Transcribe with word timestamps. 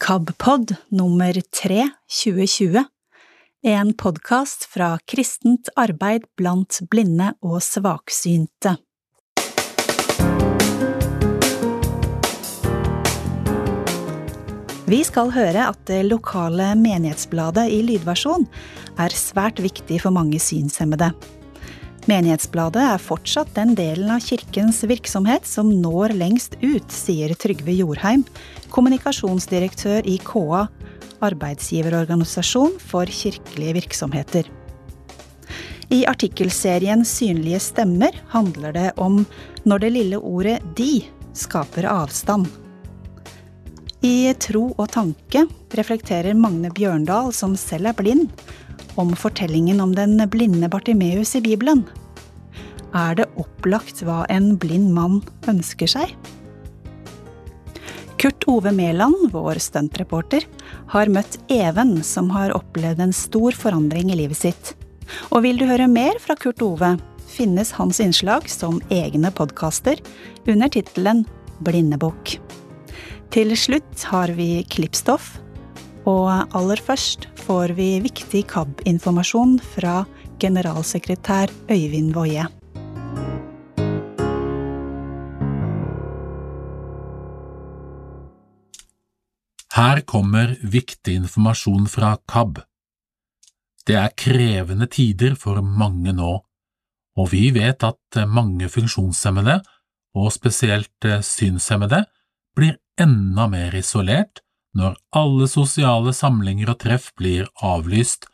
KABpod 0.00 0.74
nummer 0.88 1.32
3 1.32 1.90
2020, 2.24 2.84
en 3.62 3.94
podkast 3.94 4.64
fra 4.64 4.94
kristent 5.04 5.68
arbeid 5.76 6.24
blant 6.40 6.78
blinde 6.88 7.34
og 7.44 7.58
svaksynte. 7.60 8.72
Vi 14.88 15.02
skal 15.04 15.34
høre 15.36 15.66
at 15.68 15.82
det 15.90 16.00
lokale 16.08 16.70
menighetsbladet 16.80 17.66
i 17.68 17.82
lydversjon 17.90 18.48
er 18.96 19.12
svært 19.12 19.60
viktig 19.60 20.00
for 20.06 20.16
mange 20.16 20.40
synshemmede. 20.40 21.12
Menighetsbladet 22.08 22.86
er 22.94 23.02
fortsatt 23.04 23.52
den 23.54 23.76
delen 23.76 24.08
av 24.10 24.24
kirkens 24.24 24.80
virksomhet 24.88 25.44
som 25.44 25.68
når 25.82 26.16
lengst 26.16 26.56
ut, 26.64 26.88
sier 26.88 27.36
Trygve 27.36 27.76
Jorheim, 27.76 28.24
kommunikasjonsdirektør 28.72 30.06
i 30.08 30.16
KA, 30.24 30.66
arbeidsgiverorganisasjon 31.26 32.78
for 32.80 33.10
kirkelige 33.10 33.76
virksomheter. 33.80 34.48
I 35.90 36.04
artikkelserien 36.06 37.02
Synlige 37.04 37.58
stemmer 37.60 38.14
handler 38.30 38.74
det 38.76 38.88
om 39.02 39.24
når 39.66 39.82
det 39.82 39.94
lille 39.96 40.20
ordet 40.22 40.60
de 40.78 41.02
skaper 41.34 41.88
avstand. 41.90 42.46
I 44.06 44.32
Tro 44.40 44.70
og 44.78 44.86
tanke 44.94 45.44
reflekterer 45.76 46.38
Magne 46.38 46.70
Bjørndal, 46.72 47.34
som 47.36 47.56
selv 47.58 47.90
er 47.90 47.98
blind, 47.98 48.30
om 48.96 49.12
fortellingen 49.18 49.82
om 49.82 49.92
den 49.96 50.16
blinde 50.30 50.70
Bartimeus 50.72 51.34
i 51.36 51.42
Bibelen. 51.44 51.84
Er 52.96 53.18
det 53.18 53.28
opplagt 53.38 54.00
hva 54.06 54.24
en 54.32 54.54
blind 54.58 54.88
mann 54.94 55.20
ønsker 55.50 55.90
seg? 55.90 56.14
Kurt 58.20 58.44
Ove 58.46 58.68
Mæland, 58.72 59.30
vår 59.32 59.56
stuntreporter, 59.64 60.44
har 60.92 61.08
møtt 61.08 61.38
Even, 61.48 62.02
som 62.04 62.28
har 62.34 62.52
opplevd 62.52 63.00
en 63.00 63.14
stor 63.16 63.56
forandring 63.56 64.10
i 64.12 64.18
livet 64.18 64.36
sitt. 64.36 64.74
Og 65.32 65.46
vil 65.46 65.56
du 65.56 65.64
høre 65.64 65.86
mer 65.88 66.20
fra 66.20 66.36
Kurt 66.36 66.60
Ove, 66.60 66.90
finnes 67.32 67.72
hans 67.78 67.96
innslag 68.04 68.44
som 68.52 68.82
egne 68.92 69.32
podkaster 69.32 70.04
under 70.44 70.68
tittelen 70.68 71.24
Blindebukk. 71.64 72.36
Til 73.32 73.56
slutt 73.56 74.04
har 74.12 74.36
vi 74.36 74.66
klippstoff, 74.68 75.38
og 76.04 76.28
aller 76.52 76.84
først 76.84 77.24
får 77.46 77.72
vi 77.80 77.94
viktig 78.04 78.44
KAB-informasjon 78.52 79.62
fra 79.72 80.02
generalsekretær 80.44 81.48
Øyvind 81.72 82.12
Woie. 82.12 82.50
Her 89.70 90.00
kommer 90.02 90.56
viktig 90.62 91.14
informasjon 91.14 91.86
fra 91.88 92.16
KAB. 92.28 92.58
Det 93.86 93.96
er 93.96 94.14
krevende 94.18 94.88
tider 94.90 95.36
for 95.38 95.62
mange 95.62 96.12
nå, 96.14 96.32
og 97.18 97.30
vi 97.30 97.50
vet 97.54 97.84
at 97.86 98.20
mange 98.26 98.68
funksjonshemmede, 98.70 99.60
og 100.18 100.32
spesielt 100.34 101.06
synshemmede, 101.22 102.02
blir 102.58 102.80
enda 102.98 103.46
mer 103.50 103.76
isolert 103.78 104.42
når 104.74 104.96
alle 105.16 105.46
sosiale 105.50 106.12
samlinger 106.14 106.72
og 106.74 106.80
treff 106.82 107.10
blir 107.18 107.46
avlyst, 107.62 108.26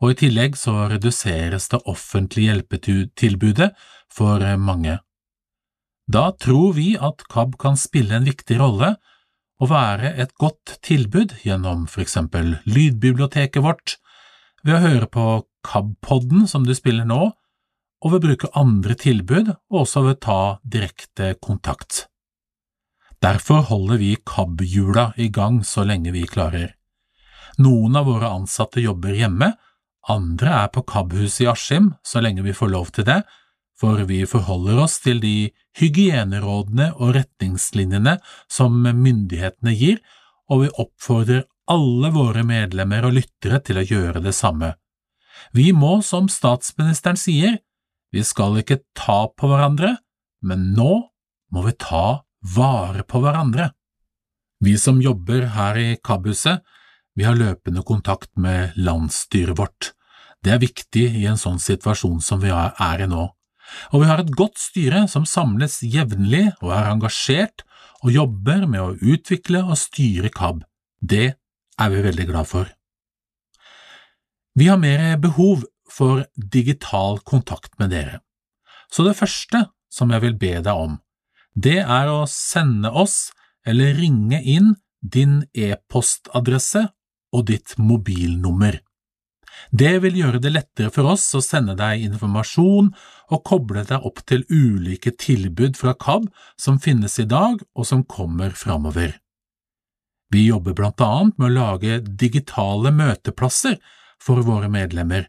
og 0.00 0.14
i 0.14 0.18
tillegg 0.22 0.56
så 0.56 0.88
reduseres 0.88 1.68
det 1.72 1.82
offentlige 1.88 2.54
hjelpetilbudet 2.54 3.70
for 4.12 4.44
mange. 4.56 4.96
Da 6.10 6.30
tror 6.40 6.72
vi 6.74 6.94
at 6.96 7.26
KAB 7.30 7.58
kan 7.60 7.76
spille 7.78 8.16
en 8.16 8.26
viktig 8.26 8.56
rolle 8.60 8.94
og 9.60 9.70
være 9.70 10.14
et 10.22 10.32
godt 10.40 10.78
tilbud 10.86 11.36
gjennom 11.44 11.84
for 11.90 12.04
eksempel 12.04 12.56
lydbiblioteket 12.64 13.62
vårt, 13.64 13.98
ved 14.64 14.76
å 14.76 14.84
høre 14.84 15.08
på 15.12 15.26
KAB-podden 15.66 16.46
som 16.48 16.64
du 16.64 16.72
spiller 16.76 17.06
nå, 17.08 17.30
og 18.00 18.12
ved 18.12 18.20
å 18.20 18.26
bruke 18.28 18.52
andre 18.56 18.96
tilbud, 18.96 19.52
og 19.72 19.82
også 19.82 20.04
ved 20.06 20.16
å 20.16 20.22
ta 20.24 20.40
direkte 20.64 21.34
kontakt. 21.44 22.06
Derfor 23.20 23.66
holder 23.68 24.00
vi 24.00 24.14
KAB-hjula 24.16 25.10
i 25.20 25.28
gang 25.28 25.60
så 25.66 25.84
lenge 25.84 26.12
vi 26.14 26.24
klarer. 26.28 26.72
Noen 27.60 27.98
av 28.00 28.08
våre 28.08 28.30
ansatte 28.32 28.80
jobber 28.80 29.12
hjemme, 29.12 29.52
andre 30.08 30.54
er 30.62 30.70
på 30.72 30.86
KAB-huset 30.88 31.44
i 31.44 31.50
Askim 31.52 31.90
så 32.06 32.22
lenge 32.24 32.44
vi 32.46 32.56
får 32.56 32.72
lov 32.72 32.88
til 32.96 33.04
det, 33.04 33.20
for 33.80 34.02
vi 34.08 34.24
forholder 34.28 34.82
oss 34.82 34.98
til 35.00 35.22
de 35.22 35.50
hygienerådene 35.80 36.90
og 36.98 37.14
retningslinjene 37.16 38.18
som 38.52 38.76
myndighetene 38.84 39.72
gir, 39.72 40.02
og 40.50 40.64
vi 40.64 40.74
oppfordrer 40.82 41.46
alle 41.70 42.10
våre 42.12 42.44
medlemmer 42.44 43.06
og 43.08 43.16
lyttere 43.16 43.60
til 43.64 43.80
å 43.80 43.86
gjøre 43.86 44.22
det 44.24 44.34
samme. 44.36 44.74
Vi 45.56 45.70
må, 45.72 46.00
som 46.04 46.28
statsministeren 46.28 47.16
sier, 47.16 47.60
vi 48.12 48.24
skal 48.26 48.58
ikke 48.60 48.82
ta 48.98 49.30
på 49.32 49.48
hverandre, 49.48 49.94
men 50.44 50.72
nå 50.76 50.92
må 51.54 51.64
vi 51.64 51.74
ta 51.78 52.20
vare 52.56 53.06
på 53.06 53.22
hverandre. 53.22 53.70
Vi 54.60 54.76
som 54.76 55.00
jobber 55.00 55.54
her 55.54 55.78
i 55.80 55.90
KAB-huset, 56.04 56.60
vi 57.16 57.24
har 57.24 57.38
løpende 57.38 57.82
kontakt 57.86 58.30
med 58.36 58.76
landsstyret 58.76 59.56
vårt. 59.58 59.92
Det 60.44 60.52
er 60.52 60.62
viktig 60.62 61.06
i 61.22 61.26
en 61.30 61.40
sånn 61.40 61.60
situasjon 61.62 62.20
som 62.24 62.42
vi 62.44 62.52
er 62.52 63.04
i 63.04 63.08
nå 63.08 63.30
og 63.92 64.02
vi 64.02 64.08
har 64.10 64.22
et 64.22 64.32
godt 64.36 64.58
styre 64.60 65.06
som 65.10 65.26
samles 65.28 65.80
jevnlig 65.82 66.48
og 66.60 66.72
er 66.76 66.90
engasjert 66.92 67.64
og 68.00 68.14
jobber 68.14 68.66
med 68.66 68.80
å 68.80 68.96
utvikle 69.14 69.62
og 69.66 69.78
styre 69.78 70.30
KAB. 70.32 70.62
Det 71.00 71.26
er 71.80 71.92
vi 71.92 72.04
veldig 72.04 72.26
glad 72.28 72.48
for. 72.48 72.70
Vi 74.58 74.66
har 74.68 74.80
mer 74.80 75.16
behov 75.20 75.64
for 75.90 76.24
digital 76.34 77.20
kontakt 77.26 77.76
med 77.78 77.92
dere, 77.94 78.20
så 78.90 79.06
det 79.06 79.18
første 79.18 79.66
som 79.90 80.10
jeg 80.14 80.22
vil 80.24 80.36
be 80.38 80.52
deg 80.62 80.74
om, 80.74 80.98
det 81.54 81.80
er 81.82 82.10
å 82.10 82.26
sende 82.30 82.90
oss 82.94 83.30
eller 83.66 83.96
ringe 83.98 84.40
inn 84.42 84.74
din 85.00 85.40
e-postadresse 85.54 86.86
og 87.34 87.46
ditt 87.50 87.76
mobilnummer. 87.78 88.78
Det 89.70 89.98
vil 90.02 90.18
gjøre 90.22 90.40
det 90.42 90.52
lettere 90.54 90.90
for 90.94 91.12
oss 91.12 91.28
å 91.36 91.42
sende 91.44 91.76
deg 91.78 92.02
informasjon 92.08 92.90
og 93.30 93.42
koble 93.46 93.84
deg 93.86 94.06
opp 94.06 94.22
til 94.26 94.44
ulike 94.50 95.12
tilbud 95.20 95.78
fra 95.78 95.94
KAB 95.94 96.28
som 96.60 96.80
finnes 96.82 97.18
i 97.22 97.28
dag 97.28 97.60
og 97.74 97.86
som 97.86 98.04
kommer 98.04 98.56
framover. 98.56 99.18
Vi 100.30 100.46
jobber 100.46 100.76
blant 100.78 101.02
annet 101.02 101.38
med 101.38 101.50
å 101.50 101.54
lage 101.56 101.98
digitale 102.00 102.92
møteplasser 102.94 103.78
for 104.22 104.42
våre 104.46 104.68
medlemmer, 104.70 105.26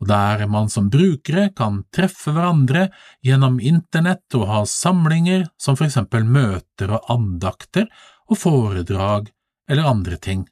og 0.00 0.08
der 0.08 0.46
man 0.50 0.70
som 0.72 0.88
brukere 0.90 1.50
kan 1.56 1.82
treffe 1.94 2.32
hverandre 2.32 2.88
gjennom 3.22 3.60
internett 3.60 4.38
og 4.38 4.48
ha 4.48 4.62
samlinger 4.66 5.46
som 5.60 5.76
for 5.76 5.88
eksempel 5.88 6.24
møter 6.24 6.96
og 6.96 7.12
andakter 7.12 7.86
og 8.30 8.40
foredrag 8.40 9.28
eller 9.70 9.90
andre 9.92 10.16
ting. 10.16 10.46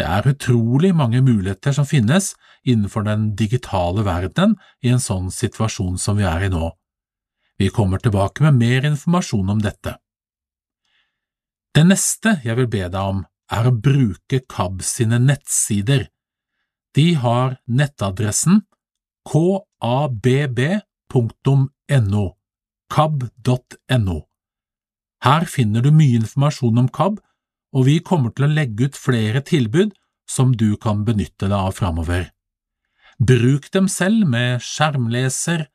Det 0.00 0.06
er 0.08 0.24
utrolig 0.30 0.94
mange 0.96 1.20
muligheter 1.20 1.74
som 1.76 1.84
finnes 1.84 2.30
innenfor 2.64 3.04
den 3.04 3.34
digitale 3.36 4.00
verdenen 4.06 4.54
i 4.80 4.88
en 4.94 5.02
sånn 5.02 5.26
situasjon 5.28 5.98
som 6.00 6.16
vi 6.16 6.24
er 6.24 6.46
i 6.46 6.48
nå. 6.48 6.70
Vi 7.60 7.68
kommer 7.68 8.00
tilbake 8.00 8.40
med 8.46 8.56
mer 8.56 8.86
informasjon 8.88 9.52
om 9.52 9.60
dette. 9.60 9.98
Det 11.76 11.84
neste 11.84 12.40
jeg 12.46 12.56
vil 12.56 12.70
be 12.72 12.88
deg 12.88 12.96
om, 13.12 13.20
er 13.52 13.68
å 13.68 13.76
bruke 13.76 14.40
KAB 14.48 14.80
sine 14.86 15.18
nettsider. 15.20 16.08
De 16.96 17.14
har 17.20 17.60
nettadressen 17.68 18.62
kabb.no, 19.28 20.26
kab.no. 22.96 24.18
Her 25.20 25.44
finner 25.44 25.84
du 25.84 25.90
mye 25.92 26.16
informasjon 26.22 26.80
om 26.86 26.88
KAB, 26.88 27.20
og 27.76 27.86
vi 27.86 27.98
kommer 28.02 28.34
til 28.34 28.46
å 28.48 28.52
legge 28.52 28.90
ut 28.90 28.98
flere 28.98 29.42
tilbud 29.46 29.94
som 30.30 30.54
du 30.56 30.74
kan 30.80 31.04
benytte 31.06 31.48
deg 31.48 31.56
av 31.58 31.74
framover. 31.78 32.28
Bruk 33.20 33.68
dem 33.74 33.88
selv 33.90 34.26
med 34.30 34.62
skjermleser, 34.64 35.66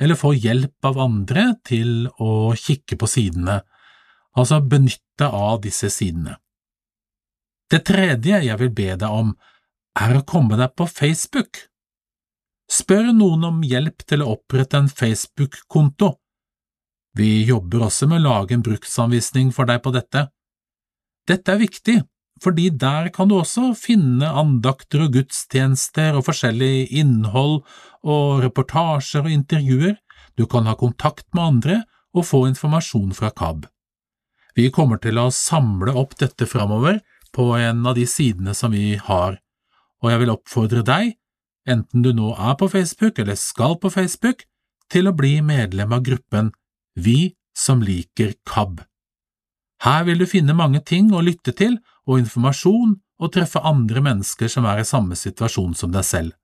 eller 0.00 0.16
få 0.16 0.32
hjelp 0.34 0.86
av 0.86 0.98
andre 1.00 1.46
til 1.66 2.08
å 2.20 2.52
kikke 2.56 2.96
på 3.00 3.08
sidene, 3.10 3.60
altså 4.36 4.60
benytte 4.64 5.28
av 5.28 5.60
disse 5.64 5.90
sidene. 5.92 6.38
Det 7.70 7.84
tredje 7.86 8.40
jeg 8.42 8.58
vil 8.62 8.72
be 8.74 8.94
deg 8.98 9.10
om, 9.10 9.34
er 10.00 10.16
å 10.16 10.24
komme 10.26 10.58
deg 10.58 10.74
på 10.78 10.86
Facebook. 10.90 11.66
Spør 12.70 13.10
noen 13.12 13.46
om 13.46 13.62
hjelp 13.66 14.04
til 14.08 14.22
å 14.22 14.32
opprette 14.36 14.78
en 14.78 14.90
Facebook-konto. 14.90 16.14
Vi 17.18 17.44
jobber 17.46 17.86
også 17.88 18.06
med 18.10 18.22
å 18.22 18.28
lage 18.28 18.54
en 18.54 18.64
bruksanvisning 18.66 19.50
for 19.54 19.70
deg 19.70 19.82
på 19.82 19.92
dette. 19.94 20.28
Dette 21.30 21.52
er 21.54 21.60
viktig, 21.60 22.00
fordi 22.42 22.70
der 22.74 23.10
kan 23.14 23.28
du 23.30 23.36
også 23.38 23.70
finne 23.78 24.26
andakter 24.42 25.04
og 25.04 25.14
gudstjenester 25.14 26.16
og 26.18 26.24
forskjellig 26.26 26.88
innhold 26.98 27.60
og 28.02 28.40
reportasjer 28.42 29.26
og 29.26 29.34
intervjuer, 29.34 29.94
du 30.34 30.46
kan 30.50 30.66
ha 30.66 30.74
kontakt 30.78 31.28
med 31.36 31.44
andre 31.44 31.76
og 32.16 32.26
få 32.26 32.46
informasjon 32.48 33.12
fra 33.14 33.30
KAB. 33.30 33.68
Vi 34.58 34.70
kommer 34.74 34.98
til 34.98 35.20
å 35.20 35.28
samle 35.30 35.94
opp 35.94 36.16
dette 36.18 36.48
framover 36.50 36.98
på 37.36 37.52
en 37.60 37.86
av 37.86 37.94
de 37.94 38.08
sidene 38.10 38.56
som 38.56 38.74
vi 38.74 38.96
har, 38.98 39.38
og 40.02 40.10
jeg 40.10 40.24
vil 40.24 40.34
oppfordre 40.34 40.82
deg, 40.82 41.14
enten 41.70 42.02
du 42.02 42.10
nå 42.16 42.34
er 42.34 42.56
på 42.58 42.70
Facebook 42.72 43.20
eller 43.22 43.38
skal 43.38 43.78
på 43.78 43.92
Facebook, 43.94 44.42
til 44.90 45.06
å 45.06 45.14
bli 45.14 45.36
medlem 45.46 45.92
av 45.94 46.02
gruppen 46.02 46.50
Vi 46.98 47.36
som 47.54 47.84
liker 47.84 48.34
KAB. 48.48 48.80
Her 49.84 50.04
vil 50.04 50.20
du 50.20 50.26
finne 50.28 50.56
mange 50.56 50.82
ting 50.84 51.08
å 51.14 51.22
lytte 51.24 51.54
til 51.56 51.78
og 52.06 52.20
informasjon 52.20 52.98
og 53.20 53.32
treffe 53.32 53.62
andre 53.64 54.02
mennesker 54.04 54.50
som 54.52 54.66
er 54.68 54.82
i 54.82 54.88
samme 54.88 55.16
situasjon 55.16 55.74
som 55.76 55.92
deg 55.94 56.04
selv. 56.04 56.36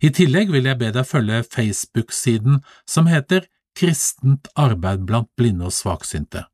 I 0.00 0.10
tillegg 0.16 0.52
vil 0.52 0.68
jeg 0.68 0.80
be 0.80 0.90
deg 0.96 1.08
følge 1.08 1.42
Facebook-siden 1.44 2.62
som 2.88 3.08
heter 3.08 3.48
Kristent 3.76 4.48
arbeid 4.56 5.04
blant 5.08 5.30
blinde 5.36 5.68
og 5.68 5.74
svaksynte. 5.74 6.46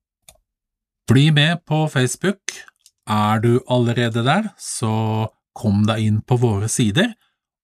Bli 1.11 1.31
med 1.35 1.65
på 1.67 1.85
Facebook. 1.91 2.55
Er 3.11 3.43
du 3.43 3.61
allerede 3.69 4.23
der, 4.25 4.53
så 4.57 5.29
kom 5.57 5.83
deg 5.89 6.07
inn 6.07 6.21
på 6.23 6.39
våre 6.39 6.69
sider, 6.71 7.13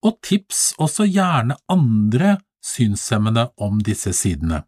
og 0.02 0.18
tips 0.26 0.74
også 0.82 1.06
gjerne 1.06 1.56
andre 1.70 2.36
synshemmede 2.64 3.46
om 3.62 3.78
disse 3.86 4.12
sidene. 4.16 4.64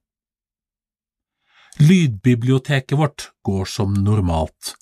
Lydbiblioteket 1.79 2.99
vårt 2.99 3.31
går 3.43 3.65
som 3.65 3.95
normalt. 3.95 4.75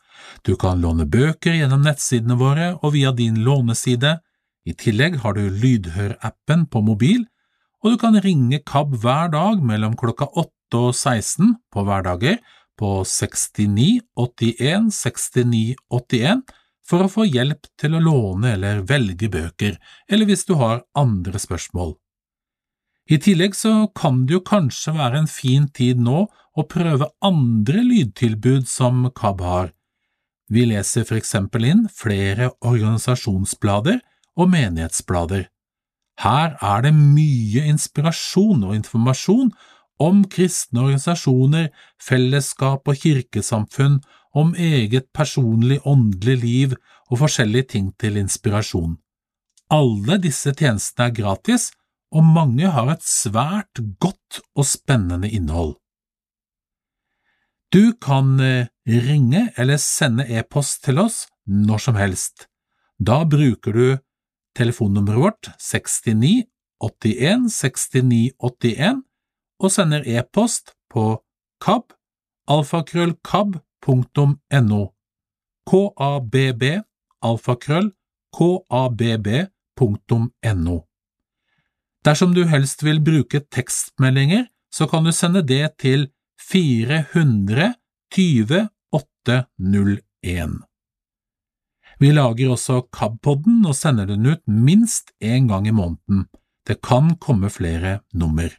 Du 0.43 0.57
kan 0.57 0.81
låne 0.81 1.05
bøker 1.05 1.53
gjennom 1.53 1.83
nettsidene 1.85 2.39
våre 2.41 2.71
og 2.81 2.95
via 2.95 3.13
din 3.13 3.43
låneside. 3.45 4.17
I 4.65 4.73
tillegg 4.73 5.19
har 5.21 5.37
du 5.37 5.45
Lydhør-appen 5.51 6.65
på 6.73 6.81
mobil, 6.81 7.27
og 7.85 7.93
du 7.93 7.99
kan 8.01 8.17
ringe 8.25 8.63
KAB 8.65 8.97
hver 9.03 9.29
dag 9.35 9.61
mellom 9.61 9.97
klokka 10.01 10.31
8 10.33 10.81
og 10.81 10.95
16 10.95 11.53
på 11.71 11.85
hverdager 11.85 12.41
på 12.81 13.03
69 13.05 14.01
81 14.17 14.89
69 14.97 15.77
81 15.93 16.43
for 16.87 17.05
å 17.05 17.13
få 17.13 17.27
hjelp 17.29 17.69
til 17.77 17.99
å 17.99 18.03
låne 18.03 18.55
eller 18.57 18.83
velge 18.89 19.29
bøker, 19.29 19.77
eller 20.09 20.29
hvis 20.29 20.47
du 20.49 20.57
har 20.57 20.85
andre 20.97 21.39
spørsmål. 21.43 21.97
I 23.07 23.21
tillegg 23.23 23.55
så 23.55 23.87
kan 23.95 24.25
det 24.27 24.39
jo 24.39 24.43
kanskje 24.47 24.97
være 24.97 25.23
en 25.23 25.31
fin 25.31 25.69
tid 25.71 26.01
nå 26.03 26.25
å 26.57 26.65
prøve 26.65 27.11
andre 27.25 27.83
lydtilbud 27.85 28.67
som 28.69 29.07
KAB 29.15 29.43
har. 29.45 29.73
Vi 30.49 30.65
leser 30.71 31.05
for 31.05 31.19
eksempel 31.19 31.67
inn 31.69 31.87
flere 31.93 32.53
organisasjonsblader 32.65 34.01
og 34.39 34.51
menighetsblader. 34.53 35.49
Her 36.23 36.55
er 36.65 36.85
det 36.87 36.95
mye 36.97 37.67
inspirasjon 37.69 38.63
og 38.65 38.77
informasjon 38.77 39.51
om 40.01 40.23
kristne 40.33 40.85
organisasjoner, 40.85 41.71
fellesskap 42.01 42.89
og 42.89 43.01
kirkesamfunn, 43.01 44.01
om 44.37 44.53
eget 44.61 45.09
personlig 45.17 45.79
åndelig 45.89 46.37
liv 46.43 46.75
og 47.09 47.23
forskjellige 47.23 47.71
ting 47.73 47.87
til 48.01 48.19
inspirasjon. 48.21 48.99
Alle 49.73 50.19
disse 50.21 50.53
tjenestene 50.53 51.09
er 51.09 51.17
gratis, 51.17 51.71
og 52.13 52.23
mange 52.37 52.69
har 52.71 52.93
et 52.93 53.03
svært 53.03 53.81
godt 54.01 54.43
og 54.55 54.69
spennende 54.69 55.31
innhold. 55.33 55.75
Du 57.73 57.93
kan 57.93 58.41
eh, 58.41 58.67
ringe 58.87 59.53
eller 59.57 59.77
sende 59.83 60.27
e-post 60.29 60.85
til 60.85 60.99
oss 61.03 61.27
når 61.47 61.79
som 61.79 61.95
helst. 61.99 62.47
Da 62.99 63.25
bruker 63.25 63.73
du 63.73 63.99
telefonnummeret 64.57 65.21
vårt 65.21 65.49
69 65.61 66.45
81 66.81 67.51
69 67.51 68.31
81 68.39 69.03
og 69.61 69.73
sender 69.73 70.03
e-post 70.07 70.75
på 70.93 71.23
kab 71.61 71.93
alfakrøllkab.no 72.49 74.87
kabb 75.67 76.35
alfakrøll 77.27 77.91
kabb.no 78.37 79.47
Dersom 82.07 82.31
du 82.35 82.45
helst 82.47 82.85
vil 82.87 83.01
bruke 83.03 83.41
tekstmeldinger, 83.51 84.47
så 84.71 84.87
kan 84.87 85.05
du 85.05 85.13
sende 85.13 85.43
det 85.43 85.79
til 85.83 86.11
400 86.51 87.75
20 88.15 88.69
801. 88.93 90.51
Vi 91.99 92.13
lager 92.13 92.53
også 92.53 92.83
KAB-podden 92.93 93.65
og 93.65 93.77
sender 93.77 94.09
den 94.11 94.29
ut 94.29 94.43
minst 94.47 95.15
én 95.25 95.49
gang 95.49 95.67
i 95.69 95.75
måneden. 95.75 96.27
Det 96.67 96.83
kan 96.85 97.15
komme 97.17 97.51
flere 97.51 98.01
nummer. 98.13 98.51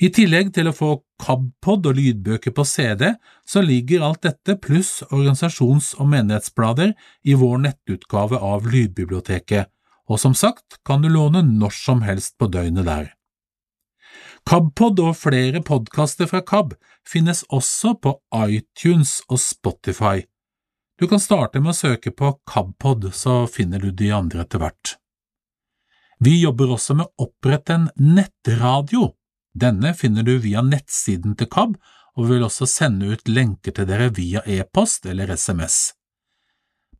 I 0.00 0.08
tillegg 0.08 0.54
til 0.56 0.70
å 0.70 0.74
få 0.74 0.90
KAB-pod 1.22 1.86
og 1.90 1.98
lydbøker 1.98 2.54
på 2.56 2.64
CD, 2.66 3.12
så 3.46 3.62
ligger 3.62 4.06
alt 4.06 4.22
dette 4.24 4.56
pluss 4.58 5.02
organisasjons- 5.10 5.92
og 6.00 6.08
menighetsblader 6.14 6.94
i 7.28 7.36
vår 7.38 7.60
nettutgave 7.66 8.40
av 8.40 8.66
Lydbiblioteket, 8.66 9.68
og 10.08 10.18
som 10.18 10.34
sagt 10.34 10.80
kan 10.86 11.04
du 11.04 11.10
låne 11.12 11.44
når 11.46 11.76
som 11.76 12.02
helst 12.06 12.38
på 12.40 12.48
døgnet 12.50 12.88
der. 12.88 13.12
KABpod 14.48 14.98
og 15.00 15.14
flere 15.16 15.62
podkaster 15.62 16.26
fra 16.28 16.42
KAB 16.42 16.74
finnes 17.08 17.44
også 17.48 17.94
på 18.02 18.16
iTunes 18.50 19.20
og 19.30 19.38
Spotify. 19.40 20.24
Du 20.98 21.06
kan 21.08 21.22
starte 21.22 21.62
med 21.62 21.72
å 21.72 21.78
søke 21.78 22.12
på 22.14 22.34
KABpod, 22.50 23.08
så 23.14 23.44
finner 23.50 23.80
du 23.82 23.92
de 23.94 24.10
andre 24.14 24.42
etter 24.44 24.62
hvert. 24.62 24.96
Vi 26.22 26.36
jobber 26.42 26.74
også 26.74 26.98
med 26.98 27.08
å 27.08 27.26
opprette 27.26 27.78
en 27.78 27.88
nettradio. 27.96 29.12
Denne 29.54 29.94
finner 29.98 30.26
du 30.26 30.36
via 30.42 30.62
nettsiden 30.62 31.34
til 31.38 31.50
KAB, 31.50 31.78
og 32.18 32.26
vi 32.26 32.34
vil 32.34 32.46
også 32.46 32.68
sende 32.68 33.14
ut 33.14 33.30
lenker 33.30 33.74
til 33.74 33.88
dere 33.88 34.10
via 34.14 34.44
e-post 34.46 35.06
eller 35.10 35.32
SMS. 35.32 35.94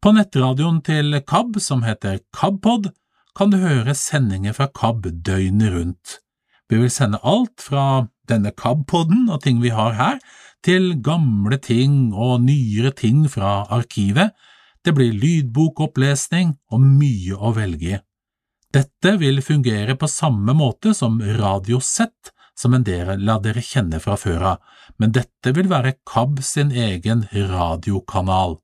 På 0.02 0.14
nettradioen 0.14 0.80
til 0.82 1.14
KAB, 1.26 1.60
som 1.62 1.84
heter 1.86 2.22
KABpod, 2.34 2.90
kan 3.38 3.52
du 3.52 3.60
høre 3.62 3.94
sendinger 3.94 4.56
fra 4.56 4.70
KAB 4.72 5.10
døgnet 5.24 5.74
rundt. 5.76 6.21
Vi 6.72 6.78
vil 6.80 6.90
sende 6.90 7.18
alt 7.20 7.60
fra 7.60 8.06
denne 8.30 8.48
KAB-podden 8.56 9.26
og 9.28 9.42
ting 9.44 9.58
vi 9.60 9.74
har 9.76 9.92
her, 9.98 10.22
til 10.64 10.94
gamle 11.04 11.58
ting 11.60 12.14
og 12.14 12.46
nyere 12.46 12.94
ting 12.96 13.26
fra 13.28 13.66
arkivet. 13.76 14.32
Det 14.80 14.94
blir 14.96 15.12
lydbokopplesning 15.12 16.54
og 16.72 16.80
mye 16.80 17.36
å 17.36 17.52
velge 17.58 17.98
i. 17.98 18.00
Dette 18.72 19.18
vil 19.20 19.42
fungere 19.44 19.98
på 20.00 20.08
samme 20.08 20.56
måte 20.56 20.94
som 20.96 21.20
Radiosett, 21.20 22.32
som 22.56 22.72
en 22.72 22.88
del 22.88 23.20
la 23.20 23.36
dere 23.42 23.60
kjenne 23.60 24.00
fra 24.00 24.16
før 24.16 24.48
av, 24.54 24.62
men 24.96 25.12
dette 25.12 25.52
vil 25.52 25.68
være 25.68 25.98
KAB 26.08 26.40
sin 26.40 26.72
egen 26.72 27.26
radiokanal. 27.34 28.62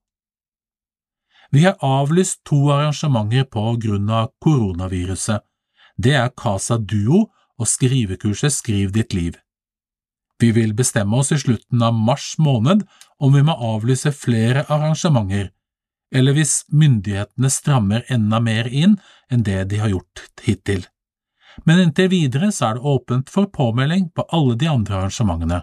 Vi 1.52 1.68
har 1.68 1.76
avlyst 1.84 2.40
to 2.48 2.70
arrangementer 2.72 3.44
på 3.52 3.74
grunn 3.84 4.08
av 4.08 4.32
koronaviruset. 4.40 5.44
Det 6.00 6.16
er 6.16 6.32
Casa 6.32 6.78
Duo 6.80 7.26
og 7.58 7.68
skrivekurset 7.68 8.54
Skriv 8.54 8.92
ditt 8.94 9.14
liv. 9.14 9.36
Vi 10.38 10.52
vil 10.54 10.74
bestemme 10.78 11.18
oss 11.18 11.32
i 11.34 11.38
slutten 11.38 11.82
av 11.82 11.94
mars 11.94 12.36
måned 12.38 12.84
om 13.18 13.34
vi 13.34 13.42
må 13.42 13.54
avlyse 13.54 14.12
flere 14.14 14.62
arrangementer, 14.70 15.50
eller 16.14 16.36
hvis 16.36 16.62
myndighetene 16.70 17.50
strammer 17.50 18.06
enda 18.08 18.38
mer 18.40 18.70
inn 18.70 18.96
enn 19.30 19.42
det 19.42 19.64
de 19.72 19.82
har 19.82 19.90
gjort 19.92 20.22
hittil. 20.46 20.86
Men 21.66 21.82
inntil 21.82 22.10
videre 22.12 22.52
så 22.54 22.68
er 22.68 22.78
det 22.78 22.86
åpent 22.86 23.32
for 23.34 23.50
påmelding 23.50 24.12
på 24.14 24.28
alle 24.30 24.54
de 24.60 24.70
andre 24.70 25.00
arrangementene. 25.00 25.60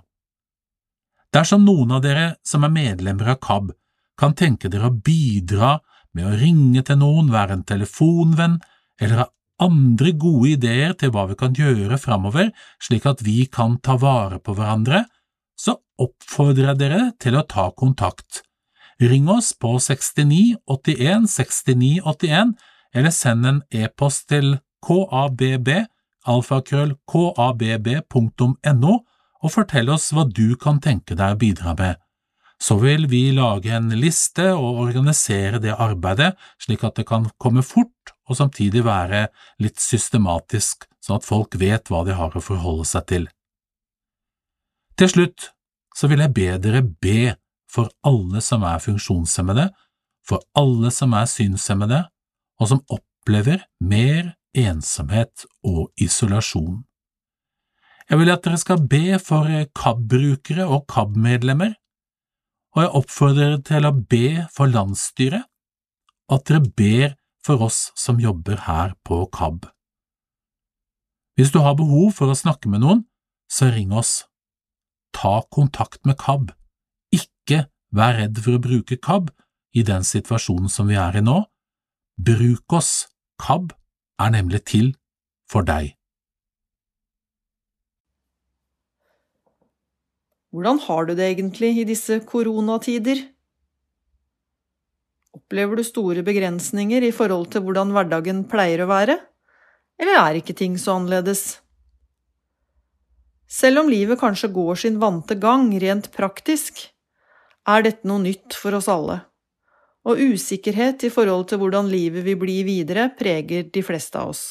Dersom 1.31 1.65
noen 1.67 1.95
av 1.95 2.03
dere 2.03 2.27
som 2.47 2.63
er 2.63 2.75
medlemmer 2.75 3.31
av 3.33 3.39
KAB, 3.43 3.71
kan 4.19 4.35
tenke 4.35 4.69
dere 4.71 4.91
å 4.91 4.95
bidra 4.95 5.77
med 6.15 6.27
å 6.27 6.35
ringe 6.39 6.83
til 6.87 6.99
noen, 6.99 7.31
være 7.31 7.57
en 7.57 7.65
telefonvenn 7.67 8.59
eller 9.01 9.23
ha 9.23 9.25
andre 9.61 10.11
gode 10.19 10.55
ideer 10.55 10.93
til 10.99 11.11
hva 11.15 11.25
vi 11.29 11.37
kan 11.39 11.55
gjøre 11.55 11.99
framover 12.01 12.51
slik 12.83 13.05
at 13.09 13.23
vi 13.25 13.45
kan 13.47 13.77
ta 13.79 13.95
vare 14.01 14.39
på 14.43 14.55
hverandre, 14.57 15.05
så 15.55 15.77
oppfordrer 16.01 16.73
jeg 16.73 16.81
dere 16.81 17.01
til 17.23 17.37
å 17.39 17.45
ta 17.47 17.69
kontakt. 17.77 18.43
Ring 18.99 19.29
oss 19.31 19.53
på 19.53 19.75
69 19.79 20.55
81 20.67 21.27
69 21.31 22.01
81 22.03 22.55
eller 22.95 23.11
send 23.11 23.47
en 23.47 23.61
e-post 23.71 24.27
til 24.31 24.57
kabb 24.85 25.41
alfakrøll 26.25 26.95
kabb.no 27.11 28.95
og 29.45 29.51
fortell 29.51 29.91
oss 29.93 30.09
hva 30.15 30.25
du 30.25 30.55
kan 30.57 30.79
tenke 30.81 31.15
deg 31.15 31.35
å 31.35 31.39
bidra 31.39 31.75
med 31.77 32.01
så 32.61 32.77
vil 32.79 33.07
vi 33.11 33.29
lage 33.35 33.73
en 33.75 33.91
liste 33.99 34.47
og 34.55 34.79
organisere 34.87 35.59
det 35.63 35.75
arbeidet 35.75 36.33
slik 36.61 36.85
at 36.87 36.95
det 36.99 37.07
kan 37.09 37.27
komme 37.41 37.63
fort 37.65 38.14
og 38.25 38.39
samtidig 38.39 38.83
være 38.85 39.27
litt 39.61 39.81
systematisk, 39.81 40.87
sånn 41.03 41.19
at 41.19 41.27
folk 41.27 41.57
vet 41.61 41.91
hva 41.91 42.03
de 42.07 42.15
har 42.17 42.33
å 42.33 42.43
forholde 42.43 42.87
seg 42.89 43.07
til. 43.11 43.27
Til 44.95 45.11
slutt 45.11 45.49
så 45.95 46.09
vil 46.11 46.23
jeg 46.23 46.35
be 46.35 46.47
dere 46.61 46.81
be 46.83 47.35
for 47.71 47.91
alle 48.07 48.41
som 48.43 48.63
er 48.67 48.81
funksjonshemmede, 48.83 49.69
for 50.25 50.41
alle 50.57 50.91
som 50.93 51.13
er 51.15 51.27
synshemmede, 51.29 52.01
og 52.59 52.71
som 52.71 52.83
opplever 52.91 53.65
mer 53.83 54.33
ensomhet 54.55 55.45
og 55.67 55.91
isolasjon. 56.01 56.83
Jeg 58.09 58.21
vil 58.21 58.31
at 58.31 58.45
dere 58.45 58.59
skal 58.61 58.83
be 58.89 59.17
for 59.21 59.49
KAB-brukere 59.75 60.67
og 60.69 60.85
KAB-medlemmer, 60.91 61.73
og 62.75 62.83
jeg 62.83 62.93
oppfordrer 62.99 63.55
dere 63.55 63.61
til 63.69 63.87
å 63.87 63.93
be 64.13 64.27
for 64.53 64.71
landsstyret, 64.71 65.45
at 66.31 66.47
dere 66.49 66.61
ber 66.65 67.15
for 67.45 67.61
oss 67.61 67.91
som 67.95 68.19
jobber 68.19 68.65
her 68.65 68.95
på 69.05 69.21
KAB. 69.29 69.67
Hvis 71.35 71.51
du 71.53 71.59
har 71.61 71.75
behov 71.77 72.15
for 72.17 72.31
å 72.31 72.37
snakke 72.37 72.71
med 72.71 72.81
noen, 72.81 73.03
så 73.51 73.69
ring 73.69 73.91
oss. 73.93 74.23
Ta 75.13 75.43
kontakt 75.53 76.01
med 76.07 76.17
KAB. 76.17 76.53
Ikke 77.13 77.67
vær 77.95 78.17
redd 78.17 78.39
for 78.41 78.57
å 78.57 78.63
bruke 78.63 78.97
KAB 78.97 79.29
i 79.75 79.83
den 79.85 80.07
situasjonen 80.07 80.71
som 80.71 80.89
vi 80.89 80.97
er 80.99 81.19
i 81.19 81.23
nå. 81.23 81.43
Bruk 82.15 82.79
oss. 82.79 83.05
KAB 83.43 83.75
er 84.23 84.31
nemlig 84.31 84.63
til 84.71 84.93
for 85.51 85.67
deg. 85.67 85.93
Hvordan 90.55 90.79
har 90.87 91.03
du 91.03 91.17
det 91.19 91.25
egentlig 91.33 91.73
i 91.81 91.87
disse 91.89 92.21
koronatider? 92.23 93.19
Opplever 95.35 95.75
du 95.75 95.83
store 95.83 96.23
begrensninger 96.23 97.03
i 97.03 97.11
forhold 97.11 97.49
til 97.51 97.65
hvordan 97.65 97.91
hverdagen 97.91 98.45
pleier 98.47 98.85
å 98.85 98.89
være, 98.89 99.17
eller 99.99 100.19
er 100.21 100.39
ikke 100.39 100.55
ting 100.55 100.77
så 100.79 100.95
annerledes? 100.95 101.59
Selv 103.51 103.83
om 103.83 103.91
livet 103.91 104.19
kanskje 104.21 104.53
går 104.55 104.79
sin 104.79 104.99
vante 105.01 105.35
gang 105.39 105.67
rent 105.83 106.09
praktisk, 106.15 106.79
er 107.67 107.83
dette 107.83 108.07
noe 108.07 108.23
nytt 108.23 108.55
for 108.55 108.77
oss 108.77 108.87
alle, 108.91 109.19
og 110.07 110.21
usikkerhet 110.21 111.03
i 111.03 111.11
forhold 111.11 111.49
til 111.51 111.61
hvordan 111.61 111.91
livet 111.91 112.23
vil 112.25 112.39
bli 112.39 112.61
videre, 112.67 113.09
preger 113.17 113.67
de 113.67 113.83
fleste 113.83 114.21
av 114.21 114.31
oss. 114.31 114.45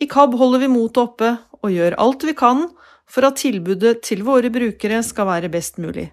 I 0.00 0.08
KAB 0.10 0.34
holder 0.40 0.64
vi 0.64 0.72
motet 0.72 1.02
oppe 1.04 1.34
og 1.60 1.74
gjør 1.74 1.98
alt 2.02 2.24
vi 2.26 2.34
kan 2.34 2.66
for 3.10 3.26
at 3.26 3.38
tilbudet 3.42 4.00
til 4.06 4.24
våre 4.26 4.50
brukere 4.52 5.02
skal 5.06 5.28
være 5.28 5.50
best 5.52 5.78
mulig. 5.82 6.08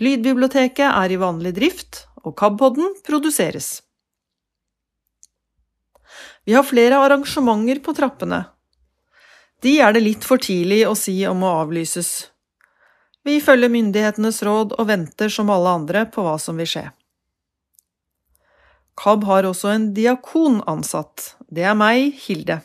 Lydbiblioteket 0.00 0.88
er 0.88 1.12
i 1.12 1.18
vanlig 1.20 1.52
drift, 1.58 2.06
og 2.26 2.36
KAB-podden 2.38 2.96
produseres. 3.06 3.80
Vi 6.44 6.56
har 6.56 6.66
flere 6.66 6.98
arrangementer 6.98 7.82
på 7.84 7.94
trappene. 7.96 8.44
De 9.62 9.76
er 9.84 9.92
det 9.92 10.04
litt 10.04 10.24
for 10.24 10.40
tidlig 10.40 10.82
å 10.88 10.96
si 10.96 11.18
om 11.28 11.44
å 11.44 11.52
avlyses. 11.60 12.30
Vi 13.24 13.36
følger 13.44 13.72
myndighetenes 13.72 14.40
råd 14.46 14.72
og 14.78 14.88
venter 14.88 15.28
som 15.28 15.52
alle 15.52 15.76
andre 15.76 16.06
på 16.08 16.24
hva 16.24 16.38
som 16.40 16.56
vil 16.56 16.70
skje. 16.70 16.86
KAB 19.00 19.24
har 19.28 19.48
også 19.48 19.70
en 19.72 19.86
diakon 19.96 20.60
ansatt. 20.68 21.34
Det 21.48 21.64
er 21.64 21.76
meg, 21.76 22.16
Hilde. 22.24 22.60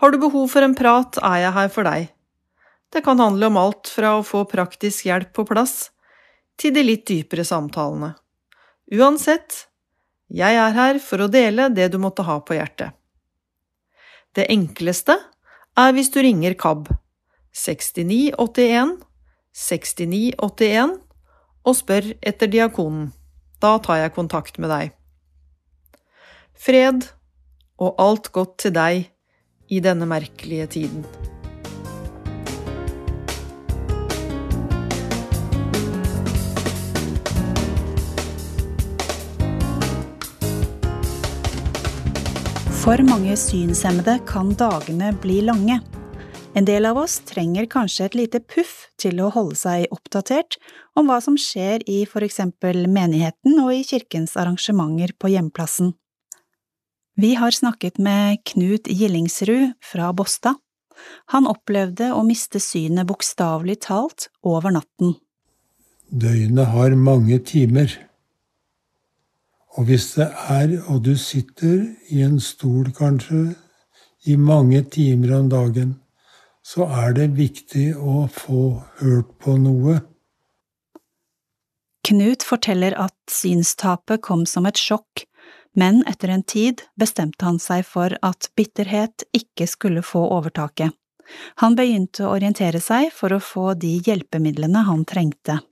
Har 0.00 0.12
du 0.12 0.20
behov 0.20 0.48
for 0.52 0.64
en 0.64 0.76
prat, 0.76 1.18
er 1.20 1.42
jeg 1.44 1.56
her 1.56 1.72
for 1.72 1.88
deg. 1.88 2.08
Det 2.92 3.02
kan 3.04 3.20
handle 3.20 3.50
om 3.50 3.58
alt 3.60 3.88
fra 3.92 4.16
å 4.18 4.24
få 4.26 4.46
praktisk 4.48 5.06
hjelp 5.08 5.32
på 5.36 5.44
plass, 5.48 5.90
til 6.60 6.72
de 6.76 6.84
litt 6.84 7.06
dypere 7.08 7.44
samtalene. 7.44 8.14
Uansett, 8.90 9.68
jeg 10.26 10.56
er 10.58 10.72
her 10.74 10.98
for 11.02 11.22
å 11.22 11.30
dele 11.30 11.68
det 11.70 11.92
du 11.92 11.98
måtte 12.02 12.24
ha 12.26 12.40
på 12.42 12.56
hjertet. 12.56 12.90
Det 14.34 14.48
enkleste 14.50 15.14
er 15.78 15.94
hvis 15.94 16.10
du 16.10 16.20
ringer 16.22 16.56
KAB 16.58 16.90
6981 17.54 18.98
6981 19.54 20.98
og 21.66 21.76
spør 21.76 22.12
etter 22.22 22.50
diakonen. 22.50 23.10
Da 23.62 23.76
tar 23.82 24.02
jeg 24.02 24.16
kontakt 24.16 24.58
med 24.62 24.72
deg. 24.72 24.94
Fred 26.54 27.10
og 27.80 27.98
alt 28.02 28.30
godt 28.34 28.56
til 28.66 28.74
deg 28.76 29.10
i 29.70 29.82
denne 29.84 30.08
merkelige 30.10 30.70
tiden. 30.78 31.04
For 42.80 42.96
mange 43.04 43.34
synshemmede 43.36 44.14
kan 44.24 44.54
dagene 44.56 45.10
bli 45.20 45.42
lange. 45.44 45.82
En 46.56 46.64
del 46.64 46.86
av 46.88 46.96
oss 47.02 47.18
trenger 47.28 47.66
kanskje 47.68 48.06
et 48.08 48.16
lite 48.16 48.40
puff 48.40 48.86
til 48.96 49.20
å 49.20 49.28
holde 49.34 49.58
seg 49.60 49.84
oppdatert 49.92 50.56
om 50.96 51.10
hva 51.12 51.18
som 51.20 51.36
skjer 51.36 51.84
i 51.84 51.98
for 52.08 52.24
eksempel 52.24 52.86
menigheten 52.88 53.60
og 53.60 53.74
i 53.76 53.84
kirkens 53.84 54.32
arrangementer 54.40 55.12
på 55.20 55.28
hjemplassen. 55.34 55.92
Vi 57.20 57.34
har 57.36 57.52
snakket 57.52 58.00
med 58.00 58.40
Knut 58.48 58.88
Gillingsrud 58.88 59.76
fra 59.84 60.08
Båstad. 60.16 60.56
Han 61.36 61.52
opplevde 61.52 62.14
å 62.16 62.24
miste 62.24 62.64
synet 62.64 63.12
bokstavelig 63.12 63.82
talt 63.84 64.30
over 64.40 64.72
natten. 64.72 65.18
Døgnet 66.08 66.72
har 66.72 66.96
mange 66.96 67.44
timer. 67.44 67.92
Og 69.80 69.86
hvis 69.88 70.10
det 70.18 70.26
er, 70.52 70.74
og 70.92 71.06
du 71.06 71.14
sitter 71.16 71.86
i 72.12 72.20
en 72.20 72.36
stol 72.44 72.90
kanskje 72.92 73.54
i 74.28 74.34
mange 74.36 74.82
timer 74.92 75.38
om 75.38 75.46
dagen, 75.48 75.94
så 76.60 76.84
er 76.84 77.14
det 77.16 77.30
viktig 77.38 77.94
å 77.96 78.26
få 78.28 78.64
hørt 79.00 79.30
på 79.40 79.56
noe. 79.56 80.02
Knut 82.04 82.44
forteller 82.44 82.92
at 83.00 83.16
synstapet 83.32 84.20
kom 84.20 84.44
som 84.44 84.68
et 84.68 84.76
sjokk, 84.76 85.24
men 85.72 86.02
etter 86.10 86.34
en 86.34 86.44
tid 86.44 86.84
bestemte 87.00 87.48
han 87.48 87.56
seg 87.62 87.86
for 87.88 88.12
at 88.20 88.50
bitterhet 88.60 89.24
ikke 89.32 89.64
skulle 89.64 90.04
få 90.04 90.26
overtaket. 90.28 90.92
Han 91.64 91.72
begynte 91.78 92.26
å 92.26 92.34
orientere 92.34 92.84
seg 92.84 93.08
for 93.16 93.32
å 93.32 93.40
få 93.40 93.72
de 93.80 93.96
hjelpemidlene 94.04 94.84
han 94.84 95.08
trengte. 95.08 95.62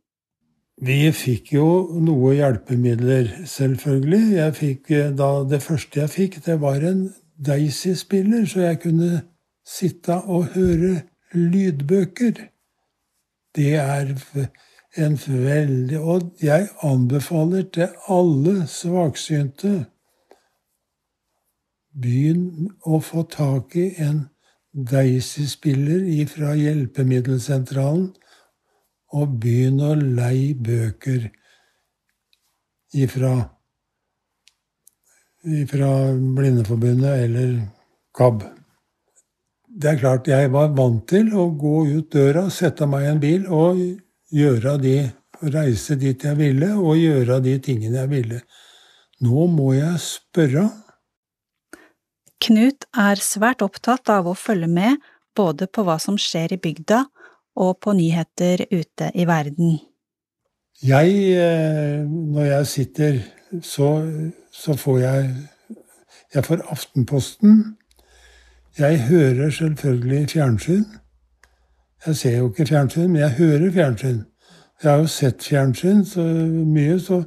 Vi 0.78 1.08
fikk 1.10 1.52
jo 1.56 1.68
noe 1.98 2.36
hjelpemidler, 2.38 3.32
selvfølgelig. 3.50 4.44
Fikk, 4.54 4.90
eh, 4.94 5.10
da, 5.10 5.42
det 5.50 5.62
første 5.62 6.00
jeg 6.00 6.10
fikk, 6.10 6.38
det 6.46 6.60
var 6.62 6.84
en 6.86 7.08
Daisy-spiller, 7.38 8.46
så 8.46 8.60
jeg 8.60 8.80
kunne 8.80 9.22
sitte 9.66 10.20
og 10.22 10.54
høre 10.54 11.02
lydbøker. 11.34 12.48
Det 13.54 13.74
er 13.74 14.14
en 14.96 15.18
veldig 15.26 15.98
Og 15.98 16.32
jeg 16.42 16.68
anbefaler 16.82 17.62
til 17.62 17.88
alle 18.08 18.66
svaksynte 18.66 19.86
Begynn 21.98 22.70
å 22.86 23.00
få 23.02 23.24
tak 23.32 23.74
i 23.76 23.88
en 23.98 24.28
Daisy-spiller 24.72 26.26
fra 26.30 26.52
Hjelpemiddelsentralen, 26.54 28.12
og 29.16 29.38
begynn 29.40 29.80
å 29.80 29.94
leie 29.96 30.54
bøker 30.54 31.28
ifra, 32.98 33.32
ifra 35.44 35.92
Blindeforbundet 36.12 37.24
eller 37.24 37.54
KAB. 38.16 38.44
Det 39.68 39.92
er 39.92 40.00
klart 40.00 40.28
jeg 40.28 40.50
var 40.52 40.72
vant 40.76 41.04
til 41.08 41.30
å 41.36 41.48
gå 41.54 41.84
ut 41.92 42.12
døra, 42.12 42.48
sette 42.50 42.88
meg 42.88 43.06
i 43.06 43.10
en 43.12 43.22
bil 43.22 43.46
og 43.46 43.80
gjøre 44.34 44.76
de, 44.82 44.96
reise 45.54 45.94
dit 46.00 46.24
jeg 46.24 46.36
ville, 46.38 46.72
og 46.74 46.98
gjøre 46.98 47.38
de 47.44 47.54
tingene 47.62 48.00
jeg 48.02 48.10
ville. 48.10 48.40
Nå 49.24 49.46
må 49.52 49.72
jeg 49.76 49.94
spørre. 50.02 50.66
Knut 52.42 52.86
er 52.94 53.22
svært 53.22 53.62
opptatt 53.66 54.10
av 54.14 54.28
å 54.30 54.34
følge 54.38 54.68
med 54.70 54.98
både 55.38 55.68
på 55.70 55.84
hva 55.86 55.98
som 56.02 56.18
skjer 56.18 56.54
i 56.56 56.60
bygda, 56.62 57.04
og 57.58 57.78
på 57.82 57.92
nyheter 57.98 58.64
ute 58.70 59.10
i 59.14 59.26
verden. 59.28 59.78
Jeg, 60.82 61.10
eh, 61.34 62.06
når 62.06 62.44
jeg 62.44 62.66
sitter, 62.66 63.18
så, 63.62 63.90
så 64.52 64.76
får 64.76 64.98
jeg 64.98 65.36
Jeg 66.34 66.44
får 66.44 66.60
Aftenposten, 66.70 67.78
jeg 68.78 69.00
hører 69.00 69.50
selvfølgelig 69.50 70.30
fjernsyn. 70.30 70.84
Jeg 72.06 72.16
ser 72.16 72.36
jo 72.36 72.48
ikke 72.48 72.66
fjernsyn, 72.66 73.10
men 73.10 73.20
jeg 73.20 73.30
hører 73.30 73.72
fjernsyn. 73.72 74.20
Jeg 74.82 74.90
har 74.90 74.98
jo 74.98 75.06
sett 75.06 75.42
fjernsyn 75.42 76.04
så 76.04 76.22
mye, 76.22 77.00
så, 77.00 77.22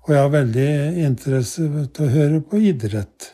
og 0.00 0.14
jeg 0.14 0.22
har 0.22 0.28
veldig 0.32 0.70
interesse 1.04 1.66
til 1.94 2.06
å 2.06 2.14
høre 2.14 2.40
på 2.40 2.62
idrett. 2.70 3.32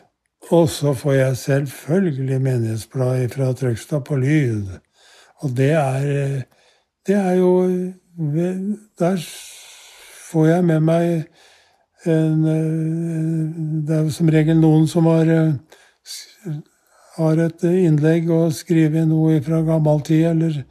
Og 0.51 0.67
så 0.69 0.91
får 0.93 1.13
jeg 1.13 1.37
selvfølgelig 1.37 2.41
menighetsblad 2.41 3.29
fra 3.31 3.53
Trøgstad 3.53 4.03
på 4.09 4.17
lyd. 4.19 4.73
Og 5.43 5.53
det 5.57 5.71
er, 5.75 6.43
det 7.07 7.15
er 7.15 7.33
jo 7.39 7.53
Der 8.99 9.17
får 10.31 10.45
jeg 10.47 10.65
med 10.65 10.79
meg 10.79 11.25
en 12.05 12.43
Det 13.87 13.97
er 13.97 14.09
som 14.13 14.29
regel 14.31 14.59
noen 14.59 14.87
som 14.87 15.07
har 15.11 15.29
har 17.13 17.37
et 17.37 17.63
innlegg 17.69 18.29
og 18.33 18.55
skriver 18.57 19.05
noe 19.05 19.37
fra 19.45 19.61
gammel 19.65 20.01
tid, 20.01 20.25
eller 20.31 20.63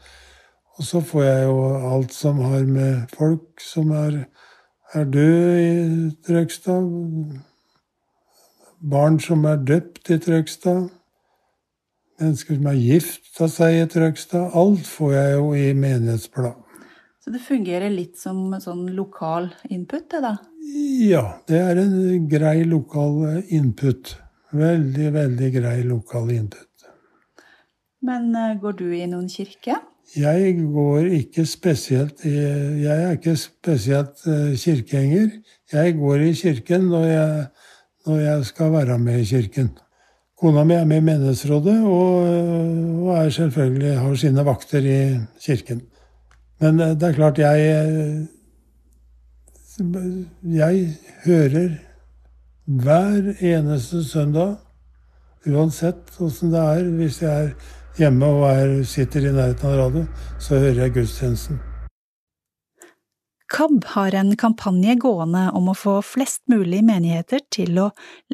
Og 0.78 0.86
så 0.88 1.00
får 1.04 1.22
jeg 1.22 1.42
jo 1.44 1.56
alt 1.94 2.14
som 2.16 2.38
har 2.40 2.64
med 2.66 3.10
folk 3.12 3.60
som 3.60 3.90
er, 3.92 4.24
er 4.94 5.04
døde 5.04 5.50
i 5.60 6.10
Trøgstad, 6.26 6.88
barn 8.80 9.20
som 9.20 9.44
er 9.44 9.60
døpt 9.68 10.10
i 10.10 10.18
Trøgstad, 10.18 10.88
mennesker 12.22 12.58
som 12.58 12.68
er 12.70 12.80
gifta 12.80 13.48
seg 13.50 13.78
i 13.80 13.86
Trøgstad. 13.90 14.54
Alt 14.58 14.88
får 14.88 15.14
jeg 15.18 15.36
jo 15.36 15.48
i 15.58 15.68
menighetsbladet. 15.74 16.58
Så 17.22 17.30
det 17.30 17.44
fungerer 17.44 17.92
litt 17.92 18.16
som 18.18 18.48
sånn 18.58 18.88
lokal 18.96 19.52
input, 19.70 20.08
det 20.10 20.24
da? 20.24 20.32
Ja, 21.06 21.22
det 21.46 21.60
er 21.60 21.78
en 21.84 22.26
grei 22.30 22.64
lokal 22.66 23.44
input. 23.54 24.16
Veldig, 24.52 25.12
veldig 25.14 25.50
grei 25.54 25.78
lokal 25.86 26.32
input. 26.34 26.68
Men 28.02 28.32
uh, 28.34 28.56
går 28.58 28.74
du 28.80 28.88
i 28.90 29.06
noen 29.06 29.28
kirke? 29.30 29.78
Jeg 30.18 30.56
går 30.74 31.06
ikke 31.22 31.44
spesielt 31.48 32.24
i 32.28 32.34
Jeg 32.34 32.90
er 32.90 33.14
ikke 33.16 33.36
spesielt 33.38 34.26
uh, 34.26 34.50
kirkegjenger. 34.58 35.30
Jeg 35.72 35.94
går 36.00 36.26
i 36.26 36.34
kirken 36.36 36.90
når 36.90 37.06
jeg, 37.06 37.46
når 38.06 38.20
jeg, 38.26 38.44
skal 38.50 38.74
være 38.74 38.98
med 38.98 39.22
i 39.22 39.28
kirken. 39.30 39.70
Kona 40.42 40.64
mi 40.66 40.74
er 40.74 40.86
med 40.90 40.98
i 40.98 41.04
menighetsrådet 41.06 41.76
og, 41.86 42.24
og 43.06 43.32
selvfølgelig 43.32 43.92
har 43.94 44.14
sine 44.18 44.42
vakter 44.42 44.82
i 44.82 44.96
kirken. 45.38 45.84
Men 46.60 46.80
uh, 46.80 46.88
det 46.98 47.08
er 47.08 47.12
klart, 47.12 47.38
jeg 47.38 48.26
Jeg 50.42 50.96
hører 51.24 51.68
hver 52.66 53.32
eneste 53.40 54.04
søndag, 54.04 54.56
uansett 55.46 56.20
åssen 56.20 56.52
det 56.52 56.60
er, 56.60 56.90
hvis 56.98 57.22
jeg 57.22 57.44
er 57.44 57.50
hjemme 57.98 58.26
og 58.26 58.50
er, 58.50 58.82
sitter 58.84 59.30
i 59.30 59.32
nærheten 59.32 59.70
av 59.70 59.78
radio, 59.78 60.06
så 60.38 60.58
hører 60.58 60.82
jeg 60.84 60.94
gudstjenesten. 60.98 61.71
KAB 63.52 63.84
har 63.84 64.14
en 64.14 64.32
kampanje 64.36 64.94
gående 64.96 65.50
om 65.52 65.66
å 65.68 65.76
få 65.76 65.98
flest 66.06 66.40
mulig 66.48 66.80
menigheter 66.88 67.42
til 67.52 67.76
å 67.82 67.90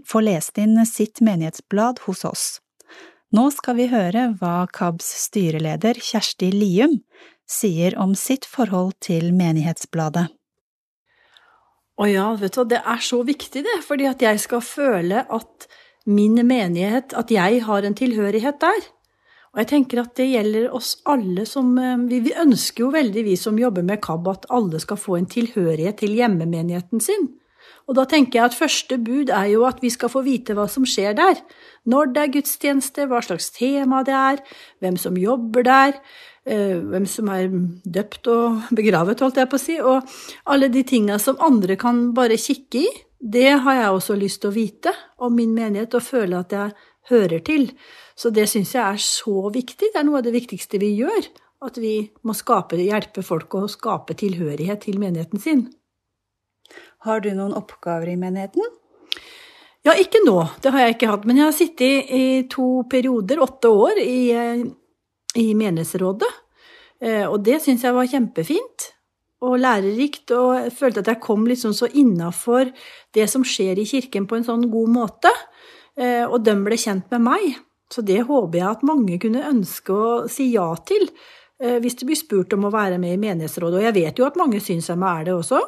få 0.07 0.23
lest 0.23 0.61
inn 0.63 0.79
sitt 0.87 1.19
menighetsblad 1.27 2.05
hos 2.05 2.23
oss. 2.29 2.45
Nå 3.35 3.49
skal 3.51 3.77
vi 3.81 3.89
høre 3.91 4.29
hva 4.39 4.69
KABs 4.71 5.09
styreleder 5.25 5.99
Kjersti 5.99 6.53
Lium 6.55 7.01
sier 7.51 7.97
om 7.99 8.15
sitt 8.15 8.47
forhold 8.47 8.95
til 9.05 9.33
menighetsbladet. 9.35 10.29
Å 11.99 12.07
ja, 12.07 12.29
vet 12.39 12.55
du, 12.55 12.63
det 12.71 12.79
er 12.87 13.03
så 13.03 13.25
viktig, 13.27 13.65
det, 13.67 13.79
fordi 13.89 14.07
at 14.07 14.23
jeg 14.23 14.39
skal 14.39 14.63
føle 14.63 15.25
at 15.27 15.67
min 16.07 16.39
menighet, 16.47 17.11
at 17.19 17.35
jeg 17.35 17.65
har 17.67 17.83
en 17.83 17.99
tilhørighet 17.99 18.63
der. 18.63 18.87
Og 19.55 19.63
jeg 19.63 19.71
tenker 19.73 20.03
at 20.03 20.15
det 20.19 20.29
gjelder 20.29 20.69
oss 20.77 20.97
alle 21.09 21.47
som 21.49 21.73
eh, 21.81 21.97
Vi, 22.11 22.35
ønsker 22.37 22.85
jo 22.85 22.93
veldig, 22.95 23.25
vi 23.27 23.37
som 23.41 23.59
jobber 23.59 23.87
med 23.87 24.03
KAB, 24.05 24.29
at 24.31 24.49
alle 24.55 24.81
skal 24.83 25.01
få 25.01 25.19
en 25.19 25.29
tilhørighet 25.31 26.01
til 26.03 26.17
hjemmemenigheten 26.19 27.03
sin. 27.03 27.31
Og 27.89 27.97
da 27.97 28.05
tenker 28.09 28.37
jeg 28.39 28.51
at 28.51 28.57
første 28.57 28.99
bud 29.01 29.31
er 29.33 29.49
jo 29.55 29.65
at 29.69 29.81
vi 29.81 29.91
skal 29.93 30.13
få 30.13 30.21
vite 30.27 30.53
hva 30.57 30.67
som 30.69 30.85
skjer 30.89 31.17
der. 31.17 31.41
Når 31.89 32.13
det 32.13 32.23
er 32.23 32.33
gudstjeneste, 32.37 33.07
hva 33.09 33.23
slags 33.25 33.49
tema 33.55 34.03
det 34.05 34.17
er, 34.17 34.43
hvem 34.85 34.99
som 35.01 35.17
jobber 35.17 35.65
der, 35.65 35.97
eh, 36.45 36.77
hvem 36.77 37.09
som 37.09 37.33
er 37.33 37.49
døpt 37.89 38.29
og 38.29 38.69
begravet, 38.77 39.25
holdt 39.25 39.41
jeg 39.41 39.49
på 39.49 39.57
å 39.57 39.65
si, 39.65 39.79
og 39.81 40.05
alle 40.45 40.69
de 40.69 40.85
tinga 40.85 41.17
som 41.19 41.41
andre 41.41 41.79
kan 41.81 42.11
bare 42.17 42.37
kikke 42.37 42.85
i. 42.85 42.89
Det 43.19 43.57
har 43.65 43.75
jeg 43.75 43.91
også 43.97 44.15
lyst 44.15 44.43
til 44.43 44.53
å 44.53 44.55
vite 44.55 44.93
om 45.19 45.33
min 45.35 45.57
menighet 45.57 45.97
og 45.99 46.05
føle 46.07 46.39
at 46.39 46.53
jeg 46.55 46.77
hører 47.11 47.43
til. 47.45 47.71
Så 48.19 48.33
det 48.35 48.49
syns 48.51 48.75
jeg 48.75 48.83
er 48.83 49.03
så 49.03 49.51
viktig. 49.55 49.93
Det 49.93 50.01
er 50.01 50.07
noe 50.07 50.21
av 50.21 50.27
det 50.27 50.35
viktigste 50.35 50.81
vi 50.83 50.95
gjør. 50.99 51.29
At 51.67 51.79
vi 51.83 52.09
må 52.27 52.35
skape, 52.39 52.79
hjelpe 52.79 53.25
folk 53.27 53.55
å 53.59 53.67
skape 53.71 54.15
tilhørighet 54.19 54.85
til 54.87 55.01
menigheten 55.03 55.43
sin. 55.43 55.65
Har 57.07 57.23
du 57.25 57.33
noen 57.35 57.57
oppgaver 57.59 58.13
i 58.13 58.19
menigheten? 58.19 58.63
Ja, 59.87 59.95
ikke 59.95 60.21
nå. 60.25 60.37
Det 60.63 60.73
har 60.75 60.85
jeg 60.85 60.97
ikke 60.97 61.11
hatt. 61.13 61.25
Men 61.27 61.41
jeg 61.41 61.49
har 61.49 61.57
sittet 61.57 62.13
i 62.15 62.27
to 62.51 62.69
perioder, 62.91 63.43
åtte 63.43 63.71
år, 63.71 64.03
i, 64.03 64.21
i 65.39 65.49
menighetsrådet. 65.59 66.31
Eh, 66.99 67.25
og 67.25 67.41
det 67.47 67.61
syns 67.63 67.85
jeg 67.87 67.95
var 67.95 68.11
kjempefint 68.11 68.89
og 69.47 69.61
lærerikt, 69.63 70.33
og 70.35 70.57
jeg 70.57 70.73
følte 70.75 71.05
at 71.05 71.13
jeg 71.13 71.23
kom 71.23 71.45
liksom 71.47 71.75
så 71.77 71.87
innafor 71.95 72.73
det 73.15 73.29
som 73.31 73.45
skjer 73.47 73.79
i 73.79 73.87
kirken 73.87 74.27
på 74.27 74.39
en 74.39 74.47
sånn 74.47 74.67
god 74.73 74.91
måte. 74.91 75.31
Eh, 75.99 76.25
og 76.27 76.45
de 76.47 76.55
ble 76.63 76.79
kjent 76.79 77.09
med 77.15 77.25
meg. 77.27 77.57
Så 77.91 78.05
det 78.05 78.21
håper 78.29 78.61
jeg 78.61 78.69
at 78.69 78.87
mange 78.87 79.17
kunne 79.23 79.47
ønske 79.49 79.95
å 79.95 80.11
si 80.31 80.51
ja 80.53 80.69
til, 80.87 81.09
eh, 81.61 81.79
hvis 81.83 81.99
de 81.99 82.07
blir 82.07 82.21
spurt 82.21 82.53
om 82.53 82.69
å 82.69 82.75
være 82.75 82.99
med 83.01 83.17
i 83.17 83.21
menighetsrådet. 83.21 83.81
Og 83.81 83.87
jeg 83.89 83.97
vet 83.97 84.19
jo 84.19 84.27
at 84.29 84.37
mange 84.37 84.61
syns 84.61 84.91
jeg 84.91 84.99
er 84.99 85.25
det 85.25 85.35
også. 85.35 85.63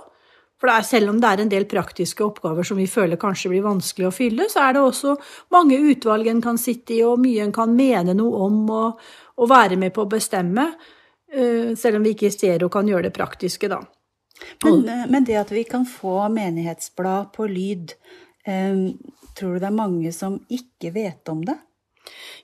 For 0.61 0.69
det 0.69 0.77
er, 0.77 0.85
selv 0.85 1.09
om 1.09 1.21
det 1.21 1.29
er 1.29 1.41
en 1.41 1.49
del 1.49 1.65
praktiske 1.65 2.21
oppgaver 2.21 2.67
som 2.69 2.77
vi 2.77 2.85
føler 2.85 3.17
kanskje 3.17 3.49
blir 3.49 3.65
vanskelig 3.65 4.11
å 4.11 4.13
fylle, 4.13 4.45
så 4.53 4.67
er 4.67 4.75
det 4.77 4.83
også 4.85 5.15
mange 5.57 5.79
utvalg 5.81 6.29
en 6.29 6.43
kan 6.45 6.61
sitte 6.61 6.99
i, 6.99 7.01
og 7.03 7.23
mye 7.23 7.47
en 7.47 7.55
kan 7.57 7.73
mene 7.73 8.13
noe 8.13 8.43
om 8.45 8.59
og, 8.69 9.01
og 9.41 9.49
være 9.49 9.79
med 9.81 9.95
på 9.97 10.05
å 10.05 10.11
bestemme. 10.11 10.67
Eh, 11.33 11.73
selv 11.81 11.97
om 11.97 12.05
vi 12.05 12.13
ikke 12.13 12.33
ser 12.35 12.67
og 12.67 12.75
kan 12.75 12.87
gjøre 12.87 13.09
det 13.09 13.17
praktiske, 13.17 13.73
da. 13.73 13.81
Men, 14.65 14.85
men 15.09 15.25
det 15.25 15.41
at 15.41 15.51
vi 15.53 15.65
kan 15.69 15.87
få 15.89 16.29
menighetsblad 16.33 17.33
på 17.33 17.49
lyd, 17.49 17.97
tror 19.39 19.57
du 19.57 19.63
det 19.63 19.69
er 19.71 19.77
mange 19.77 20.13
som 20.15 20.39
ikke 20.53 20.95
vet 20.95 21.31
om 21.33 21.43
det? 21.47 21.57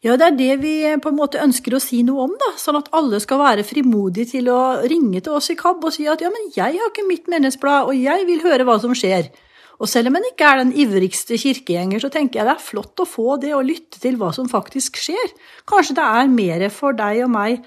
Ja, 0.04 0.14
det 0.20 0.26
er 0.26 0.36
det 0.36 0.52
vi 0.60 0.74
på 1.02 1.10
en 1.10 1.16
måte 1.18 1.40
ønsker 1.42 1.74
å 1.74 1.80
si 1.82 2.02
noe 2.06 2.26
om, 2.26 2.34
da. 2.38 2.52
Sånn 2.60 2.78
at 2.78 2.90
alle 2.96 3.18
skal 3.22 3.40
være 3.40 3.64
frimodige 3.66 4.36
til 4.36 4.50
å 4.52 4.60
ringe 4.84 5.22
til 5.24 5.38
oss 5.38 5.48
i 5.50 5.56
KAB 5.58 5.88
og 5.88 5.94
si 5.94 6.06
at 6.10 6.22
ja, 6.22 6.30
men 6.32 6.50
jeg 6.54 6.76
har 6.76 6.92
ikke 6.92 7.06
mitt 7.08 7.30
menighetsblad, 7.32 7.88
og 7.88 7.96
jeg 7.96 8.26
vil 8.28 8.44
høre 8.44 8.66
hva 8.68 8.76
som 8.82 8.94
skjer. 8.96 9.32
Og 9.80 9.90
selv 9.90 10.08
om 10.08 10.16
en 10.16 10.28
ikke 10.30 10.46
er 10.48 10.62
den 10.62 10.72
ivrigste 10.84 11.36
kirkegjenger, 11.40 12.00
så 12.00 12.12
tenker 12.12 12.40
jeg 12.40 12.48
det 12.48 12.54
er 12.54 12.64
flott 12.64 13.02
å 13.02 13.08
få 13.08 13.36
det 13.40 13.52
og 13.56 13.66
lytte 13.68 14.00
til 14.00 14.16
hva 14.20 14.30
som 14.36 14.48
faktisk 14.48 15.00
skjer. 15.00 15.34
Kanskje 15.68 15.98
det 15.98 16.06
er 16.20 16.32
mer 16.32 16.68
for 16.72 16.96
deg 16.96 17.24
og 17.26 17.32
meg 17.34 17.66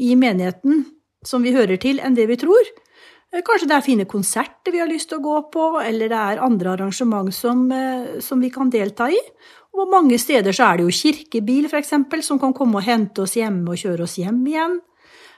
i 0.00 0.14
menigheten 0.16 0.86
som 1.26 1.44
vi 1.44 1.52
hører 1.52 1.76
til, 1.80 2.00
enn 2.00 2.16
det 2.16 2.30
vi 2.30 2.38
tror. 2.40 2.70
Kanskje 3.30 3.68
det 3.70 3.76
er 3.76 3.86
fine 3.86 4.04
konserter 4.10 4.74
vi 4.74 4.80
har 4.82 4.90
lyst 4.90 5.12
til 5.12 5.20
å 5.20 5.22
gå 5.22 5.36
på, 5.54 5.66
eller 5.78 6.10
det 6.10 6.18
er 6.18 6.42
andre 6.42 6.72
arrangement 6.72 7.30
som, 7.34 7.70
eh, 7.70 8.18
som 8.20 8.40
vi 8.42 8.50
kan 8.50 8.70
delta 8.70 9.06
i. 9.10 9.20
Og 9.78 9.88
mange 9.88 10.18
steder 10.18 10.50
så 10.52 10.66
er 10.66 10.78
det 10.78 10.86
jo 10.88 10.96
kirkebil, 10.98 11.68
eksempel, 11.70 12.22
som 12.22 12.40
kan 12.40 12.52
komme 12.52 12.80
og 12.80 12.82
hente 12.82 13.22
oss 13.22 13.36
hjemme 13.38 13.70
og 13.70 13.78
kjøre 13.78 14.02
oss 14.02 14.18
hjem 14.18 14.42
igjen. 14.46 14.80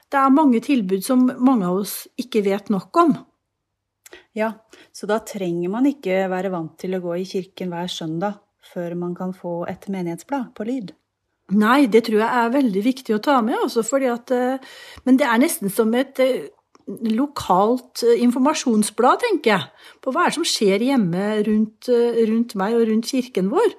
Det 0.08 0.18
er 0.18 0.32
mange 0.32 0.60
tilbud 0.60 1.04
som 1.04 1.26
mange 1.38 1.68
av 1.68 1.82
oss 1.84 2.08
ikke 2.16 2.42
vet 2.44 2.70
nok 2.72 2.96
om. 2.96 3.12
Ja, 4.32 4.52
så 4.92 5.06
da 5.08 5.20
trenger 5.20 5.68
man 5.72 5.84
ikke 5.88 6.26
være 6.32 6.50
vant 6.52 6.78
til 6.80 6.96
å 6.96 7.02
gå 7.04 7.18
i 7.20 7.28
kirken 7.28 7.72
hver 7.72 7.88
søndag 7.92 8.40
før 8.72 8.96
man 8.96 9.14
kan 9.14 9.32
få 9.36 9.66
et 9.68 9.88
menighetsblad 9.92 10.54
på 10.56 10.64
lyd. 10.68 10.92
Nei, 11.52 11.86
det 11.92 12.06
tror 12.06 12.22
jeg 12.22 12.40
er 12.40 12.52
veldig 12.54 12.82
viktig 12.84 13.16
å 13.16 13.22
ta 13.24 13.40
med, 13.44 13.58
også 13.60 13.82
fordi 13.84 14.08
at 14.08 14.30
eh, 14.32 14.74
Men 15.04 15.18
det 15.20 15.26
er 15.28 15.40
nesten 15.42 15.72
som 15.72 15.92
et 15.98 16.20
eh, 16.22 16.48
lokalt 16.86 18.02
eh, 18.06 18.20
informasjonsblad, 18.24 19.22
tenker 19.22 19.54
jeg, 19.54 19.88
på 20.04 20.12
hva 20.12 20.26
er 20.26 20.32
det 20.32 20.38
som 20.40 20.48
skjer 20.48 20.84
hjemme 20.88 21.26
rundt, 21.48 21.90
rundt 22.32 22.54
meg 22.58 22.76
og 22.78 22.86
rundt 22.90 23.10
kirken 23.12 23.50
vår. 23.52 23.74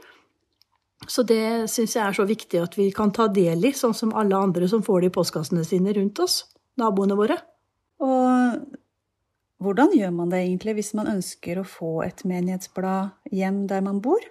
Så 1.10 1.26
det 1.28 1.70
syns 1.72 1.96
jeg 1.98 2.04
er 2.06 2.16
så 2.16 2.26
viktig 2.28 2.62
at 2.64 2.78
vi 2.78 2.88
kan 2.96 3.12
ta 3.16 3.28
del 3.32 3.66
i, 3.68 3.74
sånn 3.76 3.96
som 3.98 4.14
alle 4.16 4.38
andre 4.40 4.70
som 4.72 4.84
får 4.86 5.04
det 5.04 5.12
i 5.12 5.16
postkassene 5.18 5.66
sine 5.68 5.96
rundt 5.98 6.22
oss, 6.24 6.44
naboene 6.80 7.18
våre. 7.20 7.38
Og 8.04 8.62
hvordan 9.64 9.94
gjør 9.96 10.14
man 10.16 10.32
det 10.32 10.44
egentlig 10.44 10.78
hvis 10.80 10.94
man 10.98 11.12
ønsker 11.12 11.60
å 11.60 11.68
få 11.68 12.02
et 12.08 12.24
menighetsblad 12.28 13.36
hjem 13.36 13.66
der 13.72 13.84
man 13.86 14.02
bor? 14.04 14.24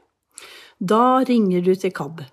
Da 0.80 1.22
ringer 1.28 1.64
du 1.64 1.74
til 1.78 1.92
KAB. 1.94 2.24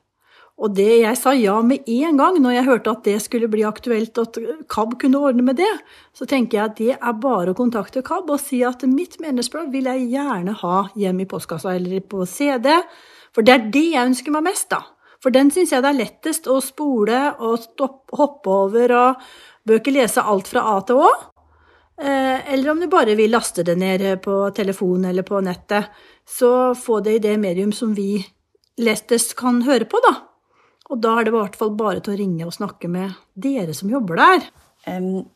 Og 0.59 0.73
det 0.75 0.89
jeg 1.05 1.15
sa 1.15 1.31
ja 1.37 1.55
med 1.63 1.87
en 1.87 2.17
gang 2.19 2.37
når 2.43 2.57
jeg 2.57 2.67
hørte 2.67 2.91
at 2.91 3.05
det 3.07 3.15
skulle 3.23 3.47
bli 3.51 3.63
aktuelt 3.67 4.17
at 4.19 4.37
KAB 4.71 4.97
kunne 4.99 5.21
ordne 5.23 5.45
med 5.47 5.55
det, 5.61 5.71
så 6.11 6.27
tenker 6.27 6.57
jeg 6.57 6.65
at 6.65 6.77
det 6.79 6.95
er 6.97 7.19
bare 7.23 7.53
å 7.53 7.57
kontakte 7.57 8.03
KAB 8.03 8.33
og 8.35 8.41
si 8.43 8.59
at 8.67 8.83
mitt 8.83 9.15
menneskeblad 9.23 9.71
vil 9.71 9.87
jeg 9.87 10.09
gjerne 10.17 10.57
ha 10.59 10.81
hjem 10.99 11.23
i 11.23 11.27
postkassa 11.31 11.77
eller 11.79 12.03
på 12.03 12.27
CD. 12.27 12.73
For 13.31 13.47
det 13.47 13.55
er 13.55 13.67
det 13.71 13.85
jeg 13.93 14.11
ønsker 14.11 14.35
meg 14.35 14.49
mest, 14.49 14.67
da. 14.73 14.83
For 15.23 15.35
den 15.35 15.51
syns 15.51 15.71
jeg 15.71 15.83
det 15.83 15.93
er 15.93 15.99
lettest 15.99 16.47
å 16.51 16.59
spole 16.63 17.21
og 17.39 17.59
stoppe, 17.63 18.15
hoppe 18.19 18.55
over 18.67 18.95
og 18.99 19.75
ikke 19.79 19.95
lese 19.95 20.23
alt 20.23 20.47
fra 20.51 20.63
A 20.73 20.77
til 20.87 20.99
Å. 21.03 21.09
Eh, 21.99 22.53
eller 22.53 22.71
om 22.71 22.79
du 22.79 22.87
bare 22.91 23.15
vil 23.19 23.31
laste 23.31 23.63
det 23.67 23.75
ned 23.79 24.05
på 24.23 24.41
telefon 24.55 25.07
eller 25.07 25.27
på 25.27 25.39
nettet, 25.43 25.91
så 26.27 26.71
få 26.75 26.99
det 27.03 27.17
i 27.17 27.23
det 27.27 27.35
medium 27.39 27.71
som 27.75 27.91
vi 27.95 28.17
lettest 28.79 29.35
kan 29.39 29.63
høre 29.67 29.87
på, 29.87 29.99
da. 30.07 30.28
Og 30.89 31.01
da 31.03 31.15
er 31.17 31.27
det 31.27 31.33
i 31.33 31.37
hvert 31.37 31.57
fall 31.59 31.75
bare 31.77 32.01
til 32.03 32.15
å 32.15 32.19
ringe 32.19 32.47
og 32.47 32.55
snakke 32.55 32.89
med 32.91 33.13
dere 33.37 33.75
som 33.77 33.91
jobber 33.91 34.19
der. 34.19 34.47
Um, 34.89 35.27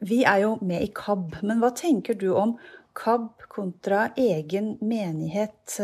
vi 0.00 0.22
er 0.24 0.46
jo 0.46 0.54
med 0.64 0.86
i 0.86 0.92
KAB, 0.96 1.42
men 1.44 1.60
hva 1.60 1.72
tenker 1.76 2.16
du 2.16 2.30
om 2.32 2.56
KAB 2.96 3.44
kontra 3.52 4.08
egen 4.18 4.78
menighet? 4.80 5.76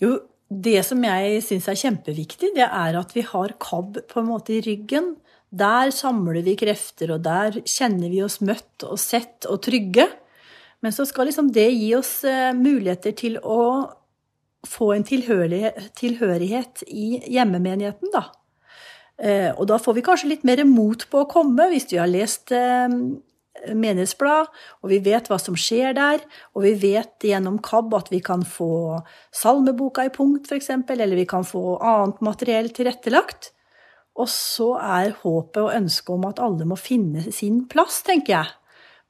Jo, 0.00 0.14
det 0.48 0.80
som 0.88 1.04
jeg 1.04 1.42
syns 1.44 1.68
er 1.68 1.80
kjempeviktig, 1.80 2.54
det 2.56 2.64
er 2.64 2.96
at 2.98 3.12
vi 3.16 3.24
har 3.28 3.54
KAB 3.60 4.00
på 4.08 4.20
en 4.22 4.30
måte 4.30 4.56
i 4.56 4.62
ryggen. 4.64 5.14
Der 5.52 5.92
samler 5.92 6.40
vi 6.44 6.56
krefter, 6.56 7.12
og 7.12 7.24
der 7.26 7.60
kjenner 7.68 8.08
vi 8.08 8.22
oss 8.24 8.40
møtt 8.40 8.86
og 8.88 8.96
sett 9.00 9.48
og 9.48 9.60
trygge. 9.66 10.08
Men 10.82 10.94
så 10.96 11.04
skal 11.06 11.28
liksom 11.28 11.52
det 11.54 11.68
gi 11.76 11.92
oss 11.94 12.22
eh, 12.26 12.50
muligheter 12.56 13.14
til 13.16 13.36
å 13.44 13.60
få 14.68 14.92
en 14.94 15.04
tilhørighet 15.06 16.84
i 16.86 17.08
hjemmemenigheten, 17.32 18.12
da. 18.14 18.28
Eh, 19.22 19.50
og 19.52 19.68
da 19.70 19.78
får 19.78 19.98
vi 19.98 20.04
kanskje 20.06 20.30
litt 20.32 20.46
mer 20.46 20.64
mot 20.66 21.04
på 21.10 21.22
å 21.22 21.28
komme 21.30 21.68
hvis 21.70 21.90
vi 21.92 22.00
har 22.00 22.10
lest 22.10 22.50
eh, 22.56 22.88
menighetsblad, 23.70 24.48
og 24.82 24.90
vi 24.90 24.98
vet 25.04 25.28
hva 25.30 25.38
som 25.38 25.56
skjer 25.58 25.94
der, 25.98 26.22
og 26.56 26.64
vi 26.66 26.72
vet 26.80 27.26
gjennom 27.28 27.60
KAB 27.62 27.94
at 27.98 28.10
vi 28.12 28.22
kan 28.24 28.42
få 28.48 29.02
salmeboka 29.34 30.06
i 30.08 30.14
punkt, 30.14 30.48
f.eks., 30.48 30.72
eller 30.72 31.18
vi 31.18 31.26
kan 31.28 31.46
få 31.46 31.76
annet 31.78 32.22
materiell 32.24 32.72
tilrettelagt. 32.74 33.52
Og 34.18 34.28
så 34.28 34.74
er 34.76 35.14
håpet 35.22 35.60
og 35.62 35.76
ønsket 35.76 36.10
om 36.16 36.26
at 36.28 36.42
alle 36.42 36.66
må 36.68 36.76
finne 36.76 37.30
sin 37.32 37.62
plass, 37.70 38.02
tenker 38.04 38.34
jeg, 38.34 38.50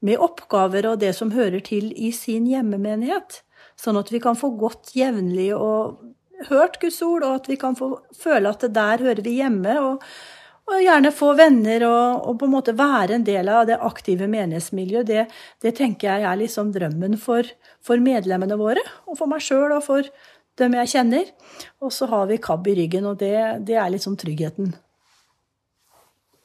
med 0.03 0.21
oppgaver 0.23 0.93
og 0.93 1.01
det 1.03 1.15
som 1.17 1.33
hører 1.35 1.63
til 1.65 1.91
i 1.95 2.13
sin 2.15 2.47
hjemmemenighet, 2.51 3.43
sånn 3.83 3.99
at 3.99 4.13
vi 4.13 4.21
kan 4.23 4.39
få 4.39 4.53
gått 4.61 4.95
jevnlig 4.97 5.51
og 5.57 5.99
hørt 6.49 6.79
Guds 6.83 7.01
ord, 7.07 7.27
og 7.27 7.41
at 7.41 7.51
vi 7.51 7.59
kan 7.61 7.77
få 7.79 7.95
føle 8.19 8.51
at 8.51 8.65
det 8.65 8.73
der 8.77 9.03
hører 9.09 9.25
vi 9.25 9.41
hjemme. 9.41 9.81
og 9.81 10.07
og 10.71 10.79
gjerne 10.79 11.11
få 11.11 11.33
venner 11.35 11.83
og, 11.89 12.23
og, 12.29 12.37
på 12.39 12.47
en 12.47 12.53
måte 12.55 12.75
være 12.79 13.17
en 13.19 13.25
del 13.27 13.49
av 13.51 13.67
det 13.69 13.81
aktive 13.83 14.29
menighetsmiljøet. 14.31 15.09
Det, 15.09 15.25
det 15.65 15.73
tenker 15.77 16.07
jeg 16.07 16.29
er 16.29 16.39
liksom 16.39 16.71
drømmen 16.73 17.19
for, 17.21 17.49
for 17.83 18.01
medlemmene 18.01 18.57
våre, 18.61 18.85
og 19.11 19.19
for 19.19 19.31
meg 19.31 19.43
sjøl 19.45 19.75
og 19.75 19.83
for 19.85 20.07
dem 20.61 20.79
jeg 20.79 20.93
kjenner. 20.95 21.29
Og 21.83 21.93
så 21.95 22.07
har 22.13 22.31
vi 22.31 22.41
KAB 22.43 22.71
i 22.73 22.77
ryggen, 22.79 23.11
og 23.11 23.19
det, 23.21 23.35
det 23.67 23.77
er 23.81 23.91
liksom 23.93 24.17
tryggheten. 24.21 24.71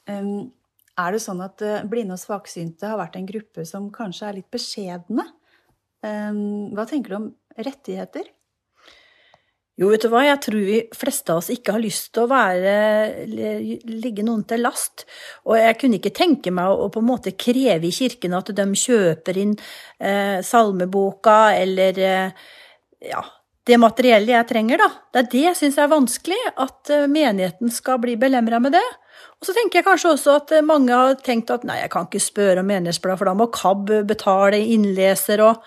Er 0.08 1.14
det 1.14 1.22
sånn 1.22 1.44
at 1.46 1.62
uh, 1.62 1.84
blinde 1.88 2.18
og 2.18 2.22
svaksynte 2.22 2.90
har 2.90 3.00
vært 3.00 3.20
en 3.20 3.28
gruppe 3.28 3.68
som 3.70 3.92
kanskje 3.94 4.32
er 4.32 4.40
litt 4.40 4.50
beskjedne? 4.54 5.28
Um, 6.08 6.74
hva 6.76 6.88
tenker 6.88 7.14
du 7.14 7.20
om 7.20 7.30
rettigheter? 7.58 8.28
Jo, 9.78 9.92
vet 9.92 10.02
du 10.02 10.10
hva, 10.10 10.24
jeg 10.26 10.40
tror 10.42 10.64
vi 10.66 10.78
fleste 10.98 11.30
av 11.30 11.44
oss 11.44 11.52
ikke 11.54 11.76
har 11.76 11.84
lyst 11.84 12.08
til 12.16 12.24
å 12.24 12.30
være, 12.32 12.72
ligge 13.28 14.24
noen 14.26 14.42
til 14.50 14.64
last. 14.66 15.04
Og 15.46 15.54
jeg 15.60 15.78
kunne 15.78 16.00
ikke 16.00 16.16
tenke 16.18 16.54
meg 16.56 16.72
å, 16.74 16.88
på 16.90 17.04
en 17.04 17.10
måte 17.12 17.36
kreve 17.38 17.86
i 17.86 17.94
kirken 17.94 18.34
at 18.34 18.50
de 18.58 18.66
kjøper 18.74 19.38
inn 19.38 19.54
eh, 20.02 20.40
salmeboka 20.42 21.38
eller 21.60 22.02
eh, 22.02 22.48
ja, 23.06 23.22
det 23.70 23.78
materiellet 23.84 24.34
jeg 24.34 24.50
trenger, 24.50 24.82
da. 24.82 24.88
Det 25.14 25.22
er 25.22 25.30
det 25.36 25.44
jeg 25.44 25.60
syns 25.60 25.78
er 25.84 25.92
vanskelig, 25.92 26.40
at 26.58 26.94
eh, 26.94 27.06
menigheten 27.12 27.74
skal 27.74 28.02
bli 28.02 28.16
belemra 28.18 28.62
med 28.64 28.74
det. 28.80 28.86
Og 29.38 29.46
så 29.46 29.54
tenker 29.54 29.82
jeg 29.82 29.88
kanskje 29.92 30.16
også 30.16 30.40
at 30.40 30.56
eh, 30.58 30.66
mange 30.66 30.96
har 30.96 31.20
tenkt 31.22 31.54
at 31.54 31.68
nei, 31.68 31.84
jeg 31.84 31.94
kan 31.94 32.10
ikke 32.10 32.24
spørre 32.24 32.64
om 32.64 32.70
menighetsblad, 32.72 33.20
for 33.20 33.30
da 33.30 33.36
må 33.38 33.50
KAB 33.54 33.94
betale 34.10 34.64
innleser 34.74 35.46
og, 35.46 35.62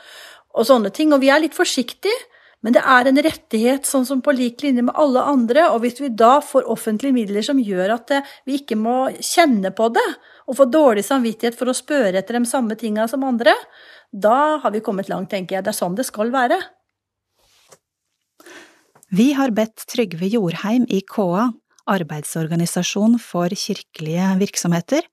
og 0.55 0.67
sånne 0.67 0.93
ting. 0.95 1.15
Og 1.15 1.23
vi 1.23 1.31
er 1.33 1.43
litt 1.43 1.57
forsiktige. 1.57 2.27
Men 2.61 2.75
det 2.77 2.83
er 2.85 3.09
en 3.09 3.21
rettighet 3.25 3.87
sånn 3.89 4.05
som 4.05 4.21
på 4.21 4.35
lik 4.37 4.61
linje 4.61 4.83
med 4.85 4.97
alle 5.01 5.23
andre, 5.25 5.71
og 5.73 5.81
hvis 5.81 6.03
vi 6.03 6.11
da 6.13 6.43
får 6.45 6.69
offentlige 6.69 7.17
midler 7.17 7.45
som 7.47 7.61
gjør 7.61 7.95
at 7.95 8.13
eh, 8.13 8.35
vi 8.45 8.59
ikke 8.61 8.77
må 8.77 8.97
kjenne 9.17 9.73
på 9.73 9.89
det, 9.97 10.05
og 10.45 10.59
få 10.59 10.67
dårlig 10.69 11.07
samvittighet 11.07 11.57
for 11.57 11.73
å 11.73 11.77
spørre 11.77 12.21
etter 12.21 12.37
de 12.37 12.45
samme 12.51 12.77
tinga 12.77 13.07
som 13.09 13.25
andre, 13.25 13.55
da 14.13 14.59
har 14.61 14.75
vi 14.75 14.85
kommet 14.85 15.09
langt, 15.09 15.31
tenker 15.33 15.57
jeg. 15.57 15.65
Det 15.65 15.73
er 15.73 15.81
sånn 15.81 15.97
det 15.97 16.05
skal 16.09 16.35
være. 16.35 16.61
Vi 19.11 19.33
har 19.35 19.57
bedt 19.57 19.89
Trygve 19.91 20.29
Jorheim 20.31 20.85
i 20.87 21.01
KA, 21.03 21.49
arbeidsorganisasjon 21.91 23.17
for 23.23 23.51
kirkelige 23.57 24.35
virksomheter, 24.43 25.07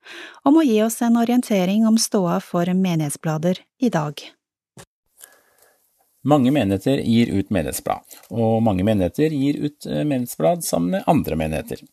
om 0.45 0.59
å 0.59 0.65
gi 0.67 0.81
oss 0.85 0.99
en 1.05 1.17
orientering 1.17 1.87
om 1.89 1.97
ståa 2.01 2.41
for 2.43 2.69
menighetsblader 2.75 3.63
i 3.81 3.93
dag. 3.93 4.19
Mange 6.27 6.51
menigheter 6.51 6.99
gir 7.07 7.29
ut 7.31 7.51
menighetsblad, 7.55 8.17
og 8.35 8.63
mange 8.65 8.83
menigheter 8.83 9.31
gir 9.31 9.61
ut 9.63 9.87
eh, 9.87 10.03
menighetsblad 10.03 10.65
sammen 10.67 10.97
med 10.97 11.07
andre 11.07 11.37
menigheter. 11.39 11.83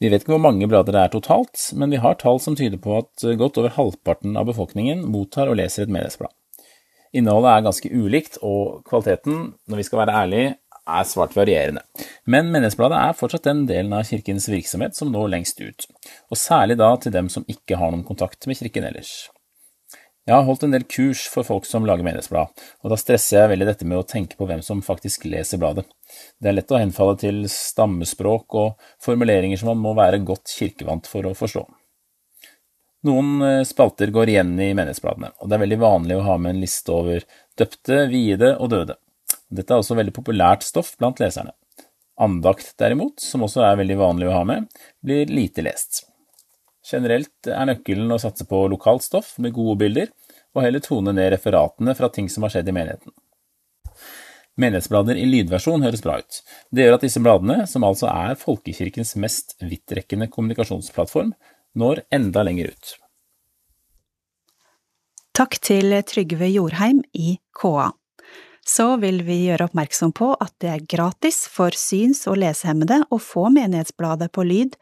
Vi 0.00 0.08
vet 0.08 0.22
ikke 0.22 0.36
hvor 0.36 0.44
mange 0.44 0.68
blader 0.70 0.94
det 0.94 1.02
er 1.02 1.12
totalt, 1.12 1.66
men 1.76 1.92
vi 1.92 2.00
har 2.00 2.16
tall 2.16 2.40
som 2.40 2.56
tyder 2.56 2.80
på 2.80 2.96
at 3.02 3.26
eh, 3.26 3.36
godt 3.36 3.60
over 3.60 3.74
halvparten 3.76 4.38
av 4.40 4.48
befolkningen 4.48 5.04
mottar 5.12 5.50
og 5.52 5.60
leser 5.60 5.84
et 5.84 5.92
menighetsblad. 5.92 6.32
Innholdet 7.18 7.52
er 7.52 7.66
ganske 7.66 7.92
ulikt, 7.92 8.40
og 8.44 8.80
kvaliteten, 8.88 9.52
når 9.68 9.82
vi 9.82 9.86
skal 9.88 10.02
være 10.04 10.16
ærlige, 10.22 10.56
er 10.88 11.04
svart 11.04 11.34
varierende. 11.36 11.82
Men 12.24 12.48
Menighetsbladet 12.52 12.98
er 12.98 13.16
fortsatt 13.16 13.48
den 13.48 13.66
delen 13.68 13.92
av 13.92 14.08
kirkens 14.08 14.48
virksomhet 14.48 14.96
som 14.96 15.12
når 15.12 15.32
lengst 15.34 15.60
ut, 15.60 15.88
og 16.32 16.40
særlig 16.40 16.78
da 16.80 16.94
til 16.96 17.12
dem 17.12 17.28
som 17.32 17.44
ikke 17.48 17.76
har 17.80 17.92
noen 17.92 18.06
kontakt 18.08 18.48
med 18.48 18.56
kirken 18.60 18.88
ellers. 18.88 19.28
Jeg 20.28 20.36
har 20.36 20.44
holdt 20.44 20.66
en 20.66 20.74
del 20.74 20.84
kurs 20.84 21.22
for 21.32 21.46
folk 21.46 21.64
som 21.64 21.86
lager 21.88 22.04
menighetsblad, 22.04 22.50
og 22.84 22.92
da 22.92 22.96
stresser 23.00 23.38
jeg 23.38 23.50
veldig 23.54 23.68
dette 23.70 23.86
med 23.88 23.96
å 23.96 24.04
tenke 24.04 24.36
på 24.36 24.44
hvem 24.50 24.60
som 24.64 24.82
faktisk 24.84 25.22
leser 25.24 25.56
bladet. 25.62 25.86
Det 26.36 26.50
er 26.50 26.58
lett 26.58 26.74
å 26.74 26.80
henfalle 26.82 27.14
til 27.22 27.38
stammespråk 27.48 28.56
og 28.60 28.90
formuleringer 29.00 29.56
som 29.56 29.70
man 29.72 29.80
må 29.86 29.94
være 29.96 30.20
godt 30.28 30.52
kirkevant 30.52 31.08
for 31.08 31.24
å 31.24 31.32
forstå. 31.38 31.62
Noen 33.08 33.30
eh, 33.46 33.62
spalter 33.64 34.12
går 34.12 34.34
igjen 34.34 34.52
i 34.60 34.74
menighetsbladene, 34.76 35.32
og 35.38 35.48
det 35.48 35.56
er 35.56 35.64
veldig 35.64 35.80
vanlig 35.80 36.18
å 36.18 36.26
ha 36.26 36.36
med 36.36 36.56
en 36.56 36.60
liste 36.60 36.92
over 36.92 37.24
døpte, 37.56 38.02
viede 38.12 38.52
og 38.58 38.74
døde. 38.74 38.98
Dette 39.48 39.72
er 39.72 39.80
også 39.80 39.96
veldig 39.96 40.12
populært 40.18 40.66
stoff 40.66 40.92
blant 41.00 41.24
leserne. 41.24 41.56
Andakt, 42.20 42.74
derimot, 42.76 43.16
som 43.22 43.48
også 43.48 43.64
er 43.64 43.80
veldig 43.80 43.96
vanlig 43.96 44.28
å 44.28 44.36
ha 44.36 44.44
med, 44.44 44.68
blir 45.00 45.32
lite 45.32 45.64
lest. 45.64 46.02
Generelt 46.88 47.48
er 47.52 47.68
nøkkelen 47.68 48.12
å 48.14 48.20
satse 48.22 48.46
på 48.48 48.62
lokalt 48.72 49.04
stoff 49.04 49.34
med 49.42 49.52
gode 49.56 49.76
bilder, 49.82 50.12
og 50.56 50.64
heller 50.64 50.82
tone 50.84 51.12
ned 51.12 51.32
referatene 51.34 51.94
fra 51.98 52.08
ting 52.12 52.30
som 52.32 52.46
har 52.46 52.54
skjedd 52.54 52.70
i 52.70 52.76
menigheten. 52.76 53.12
Menighetsblader 54.58 55.18
i 55.20 55.26
lydversjon 55.28 55.84
høres 55.86 56.02
bra 56.02 56.16
ut. 56.18 56.40
Det 56.74 56.82
gjør 56.82 56.96
at 56.96 57.04
disse 57.06 57.20
bladene, 57.22 57.60
som 57.70 57.84
altså 57.86 58.08
er 58.10 58.38
folkekirkens 58.40 59.14
mest 59.20 59.54
vidtrekkende 59.62 60.26
kommunikasjonsplattform, 60.32 61.30
når 61.78 62.02
enda 62.14 62.42
lenger 62.46 62.72
ut. 62.72 62.96
Takk 65.38 65.60
til 65.62 65.94
Trygve 66.08 66.48
Jorheim 66.50 67.04
i 67.14 67.36
KA. 67.54 67.92
Så 68.66 68.96
vil 69.00 69.22
vi 69.24 69.44
gjøre 69.46 69.68
oppmerksom 69.68 70.10
på 70.16 70.32
at 70.34 70.50
det 70.60 70.72
er 70.72 70.88
gratis 70.90 71.44
for 71.48 71.76
syns- 71.78 72.26
og 72.28 72.40
lesehemmede 72.42 73.04
å 73.14 73.20
få 73.22 73.46
menighetsbladet 73.54 74.32
på 74.34 74.42
lyd 74.48 74.74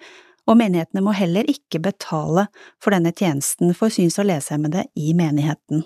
og 0.46 0.58
menighetene 0.60 1.02
må 1.04 1.14
heller 1.16 1.48
ikke 1.50 1.82
betale 1.82 2.46
for 2.82 2.94
denne 2.94 3.12
tjenesten 3.16 3.74
for 3.74 3.92
syns- 3.92 4.18
og 4.22 4.28
lesehemmede 4.30 4.86
i 4.94 5.12
menigheten. 5.18 5.84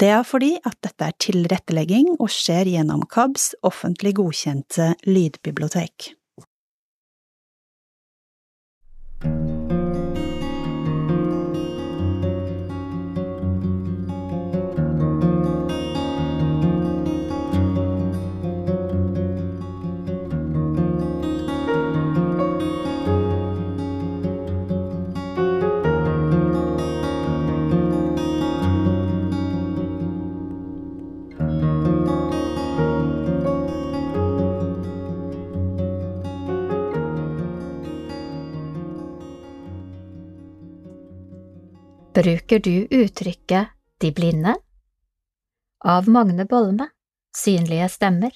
Det 0.00 0.08
er 0.08 0.22
fordi 0.24 0.54
at 0.64 0.78
dette 0.80 1.10
er 1.10 1.18
tilrettelegging 1.20 2.14
og 2.16 2.30
skjer 2.32 2.70
gjennom 2.72 3.02
KABs 3.10 3.50
offentlig 3.68 4.14
godkjente 4.16 4.94
lydbibliotek. 5.04 6.14
Bruker 42.20 42.58
du 42.58 42.86
uttrykket 42.90 43.68
De 44.00 44.12
blinde? 44.12 44.54
Av 45.84 46.08
Magne 46.08 46.44
Bolme, 46.44 46.88
Synlige 47.36 47.88
stemmer. 47.88 48.34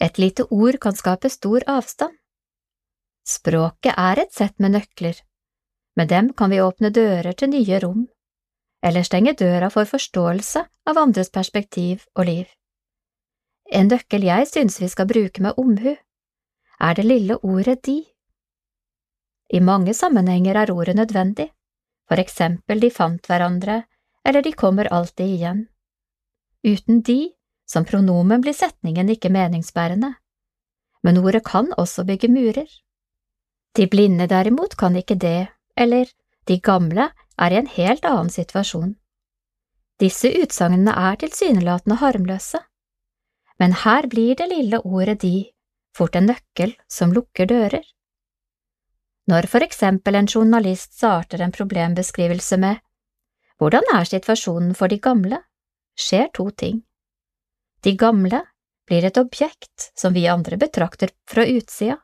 Et 0.00 0.18
lite 0.18 0.42
ord 0.50 0.80
kan 0.80 0.98
skape 0.98 1.30
stor 1.30 1.62
avstand. 1.70 2.18
Språket 3.28 3.94
er 3.94 4.24
et 4.24 4.34
sett 4.34 4.58
med 4.58 4.74
nøkler. 4.74 5.22
Med 5.94 6.10
dem 6.10 6.32
kan 6.34 6.50
vi 6.50 6.62
åpne 6.66 6.90
dører 6.90 7.32
til 7.32 7.54
nye 7.54 7.78
rom, 7.86 8.08
eller 8.82 9.06
stenge 9.06 9.38
døra 9.38 9.70
for 9.70 9.86
forståelse 9.86 10.66
av 10.90 10.98
andres 10.98 11.30
perspektiv 11.30 12.08
og 12.16 12.26
liv. 12.26 12.46
En 13.70 13.86
nøkkel 13.86 14.26
jeg 14.32 14.50
synes 14.50 14.82
vi 14.82 14.90
skal 14.90 15.12
bruke 15.14 15.46
med 15.46 15.54
omhu, 15.62 15.94
er 16.80 16.94
det 16.98 17.06
lille 17.06 17.38
ordet 17.38 17.84
de. 17.86 18.00
I 19.54 19.60
mange 19.60 19.94
sammenhenger 19.94 20.58
er 20.58 20.74
ordet 20.74 20.98
nødvendig 20.98 21.53
for 22.08 22.20
eksempel 22.20 22.80
de 22.80 22.90
fant 22.90 23.26
hverandre, 23.28 23.82
eller 24.24 24.42
de 24.42 24.52
kommer 24.52 24.88
alltid 24.92 25.36
igjen. 25.36 25.66
Uten 26.64 27.02
de, 27.02 27.32
som 27.68 27.84
pronomen, 27.84 28.40
blir 28.40 28.56
setningen 28.56 29.10
ikke 29.12 29.32
meningsbærende, 29.32 30.14
men 31.04 31.20
ordet 31.20 31.44
kan 31.44 31.72
også 31.76 32.04
bygge 32.08 32.30
murer. 32.32 32.68
De 33.76 33.86
blinde 33.90 34.28
derimot 34.30 34.76
kan 34.80 34.96
ikke 34.96 35.16
det, 35.20 35.48
eller 35.76 36.08
de 36.48 36.60
gamle 36.60 37.10
er 37.38 37.52
i 37.52 37.58
en 37.58 37.68
helt 37.68 38.04
annen 38.04 38.30
situasjon. 38.32 38.94
Disse 40.00 40.30
utsagnene 40.42 40.94
er 41.10 41.18
tilsynelatende 41.20 41.98
harmløse, 42.00 42.60
men 43.60 43.76
her 43.84 44.08
blir 44.10 44.34
det 44.38 44.48
lille 44.50 44.80
ordet 44.82 45.20
de 45.22 45.34
fort 45.94 46.16
en 46.18 46.26
nøkkel 46.32 46.74
som 46.90 47.12
lukker 47.14 47.46
dører. 47.46 47.84
Når 49.30 49.48
for 49.48 49.64
eksempel 49.64 50.18
en 50.18 50.28
journalist 50.28 50.92
starter 50.98 51.40
en 51.40 51.52
problembeskrivelse 51.52 52.58
med 52.60 52.82
Hvordan 53.58 53.86
er 53.94 54.04
situasjonen 54.08 54.74
for 54.76 54.92
de 54.92 54.98
gamle? 54.98 55.40
skjer 55.96 56.28
to 56.34 56.50
ting. 56.50 56.82
De 57.84 57.94
gamle 57.96 58.40
blir 58.88 59.04
et 59.06 59.18
objekt 59.20 59.90
som 59.94 60.12
vi 60.12 60.26
andre 60.28 60.58
betrakter 60.58 61.12
fra 61.30 61.44
utsida, 61.46 62.00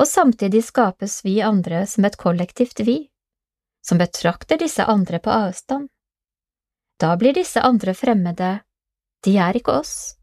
og 0.00 0.08
samtidig 0.10 0.64
skapes 0.66 1.20
vi 1.24 1.38
andre 1.42 1.84
som 1.86 2.04
et 2.04 2.18
kollektivt 2.18 2.82
vi, 2.84 2.96
som 3.86 4.00
betrakter 4.02 4.58
disse 4.58 4.84
andre 4.84 5.20
på 5.22 5.30
avstand. 5.30 5.88
Da 7.00 7.14
blir 7.16 7.34
disse 7.34 7.62
andre 7.62 7.94
fremmede, 7.94 8.50
de 9.24 9.36
er 9.38 9.56
ikke 9.56 9.78
oss. 9.78 10.16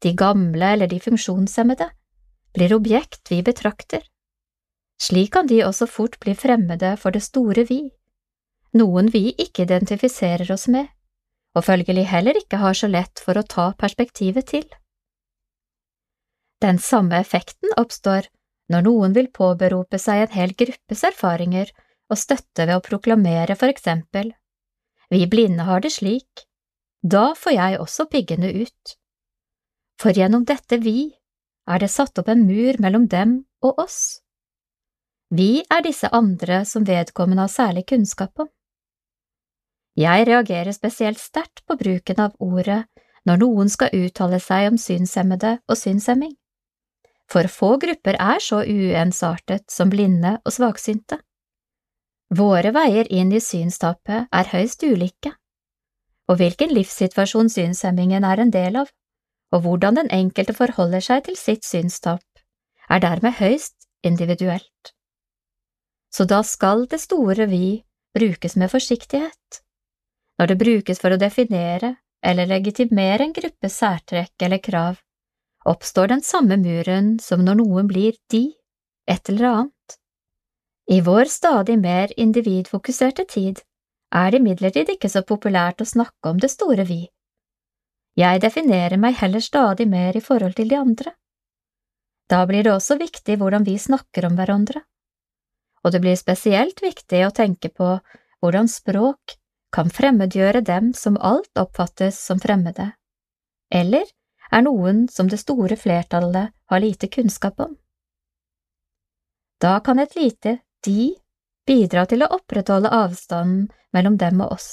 De 0.00 0.14
gamle 0.16 0.72
eller 0.74 0.88
de 0.88 1.00
funksjonshemmede 1.00 1.90
blir 2.56 2.74
objekt 2.74 3.30
vi 3.30 3.42
betrakter. 3.44 4.02
Slik 5.00 5.32
kan 5.32 5.48
de 5.48 5.62
også 5.64 5.88
fort 5.88 6.18
bli 6.20 6.34
fremmede 6.36 6.92
for 7.00 7.14
det 7.14 7.22
store 7.24 7.64
vi, 7.68 7.80
noen 8.76 9.08
vi 9.10 9.30
ikke 9.32 9.64
identifiserer 9.64 10.50
oss 10.52 10.66
med, 10.68 10.90
og 11.56 11.64
følgelig 11.66 12.04
heller 12.10 12.36
ikke 12.38 12.60
har 12.60 12.76
så 12.76 12.90
lett 12.90 13.22
for 13.24 13.40
å 13.40 13.46
ta 13.46 13.70
perspektivet 13.80 14.50
til. 14.52 14.66
Den 16.60 16.78
samme 16.78 17.16
effekten 17.24 17.72
oppstår 17.80 18.28
når 18.70 18.84
noen 18.86 19.16
vil 19.16 19.30
påberope 19.34 19.98
seg 19.98 20.26
en 20.26 20.36
hel 20.36 20.52
gruppes 20.54 21.02
erfaringer 21.08 21.72
og 22.10 22.20
støtte 22.20 22.66
ved 22.66 22.76
å 22.76 22.84
proklamere 22.84 23.56
for 23.58 23.72
eksempel 23.72 24.34
Vi 25.10 25.24
blinde 25.26 25.64
har 25.66 25.80
det 25.82 25.90
slik, 25.90 26.44
da 27.02 27.32
får 27.34 27.52
jeg 27.56 27.78
også 27.82 28.04
piggene 28.12 28.50
ut. 28.62 28.92
For 29.98 30.14
gjennom 30.14 30.44
dette 30.46 30.78
vi 30.78 31.10
er 31.66 31.82
det 31.82 31.90
satt 31.90 32.20
opp 32.20 32.28
en 32.28 32.44
mur 32.46 32.78
mellom 32.78 33.08
dem 33.10 33.32
og 33.64 33.80
oss. 33.82 34.20
Vi 35.30 35.62
er 35.70 35.84
disse 35.86 36.08
andre 36.10 36.64
som 36.66 36.82
vedkommende 36.86 37.44
har 37.44 37.52
særlig 37.52 37.84
kunnskap 37.86 38.40
om. 38.42 38.48
Jeg 39.96 40.26
reagerer 40.26 40.72
spesielt 40.74 41.20
sterkt 41.22 41.62
på 41.66 41.76
bruken 41.78 42.22
av 42.24 42.34
ordet 42.42 42.82
når 43.28 43.38
noen 43.42 43.70
skal 43.70 43.94
uttale 43.94 44.40
seg 44.42 44.72
om 44.72 44.78
synshemmede 44.80 45.58
og 45.68 45.78
synshemming, 45.78 46.34
for 47.30 47.46
få 47.46 47.76
grupper 47.78 48.18
er 48.18 48.42
så 48.42 48.62
uensartet 48.64 49.70
som 49.70 49.90
blinde 49.92 50.38
og 50.44 50.54
svaksynte. 50.56 51.20
Våre 52.34 52.74
veier 52.74 53.06
inn 53.10 53.30
i 53.30 53.42
synstapet 53.42 54.26
er 54.34 54.52
høyst 54.54 54.82
ulike, 54.82 55.34
og 56.30 56.38
hvilken 56.42 56.74
livssituasjon 56.74 57.50
synshemmingen 57.50 58.26
er 58.26 58.42
en 58.42 58.54
del 58.54 58.82
av, 58.82 58.90
og 59.54 59.62
hvordan 59.66 59.98
den 59.98 60.10
enkelte 60.14 60.54
forholder 60.58 61.02
seg 61.06 61.26
til 61.26 61.38
sitt 61.38 61.66
synstap, 61.66 62.24
er 62.90 63.02
dermed 63.02 63.38
høyst 63.38 63.86
individuelt 64.06 64.94
så 66.14 66.24
da 66.24 66.42
skal 66.42 66.86
det 66.90 67.00
store 67.00 67.46
vi 67.46 67.82
brukes 68.14 68.56
med 68.56 68.70
forsiktighet. 68.70 69.62
Når 70.38 70.46
det 70.46 70.58
brukes 70.58 71.00
for 71.00 71.14
å 71.14 71.20
definere 71.20 71.94
eller 72.24 72.50
legitimere 72.50 73.24
en 73.24 73.34
gruppes 73.36 73.76
særtrekk 73.78 74.42
eller 74.42 74.58
krav, 74.58 74.98
oppstår 75.68 76.10
den 76.14 76.22
samme 76.24 76.56
muren 76.60 77.18
som 77.22 77.44
når 77.44 77.60
noen 77.60 77.88
blir 77.88 78.16
de, 78.32 78.48
et 79.06 79.28
eller 79.28 79.48
annet. 79.50 79.96
I 80.90 81.00
vår 81.06 81.30
stadig 81.30 81.78
mer 81.78 82.12
individfokuserte 82.16 83.24
tid 83.30 83.62
er 84.14 84.32
det 84.32 84.40
imidlertid 84.40 84.90
ikke 84.96 85.08
så 85.12 85.22
populært 85.22 85.84
å 85.84 85.86
snakke 85.86 86.32
om 86.32 86.40
det 86.42 86.50
store 86.50 86.84
vi. 86.88 87.04
Jeg 88.18 88.42
definerer 88.42 88.98
meg 88.98 89.20
heller 89.20 89.40
stadig 89.44 89.86
mer 89.88 90.16
i 90.16 90.24
forhold 90.24 90.56
til 90.58 90.68
de 90.72 90.80
andre. 90.80 91.14
Da 92.30 92.42
blir 92.46 92.66
det 92.66 92.74
også 92.74 92.98
viktig 92.98 93.38
hvordan 93.38 93.62
vi 93.66 93.78
snakker 93.78 94.26
om 94.26 94.34
hverandre 94.38 94.82
og 95.84 95.92
det 95.92 96.00
blir 96.04 96.18
spesielt 96.18 96.82
viktig 96.82 97.24
å 97.26 97.34
tenke 97.34 97.70
på 97.72 97.96
hvordan 98.40 98.68
språk 98.68 99.36
kan 99.74 99.90
fremmedgjøre 99.90 100.64
dem 100.66 100.92
som 100.96 101.18
alt 101.20 101.58
oppfattes 101.58 102.18
som 102.26 102.40
fremmede, 102.42 102.90
eller 103.70 104.08
er 104.50 104.64
noen 104.66 105.06
som 105.08 105.28
det 105.30 105.38
store 105.40 105.76
flertallet 105.78 106.50
har 106.70 106.82
lite 106.82 107.08
kunnskap 107.08 107.60
om. 107.60 107.76
Da 109.60 109.78
kan 109.84 109.98
et 109.98 110.16
lite 110.16 110.58
de 110.84 111.12
bidra 111.68 112.06
til 112.08 112.24
å 112.24 112.32
opprettholde 112.34 112.90
avstanden 112.90 113.68
mellom 113.94 114.16
dem 114.18 114.40
og 114.40 114.56
oss. 114.56 114.70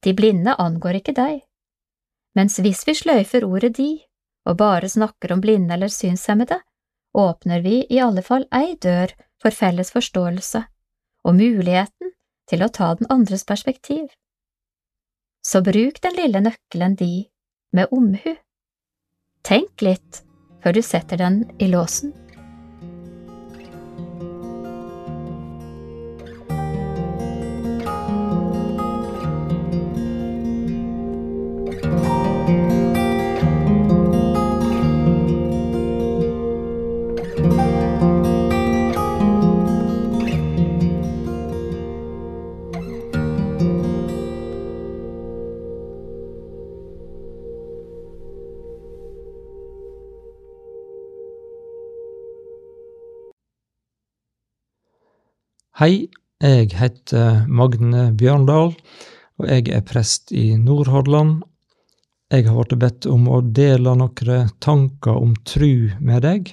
De 0.00 0.14
blinde 0.16 0.56
angår 0.56 1.00
ikke 1.00 1.14
deg, 1.14 1.42
mens 2.34 2.58
hvis 2.62 2.86
vi 2.88 2.96
sløyfer 2.96 3.44
ordet 3.44 3.74
de 3.76 3.90
og 4.48 4.56
bare 4.56 4.88
snakker 4.88 5.34
om 5.34 5.42
blinde 5.44 5.74
eller 5.76 5.92
synshemmede, 5.92 6.56
åpner 7.12 7.60
vi 7.60 7.82
i 7.90 8.00
alle 8.00 8.22
fall 8.24 8.46
ei 8.54 8.76
dør 8.80 9.12
for 9.40 9.54
felles 9.54 9.92
forståelse 9.94 10.62
og 11.24 11.36
muligheten 11.36 12.14
til 12.50 12.64
å 12.64 12.70
ta 12.72 12.92
den 12.98 13.10
andres 13.12 13.44
perspektiv. 13.48 14.08
Så 15.42 15.62
bruk 15.64 16.00
den 16.04 16.16
lille 16.18 16.42
nøkkelen 16.44 16.96
di 17.00 17.12
med 17.72 17.92
omhu. 17.96 18.34
Tenk 19.46 19.84
litt 19.84 20.24
før 20.60 20.76
du 20.76 20.82
setter 20.84 21.20
den 21.20 21.44
i 21.58 21.70
låsen. 21.72 22.12
Hei, 55.80 56.10
jeg 56.44 56.74
heter 56.76 57.46
Magne 57.48 58.10
Bjørndal, 58.12 58.74
og 59.40 59.46
jeg 59.48 59.70
er 59.72 59.80
prest 59.88 60.28
i 60.36 60.58
Nordhordland. 60.60 61.38
Jeg 62.28 62.44
har 62.50 62.58
blitt 62.58 62.82
bedt 62.82 63.08
om 63.08 63.24
å 63.32 63.38
dele 63.40 63.94
noen 63.96 64.50
tanker 64.60 65.16
om 65.16 65.32
tru 65.48 65.88
med 65.96 66.20
deg. 66.26 66.52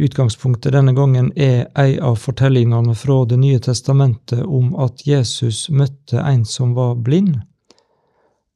Utgangspunktet 0.00 0.72
denne 0.72 0.96
gangen 0.96 1.28
er 1.36 1.68
ei 1.76 1.98
av 2.00 2.16
fortellingene 2.24 2.96
fra 2.96 3.18
Det 3.28 3.36
nye 3.36 3.60
testamentet 3.60 4.40
om 4.40 4.72
at 4.80 5.04
Jesus 5.04 5.68
møtte 5.68 6.24
en 6.24 6.48
som 6.48 6.72
var 6.72 6.96
blind. 6.96 7.42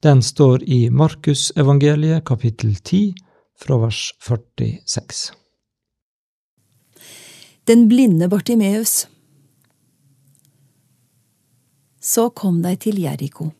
Den 0.00 0.24
står 0.24 0.64
i 0.64 0.88
Markusevangeliet 0.88 2.24
kapittel 2.24 2.78
10 2.80 3.12
fra 3.60 3.82
vers 3.84 4.14
46. 4.24 5.32
Den 7.68 7.90
blinde 7.92 8.32
Bartimeus 8.32 9.02
så 12.02 12.28
kom 12.34 12.62
de 12.64 12.74
til 12.76 12.98
Jeriko. 12.98 13.52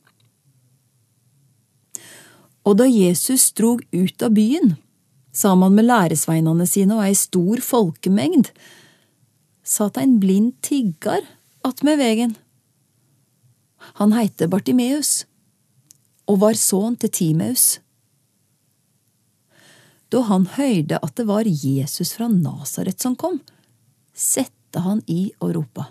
Og 2.66 2.78
da 2.78 2.86
Jesus 2.86 3.50
drog 3.58 3.82
ut 3.94 4.22
av 4.22 4.34
byen, 4.34 4.76
sammen 5.32 5.74
med 5.74 5.88
læresveinene 5.88 6.66
sine 6.68 6.98
og 6.98 7.06
ei 7.06 7.14
stor 7.18 7.62
folkemengd, 7.64 8.50
satt 9.62 9.98
ein 9.98 10.18
blind 10.22 10.58
tiggar 10.62 11.22
attmed 11.66 11.98
vegen. 12.02 12.34
Han 13.98 14.14
heite 14.14 14.50
Bartimeus 14.50 15.22
og 16.30 16.42
var 16.42 16.58
sønn 16.58 16.98
til 16.98 17.10
Timeus. 17.14 17.66
Da 20.12 20.22
han 20.28 20.44
høyrde 20.58 21.00
at 21.02 21.16
det 21.18 21.26
var 21.30 21.48
Jesus 21.48 22.12
fra 22.18 22.28
Nasaret 22.30 23.00
som 23.02 23.16
kom, 23.18 23.40
sette 24.12 24.82
han 24.84 25.00
i 25.10 25.32
og 25.40 25.54
ropa. 25.56 25.88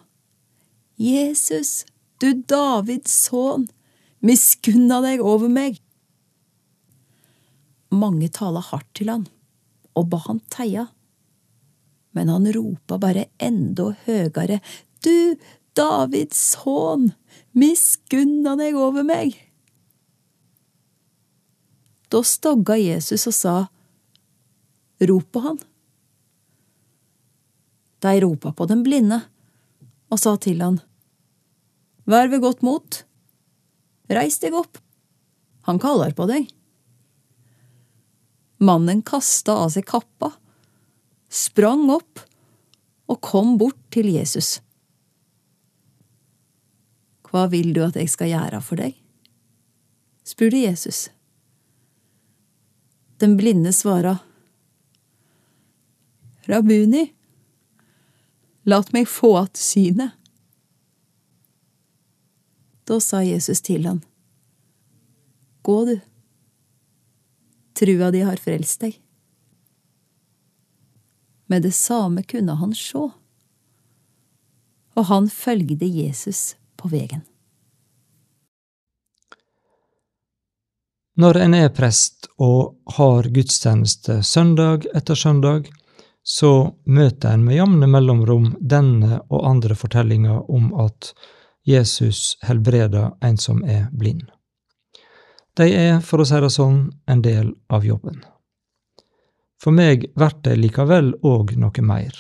Jesus, 1.02 1.82
du 2.22 2.34
Davids 2.48 3.14
sønn, 3.26 3.68
miskunna 4.22 5.02
deg 5.02 5.24
over 5.26 5.50
meg. 5.50 5.80
Mange 7.92 8.30
tala 8.32 8.62
hardt 8.64 8.90
til 8.98 9.10
han 9.12 9.26
og 9.98 10.08
ba 10.12 10.22
han 10.28 10.40
teia, 10.54 10.86
men 12.16 12.30
han 12.32 12.48
ropa 12.56 13.00
bare 13.02 13.26
enda 13.42 13.90
høyere, 14.06 14.62
du 15.04 15.36
Davids 15.76 16.40
sønn, 16.54 17.12
miskunna 17.58 18.56
deg 18.60 18.78
over 18.80 19.04
meg. 19.08 19.36
Da 22.12 22.22
stogga 22.28 22.76
Jesus 22.80 23.28
og 23.32 23.36
sa, 23.36 23.56
rop 25.08 25.28
på 25.32 25.44
han. 25.48 25.60
De 28.04 28.16
ropa 28.24 28.52
på 28.52 28.68
den 28.68 28.82
blinde 28.84 29.22
og 30.12 30.20
sa 30.20 30.36
til 30.44 30.60
han, 30.64 30.82
Vær 32.10 32.32
ved 32.32 32.42
godt 32.44 32.64
mot. 32.66 33.04
Reis 34.12 34.40
deg 34.42 34.56
opp. 34.58 34.80
Han 35.70 35.80
kaller 35.82 36.16
på 36.18 36.26
deg. 36.30 36.50
Mannen 38.62 39.02
kasta 39.06 39.56
av 39.64 39.72
seg 39.74 39.88
kappa, 39.90 40.36
sprang 41.34 41.88
opp 41.90 42.22
og 43.10 43.18
kom 43.26 43.56
bort 43.58 43.80
til 43.94 44.12
Jesus. 44.14 44.60
Hva 47.26 47.48
vil 47.50 47.72
du 47.74 47.82
at 47.86 47.98
jeg 47.98 48.12
skal 48.12 48.30
gjøre 48.30 48.60
for 48.62 48.82
deg? 48.82 48.98
spurte 50.28 50.62
Jesus. 50.62 51.08
Den 53.22 53.34
blinde 53.40 53.74
svara, 53.74 54.20
Rabuni, 56.50 57.14
lat 58.64 58.94
meg 58.94 59.08
få 59.08 59.38
att 59.38 59.58
synet. 59.58 60.21
Da 62.92 62.98
sa 63.00 63.22
Jesus 63.24 63.62
til 63.64 63.86
han, 63.88 64.02
Gå, 65.64 65.86
du. 65.86 66.00
Trua 67.80 68.10
di 68.12 68.26
har 68.28 68.36
frelst 68.36 68.82
deg. 68.84 68.98
Med 71.48 71.64
det 71.64 71.72
samme 71.72 72.26
kunne 72.28 72.58
han 72.60 72.76
sjå, 72.76 73.06
og 75.00 75.08
han 75.08 75.32
følgde 75.32 75.88
Jesus 75.88 76.58
på 76.76 76.92
vegen. 76.92 77.24
Når 81.16 81.44
en 81.48 81.60
er 81.64 81.72
prest 81.72 82.28
og 82.44 82.76
har 83.00 83.32
gudstjeneste 83.32 84.20
søndag 84.24 84.90
etter 84.92 85.16
søndag, 85.16 85.72
så 86.24 86.74
møter 86.84 87.38
en 87.38 87.48
med 87.48 87.62
jevne 87.62 87.88
mellomrom 87.88 88.58
denne 88.60 89.22
og 89.30 89.46
andre 89.48 89.80
fortellinger 89.80 90.50
om 90.52 90.74
at 90.76 91.16
Jesus 91.68 92.38
helbreder 92.42 93.12
en 93.22 93.38
som 93.38 93.64
er 93.64 93.88
blind. 93.92 94.30
De 95.58 95.68
er, 95.68 96.00
for 96.00 96.22
å 96.22 96.26
si 96.26 96.40
det 96.42 96.52
sånn, 96.54 96.86
en 97.12 97.22
del 97.22 97.52
av 97.70 97.86
jobben. 97.86 98.22
For 99.62 99.76
meg 99.76 100.08
blir 100.16 100.38
det 100.46 100.56
likevel 100.58 101.14
òg 101.28 101.54
noe 101.62 101.84
mer. 101.86 102.16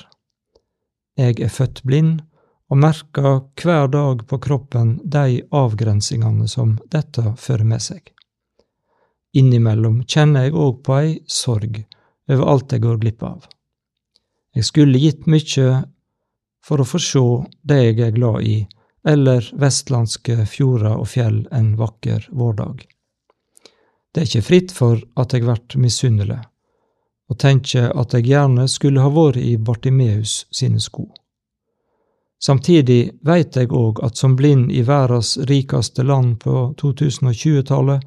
Jeg 1.17 1.39
er 1.41 1.53
født 1.53 1.81
blind 1.87 2.19
og 2.71 2.79
merker 2.79 3.41
hver 3.59 3.89
dag 3.91 4.25
på 4.27 4.39
kroppen 4.39 4.93
de 5.03 5.41
avgrensingene 5.51 6.47
som 6.47 6.77
dette 6.93 7.33
fører 7.37 7.67
med 7.67 7.83
seg. 7.83 8.03
Innimellom 9.33 10.03
kjenner 10.07 10.47
jeg 10.47 10.55
òg 10.59 10.83
på 10.85 10.99
ei 10.99 11.15
sorg 11.27 11.81
over 12.31 12.45
alt 12.53 12.71
jeg 12.71 12.83
går 12.83 13.01
glipp 13.01 13.25
av. 13.27 13.47
Jeg 14.55 14.67
skulle 14.67 14.99
gitt 14.99 15.27
mykje 15.27 15.67
for 16.63 16.83
å 16.83 16.87
få 16.87 16.99
sjå 17.01 17.25
det 17.67 17.79
jeg 17.81 17.99
er 18.05 18.15
glad 18.15 18.45
i, 18.47 18.57
eller 19.07 19.47
vestlandske 19.57 20.45
fjorder 20.45 20.97
og 20.97 21.07
fjell 21.09 21.43
en 21.51 21.73
vakker 21.77 22.27
vårdag. 22.31 22.85
Det 24.11 24.21
er 24.21 24.27
ikke 24.27 24.47
fritt 24.47 24.73
for 24.75 24.99
at 25.19 25.33
jeg 25.33 25.47
vert 25.47 25.75
misunnelig, 25.79 26.41
og 27.31 27.39
tenker 27.39 27.93
at 27.97 28.13
jeg 28.13 28.27
gjerne 28.27 28.67
skulle 28.67 29.01
ha 29.01 29.11
vært 29.13 29.39
i 29.39 29.55
Bartimeus 29.57 30.45
sine 30.51 30.81
sko. 30.83 31.07
Samtidig 32.41 33.13
veit 33.23 33.55
jeg 33.55 33.69
òg 33.69 34.01
at 34.03 34.17
som 34.17 34.35
blind 34.35 34.71
i 34.73 34.81
verdens 34.81 35.35
rikeste 35.49 36.03
land 36.03 36.39
på 36.41 36.73
2020-tallet, 36.81 38.01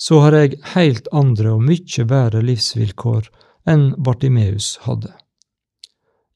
så 0.00 0.18
har 0.24 0.34
jeg 0.34 0.58
heilt 0.74 1.08
andre 1.12 1.54
og 1.54 1.62
mykje 1.68 2.06
bedre 2.08 2.42
livsvilkår 2.42 3.28
enn 3.70 3.90
Bartimeus 3.98 4.74
hadde. 4.86 5.12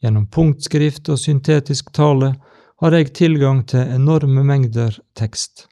Gjennom 0.04 0.28
punktskrift 0.28 1.08
og 1.08 1.18
syntetisk 1.18 1.90
tale 1.96 2.34
har 2.84 2.92
jeg 2.92 3.14
tilgang 3.16 3.62
til 3.64 3.80
enorme 3.94 4.42
mengder 4.44 4.98
tekst. 5.16 5.70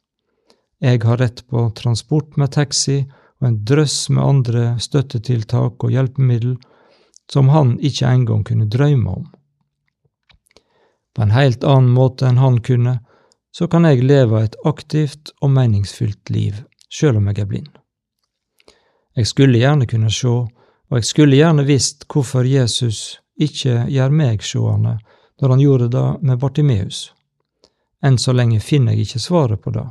Jeg 0.81 1.03
har 1.05 1.19
rett 1.21 1.43
på 1.45 1.67
transport 1.77 2.39
med 2.41 2.55
taxi 2.55 3.03
og 3.43 3.49
en 3.51 3.59
drøss 3.69 3.97
med 4.09 4.25
andre 4.25 4.63
støttetiltak 4.81 5.85
og 5.85 5.93
hjelpemiddel 5.93 6.57
som 7.29 7.53
han 7.53 7.75
ikke 7.85 8.09
engang 8.09 8.47
kunne 8.49 8.71
drømme 8.73 9.13
om. 9.19 9.29
På 11.13 11.27
en 11.27 11.37
helt 11.37 11.69
annen 11.69 11.93
måte 11.93 12.31
enn 12.31 12.41
han 12.41 12.63
kunne, 12.65 12.97
så 13.53 13.69
kan 13.69 13.85
jeg 13.85 14.09
leve 14.09 14.41
et 14.41 14.57
aktivt 14.65 15.35
og 15.45 15.53
meningsfylt 15.53 16.33
liv, 16.33 16.65
sjøl 16.89 17.21
om 17.21 17.29
jeg 17.29 17.45
er 17.45 17.51
blind. 17.51 17.71
Jeg 19.21 19.29
skulle 19.29 19.61
gjerne 19.61 19.85
kunne 19.85 20.09
sjå, 20.09 20.37
og 20.89 20.97
jeg 20.97 21.13
skulle 21.13 21.37
gjerne 21.37 21.69
visst 21.69 22.09
hvorfor 22.09 22.49
Jesus 22.49 23.19
ikke 23.37 23.83
gjør 23.93 24.17
meg 24.17 24.41
sjående 24.41 24.97
når 25.43 25.49
han 25.49 25.61
gjorde 25.61 25.89
det 25.89 26.19
med 26.23 26.39
Bartimeus. 26.39 27.13
Enn 28.03 28.19
så 28.19 28.33
lenge 28.33 28.61
finner 28.61 28.95
jeg 28.95 29.09
ikke 29.09 29.23
svaret 29.25 29.63
på 29.63 29.73
det. 29.75 29.89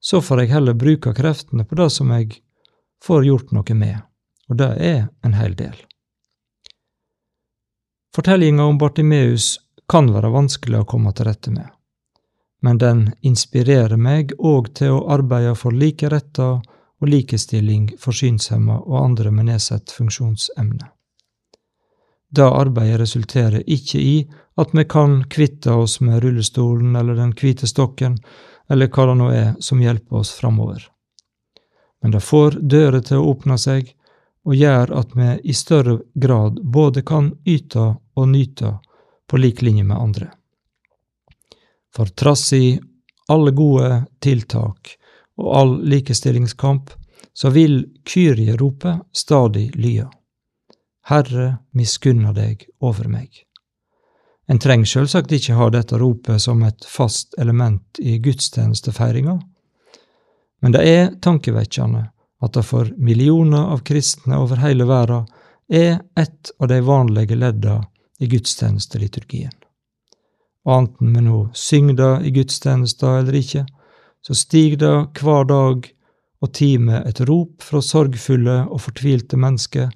Så 0.00 0.20
får 0.20 0.42
jeg 0.42 0.52
heller 0.52 0.76
bruke 0.76 1.14
kreftene 1.16 1.64
på 1.64 1.78
det 1.80 1.88
som 1.94 2.12
jeg 2.12 2.34
får 3.04 3.24
gjort 3.24 3.56
noe 3.56 3.76
med, 3.78 3.96
og 4.52 4.60
det 4.60 4.70
er 4.84 5.00
en 5.24 5.38
hel 5.38 5.56
del. 5.56 5.74
Fortellinga 8.12 8.68
om 8.68 8.78
Bartimeus 8.78 9.56
kan 9.88 10.12
være 10.12 10.34
vanskelig 10.36 10.82
å 10.82 10.88
komme 10.88 11.14
til 11.16 11.30
rette 11.30 11.52
med, 11.54 11.68
men 12.60 12.78
den 12.78 13.06
inspirerer 13.24 13.96
meg 13.96 14.36
òg 14.36 14.74
til 14.76 14.98
å 14.98 15.06
arbeide 15.16 15.56
for 15.56 15.72
like 15.72 16.12
retter 16.12 16.60
og 16.60 17.08
likestilling 17.08 17.94
for 17.98 18.12
synshemma 18.12 18.82
og 18.84 18.98
andre 19.00 19.32
med 19.32 19.48
nedsatt 19.48 19.96
funksjonsevne. 19.96 20.92
Det 22.32 22.48
arbeidet 22.48 23.00
resulterer 23.00 23.62
ikke 23.68 24.00
i 24.00 24.16
at 24.56 24.72
vi 24.72 24.84
kan 24.88 25.18
kvitte 25.28 25.72
oss 25.72 25.98
med 26.00 26.22
rullestolen 26.24 26.96
eller 26.96 27.18
den 27.18 27.34
hvite 27.36 27.68
stokken, 27.68 28.16
eller 28.70 28.88
hva 28.88 29.06
det 29.10 29.16
nå 29.20 29.26
er 29.36 29.50
som 29.60 29.82
hjelper 29.84 30.22
oss 30.22 30.30
framover. 30.32 30.86
Men 32.02 32.14
det 32.14 32.22
får 32.24 32.56
dører 32.60 33.04
til 33.04 33.20
å 33.20 33.34
åpne 33.34 33.58
seg, 33.60 33.92
og 34.48 34.56
gjør 34.56 34.94
at 34.98 35.12
vi 35.14 35.28
i 35.52 35.54
større 35.54 35.98
grad 36.14 36.62
både 36.64 37.04
kan 37.06 37.28
yte 37.44 37.84
og 38.16 38.28
nyte 38.28 38.78
på 39.28 39.38
lik 39.38 39.62
linje 39.62 39.84
med 39.84 40.00
andre. 40.00 40.30
For 41.92 42.08
trass 42.16 42.48
i 42.56 42.80
alle 43.28 43.52
gode 43.52 44.04
tiltak 44.24 44.96
og 45.36 45.52
all 45.56 45.76
likestillingskamp, 45.84 46.90
så 47.32 47.52
vil 47.52 47.84
Kyrie-ropet 48.08 49.04
stadig 49.12 49.70
lye. 49.76 50.08
Herre, 51.08 51.58
miskunna 51.74 52.32
deg 52.32 52.66
over 52.80 53.08
meg. 53.10 53.44
En 54.50 54.58
trenger 54.58 54.86
selvsagt 54.86 55.32
ikke 55.32 55.56
ha 55.58 55.68
dette 55.72 55.98
ropet 55.98 56.42
som 56.42 56.62
et 56.66 56.84
fast 56.86 57.34
element 57.38 57.98
i 57.98 58.18
gudstjenestefeiringa, 58.22 59.38
men 60.62 60.74
det 60.74 60.82
er 60.86 61.14
tankevekkende 61.22 62.04
at 62.42 62.54
det 62.54 62.62
for 62.66 62.90
millioner 62.98 63.72
av 63.74 63.82
kristne 63.86 64.38
over 64.38 64.60
hele 64.62 64.86
verden 64.86 65.26
er 65.72 66.02
et 66.18 66.52
av 66.58 66.68
de 66.70 66.78
vanlige 66.86 67.38
ledda 67.38 67.80
i 68.22 68.28
gudstjenesteliturgien. 68.30 69.54
Anten 70.68 71.14
vi 71.16 71.22
nå 71.26 71.38
synger 71.58 71.98
det 71.98 72.12
i 72.28 72.34
gudstjenesta 72.36 73.16
eller 73.18 73.38
ikke, 73.40 73.64
så 74.22 74.36
stiger 74.38 74.78
det 74.78 75.22
hver 75.22 75.48
dag 75.50 75.88
og 76.42 76.52
time 76.54 77.00
et 77.06 77.22
rop 77.26 77.62
fra 77.62 77.82
sorgfulle 77.82 78.60
og 78.68 78.84
fortvilte 78.84 79.38
mennesker 79.38 79.90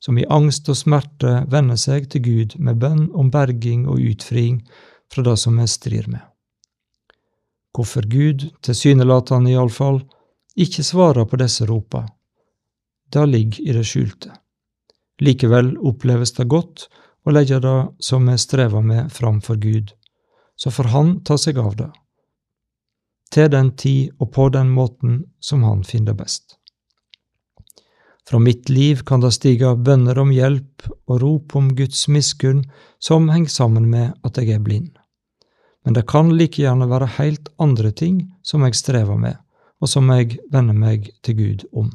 som 0.00 0.18
i 0.18 0.26
angst 0.32 0.68
og 0.72 0.78
smerte 0.78 1.44
vender 1.52 1.78
seg 1.80 2.08
til 2.12 2.24
Gud 2.24 2.56
med 2.58 2.80
bønn 2.80 3.10
om 3.12 3.30
berging 3.30 3.86
og 3.88 4.00
utfriing 4.00 4.62
fra 5.12 5.24
det 5.26 5.36
som 5.42 5.58
vi 5.60 5.66
strir 5.68 6.08
med. 6.08 6.22
Hvorfor 7.76 8.08
Gud, 8.10 8.48
tilsynelatende 8.64 9.52
iallfall, 9.52 10.00
ikke 10.56 10.84
svarer 10.84 11.28
på 11.28 11.38
disse 11.38 11.66
ropa, 11.68 12.06
det 13.12 13.26
ligger 13.28 13.68
i 13.68 13.76
det 13.76 13.86
skjulte. 13.86 14.32
Likevel 15.20 15.74
oppleves 15.78 16.32
det 16.36 16.48
godt 16.48 16.88
å 17.26 17.34
legge 17.34 17.60
det 17.60 17.78
som 18.02 18.26
vi 18.26 18.36
strever 18.40 18.82
med, 18.82 19.12
framfor 19.12 19.60
Gud, 19.60 19.92
så 20.56 20.70
får 20.70 20.92
Han 20.94 21.18
ta 21.24 21.36
seg 21.38 21.58
av 21.58 21.76
det 21.76 21.90
til 23.30 23.50
den 23.50 23.74
tid 23.76 24.10
og 24.18 24.32
på 24.34 24.48
den 24.50 24.70
måten 24.74 25.20
som 25.40 25.62
han 25.62 25.84
finner 25.86 26.16
best. 26.18 26.56
Fra 28.28 28.38
mitt 28.38 28.68
liv 28.68 29.02
kan 29.06 29.20
det 29.20 29.32
stige 29.34 29.72
bønner 29.76 30.18
om 30.18 30.30
hjelp 30.32 30.86
og 31.10 31.20
rop 31.22 31.56
om 31.56 31.72
Guds 31.76 32.06
miskunn 32.08 32.64
som 32.98 33.28
henger 33.32 33.50
sammen 33.50 33.88
med 33.90 34.12
at 34.26 34.38
jeg 34.38 34.54
er 34.54 34.64
blind. 34.64 34.92
Men 35.84 35.96
det 35.96 36.06
kan 36.10 36.30
like 36.36 36.60
gjerne 36.60 36.88
være 36.90 37.14
helt 37.16 37.48
andre 37.58 37.90
ting 37.90 38.20
som 38.42 38.64
jeg 38.66 38.76
strever 38.76 39.16
med, 39.16 39.36
og 39.80 39.88
som 39.88 40.10
jeg 40.12 40.38
vender 40.52 40.76
meg 40.76 41.08
til 41.24 41.38
Gud 41.38 41.64
om. 41.72 41.90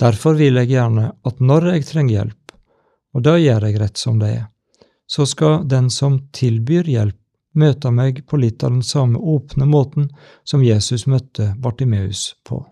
Derfor 0.00 0.34
vil 0.34 0.56
jeg 0.58 0.72
gjerne 0.72 1.10
at 1.22 1.40
når 1.40 1.68
jeg 1.74 1.86
trenger 1.90 2.16
hjelp, 2.16 2.54
og 3.12 3.24
det 3.26 3.36
gjør 3.42 3.66
jeg 3.68 3.80
rett 3.80 4.00
som 4.00 4.18
det 4.18 4.30
er, 4.38 4.46
så 5.06 5.26
skal 5.28 5.66
den 5.68 5.90
som 5.92 6.22
tilbyr 6.32 6.88
hjelp, 6.88 7.18
møte 7.52 7.90
meg 7.92 8.22
på 8.24 8.38
litt 8.40 8.64
av 8.64 8.72
den 8.72 8.82
samme 8.86 9.20
åpne 9.20 9.66
måten 9.68 10.06
som 10.48 10.64
Jesus 10.64 11.04
møtte 11.04 11.50
Bartimeus 11.60 12.30
på. 12.48 12.62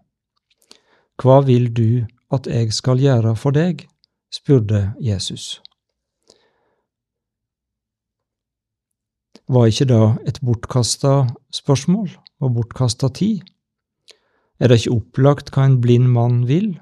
Hva 1.21 1.43
vil 1.45 1.69
du 1.77 2.07
at 2.31 2.47
jeg 2.47 2.73
skal 2.75 3.03
gjøre 3.03 3.35
for 3.39 3.55
deg? 3.57 3.87
spurte 4.31 4.93
Jesus. 5.03 5.59
Var 9.51 9.67
ikke 9.67 9.89
da 9.91 10.03
et 10.31 10.39
bortkasta 10.47 11.15
spørsmål 11.51 12.13
og 12.39 12.53
bortkasta 12.55 13.09
tid? 13.19 13.41
Er 14.61 14.71
det 14.71 14.83
ikke 14.83 14.95
opplagt 14.95 15.51
hva 15.51 15.65
en 15.67 15.81
blind 15.83 16.07
mann 16.15 16.45
vil, 16.47 16.77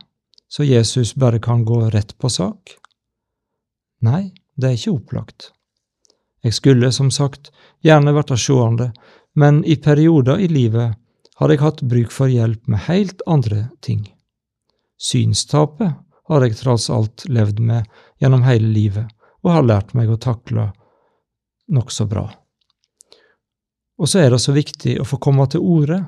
så 0.53 0.67
Jesus 0.69 1.15
bare 1.17 1.41
kan 1.41 1.65
gå 1.65 1.87
rett 1.95 2.13
på 2.21 2.29
sak? 2.29 2.75
Nei, 4.05 4.35
det 4.61 4.69
er 4.69 4.77
ikke 4.77 4.97
opplagt. 4.99 5.53
Jeg 6.45 6.55
skulle, 6.59 6.93
som 6.93 7.09
sagt, 7.11 7.49
gjerne 7.81 8.13
vært 8.13 8.37
sjående, 8.37 8.93
men 9.35 9.63
i 9.65 9.79
perioder 9.81 10.43
i 10.43 10.51
livet 10.53 10.99
har 11.39 11.51
jeg 11.51 11.63
hatt 11.63 11.83
bruk 11.89 12.13
for 12.13 12.29
hjelp 12.29 12.69
med 12.69 12.85
helt 12.91 13.23
andre 13.27 13.69
ting. 13.81 14.05
Synstapet 14.99 15.95
har 16.29 16.45
jeg 16.45 16.59
tross 16.59 16.89
alt 16.91 17.25
levd 17.31 17.63
med 17.63 17.87
gjennom 18.21 18.43
hele 18.45 18.69
livet, 18.75 19.07
og 19.47 19.55
har 19.55 19.67
lært 19.67 19.95
meg 19.95 20.11
å 20.11 20.19
takle 20.21 20.69
nokså 21.73 22.07
bra. 22.11 22.27
Og 23.99 24.11
så 24.11 24.25
er 24.25 24.35
det 24.35 24.43
så 24.43 24.55
viktig 24.55 24.99
å 25.01 25.07
få 25.07 25.19
komme 25.23 25.47
til 25.51 25.65
orde, 25.65 26.03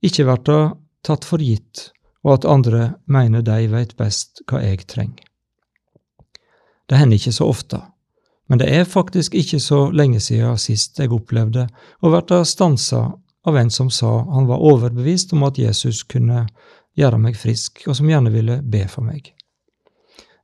ikke 0.00 0.26
bli 0.28 0.60
tatt 1.04 1.26
for 1.28 1.44
gitt, 1.44 1.90
og 2.24 2.38
at 2.38 2.48
andre 2.48 2.82
mener 3.06 3.44
de 3.44 3.68
veit 3.72 3.96
best 4.00 4.42
hva 4.48 4.62
jeg 4.64 4.84
trenger. 4.88 5.24
Det 6.88 6.98
hender 6.98 7.20
ikke 7.20 7.36
så 7.36 7.46
ofte, 7.46 7.78
men 8.50 8.58
det 8.58 8.66
er 8.74 8.88
faktisk 8.88 9.36
ikke 9.38 9.60
så 9.62 9.84
lenge 9.94 10.20
siden 10.20 10.58
sist 10.58 10.98
jeg 10.98 11.12
opplevde 11.14 11.68
å 12.02 12.10
bli 12.10 12.40
stansa 12.48 13.04
av 13.46 13.56
en 13.56 13.70
som 13.70 13.90
sa 13.94 14.10
han 14.32 14.48
var 14.48 14.60
overbevist 14.60 15.32
om 15.32 15.46
at 15.46 15.58
Jesus 15.58 16.02
kunne 16.02 16.48
gjøre 16.98 17.20
meg 17.20 17.36
frisk, 17.38 17.84
og 17.86 17.96
som 17.96 18.08
gjerne 18.10 18.32
ville 18.34 18.60
be 18.62 18.84
for 18.90 19.06
meg. 19.06 19.32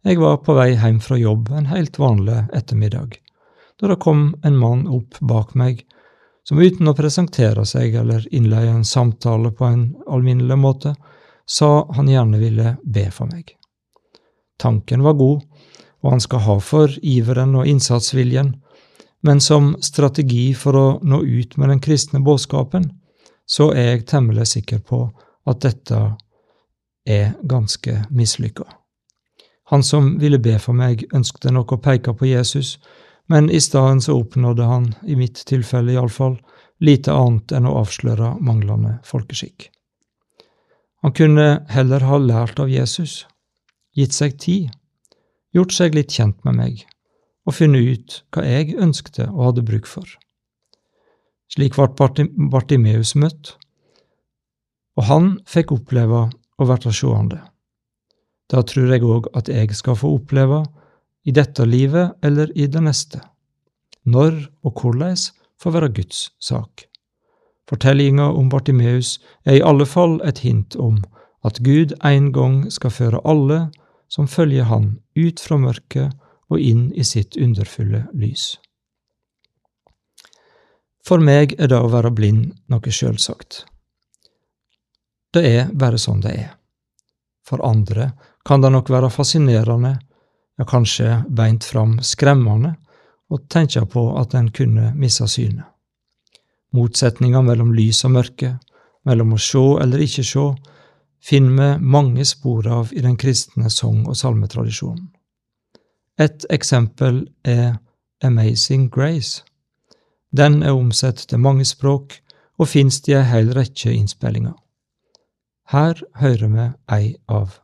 Jeg 0.07 0.21
var 0.23 0.39
på 0.47 0.55
vei 0.55 0.73
hjem 0.77 1.01
fra 1.03 1.19
jobb 1.19 1.51
en 1.51 1.71
helt 1.73 1.99
vanlig 1.99 2.45
ettermiddag, 2.55 3.19
da 3.81 3.91
det 3.91 4.01
kom 4.01 4.29
en 4.47 4.59
mann 4.59 4.87
opp 4.89 5.19
bak 5.21 5.55
meg 5.59 5.83
som 6.47 6.61
uten 6.63 6.87
å 6.87 6.95
presentere 6.95 7.65
seg 7.67 7.97
eller 7.99 8.27
innleie 8.35 8.71
en 8.71 8.87
samtale 8.87 9.51
på 9.51 9.67
en 9.67 9.87
alminnelig 10.07 10.59
måte, 10.63 10.93
sa 11.47 11.87
han 11.97 12.11
gjerne 12.11 12.39
ville 12.39 12.77
be 12.83 13.09
for 13.11 13.27
meg. 13.31 13.51
Tanken 14.63 15.03
var 15.03 15.19
god, 15.19 15.43
og 16.03 16.11
han 16.15 16.23
skal 16.23 16.45
ha 16.47 16.57
for 16.63 16.95
iveren 17.03 17.57
og 17.59 17.67
innsatsviljen, 17.67 18.55
men 19.27 19.43
som 19.43 19.73
strategi 19.83 20.53
for 20.55 20.79
å 20.79 20.87
nå 21.03 21.19
ut 21.25 21.57
med 21.59 21.73
den 21.73 21.83
kristne 21.83 22.23
budskapen, 22.23 22.93
så 23.47 23.73
er 23.75 23.91
jeg 23.91 24.07
temmelig 24.13 24.47
sikker 24.55 24.85
på 24.87 25.03
at 25.51 25.67
dette 25.67 25.99
er 27.07 27.35
ganske 27.43 28.05
mislykka. 28.11 28.67
Han 29.71 29.83
som 29.83 30.19
ville 30.19 30.39
be 30.39 30.59
for 30.63 30.79
meg, 30.79 31.07
ønskte 31.15 31.51
nok 31.51 31.73
å 31.75 31.81
peke 31.83 32.15
på 32.15 32.29
Jesus, 32.29 32.77
men 33.27 33.51
i 33.51 33.61
stedet 33.61 34.05
så 34.05 34.19
oppnådde 34.21 34.67
han, 34.67 34.93
i 35.07 35.17
mitt 35.19 35.43
tilfelle 35.49 35.97
iallfall, 35.97 36.37
lite 36.79 37.15
annet 37.15 37.55
enn 37.57 37.67
å 37.67 37.79
avsløre 37.81 38.37
manglende 38.41 38.99
folkeskikk. 39.07 39.71
Han 41.03 41.15
kunne 41.17 41.65
heller 41.71 42.05
ha 42.07 42.19
lært 42.19 42.61
av 42.63 42.71
Jesus, 42.71 43.25
gitt 43.97 44.15
seg 44.15 44.39
tid, 44.43 44.71
gjort 45.55 45.75
seg 45.75 45.97
litt 45.97 46.15
kjent 46.15 46.39
med 46.45 46.61
meg 46.61 46.85
og 47.47 47.55
funnet 47.55 47.87
ut 47.87 48.17
hva 48.35 48.43
jeg 48.45 48.75
ønskte 48.83 49.29
og 49.31 49.51
hadde 49.51 49.67
bruk 49.67 49.87
for. 49.87 50.07
Slik 51.53 51.77
ble 51.79 52.27
Bartimeus 52.51 53.15
møtt, 53.15 53.55
og 54.99 55.07
han 55.07 55.29
fikk 55.47 55.73
oppleve 55.77 56.27
å 56.59 56.67
være 56.69 56.93
sjående. 56.93 57.41
Da 58.51 58.63
tror 58.63 58.93
jeg 58.93 59.05
òg 59.05 59.31
at 59.37 59.49
jeg 59.51 59.75
skal 59.75 59.99
få 59.99 60.13
oppleve 60.19 60.63
i 61.27 61.35
dette 61.35 61.65
livet 61.67 62.15
eller 62.23 62.53
i 62.55 62.69
det 62.71 62.83
neste. 62.83 63.21
Når 64.07 64.39
og 64.63 64.75
korleis 64.79 65.33
får 65.59 65.75
være 65.75 65.95
Guds 65.97 66.29
sak. 66.39 66.87
Fortellinga 67.67 68.29
om 68.39 68.49
Bartimeus 68.49 69.17
er 69.45 69.59
i 69.59 69.65
alle 69.67 69.87
fall 69.91 70.21
et 70.23 70.45
hint 70.47 70.77
om 70.79 71.01
at 71.47 71.59
Gud 71.67 71.97
en 72.07 72.31
gang 72.33 72.61
skal 72.71 72.95
føre 72.95 73.23
alle 73.27 73.67
som 74.09 74.29
følger 74.31 74.71
Han, 74.71 75.01
ut 75.17 75.41
fra 75.43 75.59
mørket 75.59 76.15
og 76.51 76.63
inn 76.63 76.93
i 76.95 77.03
sitt 77.03 77.37
underfulle 77.37 78.05
lys. 78.15 78.55
For 81.07 81.23
meg 81.23 81.55
er 81.59 81.71
det 81.71 81.79
å 81.79 81.91
være 81.91 82.11
blind 82.15 82.53
noe 82.71 82.93
sjølsagt. 82.93 83.65
Det 85.37 85.45
er 85.45 85.67
bare 85.77 85.99
sånn 86.01 86.23
det 86.25 86.33
er. 86.33 86.53
For 87.45 87.61
andre 87.67 88.11
kan 88.47 88.63
det 88.65 88.71
nok 88.73 88.89
være 88.89 89.13
fascinerende 89.13 89.93
ja, 90.57 90.65
kanskje 90.65 91.19
beint 91.29 91.67
fram 91.69 91.99
skremmende, 92.01 92.73
å 93.29 93.41
tenke 93.51 93.83
på 93.91 94.05
at 94.17 94.37
en 94.39 94.49
kunne 94.55 94.93
miste 94.97 95.27
synet. 95.29 95.67
Motsetninga 96.73 97.43
mellom 97.43 97.75
lys 97.75 98.05
og 98.07 98.15
mørke, 98.17 98.55
mellom 99.05 99.35
å 99.35 99.41
sjå 99.43 99.65
eller 99.83 100.07
ikke 100.07 100.25
sjå, 100.25 100.47
finner 101.21 101.57
vi 101.59 101.87
mange 101.97 102.25
spor 102.25 102.69
av 102.71 102.93
i 102.95 103.03
den 103.05 103.17
kristne 103.21 103.71
sang- 103.71 104.07
og 104.07 104.17
salmetradisjonen. 104.17 105.09
Et 106.19 106.47
eksempel 106.49 107.27
er 107.45 107.77
Amazing 108.25 108.89
Grace. 108.89 109.43
Den 110.33 110.63
er 110.63 110.73
omsett 110.73 111.27
til 111.29 111.43
mange 111.43 111.67
språk 111.69 112.23
og 112.57 112.71
finnes 112.71 113.03
i 113.11 113.19
ei 113.19 113.27
hel 113.27 113.53
rekke 113.53 113.93
innspillinger. 113.93 114.55
Her 115.67 115.99
hører 116.15 116.49
vi 116.49 116.65
ei 116.95 117.15
av 117.27 117.57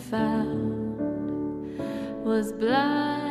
found 0.00 0.98
was 2.24 2.52
blind. 2.52 3.29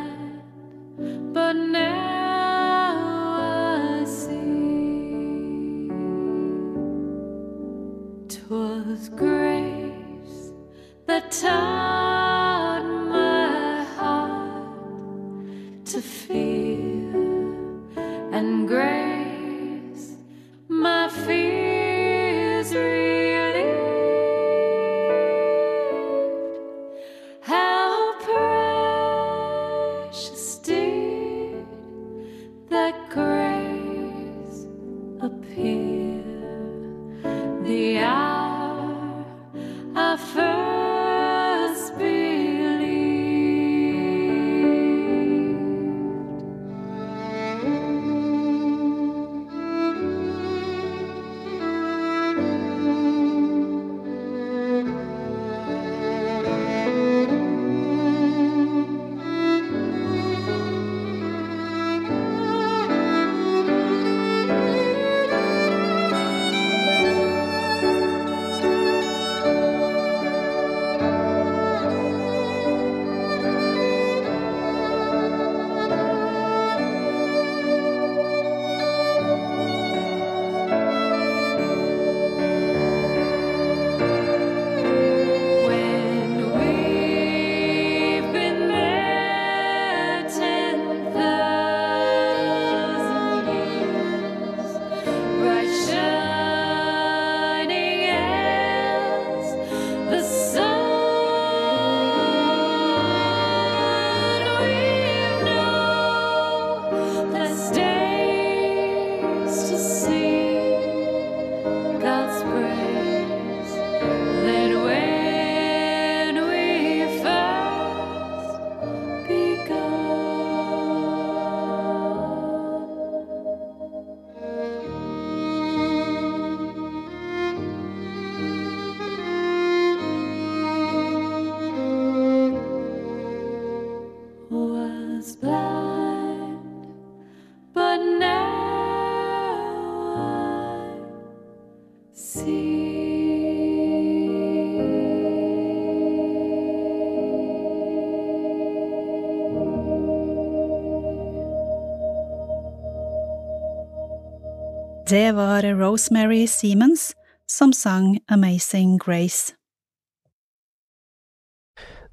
Det 155.10 155.34
var 155.34 155.62
Rosemary 155.62 156.46
Siemens 156.46 157.14
som 157.48 157.72
sang 157.72 158.18
Amazing 158.28 158.98
Grace. 158.98 159.54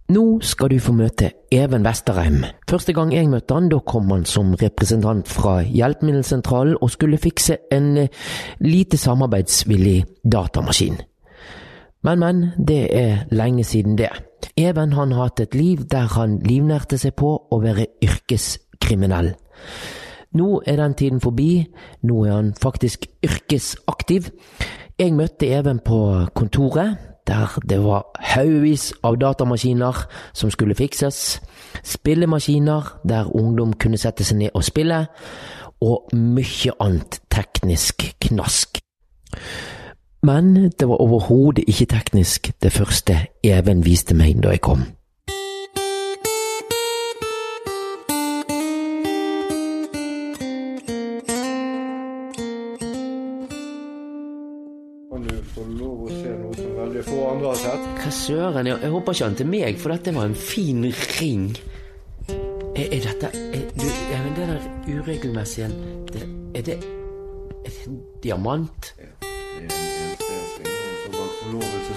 Nå 0.09 0.39
skal 0.41 0.71
du 0.71 0.79
få 0.81 0.95
møte 0.97 1.29
Even 1.53 1.83
Vesterheim. 1.85 2.39
Første 2.69 2.95
gang 2.97 3.11
jeg 3.13 3.29
møtte 3.29 3.53
han, 3.53 3.67
da 3.69 3.77
kom 3.85 4.09
han 4.09 4.25
som 4.25 4.55
representant 4.57 5.29
fra 5.29 5.59
Hjelpemiddelsentralen 5.61 6.79
og 6.81 6.89
skulle 6.89 7.19
fikse 7.21 7.59
en 7.71 7.91
eh, 7.97 8.09
lite 8.65 8.97
samarbeidsvillig 8.97 10.05
datamaskin. 10.23 10.97
Men, 12.03 12.19
men, 12.19 12.43
det 12.57 12.81
er 12.97 13.27
lenge 13.29 13.63
siden 13.63 13.97
det. 13.97 14.09
Even 14.57 14.97
han 14.97 15.11
har 15.11 15.29
hatt 15.29 15.45
et 15.45 15.55
liv 15.55 15.85
der 15.91 16.09
han 16.17 16.39
livnærte 16.39 16.97
seg 16.97 17.13
på 17.13 17.35
å 17.51 17.61
være 17.61 17.91
yrkeskriminell. 18.01 19.35
Nå 20.37 20.61
er 20.65 20.77
den 20.77 20.93
tiden 20.93 21.21
forbi, 21.21 21.65
nå 22.01 22.23
er 22.25 22.35
han 22.35 22.53
faktisk 22.61 23.05
yrkesaktiv. 23.25 24.29
Jeg 24.99 25.13
møtte 25.13 25.47
Even 25.47 25.79
på 25.79 26.25
kontoret, 26.35 26.97
der 27.27 27.59
det 27.69 27.79
var 27.83 28.05
haugevis 28.19 28.93
av 29.03 29.17
datamaskiner 29.17 30.05
som 30.33 30.51
skulle 30.53 30.75
fikses, 30.75 31.41
spillemaskiner 31.83 32.99
der 33.09 33.35
ungdom 33.35 33.73
kunne 33.73 33.97
sette 33.97 34.23
seg 34.23 34.37
ned 34.37 34.53
og 34.53 34.63
spille, 34.63 35.05
og 35.81 36.13
mye 36.13 36.73
annet 36.79 37.19
teknisk 37.33 38.07
knask. 38.29 38.79
Men 40.23 40.71
det 40.79 40.87
var 40.87 41.01
overhodet 41.01 41.67
ikke 41.67 41.85
teknisk 41.85 42.51
det 42.63 42.71
første 42.71 43.19
Even 43.43 43.85
viste 43.85 44.15
meg 44.17 44.41
da 44.43 44.55
jeg 44.55 44.61
kom. 44.65 44.85
Søren, 58.27 58.67
jeg, 58.67 58.79
jeg 58.81 58.91
håper 58.91 59.15
ikke 59.15 59.27
han 59.29 59.37
til 59.39 59.49
meg, 59.49 59.79
for 59.79 59.93
dette 59.93 60.13
var 60.15 60.27
en 60.27 60.35
fin 60.35 60.83
ring. 61.19 61.49
Er, 62.77 62.89
er 62.91 63.05
dette 63.07 63.29
er, 63.33 63.63
du, 63.73 63.85
ja, 64.11 64.19
Den 64.35 64.51
der 64.51 64.65
uregelmessige 64.91 65.65
Er 65.65 66.11
det 66.13 66.27
Er 66.55 66.61
det 66.67 67.87
en 67.87 68.01
diamant? 68.23 68.93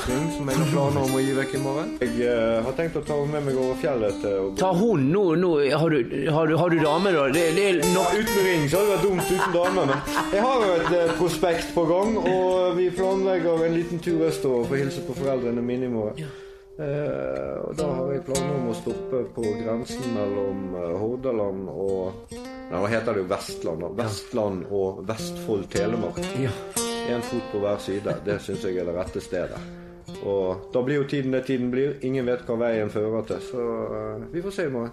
Forlovelsesring 0.01 0.31
som 0.37 0.49
jeg 0.49 0.59
har 0.59 0.71
planer 0.73 1.05
om 1.05 1.15
å 1.15 1.21
gi 1.21 1.33
vekk 1.37 1.55
i 1.55 1.61
morgen. 1.63 1.93
Jeg 2.01 2.29
uh, 2.29 2.65
har 2.65 2.77
tenkt 2.79 2.97
å 2.97 3.03
ta 3.05 3.17
henne 3.19 3.33
med 3.37 3.47
meg 3.49 3.61
over 3.61 3.79
fjellet 3.81 4.27
å 4.31 4.51
Ta 4.59 4.73
hun 4.77 5.07
nå, 5.13 5.25
nå 5.41 5.53
har, 5.59 5.95
du, 5.95 6.13
har, 6.31 6.51
du, 6.51 6.57
har 6.61 6.71
du 6.75 6.79
dame, 6.81 7.13
da? 7.15 7.25
Det, 7.35 7.47
det 7.57 7.65
er 7.69 7.81
Ja, 7.85 8.05
uten 8.17 8.45
ring 8.47 8.69
så 8.69 8.81
hadde 8.81 8.91
det 8.91 8.97
vært 8.97 9.09
dumt 9.09 9.33
uten 9.33 9.57
dame, 9.57 9.87
men 9.91 9.97
jeg 10.35 10.45
har 10.47 10.67
jo 10.67 10.77
et 10.77 10.93
uh, 10.93 11.17
prospekt 11.19 11.73
på 11.77 11.87
gang, 11.91 12.15
og 12.21 12.77
vi 12.79 12.91
planlegger 12.95 13.67
en 13.67 13.75
liten 13.77 14.05
tur 14.05 14.29
østover 14.29 14.69
for 14.69 14.77
å 14.77 14.85
hilse 14.85 15.05
på 15.07 15.19
foreldrene 15.19 15.65
mine 15.65 15.91
i 15.91 15.93
morgen. 15.95 16.31
Uh, 16.81 17.59
og 17.67 17.75
da 17.77 17.91
har 17.93 18.15
jeg 18.15 18.25
planer 18.31 18.55
om 18.57 18.71
å 18.73 18.79
stoppe 18.79 19.25
på 19.37 19.45
grensen 19.59 20.15
mellom 20.17 20.71
Hordaland 21.03 21.69
og 21.75 22.31
Nei, 22.71 22.79
Nå 22.79 22.87
heter 22.87 23.17
det 23.17 23.25
jo 23.25 23.27
Vestland. 23.27 23.83
da. 23.83 23.89
Vestland 23.99 24.69
og 24.71 25.01
Vestfold 25.09 25.67
Telemark. 25.75 26.23
Ja. 26.39 26.55
Fot 27.27 27.51
på 27.51 27.59
hver 27.59 27.83
side. 27.83 28.15
Det 28.23 28.39
syns 28.39 28.63
jeg 28.63 28.79
er 28.79 28.87
det 28.87 28.95
rette 28.95 29.19
stedet. 29.25 29.59
Og 30.25 30.73
da 30.75 30.83
blir 30.85 31.01
jo 31.01 31.07
tiden 31.09 31.35
det 31.35 31.45
tiden 31.49 31.71
blir. 31.73 31.97
Ingen 32.07 32.29
vet 32.29 32.45
hva 32.47 32.59
veien 32.61 32.93
fører 32.93 33.25
til, 33.29 33.41
så 33.51 33.65
uh, 33.91 34.27
vi 34.33 34.43
får 34.45 34.57
se 34.57 34.67
i 34.69 34.75
morgen. 34.75 34.93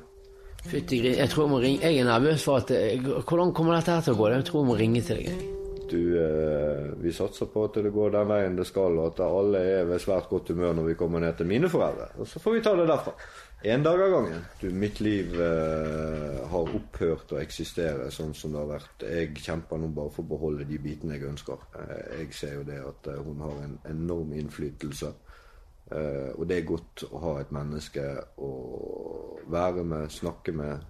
Fytti 0.68 1.00
gris, 1.00 1.18
jeg 1.20 1.32
tror 1.32 1.46
jeg 1.46 1.52
må 1.52 1.58
ringe 1.64 1.86
Jeg 1.86 2.02
er 2.02 2.08
nervøs 2.08 2.42
for 2.44 2.60
at 2.60 2.72
eh, 2.76 2.98
Hvordan 3.00 3.54
kommer 3.56 3.78
dette 3.78 3.94
her 3.94 4.02
til 4.04 4.18
å 4.18 4.20
gå? 4.20 4.26
Jeg 4.34 4.48
tror 4.48 4.64
jeg 4.64 4.68
må 4.68 4.76
ringe 4.76 5.04
til 5.06 5.22
deg. 5.22 5.44
Du, 5.88 6.00
uh, 6.20 6.88
vi 7.00 7.14
satser 7.16 7.48
på 7.54 7.64
at 7.70 7.78
det 7.80 7.94
går 7.96 8.12
den 8.18 8.28
veien 8.28 8.58
det 8.58 8.66
skal, 8.68 8.98
og 9.00 9.14
at 9.14 9.22
alle 9.24 9.62
er 9.78 9.86
ved 9.88 10.02
svært 10.04 10.28
godt 10.28 10.52
humør 10.52 10.76
når 10.76 10.90
vi 10.90 10.98
kommer 11.00 11.24
ned 11.24 11.38
til 11.40 11.48
mine 11.48 11.70
foreldre. 11.72 12.10
Og 12.20 12.28
så 12.28 12.42
får 12.44 12.58
vi 12.58 12.64
ta 12.66 12.74
det 12.76 12.90
derfra. 12.90 13.14
En 13.62 13.84
dag 13.84 14.02
av 14.02 14.10
gangen. 14.10 14.42
Du, 14.60 14.70
mitt 14.70 15.00
liv 15.00 15.42
eh, 15.42 16.44
har 16.50 16.76
opphørt 16.78 17.32
å 17.34 17.40
eksistere 17.42 18.12
sånn 18.14 18.36
som 18.38 18.54
det 18.54 18.60
har 18.62 18.70
vært. 18.70 19.06
Jeg 19.10 19.32
kjemper 19.42 19.82
nå 19.82 19.90
bare 19.98 20.14
for 20.14 20.22
å 20.22 20.30
beholde 20.30 20.68
de 20.70 20.78
bitene 20.78 21.18
jeg 21.18 21.26
ønsker. 21.32 21.64
Eh, 21.80 22.20
jeg 22.20 22.38
ser 22.38 22.54
jo 22.60 22.68
det 22.68 22.78
at 22.86 23.10
eh, 23.10 23.18
hun 23.26 23.42
har 23.42 23.58
en 23.64 23.74
enorm 23.90 24.36
innflytelse. 24.38 25.10
Eh, 25.90 26.30
og 26.36 26.46
det 26.46 26.60
er 26.60 26.70
godt 26.70 27.08
å 27.10 27.24
ha 27.26 27.34
et 27.42 27.58
menneske 27.58 28.06
å 28.38 28.54
være 29.50 29.90
med, 29.90 30.14
snakke 30.14 30.54
med, 30.54 30.86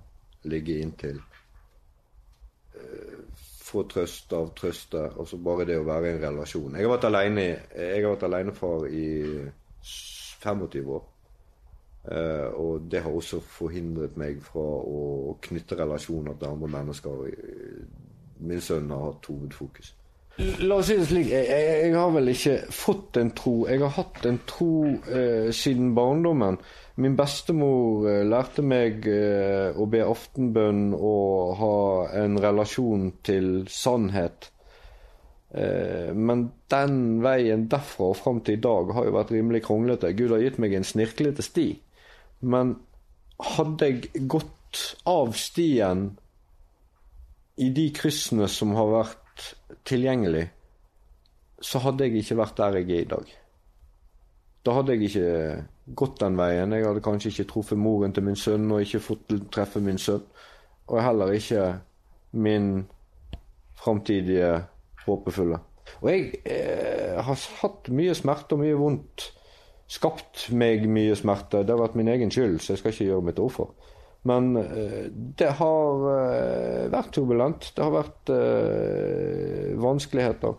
ligge 0.51 0.81
inntil. 0.83 1.23
Eh, 2.75 3.19
få 3.63 3.87
trøst 3.87 4.35
av 4.35 4.51
trøste. 4.59 5.07
Altså 5.15 5.39
bare 5.39 5.71
det 5.71 5.79
å 5.79 5.87
være 5.87 6.11
i 6.11 6.17
en 6.17 6.25
relasjon. 6.27 6.75
Jeg 6.75 6.83
har 6.83 6.97
vært 6.97 7.13
alene, 7.13 7.53
jeg 7.71 8.01
har 8.03 8.11
vært 8.11 8.27
alenefar 8.27 8.89
i 8.91 9.05
25 9.87 10.97
år. 10.99 11.13
Eh, 12.07 12.47
og 12.55 12.87
det 12.91 13.01
har 13.03 13.11
også 13.11 13.41
forhindret 13.43 14.15
meg 14.19 14.39
fra 14.43 14.63
å 14.63 15.35
knytte 15.43 15.75
relasjoner 15.79 16.37
til 16.39 16.53
andre 16.53 16.69
mennesker. 16.77 17.23
Min 18.47 18.63
sønn 18.63 18.91
har 18.93 19.09
hatt 19.09 19.27
hovedfokus. 19.27 19.93
La 20.61 20.75
oss 20.77 20.91
si 20.91 20.95
det 20.99 21.07
slik, 21.09 21.31
jeg, 21.33 21.47
jeg, 21.49 21.93
har 21.97 22.11
vel 22.13 22.29
ikke 22.29 22.59
fått 22.71 23.17
en 23.17 23.31
tro. 23.35 23.55
Jeg 23.67 23.81
har 23.81 23.95
hatt 23.95 24.27
en 24.29 24.37
tro 24.47 24.85
uh, 24.85 25.47
siden 25.49 25.95
barndommen. 25.97 26.59
Min 27.01 27.15
bestemor 27.17 28.05
uh, 28.05 28.21
lærte 28.21 28.61
meg 28.61 29.07
å 29.09 29.87
be 29.89 30.03
aftenbønn 30.05 30.91
og 30.93 31.57
ha 31.57 31.79
en 32.21 32.37
relasjon 32.43 33.09
til 33.25 33.65
sannhet. 33.71 34.51
Men 35.57 36.41
den 36.69 36.97
veien 37.23 37.63
derfra 37.71 38.09
og 38.11 38.17
fram 38.19 38.41
til 38.45 38.57
i 38.57 38.61
dag 38.61 38.91
har 38.93 39.07
jo 39.07 39.13
vært 39.15 39.31
rimelig 39.31 39.61
kronglete. 39.65 40.11
Gud 40.13 40.35
har 40.35 40.43
gitt 40.43 40.59
meg 40.61 40.75
en 40.75 40.85
snirklete 40.85 41.45
sti. 41.45 41.69
Men 42.41 42.75
hadde 43.55 43.89
jeg 43.89 44.27
gått 44.29 44.81
av 45.09 45.33
stien 45.37 46.09
i 47.57 47.69
de 47.73 47.87
kryssene 47.95 48.47
som 48.51 48.75
har 48.77 48.91
vært 48.91 49.47
tilgjengelig, 49.87 50.45
så 51.63 51.81
hadde 51.81 52.05
jeg 52.05 52.21
ikke 52.21 52.37
vært 52.37 52.59
der 52.59 52.79
jeg 52.79 52.89
er 52.91 53.05
i 53.05 53.11
dag. 53.15 53.31
Da 54.65 54.75
hadde 54.75 54.93
jeg 54.93 55.07
ikke 55.07 55.95
gått 55.97 56.19
den 56.21 56.37
veien. 56.37 56.75
Jeg 56.75 56.85
hadde 56.85 57.03
kanskje 57.05 57.31
ikke 57.31 57.47
truffet 57.53 57.79
moren 57.79 58.13
til 58.13 58.25
min 58.27 58.37
sønn 58.37 58.67
og 58.73 58.83
ikke 58.83 59.01
fått 59.05 59.31
treffe 59.53 59.81
min 59.81 59.97
sønn. 60.01 60.25
Og 60.91 60.99
heller 61.01 61.31
ikke 61.33 61.63
min 62.37 62.85
framtidige 63.79 64.51
håpefulle. 65.05 65.59
Og 66.01 66.09
jeg 66.11 66.41
eh, 66.43 67.15
har 67.23 67.45
hatt 67.61 67.89
mye 67.95 68.15
smerte 68.17 68.57
og 68.57 68.63
mye 68.65 68.77
vondt. 68.77 69.29
Skapt 69.87 70.49
meg 70.51 70.83
mye 70.91 71.15
smerte. 71.15 71.63
Det 71.63 71.71
har 71.73 71.79
vært 71.79 71.95
min 71.99 72.11
egen 72.11 72.31
skyld, 72.33 72.59
så 72.59 72.73
jeg 72.73 72.81
skal 72.81 72.93
ikke 72.93 73.07
gjøre 73.11 73.27
mitt 73.29 73.39
offer. 73.39 73.69
Men 74.27 74.57
eh, 74.59 75.05
det 75.11 75.53
har 75.59 76.07
eh, 76.11 76.87
vært 76.91 77.13
turbulent. 77.15 77.69
Det 77.75 77.85
har 77.85 77.93
vært 77.93 78.31
eh, 78.33 79.77
vanskeligheter. 79.79 80.57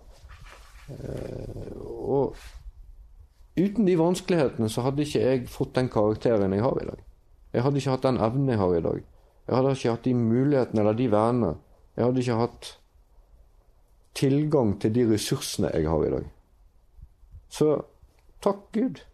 Og 0.89 2.39
uten 3.59 3.85
de 3.85 3.99
vanskelighetene 4.01 4.71
så 4.73 4.87
hadde 4.87 5.05
ikke 5.05 5.21
jeg 5.21 5.43
fått 5.53 5.75
den 5.77 5.91
karakteren 5.93 6.55
jeg 6.57 6.65
har 6.65 6.81
i 6.81 6.89
dag. 6.89 7.03
Jeg 7.53 7.65
hadde 7.67 7.83
ikke 7.83 7.93
hatt 7.97 8.07
den 8.07 8.21
evnen 8.25 8.53
jeg 8.55 8.63
har 8.63 8.77
i 8.77 8.85
dag. 8.87 9.03
Jeg 9.49 9.57
hadde 9.57 9.75
ikke 9.77 9.93
hatt 9.93 10.09
de 10.09 10.15
mulighetene 10.17 10.85
eller 10.85 10.97
de 10.97 11.11
vennene. 11.13 11.53
Jeg 11.97 12.07
hadde 12.07 12.25
ikke 12.25 12.41
hatt 12.41 12.73
tilgang 14.19 14.75
til 14.81 14.95
de 14.97 15.05
ressursene 15.13 15.71
jeg 15.75 15.89
har 15.89 16.05
i 16.07 16.11
dag. 16.17 16.27
Så 17.53 17.71
takk 18.45 18.65
Gud. 18.73 19.05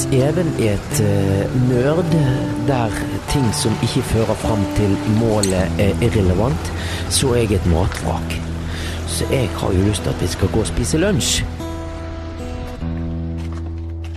Mens 0.00 0.14
Even 0.14 0.46
et 0.58 1.00
eh, 1.00 1.50
nerd 1.68 2.06
der 2.66 2.90
ting 3.28 3.44
som 3.52 3.72
ikke 3.84 4.00
fører 4.02 4.34
fram 4.34 4.62
til 4.76 4.94
målet 5.18 5.80
er 5.82 5.92
irrelevant, 6.00 6.70
så 7.12 7.34
er 7.34 7.42
jeg 7.42 7.58
et 7.58 7.66
matvrak. 7.68 8.32
Så 9.06 9.26
jeg 9.28 9.50
har 9.60 9.72
jo 9.72 9.82
lyst 9.84 10.02
til 10.02 10.08
at 10.14 10.22
vi 10.22 10.26
skal 10.26 10.48
gå 10.54 10.62
og 10.64 10.70
spise 10.70 10.98
lunsj. 10.98 11.42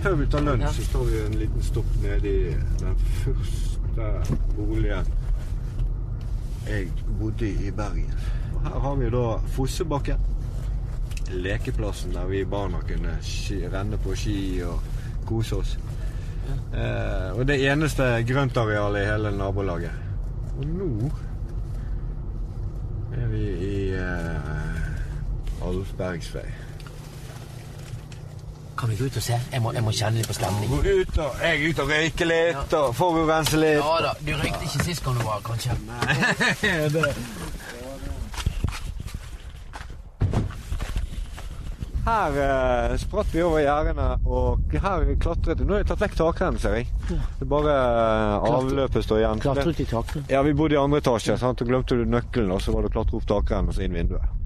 Før 0.00 0.16
vi 0.22 0.30
tar 0.32 0.46
lunsj, 0.46 0.70
så 0.78 0.88
tar 0.94 1.04
vi 1.10 1.20
en 1.26 1.36
liten 1.42 1.68
stopp 1.68 1.92
nede 2.06 2.32
i 2.32 2.56
den 2.80 2.96
første 3.20 4.08
boligen 4.56 5.12
jeg 6.70 6.88
bodde 7.20 7.50
i 7.50 7.68
i 7.68 7.70
Bergen. 7.76 8.08
Og 8.54 8.64
her 8.70 8.80
har 8.88 8.96
vi 9.02 9.12
da 9.12 9.26
Fossebakken. 9.58 10.32
Lekeplassen 11.28 12.16
der 12.16 12.26
vi 12.26 12.44
barna 12.44 12.80
kunne 12.88 13.18
renne 13.76 14.00
på 14.00 14.16
ski 14.16 14.62
og 14.64 14.93
kose 15.28 15.56
oss. 15.56 15.76
Eh, 16.74 17.30
og 17.38 17.46
det 17.48 17.60
eneste 17.70 18.24
grøntarealet 18.28 19.02
i 19.04 19.08
hele 19.12 19.30
nabolaget. 19.36 20.02
Og 20.58 20.66
nå 20.66 20.90
er 23.14 23.26
vi 23.30 23.46
i 23.68 23.78
eh, 23.94 25.64
Alfbergsvei. 25.68 26.46
Kan 28.78 28.90
vi 28.90 28.96
gå 28.96 29.04
ut 29.04 29.16
og 29.16 29.22
se? 29.22 29.36
Jeg 29.52 29.62
må, 29.62 29.72
jeg 29.72 29.82
må 29.86 29.92
kjenne 29.94 30.18
litt 30.18 30.28
på 30.28 30.34
stemningen. 30.36 30.72
Gå 30.74 30.96
ut 31.00 31.18
og, 31.22 31.36
jeg 31.42 31.54
er 31.54 31.68
ute 31.70 31.84
og 31.84 31.92
røyker 31.94 32.28
litt 32.28 32.74
og 32.80 32.88
forurenser 32.98 33.62
litt. 33.62 33.78
Ja 33.78 33.94
da, 34.04 34.14
du 34.26 34.32
røykte 34.34 34.66
ikke 34.66 34.88
sist 34.88 35.04
gang 35.06 35.20
du 35.20 35.24
var, 35.24 35.40
kanskje? 35.46 35.76
Nei, 35.86 36.88
det. 36.96 37.14
Her 42.04 42.36
eh, 42.36 42.96
spratt 43.00 43.30
vi 43.32 43.40
over 43.40 43.62
gjerdene, 43.64 44.06
og 44.28 44.74
her 44.76 45.06
klatret 45.22 45.62
Nå 45.64 45.72
har 45.72 45.80
jeg 45.80 45.88
tatt 45.88 46.02
vekk 46.04 46.16
takrennen, 46.18 46.60
ser 46.60 46.76
jeg. 46.76 46.90
Det 47.08 47.16
er 47.46 47.48
bare 47.48 47.74
eh, 47.80 48.48
avløpet 48.50 49.06
står 49.06 49.22
igjen. 49.22 49.40
Klatret 49.40 49.80
i 49.80 49.86
takrennen? 49.88 50.28
Ja, 50.28 50.42
vi 50.44 50.52
bodde 50.58 50.76
i 50.76 50.80
andre 50.82 51.00
etasje, 51.00 51.38
sant? 51.40 51.64
og 51.64 51.70
glemte 51.72 51.96
du 51.96 52.04
nøkkelen, 52.04 52.52
og 52.52 52.60
så 52.60 52.74
var 52.76 52.84
det 52.84 52.92
å 52.92 52.96
klatre 52.98 53.20
opp 53.20 53.28
takrennen 53.30 53.72
og 53.72 53.78
så 53.78 53.86
inn 53.86 53.96
vinduet. 53.96 54.40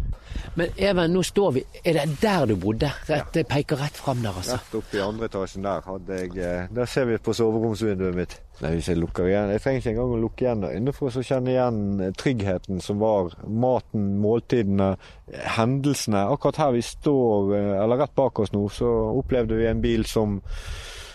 Men 0.54 0.70
Even, 0.76 1.12
nå 1.14 1.22
står 1.26 1.52
vi 1.56 1.62
Er 1.82 1.96
det 1.98 2.04
der 2.22 2.46
du 2.46 2.54
bodde? 2.61 2.90
Rett, 3.09 3.30
Det 3.34 3.44
peker 3.48 3.78
rett 3.80 3.96
fram 3.96 4.20
der, 4.22 4.36
altså. 4.36 4.59
Rett 4.59 4.74
oppe 4.78 4.98
i 4.98 5.02
andre 5.02 5.28
etasjen 5.30 5.66
der 5.66 5.82
hadde 5.86 6.18
jeg 6.20 6.36
eh, 6.38 6.68
Der 6.74 6.90
ser 6.90 7.09
vi 7.11 7.18
på 7.18 7.34
soveromsvinduet 7.34 8.14
mitt. 8.14 8.38
Nei, 8.59 8.72
hvis 8.74 8.88
jeg 8.90 8.98
lukker 8.98 9.28
igjen 9.28 9.52
Jeg 9.52 9.62
trenger 9.62 9.82
ikke 9.82 9.90
engang 9.92 10.12
å 10.16 10.20
lukke 10.24 10.44
igjen 10.44 10.66
øynene 10.66 10.94
for 10.96 11.14
å 11.14 11.22
kjenne 11.22 11.52
igjen 11.52 11.80
eh, 12.02 12.12
tryggheten 12.18 12.82
som 12.82 12.98
var. 12.98 13.32
Maten, 13.46 14.11
måltidene, 14.22 14.92
eh, 15.30 15.48
hendelsene. 15.54 16.24
Akkurat 16.34 16.59
her 16.64 16.74
vi 16.74 16.82
står, 16.82 17.54
eller 17.84 18.02
rett 18.02 18.16
bak 18.18 18.42
oss 18.42 18.54
nå, 18.54 18.64
så 18.74 18.90
opplevde 19.20 19.59
vi 19.61 19.68
en 19.70 19.84
bil 19.84 20.06
som 20.11 20.40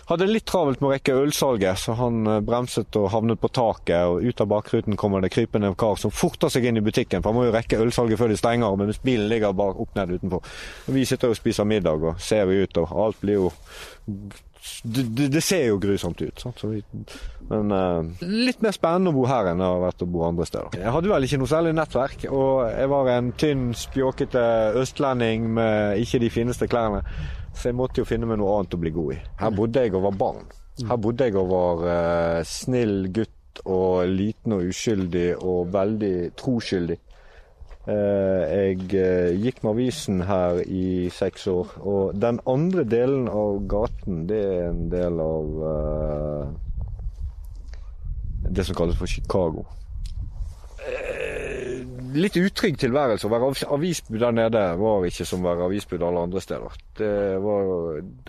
hadde 0.10 0.28
litt 0.28 0.46
travelt 0.50 0.82
med 0.82 0.90
å 0.90 0.92
rekke 0.92 1.16
ølsalget, 1.16 1.80
så 1.80 1.96
han 2.00 2.28
eh, 2.28 2.40
bremset 2.44 2.96
og 3.00 3.10
havnet 3.14 3.40
på 3.40 3.52
taket. 3.56 4.08
og 4.08 4.24
Ut 4.24 4.44
av 4.44 4.50
bakruten 4.52 4.98
kommer 5.00 5.24
det 5.24 5.32
krypende 5.34 5.72
kar 5.80 6.00
som 6.00 6.12
forter 6.12 6.52
seg 6.52 6.68
inn 6.68 6.80
i 6.80 6.86
butikken, 6.86 7.24
for 7.24 7.32
han 7.32 7.40
må 7.40 7.48
jo 7.48 7.56
rekke 7.56 7.80
ølsalget 7.84 8.20
før 8.20 8.34
de 8.34 8.40
stenger, 8.40 8.80
mens 8.80 9.04
bilen 9.04 9.30
ligger 9.32 9.56
bare 9.58 9.80
opp 9.80 9.96
ned 10.00 10.16
utenfor. 10.18 10.56
Og 10.88 10.98
vi 10.98 11.06
sitter 11.08 11.32
og 11.32 11.40
spiser 11.40 11.68
middag 11.68 12.04
og 12.04 12.20
ser 12.24 12.52
ut, 12.52 12.82
og 12.84 12.98
alt 13.06 13.22
blir 13.24 13.40
jo 13.40 13.54
det, 14.84 15.28
det, 15.28 15.42
ser 15.44 15.66
jo 15.68 15.80
grusomt 15.82 16.22
ut. 16.22 16.44
Vi, 16.64 16.82
men 17.50 17.72
uh, 17.76 18.24
litt 18.24 18.62
mer 18.64 18.76
spennende 18.76 19.12
å 19.12 19.16
bo 19.16 19.26
her 19.28 19.50
enn 19.52 19.60
det 19.60 19.68
har 19.68 19.84
vært 19.84 20.06
å 20.06 20.08
bo 20.10 20.24
andre 20.28 20.48
steder. 20.48 20.80
Jeg 20.80 20.94
hadde 20.96 21.12
vel 21.12 21.28
ikke 21.28 21.40
noe 21.42 21.52
særlig 21.52 21.76
nettverk, 21.76 22.26
og 22.32 22.64
jeg 22.72 22.92
var 22.94 23.12
en 23.14 23.32
tynn, 23.40 23.70
spjåkete 23.78 24.44
østlending 24.80 25.50
med 25.60 26.04
ikke 26.04 26.22
de 26.24 26.32
fineste 26.32 26.70
klærne. 26.72 27.04
Så 27.54 27.70
jeg 27.70 27.78
måtte 27.78 28.02
jo 28.02 28.08
finne 28.10 28.28
meg 28.30 28.40
noe 28.42 28.58
annet 28.58 28.76
å 28.76 28.82
bli 28.82 28.94
god 28.96 29.16
i. 29.16 29.22
Her 29.44 29.56
bodde 29.56 29.84
jeg 29.84 29.96
og 29.98 30.08
var 30.08 30.20
barn. 30.24 30.52
Her 30.90 31.00
bodde 31.00 31.28
jeg 31.28 31.38
og 31.38 31.52
var 31.52 31.84
uh, 31.86 32.44
snill 32.48 33.10
gutt 33.14 33.64
og 33.70 34.08
liten 34.10 34.56
og 34.56 34.72
uskyldig 34.72 35.28
og 35.44 35.74
veldig 35.76 36.16
troskyldig. 36.40 36.98
Uh, 37.84 38.44
jeg 38.48 38.78
uh, 38.96 39.34
gikk 39.44 39.60
med 39.64 39.74
avisen 39.74 40.22
her 40.24 40.62
i 40.64 41.10
seks 41.12 41.48
år, 41.52 41.76
og 41.84 42.16
den 42.16 42.40
andre 42.48 42.86
delen 42.88 43.28
av 43.28 43.60
gaten, 43.68 44.24
det 44.30 44.40
er 44.40 44.70
en 44.70 44.86
del 44.92 45.20
av 45.20 45.48
det 48.54 48.68
som 48.68 48.78
kalles 48.78 49.00
for 49.00 49.10
Chicago 49.10 49.66
litt 52.14 52.38
utrygg 52.38 52.78
tilværelse. 52.82 53.28
Å 53.28 53.32
være 53.32 53.68
avisbud 53.76 54.22
der 54.22 54.36
nede 54.36 54.62
var 54.80 55.08
ikke 55.08 55.26
som 55.28 55.44
å 55.44 55.50
være 55.50 55.68
avisbud 55.68 56.06
alle 56.06 56.26
andre 56.28 56.44
steder. 56.44 56.80
Var, 57.44 57.74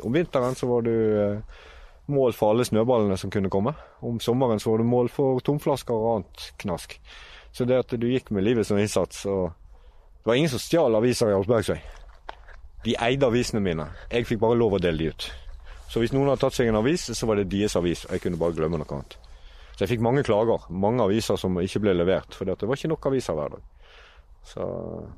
om 0.06 0.16
vinteren 0.16 0.58
så 0.58 0.68
var 0.70 0.86
du 0.86 0.94
eh, 0.94 1.62
mål 2.14 2.34
for 2.36 2.54
alle 2.54 2.66
snøballene 2.68 3.18
som 3.20 3.32
kunne 3.32 3.52
komme. 3.52 3.74
Om 4.04 4.20
sommeren 4.24 4.62
så 4.62 4.72
var 4.72 4.82
du 4.82 4.88
mål 4.88 5.10
for 5.12 5.44
tomflasker 5.44 5.96
og 5.96 6.10
annet 6.14 6.48
knask. 6.64 6.98
Så 7.54 7.66
det 7.68 7.78
at 7.84 7.94
du 7.94 8.06
gikk 8.10 8.32
med 8.34 8.44
livet 8.46 8.66
som 8.66 8.78
innsats 8.80 9.26
og 9.30 9.52
Det 10.24 10.30
var 10.30 10.38
ingen 10.40 10.50
som 10.50 10.62
stjal 10.62 10.94
aviser 10.96 11.28
i 11.28 11.34
Alsbergsøy. 11.36 11.80
De 12.84 12.94
eide 13.04 13.26
avisene 13.28 13.60
mine. 13.60 13.84
Jeg 14.08 14.24
fikk 14.24 14.40
bare 14.40 14.56
lov 14.56 14.78
å 14.78 14.80
dele 14.80 15.02
de 15.02 15.10
ut. 15.12 15.26
Så 15.92 16.00
hvis 16.00 16.14
noen 16.16 16.30
hadde 16.30 16.40
tatt 16.40 16.56
seg 16.56 16.70
en 16.70 16.78
avis, 16.80 17.04
så 17.12 17.28
var 17.28 17.36
det 17.36 17.50
deres 17.52 17.76
avis, 17.76 18.06
og 18.06 18.16
jeg 18.16 18.22
kunne 18.24 18.40
bare 18.40 18.56
glemme 18.56 18.80
noe 18.80 18.88
annet. 18.96 19.18
Så 19.74 19.84
jeg 19.84 19.92
fikk 19.92 20.06
mange 20.06 20.24
klager. 20.24 20.64
Mange 20.72 21.04
aviser 21.04 21.36
som 21.36 21.60
ikke 21.60 21.82
ble 21.84 21.92
levert, 21.98 22.32
for 22.32 22.48
det 22.48 22.56
var 22.56 22.80
ikke 22.80 22.90
nok 22.94 23.10
aviser 23.10 23.36
hver 23.36 23.52
dag. 23.58 23.68
Så, 24.44 24.64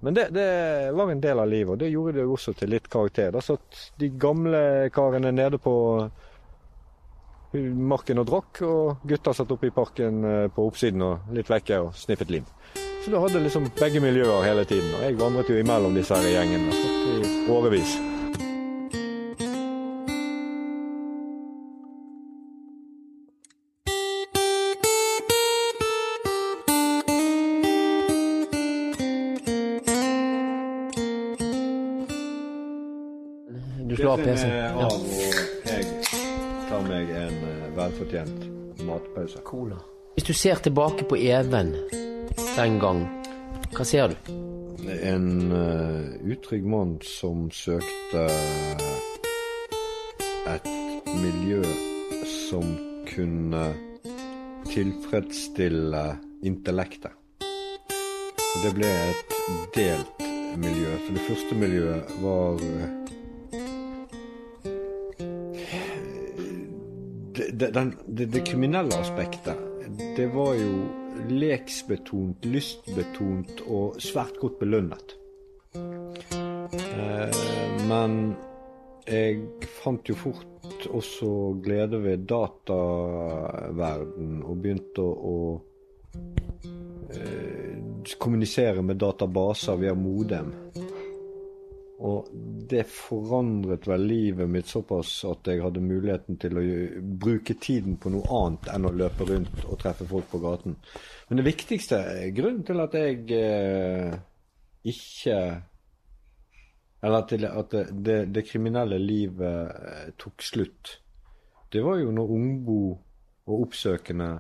men 0.01 0.15
det, 0.15 0.29
det, 0.35 0.51
var 0.95 1.11
en 1.11 1.23
del 1.23 1.43
av 1.43 1.51
livet, 1.51 1.73
og 1.73 1.79
det 1.79 1.91
gjorde 1.91 2.19
det 2.19 2.27
også 2.27 2.55
til 2.59 2.75
litt 2.75 2.91
karakter. 2.91 3.31
Da 3.35 3.43
satt 3.43 3.81
de 3.99 4.11
gamle 4.23 4.61
karene 4.95 5.33
nede 5.35 5.63
på 5.63 5.75
marken 7.77 8.23
og 8.23 8.29
drakk, 8.31 8.63
og 8.67 9.07
gutta 9.09 9.35
satt 9.37 9.53
oppe 9.55 9.71
i 9.71 9.75
parken 9.75 10.25
eh, 10.25 10.49
på 10.53 10.67
oppsiden 10.71 11.05
og 11.07 11.33
litt 11.37 11.51
vekke 11.51 11.81
og 11.85 11.95
sniffet 11.99 12.33
lim. 12.35 12.49
Så 13.05 13.13
du 13.13 13.21
hadde 13.23 13.45
liksom 13.45 13.71
begge 13.79 14.03
miljøer 14.03 14.43
hele 14.47 14.67
tiden, 14.67 14.91
og 14.99 15.07
jeg 15.07 15.21
vandret 15.21 15.53
jo 15.53 15.63
imellom 15.63 15.95
disse 15.95 16.19
her 16.19 16.37
gjengene 16.41 16.75
i 16.75 17.49
årevis. 17.55 17.97
slår 33.97 34.13
av 34.13 34.25
PC-en. 34.25 34.66
Velfortjent 37.87 38.47
matpause. 38.87 39.39
Cola. 39.45 39.77
Hvis 40.15 40.25
du 40.25 40.33
ser 40.33 40.55
tilbake 40.55 41.05
på 41.05 41.17
Even 41.17 41.75
den 42.57 42.79
gang, 42.81 43.05
hva 43.77 43.85
ser 43.85 44.13
du? 44.13 44.33
En 44.87 45.53
uh, 45.53 46.15
utrygg 46.25 46.67
mann 46.67 46.97
som 47.05 47.51
søkte 47.51 48.27
et 50.47 50.69
miljø 51.21 51.63
som 52.49 52.65
kunne 53.09 53.65
tilfredsstille 54.71 56.05
intellektet. 56.47 57.13
Det 58.63 58.73
ble 58.77 58.89
et 58.89 59.35
delt 59.77 60.23
miljø. 60.57 60.95
For 61.07 61.19
det 61.19 61.27
første 61.27 61.59
miljøet 61.61 62.15
var 62.23 62.63
det, 67.59 67.75
den, 67.75 67.95
det, 68.07 68.27
det, 68.27 68.47
kriminelle 68.47 69.01
aspektet, 69.01 69.57
det 70.17 70.27
var 70.27 70.55
jo 70.59 70.73
leksbetont, 71.33 72.45
lystbetont 72.45 73.61
og 73.67 73.97
svært 74.03 74.37
godt 74.41 74.59
belønnet. 74.61 75.17
Eh, 75.77 77.31
men 77.89 78.37
jeg 79.07 79.41
fant 79.79 80.09
jo 80.11 80.15
fort 80.19 80.87
også 80.91 81.29
glede 81.65 82.03
ved 82.05 82.19
dataverden 82.29 84.43
og 84.43 84.57
begynte 84.61 85.03
å, 85.07 85.61
eh, 87.15 87.75
kommunisere 88.19 88.83
med 88.83 88.97
databaser 89.01 89.77
via 89.81 89.95
Modem. 89.95 90.53
Og 92.05 92.29
det 92.69 92.83
forandret 92.93 93.87
vel 93.89 94.03
livet 94.05 94.51
mitt 94.53 94.69
såpass 94.69 95.23
at 95.25 95.49
jeg 95.49 95.63
hadde 95.65 95.81
muligheten 95.81 96.37
til 96.41 96.59
å 96.61 96.65
bruke 97.23 97.57
tiden 97.61 97.97
på 97.97 98.13
noe 98.13 98.27
annet 98.37 98.69
enn 98.75 98.89
å 98.89 98.93
løpe 98.93 99.25
rundt 99.31 99.65
og 99.65 99.79
treffe 99.81 100.05
folk 100.11 100.29
på 100.29 100.43
gaten. 100.43 100.77
Men 101.29 101.41
det 101.41 101.47
viktigste 101.47 102.03
grunnen 102.37 102.67
til 102.69 102.85
at 102.85 102.99
jeg 103.01 103.25
eh, 103.39 104.19
ikke 104.87 105.39
Eller 107.07 107.27
til 107.29 107.45
at 107.45 107.71
det, 107.71 107.83
det, 108.05 108.21
det 108.35 108.45
kriminelle 108.49 108.99
livet 108.99 109.73
eh, 109.73 110.13
tok 110.19 110.43
slutt, 110.43 110.97
det 111.73 111.83
var 111.85 112.01
jo 112.01 112.13
når 112.13 112.33
Ungbo 112.33 112.79
og 113.47 113.61
oppsøkende 113.67 114.31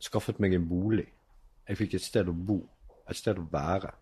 skaffet 0.00 0.38
meg 0.40 0.54
en 0.56 0.68
bolig. 0.68 1.06
Jeg 1.68 1.76
fikk 1.76 1.96
et 1.98 2.04
sted 2.04 2.30
å 2.30 2.34
bo, 2.34 2.60
et 3.10 3.18
sted 3.18 3.38
å 3.38 3.46
være. 3.52 3.92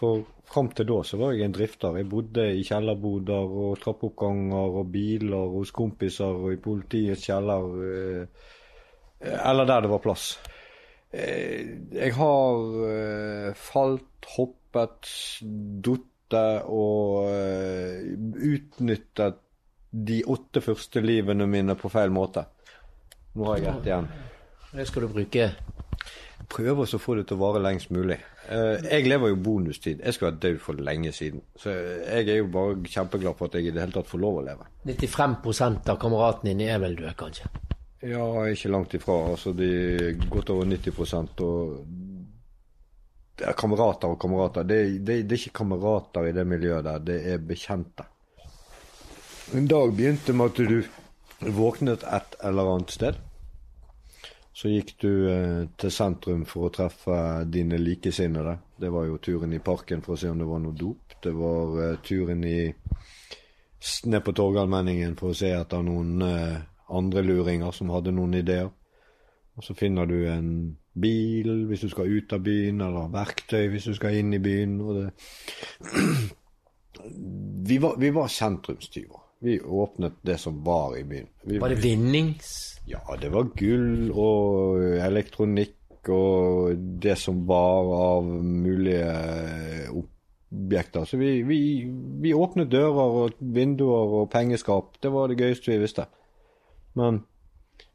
For 0.00 0.22
fram 0.48 0.70
til 0.72 0.88
da 0.88 1.02
så 1.04 1.18
var 1.20 1.34
jeg 1.36 1.44
en 1.46 1.54
drifter. 1.54 1.98
Jeg 2.00 2.08
bodde 2.08 2.46
i 2.56 2.62
kjellerboder 2.64 3.56
og 3.64 3.80
trappeoppganger 3.82 4.78
og 4.80 4.88
biler 4.94 5.52
hos 5.56 5.72
kompiser 5.76 6.32
og 6.40 6.54
i 6.54 6.60
politiets 6.62 7.26
kjeller. 7.28 7.66
Eh, 7.90 8.46
eller 9.20 9.68
der 9.68 9.84
det 9.84 9.92
var 9.92 10.02
plass. 10.04 10.30
Eh, 11.12 11.92
jeg 11.92 12.14
har 12.16 12.80
eh, 12.88 13.50
falt, 13.58 14.30
hoppet, 14.36 15.12
datt 15.84 16.06
og 16.70 17.26
utnyttet 18.38 19.40
de 19.90 20.20
åtte 20.30 20.62
første 20.62 21.02
livene 21.02 21.48
mine 21.50 21.74
på 21.74 21.90
feil 21.90 22.14
måte. 22.14 22.44
Nå 23.34 23.48
har 23.50 23.58
jeg 23.58 23.72
ett 23.72 23.88
igjen. 23.90 24.06
Det 24.70 24.86
skal 24.86 25.08
du 25.08 25.10
bruke 25.10 25.48
Prøver 26.48 26.82
også 26.82 26.98
å 26.98 27.02
få 27.02 27.14
det 27.18 27.26
til 27.28 27.36
å 27.36 27.42
vare 27.44 27.62
lengst 27.62 27.90
mulig. 27.94 28.16
Eh, 28.48 28.86
jeg 28.86 29.06
lever 29.06 29.32
jo 29.32 29.38
bonustid. 29.44 30.00
Jeg 30.00 30.16
skulle 30.16 30.32
vært 30.32 30.42
død 30.42 30.60
for 30.64 30.84
lenge 30.88 31.12
siden. 31.14 31.42
Så 31.58 31.70
jeg 31.70 32.28
er 32.28 32.40
jo 32.40 32.48
bare 32.50 32.78
kjempeglad 32.82 33.38
for 33.38 33.50
at 33.50 33.58
jeg 33.58 33.68
i 33.68 33.74
det 33.74 33.84
hele 33.84 33.94
tatt 33.94 34.10
får 34.10 34.22
lov 34.22 34.40
å 34.40 34.46
leve. 34.48 34.68
95 34.88 35.90
av 35.90 36.00
kameratene 36.00 36.54
dine 36.54 36.70
er 36.74 36.80
vel 36.82 36.96
døde, 36.98 37.14
kanskje? 37.18 37.50
Ja, 38.00 38.24
ikke 38.48 38.72
langt 38.72 38.94
ifra. 38.96 39.18
Altså, 39.34 39.52
de 39.52 40.16
godt 40.30 40.50
over 40.54 40.64
90 40.70 41.44
og 41.44 41.82
er 43.40 43.56
kamerater 43.56 44.12
og 44.12 44.20
kamerater. 44.20 44.64
Det, 44.68 44.80
det, 45.04 45.22
det 45.28 45.36
er 45.36 45.42
ikke 45.44 45.60
kamerater 45.62 46.28
i 46.28 46.34
det 46.36 46.46
miljøet 46.48 46.86
der, 46.86 47.04
det 47.04 47.18
er 47.32 47.44
bekjente. 47.44 48.06
En 49.56 49.66
dag 49.70 49.92
begynte 49.96 50.32
med 50.36 50.52
at 50.52 50.60
du 50.70 51.50
våknet 51.56 52.04
et 52.06 52.36
eller 52.44 52.74
annet 52.74 52.94
sted. 52.94 53.18
Så 54.60 54.68
gikk 54.68 54.90
du 55.00 55.12
eh, 55.32 55.62
til 55.80 55.92
sentrum 55.94 56.42
for 56.44 56.66
å 56.68 56.72
treffe 56.74 57.16
dine 57.48 57.78
likesinnede. 57.80 58.58
Det 58.76 58.90
var 58.92 59.06
jo 59.08 59.16
turen 59.16 59.54
i 59.56 59.60
parken 59.64 60.02
for 60.04 60.12
å 60.12 60.20
se 60.20 60.28
om 60.28 60.36
det 60.36 60.48
var 60.48 60.60
noe 60.60 60.76
dop. 60.76 61.14
Det 61.24 61.32
var 61.32 61.78
eh, 61.80 61.94
turen 62.04 62.44
i 62.44 62.58
ned 64.12 64.20
på 64.26 64.34
Torgallmenningen 64.36 65.14
for 65.16 65.32
å 65.32 65.38
se 65.38 65.54
etter 65.56 65.80
noen 65.86 66.26
eh, 66.26 66.58
andre 66.92 67.22
luringer 67.24 67.72
som 67.72 67.88
hadde 67.94 68.12
noen 68.12 68.36
ideer. 68.36 68.68
Og 69.56 69.64
så 69.64 69.72
finner 69.78 70.04
du 70.10 70.18
en 70.28 70.50
bil 70.92 71.64
hvis 71.70 71.86
du 71.86 71.88
skal 71.94 72.12
ut 72.12 72.34
av 72.36 72.44
byen, 72.44 72.82
eller 72.84 73.08
verktøy 73.14 73.64
hvis 73.72 73.88
du 73.88 73.96
skal 73.96 74.18
inn 74.20 74.34
i 74.36 74.42
byen. 74.44 74.76
Vi, 77.64 77.78
var, 77.80 77.94
vi 77.96 78.10
var 78.12 78.28
sentrumstyver. 78.28 79.22
Vi 79.40 79.54
åpnet 79.60 80.18
det 80.26 80.34
som 80.42 80.58
var 80.64 80.98
i 80.98 81.04
byen. 81.08 81.30
Vi, 81.48 81.56
var 81.62 81.72
det 81.72 81.80
vinnings... 81.80 82.69
Ja, 82.88 83.02
det 83.20 83.30
var 83.32 83.50
gull 83.56 84.10
og 84.10 84.82
elektronikk 85.04 85.76
og 86.08 86.78
det 87.02 87.18
som 87.20 87.42
var 87.46 87.90
av 87.92 88.24
mulige 88.24 89.90
objekter. 89.90 91.04
Så 91.04 91.16
vi, 91.20 91.42
vi, 91.42 91.60
vi 92.22 92.34
åpnet 92.34 92.70
dører 92.72 93.18
og 93.24 93.40
vinduer 93.40 94.16
og 94.22 94.30
pengeskap. 94.32 94.96
Det 95.02 95.12
var 95.12 95.28
det 95.28 95.38
gøyeste 95.40 95.74
vi 95.74 95.82
visste. 95.82 96.06
Men 96.98 97.22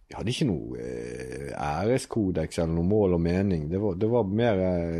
vi 0.05 0.13
hadde 0.13 0.31
ikke 0.31 0.47
noe 0.47 0.81
eh, 0.81 1.51
æreskodeks 1.57 2.59
eller 2.61 2.75
noe 2.77 2.87
mål 2.87 3.17
og 3.17 3.23
mening. 3.25 3.65
Det 3.71 3.81
var, 3.81 3.95
det 3.97 4.09
var 4.11 4.27
mer 4.29 4.61
eh, 4.61 4.99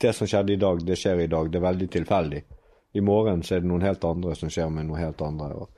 Det 0.00 0.14
som 0.16 0.30
skjedde 0.30 0.54
i 0.54 0.60
dag, 0.60 0.80
det 0.86 0.96
skjer 0.96 1.26
i 1.26 1.30
dag. 1.30 1.50
Det 1.52 1.60
er 1.60 1.68
veldig 1.68 1.90
tilfeldig. 1.98 2.44
I 2.96 3.04
morgen 3.04 3.44
så 3.44 3.56
er 3.56 3.60
det 3.62 3.68
noen 3.68 3.84
helt 3.84 4.04
andre 4.08 4.34
som 4.38 4.50
skjer 4.50 4.70
med 4.72 4.88
noe 4.88 5.02
helt 5.02 5.20
andre. 5.22 5.52
Og 5.52 5.77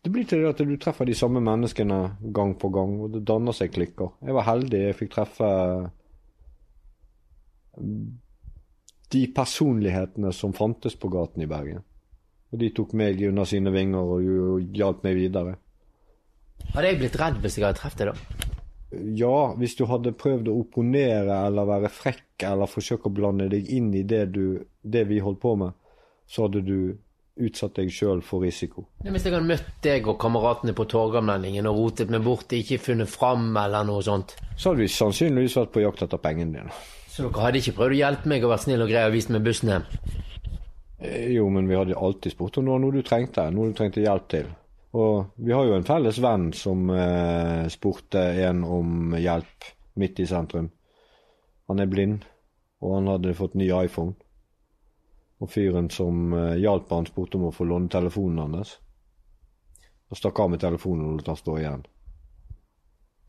det 0.00 0.10
blir 0.12 0.24
til 0.24 0.40
det 0.40 0.52
at 0.54 0.62
du 0.64 0.76
treffer 0.80 1.08
de 1.08 1.14
samme 1.16 1.42
menneskene 1.44 1.98
gang 2.32 2.54
på 2.58 2.70
gang, 2.72 2.96
og 3.04 3.12
det 3.14 3.24
danner 3.28 3.56
seg 3.56 3.72
klikker. 3.74 4.14
Jeg 4.24 4.36
var 4.36 4.48
heldig, 4.48 4.80
jeg 4.86 4.96
fikk 4.96 5.12
treffe 5.12 5.50
de 9.10 9.22
personlighetene 9.34 10.32
som 10.32 10.54
fantes 10.56 10.96
på 10.96 11.10
gaten 11.12 11.44
i 11.44 11.48
Bergen. 11.50 11.82
Og 12.50 12.62
de 12.62 12.70
tok 12.74 12.94
meg 12.98 13.20
under 13.28 13.46
sine 13.46 13.72
vinger 13.74 14.14
og 14.16 14.72
hjalp 14.74 15.04
meg 15.06 15.18
videre. 15.18 15.58
Hadde 16.72 16.88
jeg 16.88 17.00
blitt 17.00 17.18
redd 17.20 17.38
hvis 17.42 17.58
jeg 17.58 17.66
hadde 17.66 17.80
truffet 17.80 18.02
deg 18.02 18.10
da? 18.10 18.48
Ja, 19.14 19.52
hvis 19.58 19.76
du 19.78 19.84
hadde 19.86 20.16
prøvd 20.18 20.48
å 20.50 20.56
opponere 20.64 21.44
eller 21.46 21.68
være 21.68 21.92
frekk 21.94 22.42
eller 22.48 22.70
forsøke 22.70 23.06
å 23.06 23.14
blande 23.14 23.46
deg 23.52 23.68
inn 23.70 23.92
i 23.94 24.02
det, 24.02 24.24
du, 24.34 24.64
det 24.82 25.04
vi 25.06 25.20
holdt 25.22 25.42
på 25.44 25.54
med, 25.60 25.76
så 26.26 26.48
hadde 26.48 26.64
du 26.66 26.78
utsatt 27.40 27.76
deg 27.78 27.90
sjøl 27.94 28.22
for 28.26 28.44
risiko. 28.44 28.86
Hvis 29.04 29.26
jeg 29.26 29.34
hadde 29.34 29.48
møtt 29.48 29.68
deg 29.84 30.08
og 30.10 30.18
kameratene 30.20 30.74
på 30.76 30.86
Torgallmenningen 30.90 31.68
og 31.70 31.78
rotet 31.78 32.10
meg 32.12 32.24
bort, 32.26 32.52
ikke 32.52 32.80
funnet 32.82 33.10
fram 33.10 33.52
eller 33.56 33.86
noe 33.88 34.02
sånt? 34.04 34.34
Så 34.56 34.72
hadde 34.72 34.84
vi 34.84 34.90
sannsynligvis 34.92 35.56
vært 35.60 35.74
på 35.76 35.84
jakt 35.84 36.04
etter 36.06 36.20
pengene 36.22 36.58
dine. 36.58 36.80
Så 37.10 37.26
dere 37.26 37.46
hadde 37.46 37.62
ikke 37.62 37.76
prøvd 37.78 37.96
å 37.96 38.00
hjelpe 38.00 38.32
meg 38.32 38.44
og 38.44 38.54
vært 38.54 38.66
snill 38.66 38.84
og 38.84 38.90
grei 38.92 39.04
og 39.08 39.14
vist 39.16 39.32
meg 39.34 39.44
bussen 39.46 39.72
hjem? 39.72 39.86
Eh, 41.00 41.28
jo, 41.34 41.46
men 41.52 41.68
vi 41.68 41.78
hadde 41.78 41.98
alltid 41.98 42.34
spurt 42.34 42.58
om 42.60 42.66
det 42.66 42.74
var 42.74 42.82
noe 42.82 42.96
du 42.96 43.02
trengte, 43.06 43.46
noe 43.54 43.70
du 43.70 43.76
trengte 43.76 44.04
hjelp 44.04 44.26
til. 44.30 44.50
Og 45.00 45.30
vi 45.38 45.54
har 45.54 45.68
jo 45.68 45.76
en 45.76 45.86
felles 45.86 46.18
venn 46.22 46.50
som 46.56 46.90
eh, 46.90 47.66
spurte 47.70 48.22
en 48.46 48.64
om 48.66 49.16
hjelp 49.18 49.70
midt 50.00 50.20
i 50.22 50.26
sentrum. 50.28 50.70
Han 51.70 51.82
er 51.82 51.90
blind, 51.90 52.24
og 52.82 52.96
han 52.96 53.10
hadde 53.12 53.36
fått 53.38 53.54
ny 53.58 53.68
iPhone. 53.70 54.16
Og 55.40 55.48
fyren 55.48 55.88
som 55.92 56.34
uh, 56.36 56.56
hjalp 56.60 56.90
han, 56.92 57.08
spurte 57.08 57.38
om 57.38 57.48
å 57.48 57.54
få 57.54 57.66
låne 57.68 57.88
telefonen 57.92 58.58
hans. 58.58 58.76
Og 60.10 60.18
stakk 60.18 60.42
av 60.42 60.52
med 60.52 60.60
telefonen 60.62 61.06
og 61.06 61.20
lot 61.20 61.30
han 61.32 61.38
stå 61.38 61.56
igjen. 61.60 61.86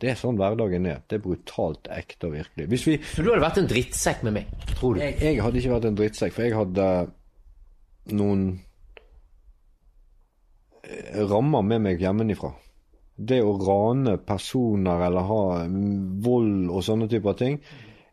Det 0.01 0.09
er 0.09 0.18
sånn 0.18 0.39
hverdagen 0.39 0.88
er. 0.89 1.03
Det 1.05 1.20
er 1.20 1.24
brutalt 1.24 1.88
ekte 1.93 2.32
og 2.32 2.34
virkelig. 2.34 2.66
Hvis 2.72 2.86
vi, 2.88 2.95
så 3.05 3.22
du 3.22 3.30
hadde 3.30 3.43
vært 3.43 3.59
en 3.62 3.70
drittsekk 3.70 4.24
med 4.26 4.36
meg, 4.39 4.55
tror 4.74 4.97
du? 4.97 5.03
Jeg, 5.03 5.18
jeg 5.22 5.43
hadde 5.45 5.62
ikke 5.62 5.76
vært 5.76 5.88
en 5.91 5.99
drittsekk, 5.99 6.34
for 6.34 6.47
jeg 6.47 6.57
hadde 6.57 6.88
noen 8.18 8.41
eh, 10.82 11.22
rammer 11.30 11.68
med 11.70 11.86
meg 11.86 12.01
hjemmefra. 12.01 12.49
Det 13.22 13.38
å 13.45 13.53
rane 13.62 14.18
personer 14.26 15.05
eller 15.05 15.30
ha 15.30 15.43
vold 16.26 16.72
og 16.74 16.82
sånne 16.88 17.05
typer 17.12 17.38
ting, 17.38 17.62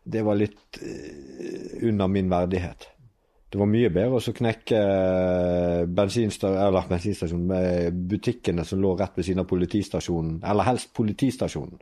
det 0.05 0.21
var 0.27 0.37
litt 0.37 0.77
under 1.81 2.11
min 2.11 2.29
verdighet. 2.29 2.85
Det 3.49 3.57
var 3.57 3.69
mye 3.69 3.89
bedre 3.89 4.19
å 4.19 4.33
knekke 4.37 4.79
eh, 4.79 5.83
bensinstasjonen, 5.89 7.47
med 7.49 8.01
butikkene 8.11 8.65
som 8.65 8.81
lå 8.83 8.93
rett 8.99 9.17
ved 9.17 9.25
siden 9.25 9.41
av 9.41 9.49
politistasjonen, 9.49 10.35
eller 10.45 10.67
helst 10.67 10.93
politistasjonen. 10.97 11.81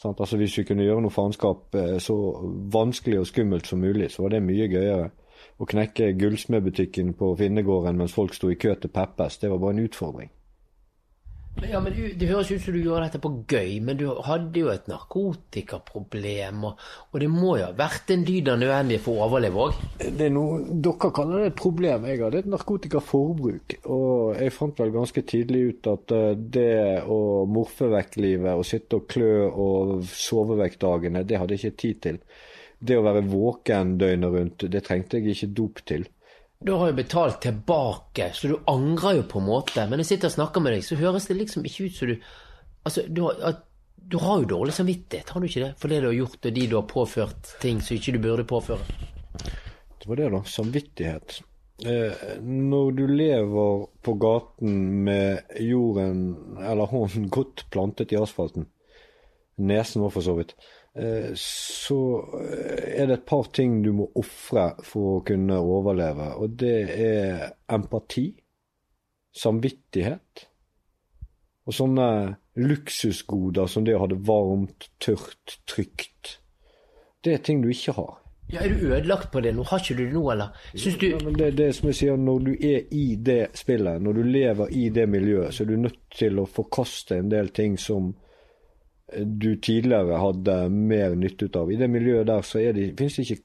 Sånn, 0.00 0.16
altså 0.16 0.38
Hvis 0.40 0.56
vi 0.58 0.64
kunne 0.66 0.86
gjøre 0.86 1.04
noe 1.04 1.14
faenskap 1.14 1.76
eh, 1.76 1.98
så 2.00 2.16
vanskelig 2.72 3.20
og 3.20 3.28
skummelt 3.28 3.68
som 3.68 3.84
mulig, 3.84 4.08
så 4.10 4.24
var 4.24 4.34
det 4.34 4.44
mye 4.46 4.70
gøyere. 4.72 5.10
Å 5.60 5.68
knekke 5.68 6.14
gullsmedbutikken 6.16 7.12
på 7.18 7.34
Finnegården 7.38 7.98
mens 8.00 8.16
folk 8.16 8.32
sto 8.34 8.48
i 8.50 8.56
kø 8.56 8.72
til 8.80 8.90
Peppes, 8.90 9.36
det 9.42 9.52
var 9.52 9.60
bare 9.60 9.76
en 9.76 9.84
utfordring. 9.84 10.32
Ja, 11.60 11.80
men 11.80 11.94
Det 12.18 12.26
høres 12.28 12.50
ut 12.50 12.62
som 12.64 12.74
du 12.74 12.80
gjør 12.80 13.04
dette 13.04 13.20
på 13.22 13.30
gøy, 13.48 13.76
men 13.84 13.98
du 14.00 14.06
hadde 14.26 14.58
jo 14.58 14.70
et 14.72 14.88
narkotikaproblem. 14.90 16.64
Og, 16.68 16.80
og 17.12 17.20
det 17.22 17.28
må 17.30 17.56
jo 17.60 17.66
ha 17.68 17.74
vært 17.76 18.10
en 18.14 18.24
dyd 18.26 18.48
av 18.50 18.58
nødvendig 18.62 18.98
for 19.04 19.20
å 19.20 19.26
overleve 19.28 19.66
òg? 19.66 19.82
Er 20.02 20.16
Dere 20.16 21.10
kaller 21.14 21.44
det 21.44 21.50
et 21.52 21.58
problem. 21.60 22.08
Jeg 22.08 22.22
hadde 22.24 22.42
et 22.42 22.50
narkotikaforbruk. 22.50 23.76
Og 23.84 24.40
jeg 24.40 24.54
fant 24.56 24.82
vel 24.82 24.94
ganske 24.96 25.24
tidlig 25.28 25.62
ut 25.68 25.90
at 25.92 26.16
eh, 26.16 26.32
det 26.56 27.04
å 27.04 27.20
morfe 27.48 27.90
vekk 27.92 28.18
livet 28.24 28.56
og 28.56 28.66
sitte 28.66 28.98
og 28.98 29.06
klø 29.12 29.34
og 29.50 30.08
sove 30.08 30.58
vekk 30.64 30.80
dagene, 30.82 31.26
det 31.28 31.38
hadde 31.38 31.58
jeg 31.58 31.72
ikke 31.72 31.82
tid 31.84 32.02
til. 32.08 32.22
Det 32.82 32.98
å 32.98 33.04
være 33.06 33.22
våken 33.28 33.96
døgnet 34.00 34.34
rundt, 34.34 34.66
det 34.72 34.82
trengte 34.88 35.20
jeg 35.20 35.36
ikke 35.36 35.54
dop 35.60 35.84
til. 35.86 36.08
Du 36.62 36.72
har 36.72 36.92
jo 36.92 36.94
betalt 36.94 37.40
tilbake, 37.42 38.30
så 38.34 38.48
du 38.48 38.56
angrer 38.70 39.18
jo 39.18 39.26
på 39.28 39.40
en 39.42 39.48
måte. 39.48 39.84
Men 39.90 40.02
jeg 40.02 40.12
sitter 40.12 40.30
og 40.30 40.36
snakker 40.36 40.62
med 40.62 40.76
deg, 40.76 40.86
så 40.86 40.98
høres 41.00 41.26
det 41.26 41.38
liksom 41.40 41.66
ikke 41.66 41.88
ut 41.88 41.98
som 41.98 42.12
du 42.12 42.16
Altså, 42.82 43.04
du 43.06 43.20
har, 43.22 43.60
du 43.94 44.16
har 44.18 44.40
jo 44.42 44.46
dårlig 44.50 44.72
samvittighet, 44.74 45.28
har 45.30 45.40
du 45.40 45.46
ikke 45.46 45.60
det? 45.62 45.74
For 45.78 45.92
det 45.92 46.00
du 46.02 46.08
har 46.08 46.16
gjort, 46.16 46.46
og 46.48 46.54
de 46.56 46.64
du 46.66 46.74
har 46.74 46.88
påført 46.90 47.52
ting 47.62 47.78
som 47.78 47.94
ikke 47.94 48.16
du 48.16 48.18
burde 48.24 48.46
påføre. 48.50 48.96
Det 50.02 50.08
var 50.10 50.18
det, 50.18 50.30
da. 50.34 50.40
Samvittighet. 50.50 51.36
Eh, 51.86 52.26
når 52.42 52.90
du 52.98 53.04
lever 53.06 53.86
på 54.02 54.14
gaten 54.18 54.74
med 55.06 55.54
jorden 55.62 56.24
eller 56.58 56.90
hånden 56.90 57.30
godt 57.30 57.68
plantet 57.70 58.14
i 58.14 58.18
asfalten, 58.18 58.66
nesen 59.62 60.02
var 60.02 60.10
for 60.14 60.26
så 60.26 60.34
vidt, 60.38 60.56
så 60.94 61.98
eh, 62.42 63.00
er 63.00 63.06
det 63.08 63.14
et 63.14 63.26
par 63.28 63.48
ting 63.54 63.80
du 63.84 63.92
må 63.96 64.10
ofre 64.20 64.72
for 64.84 65.18
å 65.18 65.24
kunne 65.24 65.56
overleve. 65.56 66.34
Og 66.36 66.56
det 66.60 66.78
er 66.92 67.46
empati, 67.72 68.28
samvittighet 69.32 70.46
og 71.62 71.76
sånne 71.76 72.06
luksusgoder 72.60 73.70
som 73.70 73.86
det 73.86 73.94
å 73.96 74.02
ha 74.02 74.08
det 74.10 74.18
varmt, 74.26 74.90
tørt, 75.00 75.60
trygt. 75.64 76.38
Det 77.24 77.38
er 77.38 77.46
ting 77.46 77.62
du 77.62 77.70
ikke 77.72 77.94
har. 77.96 78.18
Ja, 78.52 78.60
Er 78.60 78.74
du 78.74 78.90
ødelagt 78.90 79.30
på 79.32 79.40
det 79.40 79.54
nå? 79.56 79.62
Har 79.64 79.80
ikke 79.80 79.94
du 79.96 80.02
det 80.04 80.12
nå, 80.12 80.24
eller? 80.34 80.50
Syns 80.74 80.98
du 81.00 81.06
ja, 81.06 81.20
men 81.24 81.38
det, 81.38 81.52
det 81.56 81.70
som 81.72 81.88
jeg 81.88 81.96
sier, 81.96 82.16
Når 82.16 82.38
du 82.44 82.50
er 82.52 82.90
i 82.90 83.14
det 83.16 83.46
spillet, 83.56 84.02
når 84.02 84.12
du 84.12 84.22
lever 84.26 84.74
i 84.76 84.88
det 84.92 85.06
miljøet, 85.08 85.54
så 85.54 85.62
er 85.62 85.70
du 85.70 85.76
nødt 85.86 86.02
til 86.12 86.42
å 86.42 86.44
forkaste 86.44 87.16
en 87.16 87.30
del 87.32 87.48
ting 87.48 87.78
som 87.80 88.12
du 89.16 89.56
tidligere 89.56 90.20
hadde 90.20 90.56
mer 90.72 91.16
nytte 91.18 91.48
ut 91.48 91.58
av. 91.60 91.72
I 91.72 91.78
det 91.80 91.90
miljøet 91.90 92.28
der 92.28 92.46
så 92.46 92.62
det, 92.72 92.92
finnes 92.98 93.18
det 93.18 93.26
ikke 93.28 93.42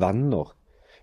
venner 0.00 0.52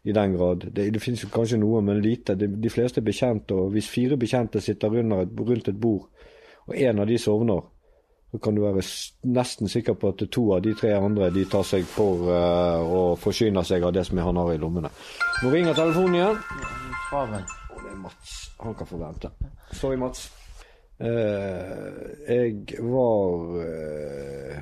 i 0.04 0.14
den 0.14 0.38
grad. 0.38 0.66
Det, 0.72 0.88
det 0.94 1.02
finnes 1.02 1.26
kanskje 1.34 1.60
noe, 1.62 1.82
men 1.86 2.02
lite. 2.02 2.36
De, 2.36 2.48
de 2.48 2.72
fleste 2.74 3.02
er 3.02 3.06
bekjente, 3.06 3.58
og 3.58 3.76
hvis 3.76 3.90
fire 3.90 4.18
bekjente 4.18 4.62
sitter 4.62 4.98
et, 5.02 5.38
rundt 5.38 5.70
et 5.70 5.80
bord, 5.82 6.10
og 6.68 6.76
en 6.78 7.04
av 7.04 7.10
de 7.10 7.20
sovner, 7.22 7.62
så 8.32 8.40
kan 8.40 8.56
du 8.56 8.62
være 8.64 8.84
nesten 9.28 9.68
sikker 9.70 9.98
på 10.00 10.14
at 10.14 10.22
to 10.32 10.46
av 10.56 10.62
de 10.64 10.72
tre 10.78 10.94
andre 10.96 11.28
de 11.36 11.44
tar 11.52 11.66
seg 11.68 11.84
for 11.84 12.30
uh, 12.32 12.80
og 12.80 13.18
forsyner 13.20 13.66
seg 13.68 13.84
av 13.84 13.92
det 13.98 14.06
som 14.08 14.22
han 14.24 14.40
har 14.40 14.54
i 14.54 14.62
lommene. 14.62 14.92
Nå 15.44 15.52
ringer 15.52 15.76
telefonen 15.76 16.16
igjen. 16.16 16.40
Ja, 17.12 17.26
det 17.28 17.42
er 17.92 17.98
Mats. 18.00 18.38
Han 18.62 18.78
kan 18.80 18.88
få 18.88 19.02
vente. 19.02 19.34
Sorry, 19.74 20.00
Mats. 20.00 20.30
Eh, 21.02 22.02
jeg 22.30 22.82
var 22.86 23.62
eh, 23.66 24.60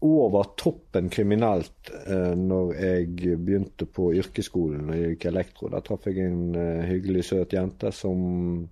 over 0.00 0.52
toppen 0.56 1.10
kriminelt 1.12 1.90
eh, 2.06 2.32
når 2.38 2.72
jeg 2.78 3.36
begynte 3.44 3.84
på 3.84 4.10
yrkesskolen 4.16 4.88
og 4.88 5.02
gikk 5.04 5.28
elektro. 5.28 5.68
Der 5.72 5.84
traff 5.84 6.08
jeg 6.08 6.24
en 6.24 6.54
eh, 6.56 6.86
hyggelig, 6.88 7.26
søt 7.28 7.52
jente 7.56 7.92
som 7.92 8.64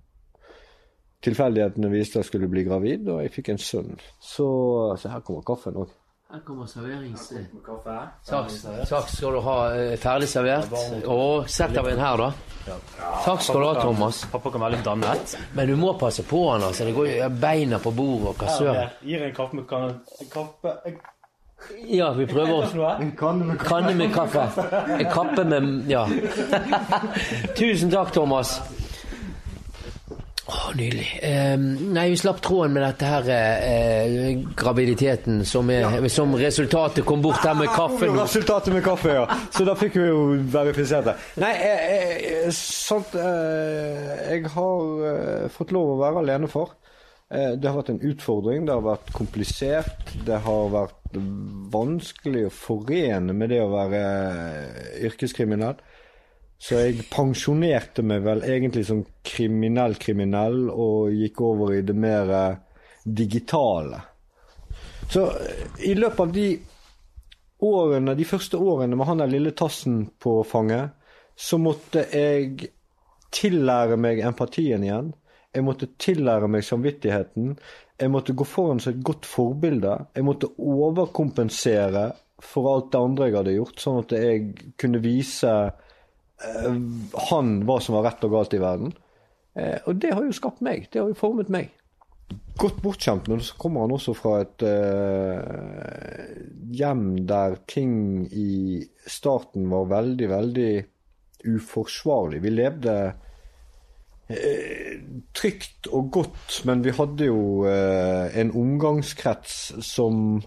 tilfeldighetene 1.25 1.91
viste 1.91 2.21
jeg 2.21 2.29
skulle 2.29 2.49
bli 2.49 2.63
gravid, 2.65 3.09
og 3.11 3.21
jeg 3.21 3.33
fikk 3.35 3.53
en 3.53 3.61
sønn. 3.61 3.95
Så, 4.23 4.49
så 4.97 5.13
her 5.13 5.25
kommer 5.25 5.45
kaffen 5.45 5.77
òg. 5.83 5.93
Her 6.31 6.39
kommer 6.45 6.65
serverings... 6.65 7.31
Takk, 8.89 9.09
skal 9.09 9.33
du 9.33 9.39
ha. 9.39 9.55
eh, 9.73 9.95
Ferdig 9.97 10.27
servert. 10.29 10.75
Og 11.09 11.47
sett 11.49 11.73
deg 11.73 11.87
inn 11.89 12.01
her, 12.03 12.21
da. 12.21 12.27
Takk 13.25 13.41
skal 13.41 13.63
du 13.63 13.65
ha, 13.65 13.71
Thomas. 13.81 14.19
Pappa 14.29 14.51
kan 14.53 14.61
være 14.61 14.75
litt 14.75 14.85
dannet. 14.85 15.33
Men 15.57 15.71
du 15.71 15.73
må 15.81 15.95
passe 15.97 16.21
på 16.29 16.43
han, 16.51 16.67
altså. 16.67 16.85
Det 16.85 16.93
går 16.93 17.09
jo 17.15 17.29
beina 17.41 17.79
på 17.81 17.93
bordet 17.97 18.29
og 18.29 18.43
hva 18.43 18.57
søren. 18.59 18.91
Gir 19.09 19.25
en 19.25 19.33
kaffe 19.39 19.57
med 19.57 19.65
kan... 19.71 19.95
Kaffe. 20.29 20.75
Ja, 21.89 22.11
vi 22.13 22.29
prøver 22.29 22.69
En 23.01 23.09
kanne 23.17 23.49
med 23.49 23.57
Kanne 23.65 23.95
med 23.97 24.13
kaffe. 24.13 24.45
En 24.99 25.09
kappe 25.11 25.43
med 25.49 25.89
Ja. 25.89 26.05
Tusen 27.57 27.89
takk, 27.89 28.13
Thomas. 28.13 28.59
Nydelig. 30.75 31.07
Eh, 31.25 31.55
nei, 31.95 32.09
vi 32.13 32.17
slapp 32.19 32.41
tråden 32.45 32.73
med 32.75 32.83
dette 32.85 33.07
her 33.09 33.29
eh, 33.33 34.43
graviditeten 34.59 35.43
som, 35.47 35.69
er, 35.73 36.07
som 36.13 36.35
resultatet 36.37 37.05
kom 37.07 37.23
bort 37.23 37.41
her 37.45 37.55
med 37.57 37.71
kaffen. 37.73 38.13
Resultatet 38.19 38.73
med 38.75 38.83
kaffe, 38.85 39.15
ja. 39.17 39.25
Så 39.55 39.65
da 39.67 39.75
fikk 39.79 39.97
vi 39.99 40.09
jo 40.09 40.21
verifisert 40.53 41.09
det. 41.09 41.15
Nei, 41.41 41.53
eh, 41.55 41.87
eh, 42.43 42.51
sant 42.55 43.15
eh, 43.17 44.13
Jeg 44.35 44.51
har 44.53 45.09
eh, 45.13 45.47
fått 45.53 45.73
lov 45.75 45.95
å 45.95 45.99
være 46.03 46.23
alenefar. 46.25 46.75
Eh, 47.29 47.53
det 47.61 47.69
har 47.69 47.77
vært 47.77 47.93
en 47.93 48.03
utfordring, 48.11 48.65
det 48.65 48.73
har 48.73 48.85
vært 48.85 49.13
komplisert. 49.13 50.13
Det 50.25 50.39
har 50.45 50.71
vært 50.73 50.95
vanskelig 51.73 52.47
å 52.47 52.53
forene 52.53 53.33
med 53.33 53.49
det 53.53 53.63
å 53.63 53.71
være 53.73 54.01
yrkeskriminell. 55.09 55.77
Så 56.59 56.75
jeg 56.81 57.05
pensjonerte 57.07 58.03
meg 58.03 58.25
vel 58.25 58.43
egentlig 58.43 58.83
som 58.89 59.05
kriminell-kriminell 59.23 60.65
og 60.69 61.13
gikk 61.15 61.39
over 61.47 61.77
i 61.77 61.85
det 61.87 61.95
mer 61.95 62.33
eh, 62.35 62.57
digitale. 63.03 64.01
Så 65.07 65.23
eh, 65.39 65.63
i 65.87 65.93
løpet 65.95 66.19
av 66.25 66.33
de 66.35 66.49
årene, 67.63 68.15
de 68.15 68.27
første 68.27 68.59
årene 68.59 68.99
med 68.99 69.07
han 69.07 69.23
der 69.23 69.31
lille 69.31 69.55
tassen 69.55 70.03
på 70.19 70.41
fanget, 70.47 70.91
så 71.39 71.57
måtte 71.61 72.03
jeg 72.11 72.69
tillære 73.31 73.95
meg 73.95 74.19
empatien 74.27 74.83
igjen. 74.83 75.13
Jeg 75.55 75.63
måtte 75.65 75.93
tillære 75.97 76.49
meg 76.51 76.65
samvittigheten. 76.67 77.53
Jeg 77.99 78.11
måtte 78.11 78.35
gå 78.35 78.45
foran 78.45 78.81
som 78.83 78.93
et 78.93 79.05
godt 79.05 79.25
forbilde. 79.25 79.95
Jeg 80.15 80.27
måtte 80.27 80.51
overkompensere 80.59 82.09
for 82.43 82.69
alt 82.73 82.91
det 82.91 82.99
andre 82.99 83.27
jeg 83.27 83.37
hadde 83.39 83.55
gjort, 83.55 83.79
sånn 83.79 84.01
at 84.03 84.13
jeg 84.15 84.73
kunne 84.79 85.01
vise 85.03 85.53
han 87.29 87.53
hva 87.67 87.79
som 87.83 87.97
var 87.97 88.07
rett 88.07 88.23
og 88.27 88.35
galt 88.35 88.55
i 88.55 88.61
verden. 88.61 88.93
Eh, 89.59 89.79
og 89.85 89.99
det 90.01 90.13
har 90.13 90.23
jo 90.25 90.35
skapt 90.35 90.63
meg. 90.65 90.87
Det 90.91 91.01
har 91.01 91.09
jo 91.11 91.17
formet 91.17 91.51
meg. 91.51 91.71
Godt 92.59 92.81
bortskjemt, 92.83 93.29
men 93.31 93.41
så 93.41 93.55
kommer 93.57 93.85
han 93.85 93.95
også 93.95 94.13
fra 94.17 94.33
et 94.43 94.63
uh, 94.67 95.39
hjem 96.75 97.23
der 97.27 97.55
ting 97.71 98.27
i 98.35 98.83
starten 99.09 99.69
var 99.71 99.87
veldig, 99.89 100.27
veldig 100.29 100.73
uforsvarlig. 101.49 102.43
Vi 102.43 102.51
levde 102.51 102.95
eh, 104.29 104.99
trygt 105.33 105.87
og 105.87 106.11
godt, 106.11 106.59
men 106.67 106.83
vi 106.85 106.93
hadde 106.99 107.29
jo 107.31 107.65
eh, 107.69 108.35
en 108.41 108.51
omgangskrets 108.51 109.55
som 109.87 110.41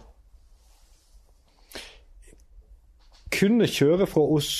kunne 3.32 3.66
kjøre 3.66 4.06
fra 4.06 4.26
oss 4.36 4.52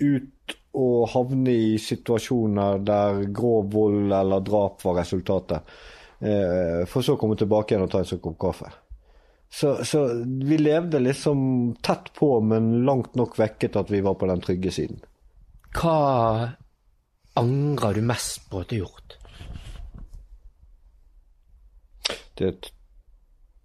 ut 0.00 0.57
og 0.76 1.08
havne 1.14 1.54
i 1.54 1.78
situasjoner 1.80 2.82
der 2.84 3.22
grov 3.34 3.70
vold 3.72 4.12
eller 4.12 4.44
drap 4.44 4.84
var 4.84 5.00
resultatet. 5.00 5.78
Eh, 6.20 6.84
for 6.90 7.04
så 7.04 7.14
å 7.16 7.20
komme 7.20 7.38
tilbake 7.38 7.74
igjen 7.74 7.86
og 7.86 7.92
ta 7.92 8.02
en 8.02 8.10
sånn 8.10 8.22
kopp 8.22 8.38
kaffe. 8.42 8.70
Så, 9.48 9.78
så 9.84 10.04
vi 10.24 10.58
levde 10.60 11.00
liksom 11.00 11.76
tett 11.82 12.12
på, 12.18 12.34
men 12.44 12.82
langt 12.84 13.14
nok 13.16 13.38
vekket 13.38 13.78
at 13.80 13.90
vi 13.90 14.02
var 14.04 14.18
på 14.20 14.28
den 14.28 14.42
trygge 14.44 14.72
siden. 14.74 15.00
Hva 15.72 16.52
angrer 17.38 17.96
du 17.96 18.02
mest 18.04 18.44
på 18.50 18.60
at 18.60 18.68
du 18.68 18.76
har 18.76 18.84
gjort? 18.84 19.16
Det 22.36 22.46
er 22.46 22.52
et 22.52 22.68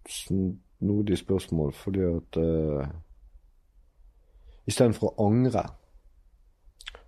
snodig 0.10 1.18
spørsmål, 1.20 1.74
fordi 1.78 2.06
at 2.08 2.40
uh, 2.40 2.88
istedenfor 4.70 5.14
å 5.14 5.28
angre, 5.28 5.68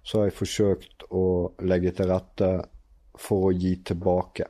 så 0.06 0.20
har 0.20 0.30
jeg 0.30 0.38
forsøkt 0.38 1.08
å 1.10 1.26
legge 1.66 1.94
til 1.98 2.12
rette 2.12 2.52
for 3.18 3.50
å 3.50 3.56
gi 3.56 3.74
tilbake. 3.88 4.48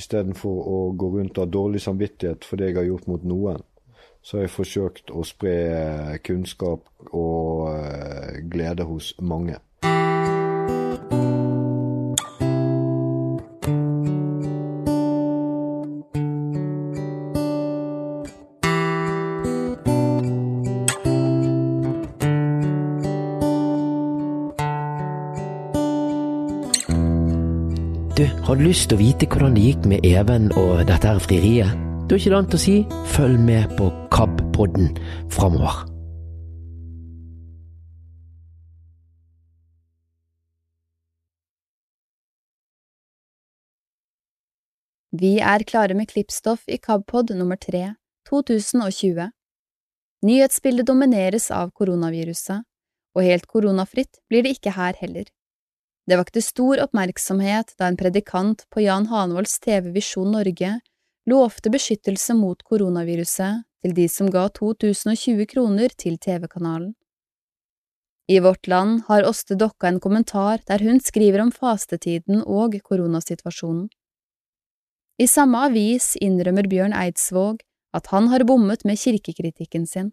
Istedenfor 0.00 0.68
å 0.72 0.78
gå 0.98 1.10
rundt 1.14 1.38
og 1.38 1.44
ha 1.44 1.52
dårlig 1.54 1.82
samvittighet 1.84 2.46
for 2.48 2.58
det 2.58 2.70
jeg 2.70 2.80
har 2.80 2.88
gjort 2.88 3.10
mot 3.12 3.26
noen, 3.28 3.62
så 4.22 4.36
har 4.36 4.46
jeg 4.46 4.54
forsøkt 4.56 5.12
å 5.16 5.24
spre 5.24 6.18
kunnskap 6.26 6.88
og 7.16 7.68
uh, 7.70 8.40
glede 8.52 8.84
hos 8.88 9.14
mange. 9.20 9.56
Du 28.60 28.66
lyst 28.66 28.90
til 28.90 28.98
å 28.98 29.00
vite 29.00 29.24
hvordan 29.24 29.54
det 29.56 29.62
gikk 29.64 29.86
med 29.88 30.02
Even 30.04 30.50
og 30.60 30.82
dette 30.84 31.08
her 31.08 31.20
frieriet? 31.24 31.70
Da 32.04 32.12
er 32.12 32.18
ikke 32.20 32.28
det 32.28 32.36
annet 32.36 32.56
å 32.58 32.60
si 32.60 32.74
følg 33.08 33.38
med 33.40 33.72
på 33.78 33.86
KAB-podden 34.12 34.90
framover. 35.32 35.78
Vi 45.16 45.32
er 45.40 45.64
klare 45.64 45.96
med 45.96 46.12
klippstoff 46.12 46.68
i 46.68 46.76
KABpod 46.76 47.32
nummer 47.40 47.56
3, 47.56 47.94
2020. 48.28 49.32
Nyhetsbildet 50.28 50.92
domineres 50.92 51.48
av 51.48 51.72
koronaviruset, 51.72 52.68
og 53.16 53.24
helt 53.24 53.48
koronafritt 53.48 54.20
blir 54.28 54.44
det 54.44 54.58
ikke 54.60 54.76
her 54.76 55.00
heller. 55.00 55.32
Det 56.10 56.16
vakte 56.18 56.40
stor 56.42 56.80
oppmerksomhet 56.82 57.76
da 57.78 57.86
en 57.86 57.96
predikant 57.96 58.64
på 58.74 58.82
Jan 58.82 59.04
Hanvolds 59.06 59.60
TV 59.62 59.92
Visjon 59.94 60.32
Norge 60.34 60.72
lovte 61.30 61.70
beskyttelse 61.70 62.34
mot 62.34 62.64
koronaviruset 62.66 63.62
til 63.84 63.94
de 63.94 64.08
som 64.10 64.26
ga 64.34 64.48
2020 64.56 65.46
kroner 65.52 65.94
til 65.94 66.16
TV-kanalen. 66.18 66.96
I 68.26 68.40
Vårt 68.42 68.66
Land 68.66 69.04
har 69.06 69.28
Åste 69.28 69.54
Dokka 69.54 69.86
en 69.86 70.02
kommentar 70.02 70.58
der 70.66 70.82
hun 70.82 70.98
skriver 70.98 71.44
om 71.44 71.54
fastetiden 71.54 72.42
og 72.42 72.74
koronasituasjonen. 72.82 73.86
I 75.22 75.30
samme 75.30 75.62
avis 75.70 76.16
innrømmer 76.18 76.66
Bjørn 76.66 76.96
Eidsvåg 77.04 77.62
at 77.94 78.10
han 78.10 78.32
har 78.34 78.42
bommet 78.50 78.82
med 78.82 78.98
kirkekritikken 78.98 79.86
sin. 79.86 80.10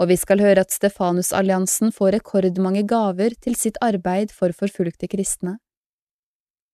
Og 0.00 0.08
vi 0.10 0.16
skal 0.18 0.42
høre 0.42 0.64
at 0.64 0.74
Stefanusalliansen 0.74 1.92
får 1.94 2.16
rekordmange 2.16 2.82
gaver 2.90 3.36
til 3.40 3.54
sitt 3.58 3.78
arbeid 3.84 4.32
for 4.34 4.54
forfulgte 4.56 5.06
kristne. 5.10 5.58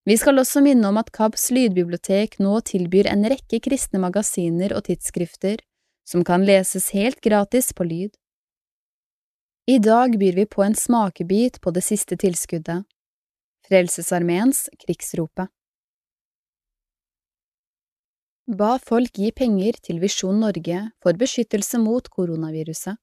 Vi 0.09 0.15
skal 0.17 0.41
også 0.41 0.63
minne 0.65 0.87
om 0.89 0.97
at 0.97 1.11
KABs 1.13 1.51
lydbibliotek 1.53 2.39
nå 2.41 2.55
tilbyr 2.65 3.11
en 3.11 3.27
rekke 3.29 3.59
kristne 3.61 4.01
magasiner 4.01 4.73
og 4.73 4.87
tidsskrifter 4.87 5.61
som 6.09 6.25
kan 6.25 6.41
leses 6.47 6.89
helt 6.95 7.21
gratis 7.21 7.69
på 7.77 7.85
lyd. 7.85 8.15
I 9.69 9.77
dag 9.77 10.17
byr 10.17 10.39
vi 10.39 10.45
på 10.49 10.63
en 10.65 10.75
smakebit 10.75 11.61
på 11.61 11.71
det 11.71 11.83
siste 11.85 12.17
tilskuddet, 12.17 12.81
Frelsesarmeens 13.69 14.65
Krigsropet. 14.81 15.53
Ba 18.49 18.73
folk 18.81 19.13
gi 19.15 19.29
penger 19.31 19.77
til 19.85 20.01
Visjon 20.01 20.41
Norge 20.41 20.81
for 20.99 21.15
beskyttelse 21.15 21.77
mot 21.79 22.09
koronaviruset. 22.09 22.97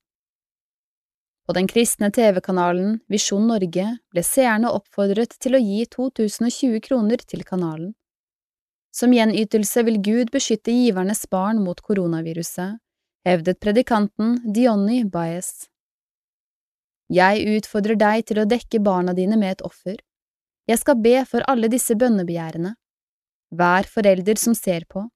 På 1.49 1.55
den 1.57 1.64
kristne 1.64 2.11
TV-kanalen 2.12 2.99
Visjon 3.09 3.46
Norge 3.49 3.84
ble 4.12 4.24
seerne 4.26 4.68
oppfordret 4.68 5.32
til 5.40 5.57
å 5.57 5.61
gi 5.62 5.86
2020 5.94 6.82
kroner 6.84 7.24
til 7.24 7.40
kanalen. 7.49 7.94
Som 8.92 9.14
gjenytelse 9.16 9.86
vil 9.88 9.96
Gud 10.05 10.34
beskytte 10.34 10.76
givernes 10.76 11.24
barn 11.32 11.62
mot 11.64 11.80
koronaviruset, 11.80 12.76
hevdet 13.24 13.61
predikanten 13.64 14.36
Dionni 14.44 15.01
Baez. 15.09 15.70
Jeg 17.09 17.49
utfordrer 17.57 17.96
deg 17.96 18.28
til 18.28 18.44
å 18.44 18.49
dekke 18.53 18.84
barna 18.84 19.16
dine 19.16 19.40
med 19.40 19.57
et 19.57 19.64
offer. 19.64 19.96
Jeg 20.68 20.84
skal 20.84 21.01
be 21.01 21.22
for 21.24 21.49
alle 21.49 21.72
disse 21.72 21.96
bønnebegjærene. 21.96 22.76
Hver 23.57 23.88
forelder 23.88 24.36
som 24.36 24.53
ser 24.53 24.84
på, 24.84 25.09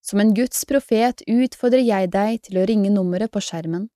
Som 0.00 0.20
en 0.20 0.30
Guds 0.32 0.62
profet 0.64 1.20
utfordrer 1.28 1.82
jeg 1.84 2.08
deg 2.08 2.38
til 2.46 2.56
å 2.56 2.62
ringe 2.64 2.88
nummeret 2.88 3.28
på 3.34 3.42
skjermen. 3.44 3.90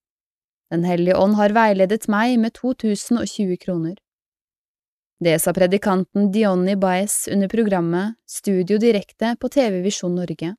Den 0.73 0.85
hellige 0.85 1.17
ånd 1.17 1.37
har 1.39 1.53
veiledet 1.55 2.09
meg 2.09 2.39
med 2.41 2.55
2020 2.57 3.57
kroner. 3.61 3.95
Det 5.25 5.39
sa 5.41 5.53
predikanten 5.57 6.33
Dionni 6.33 6.75
Baez 6.77 7.29
under 7.33 7.49
programmet 7.49 8.15
Studio 8.29 8.79
Direkte 8.79 9.37
på 9.41 9.49
TV 9.49 9.81
Visjon 9.85 10.15
Norge. 10.15 10.55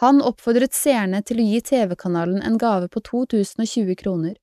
Han 0.00 0.22
oppfordret 0.24 0.74
seerne 0.74 1.20
til 1.26 1.42
å 1.42 1.46
gi 1.46 1.60
TV-kanalen 1.60 2.40
en 2.46 2.58
gave 2.58 2.88
på 2.88 3.02
2020 3.08 3.98
kroner. 4.00 4.36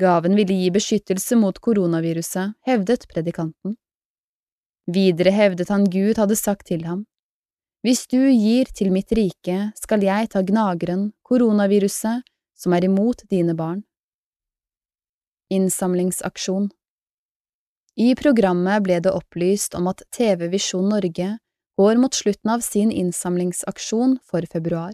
Gaven 0.00 0.36
ville 0.38 0.56
gi 0.56 0.70
beskyttelse 0.72 1.36
mot 1.36 1.58
koronaviruset, 1.60 2.54
hevdet 2.68 3.08
predikanten. 3.10 3.74
Videre 4.90 5.32
hevdet 5.34 5.68
han 5.68 5.84
Gud 5.90 6.18
hadde 6.20 6.38
sagt 6.38 6.68
til 6.70 6.86
ham, 6.86 7.04
Hvis 7.84 8.06
du 8.06 8.20
gir 8.28 8.68
til 8.76 8.92
mitt 8.92 9.12
rike, 9.12 9.72
skal 9.76 10.04
jeg 10.04 10.30
ta 10.32 10.42
gnageren, 10.44 11.12
koronaviruset, 11.24 12.22
som 12.60 12.76
er 12.76 12.84
imot 12.84 13.24
dine 13.32 13.56
barn. 13.56 13.82
Innsamlingsaksjon 15.50 16.68
I 17.96 18.12
programmet 18.14 18.84
ble 18.86 19.00
det 19.02 19.12
opplyst 19.16 19.74
om 19.74 19.88
at 19.90 20.04
TV 20.14 20.46
Visjon 20.52 20.92
Norge 20.92 21.30
går 21.80 21.96
mot 21.96 22.14
slutten 22.14 22.52
av 22.52 22.60
sin 22.60 22.92
innsamlingsaksjon 22.92 24.18
for 24.22 24.46
februar. 24.52 24.92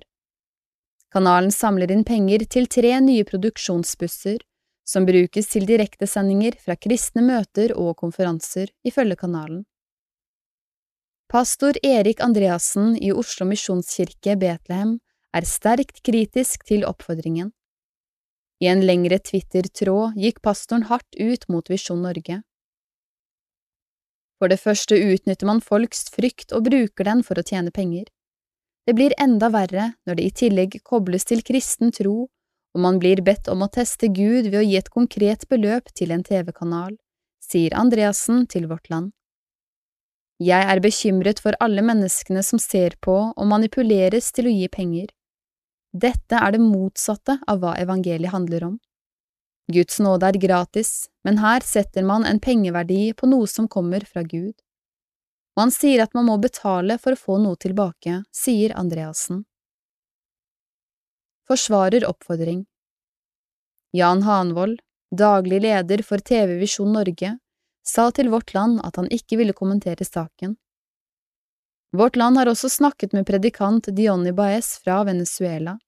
Kanalen 1.12 1.52
samler 1.52 1.90
inn 1.92 2.04
penger 2.06 2.44
til 2.50 2.68
tre 2.70 2.92
nye 3.02 3.24
produksjonsbusser 3.26 4.38
som 4.86 5.06
brukes 5.06 5.48
til 5.50 5.66
direktesendinger 5.66 6.58
fra 6.62 6.76
kristne 6.78 7.24
møter 7.26 7.74
og 7.74 7.96
konferanser, 7.98 8.70
ifølge 8.86 9.18
kanalen. 9.18 9.64
Pastor 11.26 11.74
Erik 11.82 12.22
Andreassen 12.22 12.94
i 13.02 13.10
Oslo 13.10 13.48
misjonskirke 13.50 14.36
Betlehem 14.38 14.98
er 15.34 15.48
sterkt 15.48 16.04
kritisk 16.06 16.62
til 16.68 16.86
oppfordringen. 16.86 17.50
I 18.62 18.70
en 18.72 18.82
lengre 18.88 19.18
Twitter-tråd 19.20 20.16
gikk 20.16 20.40
pastoren 20.44 20.86
hardt 20.88 21.18
ut 21.20 21.48
mot 21.52 21.68
Visjon 21.70 22.00
Norge. 22.02 22.40
For 24.40 24.52
det 24.52 24.60
første 24.60 24.96
utnytter 24.96 25.48
man 25.48 25.60
folks 25.64 26.06
frykt 26.12 26.52
og 26.56 26.68
bruker 26.68 27.08
den 27.08 27.22
for 27.24 27.40
å 27.40 27.44
tjene 27.44 27.72
penger. 27.72 28.06
Det 28.86 28.94
blir 28.94 29.16
enda 29.20 29.50
verre 29.52 29.90
når 30.06 30.18
det 30.18 30.24
i 30.24 30.34
tillegg 30.40 30.78
kobles 30.86 31.26
til 31.28 31.42
kristen 31.44 31.92
tro, 31.92 32.28
og 32.76 32.82
man 32.84 33.00
blir 33.02 33.22
bedt 33.24 33.48
om 33.48 33.64
å 33.64 33.72
teste 33.72 34.08
Gud 34.12 34.50
ved 34.50 34.60
å 34.60 34.64
gi 34.64 34.76
et 34.78 34.92
konkret 34.92 35.48
beløp 35.48 35.92
til 35.96 36.12
en 36.12 36.24
TV-kanal, 36.24 36.96
sier 37.40 37.76
Andreassen 37.76 38.44
til 38.52 38.68
Vårt 38.70 38.90
Land. 38.92 39.12
Jeg 40.36 40.68
er 40.68 40.82
bekymret 40.84 41.40
for 41.40 41.56
alle 41.64 41.80
menneskene 41.80 42.42
som 42.44 42.60
ser 42.60 42.98
på 43.00 43.16
og 43.32 43.46
manipuleres 43.48 44.28
til 44.36 44.50
å 44.50 44.52
gi 44.52 44.68
penger. 44.68 45.08
Dette 45.96 46.36
er 46.36 46.52
det 46.52 46.60
motsatte 46.60 47.38
av 47.48 47.62
hva 47.62 47.72
evangeliet 47.80 48.34
handler 48.34 48.64
om. 48.66 48.76
Guds 49.72 49.98
nåde 50.02 50.28
er 50.28 50.38
gratis, 50.38 51.08
men 51.24 51.40
her 51.40 51.64
setter 51.64 52.04
man 52.04 52.26
en 52.28 52.40
pengeverdi 52.42 53.14
på 53.16 53.26
noe 53.30 53.48
som 53.50 53.68
kommer 53.68 54.04
fra 54.04 54.22
Gud. 54.22 54.54
Man 55.56 55.72
sier 55.72 56.02
at 56.04 56.12
man 56.14 56.28
må 56.28 56.36
betale 56.42 56.98
for 57.00 57.16
å 57.16 57.20
få 57.20 57.38
noe 57.40 57.56
tilbake, 57.56 58.20
sier 58.34 58.74
Andreassen. 58.76 59.46
Forsvarer 61.48 62.04
oppfordring 62.04 62.66
Jan 63.96 64.22
Hanvold, 64.26 64.82
daglig 65.16 65.62
leder 65.64 66.02
for 66.04 66.20
TV 66.20 66.58
Visjon 66.60 66.92
Norge, 66.92 67.38
sa 67.86 68.10
til 68.10 68.28
Vårt 68.28 68.52
Land 68.52 68.82
at 68.84 69.00
han 69.00 69.08
ikke 69.08 69.38
ville 69.40 69.56
kommentere 69.56 70.04
saken. 70.04 70.58
Vårt 71.96 72.18
Land 72.20 72.36
har 72.36 72.50
også 72.50 72.68
snakket 72.68 73.14
med 73.16 73.24
predikant 73.26 73.88
Dionni 73.96 74.34
Baez 74.36 74.74
fra 74.84 75.00
Venezuela. 75.08 75.78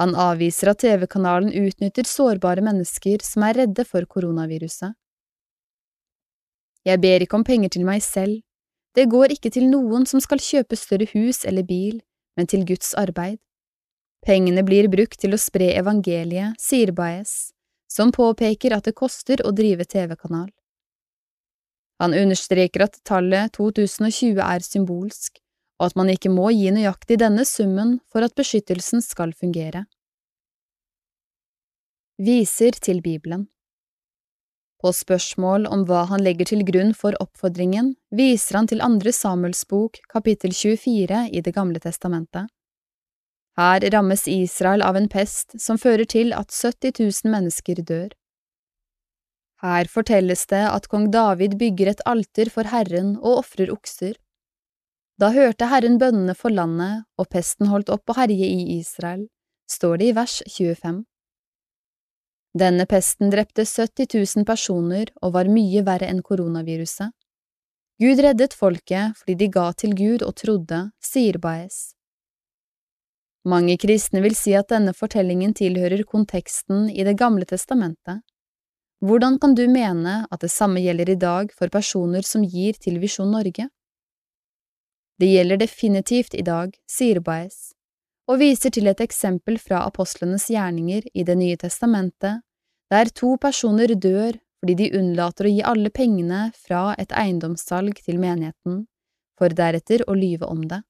Han 0.00 0.14
avviser 0.18 0.72
at 0.72 0.80
TV-kanalen 0.82 1.52
utnytter 1.54 2.08
sårbare 2.08 2.64
mennesker 2.66 3.22
som 3.22 3.44
er 3.46 3.60
redde 3.62 3.84
for 3.86 4.06
koronaviruset. 4.10 4.96
Jeg 6.84 7.00
ber 7.00 7.24
ikke 7.24 7.38
om 7.38 7.46
penger 7.46 7.70
til 7.76 7.86
meg 7.86 8.02
selv, 8.04 8.42
det 8.94 9.08
går 9.10 9.32
ikke 9.34 9.50
til 9.50 9.66
noen 9.70 10.04
som 10.06 10.20
skal 10.22 10.42
kjøpe 10.42 10.76
større 10.78 11.06
hus 11.14 11.42
eller 11.48 11.66
bil, 11.66 11.98
men 12.38 12.46
til 12.50 12.62
Guds 12.66 12.92
arbeid. 12.98 13.40
Pengene 14.24 14.62
blir 14.64 14.88
brukt 14.88 15.18
til 15.20 15.34
å 15.34 15.40
spre 15.40 15.72
evangeliet, 15.76 16.54
sier 16.62 16.94
Baez, 16.96 17.52
som 17.90 18.12
påpeker 18.14 18.74
at 18.76 18.86
det 18.86 18.94
koster 18.96 19.42
å 19.44 19.52
drive 19.52 19.86
TV-kanal. 19.90 20.48
Han 22.02 22.14
understreker 22.14 22.86
at 22.86 22.98
tallet 23.06 23.52
2020 23.54 24.40
er 24.42 24.64
symbolsk, 24.64 25.38
og 25.80 25.90
at 25.90 25.96
man 25.98 26.10
ikke 26.12 26.30
må 26.30 26.50
gi 26.54 26.70
nøyaktig 26.74 27.18
denne 27.22 27.44
summen 27.48 27.98
for 28.12 28.26
at 28.26 28.34
beskyttelsen 28.38 29.02
skal 29.02 29.34
fungere. 29.34 29.84
Viser 32.18 32.76
til 32.78 33.00
Bibelen 33.02 33.48
På 34.78 34.92
spørsmål 34.94 35.66
om 35.66 35.82
hva 35.88 36.04
han 36.12 36.22
legger 36.22 36.46
til 36.52 36.62
grunn 36.66 36.92
for 36.94 37.16
oppfordringen, 37.18 37.96
viser 38.14 38.60
han 38.60 38.68
til 38.70 38.84
andre 38.86 39.10
Samuels 39.12 39.64
bok, 39.66 39.98
kapittel 40.12 40.54
24 40.54 41.24
i 41.34 41.40
Det 41.40 41.54
gamle 41.54 41.82
testamentet. 41.82 42.46
Her 43.58 43.86
rammes 43.90 44.28
Israel 44.28 44.82
av 44.82 44.96
en 44.98 45.08
pest 45.08 45.58
som 45.62 45.78
fører 45.78 46.06
til 46.10 46.32
at 46.34 46.50
70 46.50 46.98
000 46.98 47.34
mennesker 47.34 47.82
dør. 47.82 48.14
Her 49.62 49.88
fortelles 49.90 50.42
det 50.50 50.64
at 50.68 50.88
kong 50.90 51.10
David 51.14 51.54
bygger 51.58 51.92
et 51.92 52.02
alter 52.06 52.50
for 52.50 52.68
Herren 52.68 53.14
og 53.16 53.44
ofrer 53.44 53.70
okser. 53.72 54.18
Da 55.20 55.30
hørte 55.30 55.68
Herren 55.70 55.98
bønnene 56.00 56.34
for 56.34 56.50
landet, 56.50 57.04
og 57.18 57.28
pesten 57.30 57.68
holdt 57.70 57.90
opp 57.94 58.10
å 58.10 58.16
herje 58.18 58.48
i 58.50 58.78
Israel, 58.80 59.28
står 59.70 60.00
det 60.00 60.08
i 60.10 60.14
vers 60.16 60.40
25. 60.50 61.04
Denne 62.58 62.86
pesten 62.86 63.30
drepte 63.30 63.64
70 63.66 64.10
000 64.14 64.46
personer 64.46 65.10
og 65.22 65.34
var 65.36 65.50
mye 65.50 65.82
verre 65.86 66.06
enn 66.10 66.22
koronaviruset. 66.22 67.10
Gud 68.02 68.22
reddet 68.26 68.54
folket 68.58 69.14
fordi 69.20 69.36
de 69.38 69.48
ga 69.54 69.68
til 69.78 69.94
Gud 69.94 70.22
og 70.26 70.34
trodde, 70.38 70.80
sier 71.02 71.38
Baez. 71.42 71.94
Mange 73.46 73.76
kristne 73.78 74.22
vil 74.24 74.34
si 74.38 74.54
at 74.58 74.70
denne 74.72 74.94
fortellingen 74.96 75.54
tilhører 75.54 76.02
konteksten 76.08 76.88
i 76.90 77.04
Det 77.04 77.14
gamle 77.18 77.44
testamentet. 77.44 78.22
Hvordan 79.04 79.38
kan 79.38 79.54
du 79.54 79.66
mene 79.68 80.24
at 80.30 80.40
det 80.40 80.50
samme 80.50 80.80
gjelder 80.80 81.10
i 81.10 81.18
dag 81.20 81.52
for 81.52 81.68
personer 81.68 82.22
som 82.22 82.42
gir 82.42 82.78
til 82.80 82.98
Visjon 82.98 83.30
Norge? 83.30 83.68
Det 85.20 85.28
gjelder 85.30 85.60
definitivt 85.62 86.34
i 86.34 86.42
dag, 86.42 86.72
sier 86.90 87.20
Baez, 87.22 87.72
og 88.26 88.40
viser 88.40 88.72
til 88.74 88.88
et 88.90 89.02
eksempel 89.04 89.60
fra 89.62 89.84
apostlenes 89.86 90.48
gjerninger 90.50 91.06
i 91.14 91.22
Det 91.22 91.36
nye 91.38 91.56
testamentet, 91.56 92.42
der 92.90 93.10
to 93.14 93.36
personer 93.40 93.94
dør 93.94 94.40
fordi 94.64 94.74
de 94.80 94.96
unnlater 94.96 95.44
å 95.44 95.50
gi 95.52 95.62
alle 95.62 95.90
pengene 95.92 96.48
fra 96.56 96.94
et 96.98 97.12
eiendomssalg 97.12 97.98
til 98.00 98.16
menigheten, 98.16 98.86
for 99.36 99.52
deretter 99.52 100.06
å 100.08 100.14
lyve 100.16 100.48
om 100.48 100.62
det. 100.70 100.80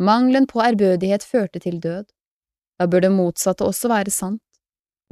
Mangelen 0.00 0.46
på 0.48 0.62
ærbødighet 0.64 1.22
førte 1.22 1.60
til 1.60 1.76
død. 1.84 2.08
Da 2.80 2.86
bør 2.88 3.04
det 3.04 3.12
motsatte 3.12 3.66
også 3.68 3.90
være 3.92 4.10
sant. 4.10 4.42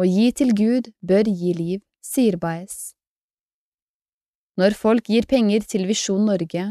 Å 0.00 0.08
gi 0.08 0.30
til 0.32 0.54
Gud 0.56 0.88
bør 1.04 1.28
gi 1.28 1.52
liv, 1.52 1.80
sier 2.00 2.38
Baez. 2.40 2.94
Når 4.56 4.74
folk 4.74 5.12
gir 5.12 5.28
penger 5.28 5.68
til 5.68 5.84
Visjon 5.86 6.24
Norge, 6.26 6.64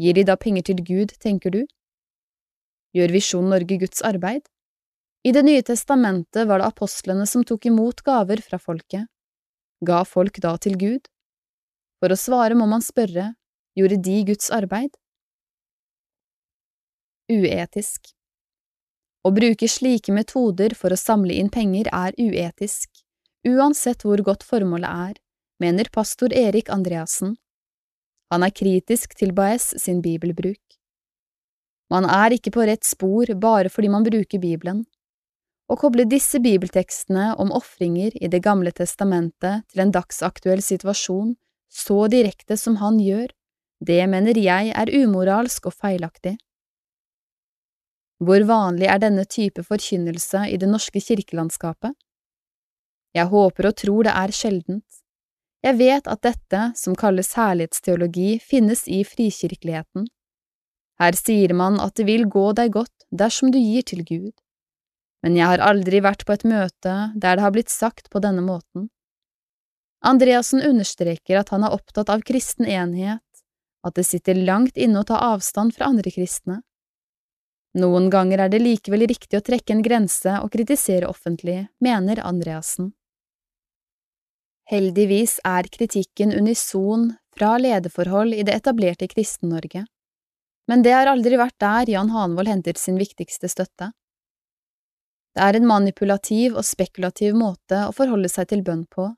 Gir 0.00 0.14
de 0.14 0.24
da 0.26 0.34
penger 0.36 0.66
til 0.70 0.82
Gud, 0.82 1.14
tenker 1.22 1.54
du? 1.54 1.62
Gjør 2.94 3.12
Visjon 3.14 3.46
Norge 3.50 3.78
Guds 3.78 4.02
arbeid? 4.02 4.42
I 5.24 5.32
Det 5.32 5.44
nye 5.44 5.62
testamentet 5.62 6.48
var 6.48 6.60
det 6.60 6.66
apostlene 6.68 7.26
som 7.26 7.44
tok 7.46 7.66
imot 7.70 8.02
gaver 8.04 8.42
fra 8.42 8.58
folket. 8.58 9.06
Ga 9.80 10.02
folk 10.04 10.40
da 10.42 10.56
til 10.58 10.76
Gud? 10.78 11.06
For 12.02 12.12
å 12.12 12.18
svare 12.18 12.58
må 12.58 12.66
man 12.66 12.82
spørre, 12.84 13.32
gjorde 13.78 14.00
de 14.02 14.18
Guds 14.28 14.50
arbeid? 14.50 14.90
Uetisk 17.30 18.10
Å 19.24 19.30
bruke 19.32 19.68
slike 19.70 20.12
metoder 20.12 20.74
for 20.76 20.92
å 20.92 21.00
samle 21.00 21.38
inn 21.40 21.48
penger 21.48 21.88
er 21.88 22.12
uetisk, 22.20 22.90
uansett 23.48 24.04
hvor 24.04 24.20
godt 24.26 24.44
formålet 24.44 24.90
er, 25.08 25.14
mener 25.62 25.88
pastor 25.94 26.34
Erik 26.36 26.68
Andreassen. 26.68 27.38
Han 28.34 28.42
er 28.42 28.50
kritisk 28.50 29.12
til 29.14 29.30
Baez 29.30 29.68
sin 29.78 30.00
bibelbruk. 30.02 30.58
Man 31.92 32.08
er 32.10 32.34
ikke 32.34 32.50
på 32.56 32.64
rett 32.66 32.82
spor 32.82 33.30
bare 33.38 33.70
fordi 33.70 33.90
man 33.92 34.02
bruker 34.02 34.40
Bibelen. 34.42 34.80
Å 35.70 35.76
koble 35.78 36.02
disse 36.10 36.40
bibeltekstene 36.42 37.28
om 37.40 37.52
ofringer 37.54 38.16
i 38.18 38.28
Det 38.28 38.42
gamle 38.42 38.72
testamentet 38.74 39.62
til 39.70 39.84
en 39.84 39.94
dagsaktuell 39.94 40.64
situasjon 40.66 41.36
så 41.70 42.08
direkte 42.10 42.58
som 42.58 42.80
han 42.82 42.98
gjør, 42.98 43.30
det 43.80 44.02
mener 44.10 44.38
jeg 44.38 44.74
er 44.74 44.92
umoralsk 44.92 45.70
og 45.70 45.78
feilaktig. 45.78 46.34
Hvor 48.18 48.42
vanlig 48.50 48.90
er 48.90 48.98
denne 48.98 49.24
type 49.30 49.62
forkynnelse 49.62 50.48
i 50.50 50.58
det 50.58 50.68
norske 50.70 50.98
kirkelandskapet? 50.98 51.94
Jeg 53.14 53.30
håper 53.30 53.70
og 53.70 53.78
tror 53.78 54.06
det 54.10 54.18
er 54.18 54.34
sjeldent. 54.34 55.03
Jeg 55.64 55.78
vet 55.80 56.08
at 56.10 56.20
dette, 56.26 56.60
som 56.76 56.96
kalles 56.98 57.30
herlighetsteologi, 57.38 58.36
finnes 58.42 58.84
i 58.88 59.00
frikirkeligheten. 59.08 60.10
Her 61.00 61.16
sier 61.16 61.54
man 61.56 61.78
at 61.80 61.96
det 61.96 62.04
vil 62.06 62.26
gå 62.30 62.50
deg 62.58 62.74
godt 62.74 63.06
dersom 63.10 63.50
du 63.54 63.58
gir 63.58 63.86
til 63.88 64.04
Gud. 64.04 64.34
Men 65.24 65.38
jeg 65.38 65.48
har 65.48 65.62
aldri 65.64 66.02
vært 66.04 66.26
på 66.28 66.34
et 66.36 66.44
møte 66.44 66.96
der 67.16 67.38
det 67.38 67.44
har 67.46 67.54
blitt 67.54 67.72
sagt 67.72 68.10
på 68.12 68.20
denne 68.20 68.44
måten. 68.44 68.90
Andreassen 70.04 70.60
understreker 70.60 71.40
at 71.40 71.48
han 71.54 71.64
er 71.64 71.72
opptatt 71.72 72.12
av 72.12 72.20
kristen 72.28 72.68
enhet, 72.68 73.24
at 73.84 73.96
det 73.96 74.04
sitter 74.04 74.36
langt 74.36 74.76
inne 74.76 75.00
å 75.00 75.08
ta 75.08 75.16
avstand 75.32 75.72
fra 75.76 75.88
andre 75.88 76.12
kristne. 76.12 76.60
Noen 77.80 78.10
ganger 78.12 78.44
er 78.44 78.52
det 78.52 78.60
likevel 78.60 79.06
riktig 79.08 79.40
å 79.40 79.44
trekke 79.44 79.72
en 79.72 79.82
grense 79.82 80.36
og 80.44 80.52
kritisere 80.52 81.08
offentlig, 81.08 81.64
mener 81.80 82.20
Andreassen. 82.20 82.92
Heldigvis 84.70 85.38
er 85.44 85.68
kritikken 85.68 86.32
unison 86.32 87.10
fra 87.36 87.56
lederforhold 87.60 88.32
i 88.32 88.44
det 88.46 88.54
etablerte 88.56 89.08
Kristen-Norge, 89.10 89.84
men 90.70 90.84
det 90.84 90.94
har 90.96 91.10
aldri 91.10 91.36
vært 91.36 91.58
der 91.60 91.90
Jan 91.92 92.12
Hanvold 92.14 92.48
henter 92.48 92.78
sin 92.80 92.96
viktigste 92.96 93.50
støtte. 93.52 93.90
Det 95.34 95.42
er 95.42 95.58
en 95.58 95.66
manipulativ 95.68 96.54
og 96.56 96.64
spekulativ 96.64 97.34
måte 97.36 97.82
å 97.88 97.92
forholde 97.92 98.30
seg 98.32 98.48
til 98.52 98.62
bønn 98.64 98.86
på, 98.88 99.10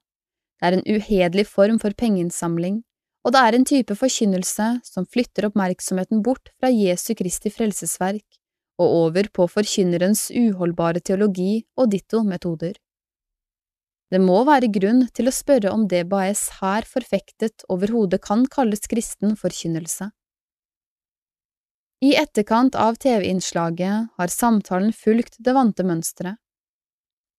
det 0.56 0.66
er 0.66 0.78
en 0.78 0.86
uhederlig 0.88 1.44
form 1.46 1.78
for 1.78 1.92
pengeinnsamling, 1.92 2.80
og 3.26 3.34
det 3.34 3.42
er 3.42 3.56
en 3.58 3.66
type 3.68 3.94
forkynnelse 3.98 4.66
som 4.86 5.06
flytter 5.12 5.48
oppmerksomheten 5.50 6.22
bort 6.24 6.50
fra 6.56 6.70
Jesu 6.72 7.12
Kristi 7.18 7.52
frelsesverk 7.52 8.24
og 8.80 8.96
over 9.04 9.28
på 9.34 9.46
forkynnerens 9.50 10.28
uholdbare 10.30 11.02
teologi 11.04 11.64
og 11.76 11.90
ditto-metoder. 11.92 12.74
Det 14.12 14.20
må 14.22 14.44
være 14.46 14.70
grunn 14.70 15.02
til 15.14 15.26
å 15.26 15.34
spørre 15.34 15.72
om 15.74 15.88
det 15.90 16.04
Baez 16.10 16.46
her 16.60 16.86
forfektet 16.86 17.64
overhodet 17.72 18.22
kan 18.22 18.44
kalles 18.46 18.86
kristen 18.86 19.34
forkynnelse. 19.38 20.12
I 22.04 22.12
etterkant 22.20 22.76
av 22.78 22.98
TV-innslaget 23.02 24.12
har 24.20 24.32
samtalen 24.32 24.92
fulgt 24.92 25.40
det 25.42 25.54
vante 25.56 25.82
mønsteret. 25.86 26.36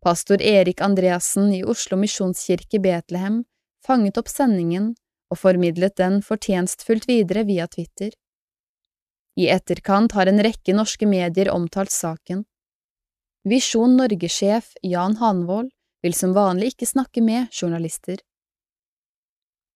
Pastor 0.04 0.42
Erik 0.42 0.82
Andreassen 0.82 1.54
i 1.54 1.64
Oslo 1.64 1.98
misjonskirke 2.02 2.82
Betlehem 2.84 3.44
fanget 3.86 4.18
opp 4.20 4.30
sendingen 4.32 4.92
og 5.32 5.40
formidlet 5.40 5.96
den 6.00 6.20
fortjenstfullt 6.26 7.08
videre 7.08 7.46
via 7.48 7.68
Twitter. 7.72 8.12
I 9.38 9.48
etterkant 9.54 10.16
har 10.18 10.28
en 10.28 10.42
rekke 10.42 10.76
norske 10.76 11.08
medier 11.08 11.52
omtalt 11.54 11.94
saken. 11.94 12.44
Visjon 13.48 13.96
Norge-sjef 14.00 14.74
Jan 14.84 15.20
Hanvold 15.22 15.72
vil 16.06 16.14
som 16.14 16.34
vanlig 16.36 16.74
ikke 16.74 16.90
snakke 16.90 17.24
med 17.26 17.52
journalister. 17.52 18.20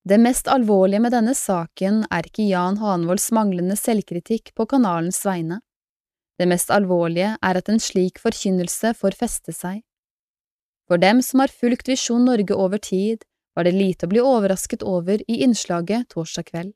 Det 0.04 0.18
mest 0.18 0.48
alvorlige 0.50 1.02
med 1.04 1.14
denne 1.14 1.36
saken 1.38 2.06
er 2.10 2.26
ikke 2.26 2.48
Jan 2.50 2.80
Hanvolds 2.82 3.30
manglende 3.38 3.78
selvkritikk 3.78 4.56
på 4.58 4.66
kanalens 4.66 5.22
vegne. 5.26 5.60
Det 6.42 6.48
mest 6.50 6.72
alvorlige 6.74 7.36
er 7.38 7.58
at 7.60 7.70
en 7.70 7.80
slik 7.80 8.18
forkynnelse 8.22 8.96
får 8.98 9.18
feste 9.20 9.54
seg. 9.54 9.84
For 10.90 10.98
dem 10.98 11.22
som 11.22 11.44
har 11.44 11.54
fulgt 11.54 11.88
Visjon 11.88 12.26
Norge 12.26 12.58
over 12.58 12.82
tid, 12.82 13.22
var 13.56 13.68
det 13.68 13.76
lite 13.76 14.08
å 14.08 14.12
bli 14.12 14.24
overrasket 14.24 14.82
over 14.82 15.22
i 15.28 15.42
innslaget 15.46 16.10
torsdag 16.16 16.50
kveld. 16.50 16.74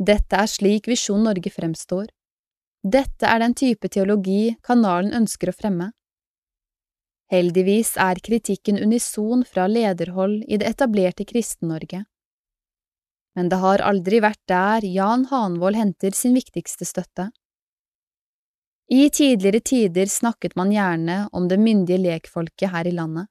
Dette 0.00 0.38
er 0.40 0.48
slik 0.48 0.88
Visjon 0.88 1.26
Norge 1.26 1.52
fremstår. 1.52 2.08
Dette 2.80 3.28
er 3.28 3.42
den 3.42 3.52
type 3.52 3.90
teologi 3.92 4.56
kanalen 4.64 5.12
ønsker 5.12 5.52
å 5.52 5.56
fremme. 5.56 5.90
Heldigvis 7.30 7.94
er 8.02 8.18
kritikken 8.18 8.80
unison 8.82 9.44
fra 9.46 9.68
lederhold 9.70 10.40
i 10.48 10.58
det 10.58 10.66
etablerte 10.66 11.24
Kristen-Norge. 11.24 12.04
Men 13.38 13.50
det 13.52 13.60
har 13.62 13.84
aldri 13.86 14.18
vært 14.24 14.40
der 14.50 14.86
Jan 14.86 15.28
Hanvold 15.30 15.78
henter 15.78 16.16
sin 16.16 16.34
viktigste 16.34 16.88
støtte. 16.88 17.28
I 18.90 19.06
tidligere 19.14 19.60
tider 19.62 20.10
snakket 20.10 20.56
man 20.58 20.72
gjerne 20.74 21.28
om 21.32 21.46
det 21.46 21.60
myndige 21.62 22.00
lekfolket 22.02 22.72
her 22.72 22.88
i 22.90 22.94
landet. 22.96 23.30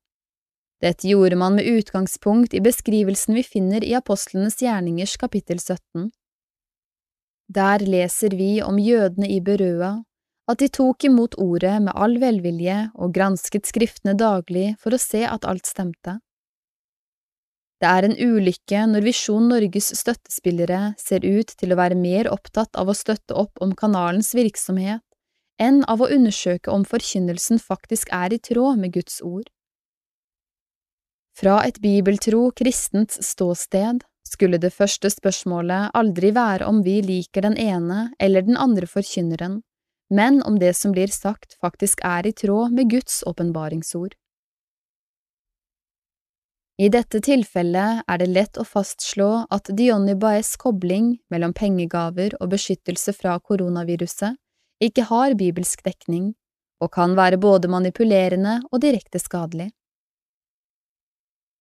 Dette 0.79 1.09
gjorde 1.09 1.35
man 1.35 1.57
med 1.59 1.67
utgangspunkt 1.67 2.53
i 2.55 2.61
beskrivelsen 2.63 3.35
vi 3.35 3.43
finner 3.43 3.83
i 3.83 3.97
Apostlenes 3.99 4.55
gjerningers 4.63 5.17
kapittel 5.19 5.59
17. 5.59 6.07
Der 7.51 7.83
leser 7.83 8.31
vi 8.39 8.61
om 8.63 8.79
jødene 8.79 9.27
i 9.27 9.41
Berøa, 9.43 9.97
at 10.49 10.61
de 10.61 10.69
tok 10.73 11.05
imot 11.05 11.37
ordet 11.37 11.75
med 11.83 11.93
all 11.93 12.17
velvilje 12.21 12.79
og 12.97 13.13
gransket 13.13 13.69
skriftene 13.69 14.15
daglig 14.17 14.73
for 14.81 14.95
å 14.95 15.01
se 15.01 15.21
at 15.27 15.45
alt 15.45 15.69
stemte. 15.69 16.17
Det 17.79 17.87
er 17.87 18.07
en 18.09 18.17
ulykke 18.17 18.81
når 18.91 19.05
Visjon 19.05 19.45
Norges 19.47 19.93
støttespillere 19.95 20.95
ser 20.99 21.23
ut 21.23 21.53
til 21.61 21.71
å 21.71 21.77
være 21.79 21.95
mer 21.95 22.27
opptatt 22.27 22.75
av 22.75 22.89
å 22.91 22.97
støtte 22.97 23.37
opp 23.39 23.61
om 23.63 23.71
kanalens 23.77 24.33
virksomhet 24.35 25.05
enn 25.59 25.83
av 25.91 26.01
å 26.03 26.09
undersøke 26.11 26.71
om 26.71 26.83
forkynnelsen 26.87 27.59
faktisk 27.63 28.11
er 28.15 28.35
i 28.35 28.41
tråd 28.43 28.81
med 28.81 28.95
Guds 28.97 29.21
ord. 29.23 29.47
Fra 31.39 31.61
et 31.63 31.79
bibeltro 31.79 32.49
kristent 32.51 33.15
ståsted 33.23 34.03
skulle 34.27 34.59
det 34.59 34.73
første 34.75 35.11
spørsmålet 35.11 35.95
aldri 35.95 36.33
være 36.35 36.67
om 36.67 36.81
vi 36.83 36.99
liker 37.05 37.47
den 37.47 37.55
ene 37.55 38.09
eller 38.19 38.43
den 38.43 38.59
andre 38.59 38.89
forkynneren, 38.91 39.61
men 40.09 40.41
om 40.43 40.59
det 40.59 40.73
som 40.77 40.91
blir 40.91 41.11
sagt 41.13 41.57
faktisk 41.61 42.01
er 42.05 42.27
i 42.27 42.33
tråd 42.33 42.73
med 42.73 42.89
Guds 42.89 43.21
åpenbaringsord. 43.27 44.15
I 46.79 46.87
dette 46.87 47.19
tilfellet 47.19 48.05
er 48.07 48.19
det 48.21 48.29
lett 48.31 48.57
å 48.57 48.63
fastslå 48.63 49.29
at 49.51 49.67
Diony 49.75 50.13
Baez' 50.15 50.55
kobling 50.57 51.17
mellom 51.29 51.51
pengegaver 51.53 52.37
og 52.39 52.53
beskyttelse 52.53 53.11
fra 53.17 53.33
koronaviruset 53.39 54.39
ikke 54.79 55.09
har 55.09 55.35
bibelsk 55.35 55.83
dekning, 55.83 56.31
og 56.79 56.93
kan 56.95 57.17
være 57.19 57.39
både 57.41 57.67
manipulerende 57.67 58.61
og 58.71 58.79
direkte 58.85 59.19
skadelig. 59.19 59.73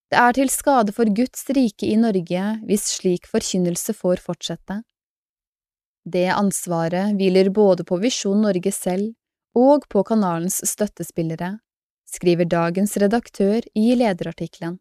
Det 0.08 0.20
er 0.22 0.36
til 0.38 0.48
skade 0.48 0.94
for 0.94 1.10
Guds 1.10 1.42
rike 1.50 1.88
i 1.90 1.98
Norge 1.98 2.44
hvis 2.68 2.86
slik 2.94 3.26
forkynnelse 3.28 3.92
får 3.98 4.22
fortsette. 4.24 4.78
Det 6.09 6.28
ansvaret 6.32 7.16
hviler 7.18 7.51
både 7.52 7.85
på 7.85 7.98
Visjon 8.01 8.40
Norge 8.40 8.70
selv 8.72 9.12
og 9.59 9.85
på 9.93 10.05
kanalens 10.09 10.60
støttespillere, 10.70 11.59
skriver 12.09 12.48
dagens 12.48 12.97
redaktør 13.02 13.66
i 13.76 13.93
lederartikkelen. 13.98 14.78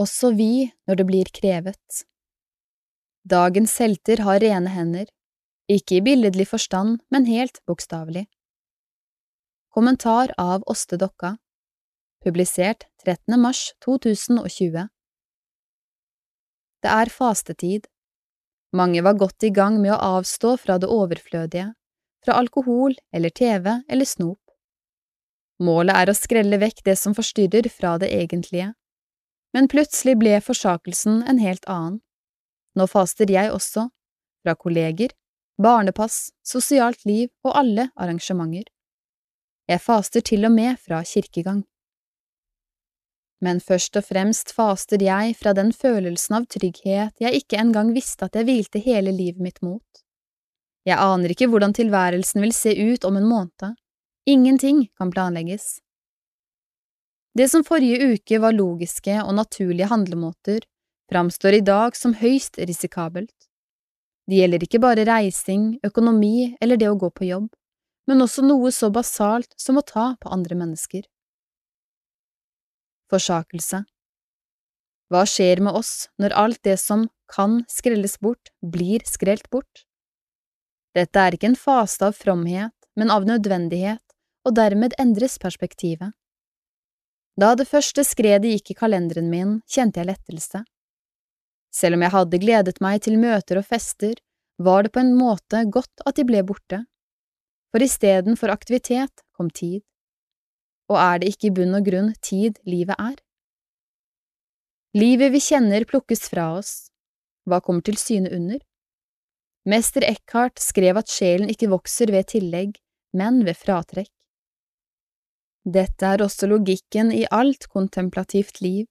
Også 0.00 0.32
vi 0.36 0.68
når 0.88 1.00
det 1.00 1.06
blir 1.08 1.32
krevet. 1.40 2.04
Dagens 3.24 3.78
helter 3.80 4.24
har 4.26 4.40
rene 4.44 4.72
hender, 4.74 5.08
ikke 5.70 6.00
i 6.00 6.04
billedlig 6.04 6.48
forstand, 6.50 6.98
men 7.12 7.28
helt 7.28 7.60
bokstavelig. 7.68 8.26
Kommentar 9.70 10.32
av 10.36 10.64
Åste 10.66 10.98
Dokka 11.00 11.36
Publisert 12.24 12.88
13. 13.04 13.38
mars 13.40 13.70
2020 13.84 14.88
Det 16.80 16.90
er 16.90 17.12
fastetid. 17.12 17.86
Mange 18.72 19.02
var 19.02 19.18
godt 19.18 19.44
i 19.44 19.50
gang 19.50 19.80
med 19.82 19.92
å 19.92 20.18
avstå 20.18 20.54
fra 20.62 20.78
det 20.78 20.88
overflødige, 20.88 21.72
fra 22.24 22.36
alkohol 22.38 22.94
eller 23.12 23.34
TV 23.34 23.66
eller 23.88 24.08
snop. 24.08 24.40
Målet 25.60 25.96
er 25.96 26.10
å 26.10 26.16
skrelle 26.16 26.60
vekk 26.62 26.84
det 26.86 26.96
som 26.96 27.16
forstyrrer 27.16 27.68
fra 27.68 27.96
det 28.00 28.08
egentlige, 28.16 28.72
men 29.52 29.68
plutselig 29.68 30.16
ble 30.20 30.38
forsakelsen 30.40 31.24
en 31.28 31.40
helt 31.42 31.66
annen. 31.68 31.98
Nå 32.78 32.86
faster 32.88 33.28
jeg 33.28 33.50
også, 33.52 33.88
fra 34.40 34.54
kolleger, 34.56 35.10
barnepass, 35.60 36.30
sosialt 36.46 37.04
liv 37.04 37.28
og 37.44 37.58
alle 37.58 37.90
arrangementer. 37.96 38.70
Jeg 39.68 39.82
faster 39.84 40.24
til 40.24 40.46
og 40.48 40.54
med 40.54 40.78
fra 40.80 41.02
kirkegang. 41.04 41.64
Men 43.40 43.60
først 43.64 43.96
og 43.96 44.04
fremst 44.04 44.52
faster 44.52 45.00
jeg 45.00 45.34
fra 45.38 45.54
den 45.56 45.72
følelsen 45.72 46.36
av 46.40 46.48
trygghet 46.52 47.22
jeg 47.24 47.40
ikke 47.40 47.60
engang 47.62 47.94
visste 47.96 48.28
at 48.28 48.36
jeg 48.36 48.48
hvilte 48.48 48.82
hele 48.84 49.14
livet 49.16 49.40
mitt 49.40 49.62
mot. 49.64 50.02
Jeg 50.84 51.00
aner 51.00 51.32
ikke 51.32 51.48
hvordan 51.52 51.72
tilværelsen 51.76 52.40
vil 52.44 52.52
se 52.56 52.74
ut 52.76 53.04
om 53.08 53.16
en 53.16 53.28
måned. 53.28 53.76
Ingenting 54.28 54.86
kan 54.98 55.12
planlegges. 55.12 55.78
Det 57.36 57.46
som 57.48 57.64
forrige 57.64 58.12
uke 58.12 58.40
var 58.42 58.56
logiske 58.56 59.20
og 59.22 59.34
naturlige 59.38 59.88
handlemåter, 59.88 60.64
framstår 61.10 61.60
i 61.60 61.64
dag 61.64 61.96
som 61.96 62.16
høyst 62.18 62.58
risikabelt. 62.58 63.48
Det 64.28 64.40
gjelder 64.40 64.64
ikke 64.66 64.82
bare 64.82 65.06
reising, 65.08 65.78
økonomi 65.86 66.56
eller 66.60 66.78
det 66.78 66.90
å 66.90 66.98
gå 66.98 67.10
på 67.14 67.28
jobb, 67.30 67.48
men 68.10 68.22
også 68.22 68.44
noe 68.46 68.72
så 68.74 68.90
basalt 68.94 69.54
som 69.58 69.78
å 69.78 69.86
ta 69.86 70.14
på 70.20 70.30
andre 70.34 70.58
mennesker. 70.58 71.06
Forsakelse 73.10 73.84
Hva 75.10 75.24
skjer 75.26 75.62
med 75.66 75.74
oss 75.74 76.08
når 76.22 76.34
alt 76.38 76.60
det 76.66 76.76
som 76.78 77.08
kan 77.30 77.64
skrelles 77.70 78.18
bort, 78.22 78.52
blir 78.62 79.02
skrelt 79.06 79.50
bort? 79.50 79.84
Dette 80.94 81.22
er 81.22 81.34
ikke 81.34 81.50
en 81.50 81.58
fase 81.58 82.06
av 82.06 82.14
fromhet, 82.18 82.74
men 82.98 83.10
av 83.14 83.26
nødvendighet, 83.26 84.02
og 84.46 84.54
dermed 84.56 84.94
endres 84.98 85.38
perspektivet. 85.42 86.10
Da 87.38 87.54
det 87.58 87.68
første 87.70 88.02
skredet 88.06 88.50
gikk 88.56 88.72
i 88.72 88.78
kalenderen 88.78 89.30
min, 89.30 89.58
kjente 89.70 90.02
jeg 90.02 90.10
lettelse. 90.10 90.64
Selv 91.74 91.96
om 91.96 92.02
jeg 92.02 92.14
hadde 92.14 92.42
gledet 92.42 92.80
meg 92.82 93.02
til 93.06 93.18
møter 93.22 93.60
og 93.60 93.66
fester, 93.66 94.16
var 94.58 94.84
det 94.84 94.94
på 94.94 95.02
en 95.02 95.14
måte 95.16 95.62
godt 95.72 96.02
at 96.06 96.18
de 96.18 96.26
ble 96.26 96.42
borte, 96.46 96.82
for 97.70 97.86
istedenfor 97.86 98.50
aktivitet 98.52 99.22
kom 99.38 99.50
tid. 99.54 99.82
Og 100.90 100.98
er 100.98 101.20
det 101.22 101.32
ikke 101.32 101.50
i 101.50 101.54
bunn 101.54 101.76
og 101.78 101.86
grunn 101.86 102.14
tid 102.26 102.58
livet 102.66 102.98
er? 102.98 103.18
Livet 104.98 105.30
vi 105.30 105.40
kjenner 105.44 105.86
plukkes 105.86 106.26
fra 106.32 106.48
oss. 106.58 106.90
Hva 107.46 107.60
kommer 107.62 107.84
til 107.86 107.98
syne 108.00 108.32
under? 108.34 108.58
Mester 109.70 110.02
Eckhart 110.08 110.58
skrev 110.58 110.98
at 110.98 111.12
sjelen 111.12 111.50
ikke 111.52 111.70
vokser 111.70 112.10
ved 112.10 112.32
tillegg, 112.32 112.74
men 113.14 113.44
ved 113.46 113.58
fratrekk. 113.60 114.10
Dette 115.62 116.08
er 116.08 116.24
også 116.24 116.48
logikken 116.50 117.12
i 117.12 117.26
alt 117.30 117.68
kontemplativt 117.68 118.62
liv, 118.64 118.86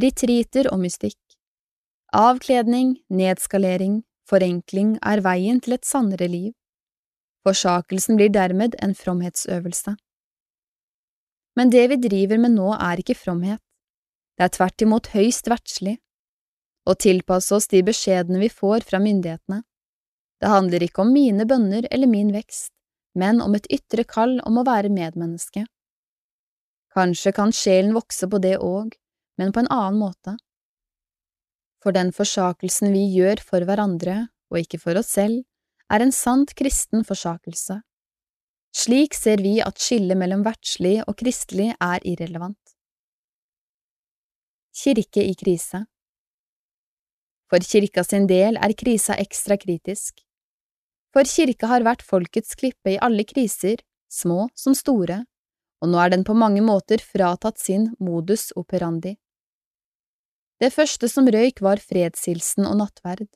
retriter 0.00 0.70
og 0.72 0.80
mystikk. 0.82 1.20
Avkledning, 2.14 2.96
nedskalering, 3.10 4.00
forenkling 4.30 4.96
er 5.04 5.22
veien 5.22 5.60
til 5.60 5.76
et 5.76 5.86
sannere 5.86 6.30
liv. 6.30 6.52
Forsakelsen 7.44 8.16
blir 8.16 8.32
dermed 8.32 8.74
en 8.82 8.94
fromhetsøvelse. 8.96 9.94
Men 11.54 11.70
det 11.70 11.84
vi 11.92 12.00
driver 12.02 12.40
med 12.42 12.56
nå 12.56 12.72
er 12.74 13.00
ikke 13.00 13.16
fromhet, 13.18 13.62
det 14.34 14.48
er 14.48 14.54
tvert 14.56 14.82
imot 14.82 15.12
høyst 15.14 15.46
verdslig. 15.50 15.98
Å 16.84 16.94
tilpasse 16.98 17.54
oss 17.54 17.70
de 17.70 17.80
beskjedene 17.86 18.40
vi 18.42 18.50
får 18.50 18.84
fra 18.88 18.98
myndighetene. 19.00 19.62
Det 20.42 20.50
handler 20.50 20.82
ikke 20.84 21.04
om 21.04 21.12
mine 21.14 21.46
bønner 21.48 21.86
eller 21.94 22.10
min 22.10 22.32
vekst, 22.34 22.72
men 23.14 23.40
om 23.40 23.54
et 23.54 23.68
ytre 23.72 24.04
kall 24.04 24.40
om 24.44 24.58
å 24.58 24.66
være 24.66 24.90
medmenneske. 24.92 25.64
Kanskje 26.94 27.32
kan 27.34 27.54
sjelen 27.54 27.94
vokse 27.94 28.28
på 28.30 28.38
det 28.42 28.58
òg, 28.58 28.92
men 29.38 29.54
på 29.54 29.62
en 29.62 29.70
annen 29.72 30.02
måte. 30.02 30.36
For 31.82 31.94
den 31.94 32.12
forsakelsen 32.16 32.92
vi 32.94 33.06
gjør 33.14 33.42
for 33.42 33.64
hverandre, 33.66 34.28
og 34.50 34.60
ikke 34.60 34.82
for 34.82 34.98
oss 34.98 35.14
selv, 35.14 35.42
er 35.92 36.04
en 36.04 36.14
sant 36.14 36.54
kristen 36.58 37.04
forsakelse. 37.06 37.80
Slik 38.74 39.14
ser 39.14 39.38
vi 39.38 39.60
at 39.62 39.78
skillet 39.78 40.18
mellom 40.18 40.42
verdslig 40.42 40.96
og 41.06 41.14
kristelig 41.20 41.70
er 41.78 42.02
irrelevant. 42.02 42.58
Kirke 44.74 45.22
i 45.22 45.34
krise 45.38 45.84
For 47.46 47.62
kirka 47.62 48.02
sin 48.02 48.26
del 48.26 48.58
er 48.58 48.74
krisa 48.74 49.14
ekstra 49.22 49.54
kritisk. 49.62 50.18
For 51.14 51.22
kirka 51.22 51.70
har 51.70 51.86
vært 51.86 52.02
folkets 52.02 52.58
klippe 52.58 52.96
i 52.96 52.98
alle 52.98 53.22
kriser, 53.22 53.78
små 54.10 54.48
som 54.58 54.74
store, 54.74 55.20
og 55.78 55.92
nå 55.92 56.00
er 56.02 56.10
den 56.10 56.26
på 56.26 56.34
mange 56.34 56.64
måter 56.66 56.98
fratatt 56.98 57.62
sin 57.62 57.92
modus 58.02 58.50
operandi. 58.58 59.14
Det 60.58 60.72
første 60.74 61.06
som 61.12 61.30
røyk 61.30 61.62
var 61.62 61.78
fredshilsen 61.78 62.66
og 62.66 62.80
nattverd, 62.82 63.28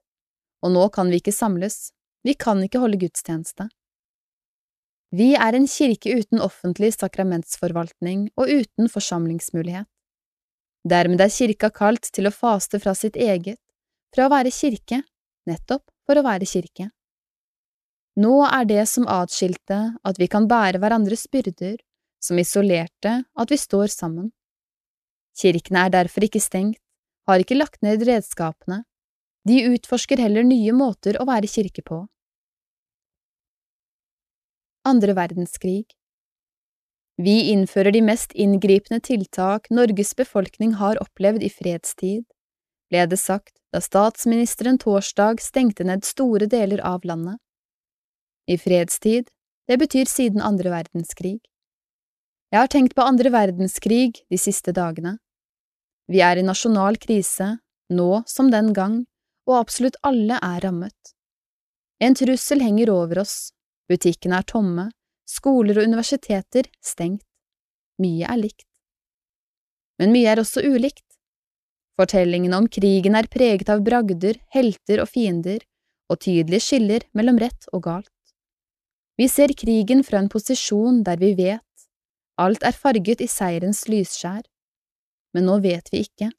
og 0.66 0.74
nå 0.74 0.88
kan 0.90 1.12
vi 1.12 1.22
ikke 1.22 1.34
samles, 1.34 1.92
vi 2.26 2.34
kan 2.34 2.58
ikke 2.66 2.82
holde 2.82 2.98
gudstjeneste. 2.98 3.68
Vi 5.14 5.32
er 5.40 5.56
en 5.56 5.66
kirke 5.66 6.18
uten 6.20 6.42
offentlig 6.44 6.92
sakramentsforvaltning 6.98 8.28
og 8.36 8.50
uten 8.52 8.90
forsamlingsmulighet. 8.92 9.88
Dermed 10.88 11.20
er 11.24 11.32
kirka 11.32 11.70
kalt 11.72 12.10
til 12.12 12.28
å 12.28 12.34
faste 12.34 12.80
fra 12.80 12.94
sitt 12.94 13.16
eget, 13.16 13.60
fra 14.14 14.26
å 14.28 14.32
være 14.32 14.52
kirke, 14.52 15.02
nettopp 15.48 15.84
for 16.06 16.20
å 16.20 16.24
være 16.24 16.48
kirke. 16.48 16.90
Nå 18.20 18.34
er 18.44 18.66
det 18.68 18.84
som 18.90 19.06
atskilte 19.08 19.78
at 20.04 20.20
vi 20.20 20.28
kan 20.28 20.48
bære 20.50 20.80
hverandres 20.82 21.26
byrder, 21.32 21.78
som 22.20 22.38
isolerte 22.40 23.14
at 23.22 23.52
vi 23.52 23.58
står 23.60 23.92
sammen. 23.94 24.32
Kirkene 25.38 25.86
er 25.86 25.94
derfor 25.94 26.26
ikke 26.26 26.42
stengt, 26.42 26.80
har 27.28 27.40
ikke 27.40 27.58
lagt 27.58 27.80
ned 27.84 28.02
redskapene, 28.08 28.82
de 29.48 29.60
utforsker 29.70 30.20
heller 30.20 30.44
nye 30.44 30.72
måter 30.76 31.16
å 31.20 31.26
være 31.28 31.48
kirke 31.48 31.84
på. 31.84 32.02
Andre 34.88 35.12
verdenskrig 35.12 35.84
Vi 37.20 37.32
innfører 37.52 37.92
de 37.92 38.00
mest 38.06 38.30
inngripende 38.32 39.02
tiltak 39.04 39.66
Norges 39.74 40.14
befolkning 40.16 40.70
har 40.80 40.96
opplevd 41.02 41.42
i 41.44 41.50
fredstid, 41.52 42.22
ble 42.88 43.02
det 43.10 43.18
sagt 43.20 43.58
da 43.74 43.82
statsministeren 43.84 44.78
torsdag 44.80 45.42
stengte 45.44 45.84
ned 45.84 46.06
store 46.08 46.48
deler 46.48 46.80
av 46.80 47.04
landet. 47.04 47.36
I 48.48 48.56
fredstid, 48.56 49.28
det 49.68 49.76
betyr 49.82 50.08
siden 50.08 50.40
andre 50.40 50.72
verdenskrig. 50.72 51.36
Jeg 52.48 52.60
har 52.62 52.72
tenkt 52.72 52.96
på 52.96 53.04
andre 53.04 53.34
verdenskrig 53.34 54.22
de 54.24 54.40
siste 54.40 54.72
dagene. 54.72 55.18
Vi 56.08 56.24
er 56.24 56.40
i 56.40 56.46
nasjonal 56.48 56.96
krise, 56.96 57.58
nå 57.92 58.08
som 58.24 58.48
den 58.48 58.72
gang, 58.72 59.02
og 59.44 59.60
absolutt 59.60 60.00
alle 60.00 60.40
er 60.40 60.64
rammet. 60.64 61.14
En 62.00 62.16
trussel 62.16 62.64
henger 62.64 62.94
over 62.94 63.26
oss, 63.26 63.50
butikkene 63.88 64.40
er 64.40 64.46
tomme, 64.48 64.88
skoler 65.28 65.80
og 65.80 65.88
universiteter 65.88 66.68
stengt. 66.84 67.24
Mye 67.98 68.28
er 68.30 68.38
likt. 68.38 68.66
Men 69.98 70.12
mye 70.14 70.30
er 70.30 70.40
også 70.42 70.62
ulikt. 70.62 71.04
Fortellingene 71.98 72.60
om 72.60 72.68
krigen 72.70 73.18
er 73.18 73.26
preget 73.26 73.70
av 73.72 73.82
bragder, 73.82 74.38
helter 74.54 75.02
og 75.02 75.10
fiender, 75.10 75.64
og 76.08 76.20
tydelige 76.22 76.62
skiller 76.62 77.04
mellom 77.18 77.40
rett 77.42 77.66
og 77.72 77.82
galt. 77.88 78.14
Vi 79.18 79.26
ser 79.26 79.50
krigen 79.58 80.04
fra 80.06 80.20
en 80.22 80.30
posisjon 80.30 81.02
der 81.04 81.18
vi 81.18 81.32
vet, 81.34 81.64
alt 82.38 82.62
er 82.62 82.76
farget 82.76 83.24
i 83.24 83.26
seierens 83.26 83.82
lysskjær. 83.90 84.44
Men 85.34 85.48
nå 85.50 85.58
vet 85.64 85.90
vi 85.92 86.04
ikke. 86.06 86.30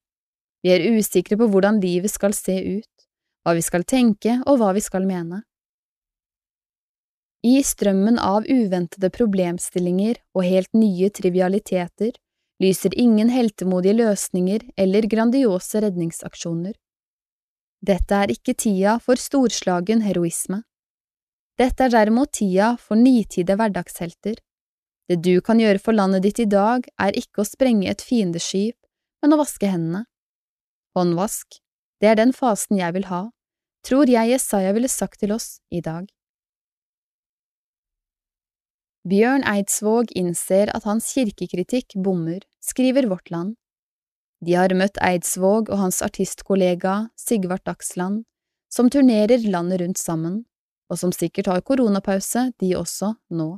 Vi 0.64 0.72
er 0.72 0.86
usikre 0.96 1.36
på 1.40 1.48
hvordan 1.52 1.82
livet 1.84 2.12
skal 2.12 2.34
se 2.36 2.56
ut 2.80 3.06
hva 3.44 3.56
vi 3.56 3.64
skal 3.64 3.86
tenke 3.88 4.40
og 4.46 4.60
hva 4.60 4.72
vi 4.76 4.84
skal 4.84 5.08
mene. 5.08 5.44
I 7.46 7.62
strømmen 7.64 8.18
av 8.20 8.44
uventede 8.52 9.08
problemstillinger 9.16 10.18
og 10.36 10.44
helt 10.44 10.74
nye 10.76 11.08
trivialiteter 11.16 12.12
lyser 12.60 12.96
ingen 13.00 13.30
heltemodige 13.32 13.96
løsninger 14.02 14.66
eller 14.76 15.08
grandiose 15.08 15.80
redningsaksjoner. 15.86 16.74
Dette 17.80 18.18
er 18.26 18.34
ikke 18.34 18.58
tida 18.60 18.98
for 19.00 19.16
storslagen 19.16 20.04
heroisme. 20.04 20.66
Dette 21.60 21.88
er 21.88 21.96
derimot 21.96 22.34
tida 22.36 22.74
for 22.80 23.00
nitide 23.00 23.56
hverdagshelter. 23.56 24.36
Det 25.08 25.22
du 25.24 25.40
kan 25.40 25.64
gjøre 25.64 25.80
for 25.80 25.96
landet 25.96 26.28
ditt 26.28 26.44
i 26.44 26.50
dag, 26.52 26.84
er 27.00 27.16
ikke 27.16 27.44
å 27.44 27.48
sprenge 27.48 27.88
et 27.88 28.04
fiendeskip, 28.04 28.76
men 29.24 29.34
å 29.34 29.40
vaske 29.40 29.72
hendene. 29.72 30.04
Håndvask, 30.96 31.62
det 32.04 32.12
er 32.12 32.20
den 32.20 32.36
fasen 32.36 32.80
jeg 32.80 33.00
vil 33.00 33.08
ha, 33.08 33.30
tror 33.88 34.12
jeg 34.12 34.36
Jesaja 34.36 34.76
ville 34.76 34.92
sagt 34.92 35.24
til 35.24 35.32
oss 35.32 35.60
i 35.72 35.80
dag. 35.80 36.08
Bjørn 39.10 39.42
Eidsvåg 39.48 40.12
innser 40.20 40.70
at 40.76 40.84
hans 40.86 41.08
kirkekritikk 41.16 41.96
bommer, 42.04 42.44
skriver 42.62 43.08
Vårt 43.10 43.32
Land. 43.34 43.56
De 44.46 44.54
har 44.54 44.76
møtt 44.78 45.00
Eidsvåg 45.02 45.72
og 45.72 45.80
hans 45.82 46.02
artistkollega 46.06 47.08
Sigvart 47.18 47.64
Dagsland, 47.66 48.28
som 48.70 48.92
turnerer 48.92 49.42
landet 49.50 49.82
rundt 49.82 49.98
sammen, 49.98 50.44
og 50.92 51.02
som 51.02 51.16
sikkert 51.16 51.50
har 51.50 51.66
koronapause, 51.66 52.52
de 52.62 52.76
også, 52.78 53.16
nå. 53.34 53.50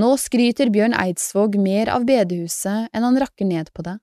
Nå 0.00 0.10
skryter 0.24 0.72
Bjørn 0.72 0.96
Eidsvåg 1.04 1.58
mer 1.60 1.92
av 1.92 2.06
bedehuset 2.08 2.88
enn 2.94 3.08
han 3.10 3.20
rakker 3.20 3.50
ned 3.50 3.74
på 3.76 3.84
det. 3.84 3.98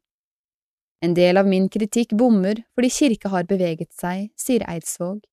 En 1.01 1.15
del 1.18 1.41
av 1.41 1.49
min 1.49 1.65
kritikk 1.72 2.13
bommer 2.13 2.61
fordi 2.76 2.93
kirka 2.93 3.31
har 3.34 3.49
beveget 3.49 3.89
seg, 3.95 4.30
sier 4.38 4.68
Eidsvåg. 4.69 5.23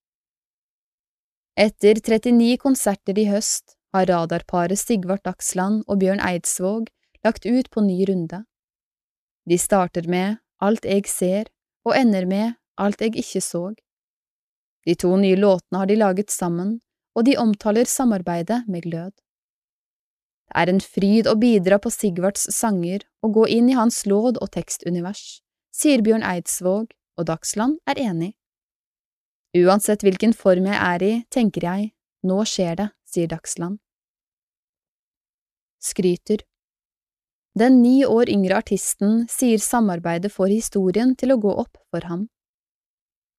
Etter 1.59 2.01
39 2.01 2.56
konserter 2.62 3.18
i 3.18 3.26
høst 3.28 3.74
har 3.94 4.06
radarparet 4.10 4.78
Sigvart 4.81 5.24
Dagsland 5.24 5.85
og 5.86 6.01
Bjørn 6.02 6.23
Eidsvåg 6.24 6.90
lagt 7.24 7.47
ut 7.47 7.70
på 7.70 7.85
ny 7.85 8.02
runde. 8.09 8.43
De 9.48 9.59
starter 9.59 10.09
med 10.09 10.39
Alt 10.60 10.85
eg 10.85 11.06
ser 11.09 11.48
og 11.86 11.97
ender 11.97 12.27
med 12.27 12.59
Alt 12.78 13.02
eg 13.02 13.16
ikke 13.19 13.43
såg. 13.43 13.78
De 14.86 14.94
to 14.94 15.15
nye 15.19 15.39
låtene 15.39 15.81
har 15.81 15.89
de 15.90 15.97
laget 15.98 16.31
sammen, 16.31 16.78
og 17.19 17.27
de 17.27 17.35
omtaler 17.36 17.89
samarbeidet 17.89 18.62
med 18.69 18.86
glød. 18.86 19.10
Det 20.48 20.62
er 20.62 20.70
en 20.70 20.81
fryd 20.81 21.28
å 21.28 21.35
bidra 21.36 21.81
på 21.82 21.90
Sigvarts 21.93 22.47
sanger 22.55 23.05
og 23.23 23.35
gå 23.40 23.51
inn 23.59 23.69
i 23.69 23.77
hans 23.77 24.05
låd 24.06 24.39
og 24.40 24.52
tekstunivers 24.55 25.40
sier 25.78 26.02
Bjørn 26.02 26.24
Eidsvåg, 26.27 26.93
og 27.19 27.27
Dagsland 27.27 27.78
er 27.89 27.98
enig. 28.02 28.32
Uansett 29.59 30.05
hvilken 30.06 30.35
form 30.36 30.69
jeg 30.69 30.78
er 30.78 31.05
i, 31.05 31.12
tenker 31.35 31.66
jeg, 31.66 31.90
nå 32.27 32.43
skjer 32.47 32.78
det, 32.78 32.89
sier 33.09 33.28
Dagsland. 33.28 33.78
Skryter 35.80 36.44
Den 37.59 37.82
ni 37.82 38.06
år 38.06 38.30
yngre 38.30 38.59
artisten 38.59 39.26
sier 39.30 39.59
samarbeidet 39.59 40.32
får 40.35 40.52
historien 40.52 41.14
til 41.16 41.32
å 41.32 41.40
gå 41.40 41.52
opp 41.62 41.78
for 41.90 42.06
ham. 42.10 42.26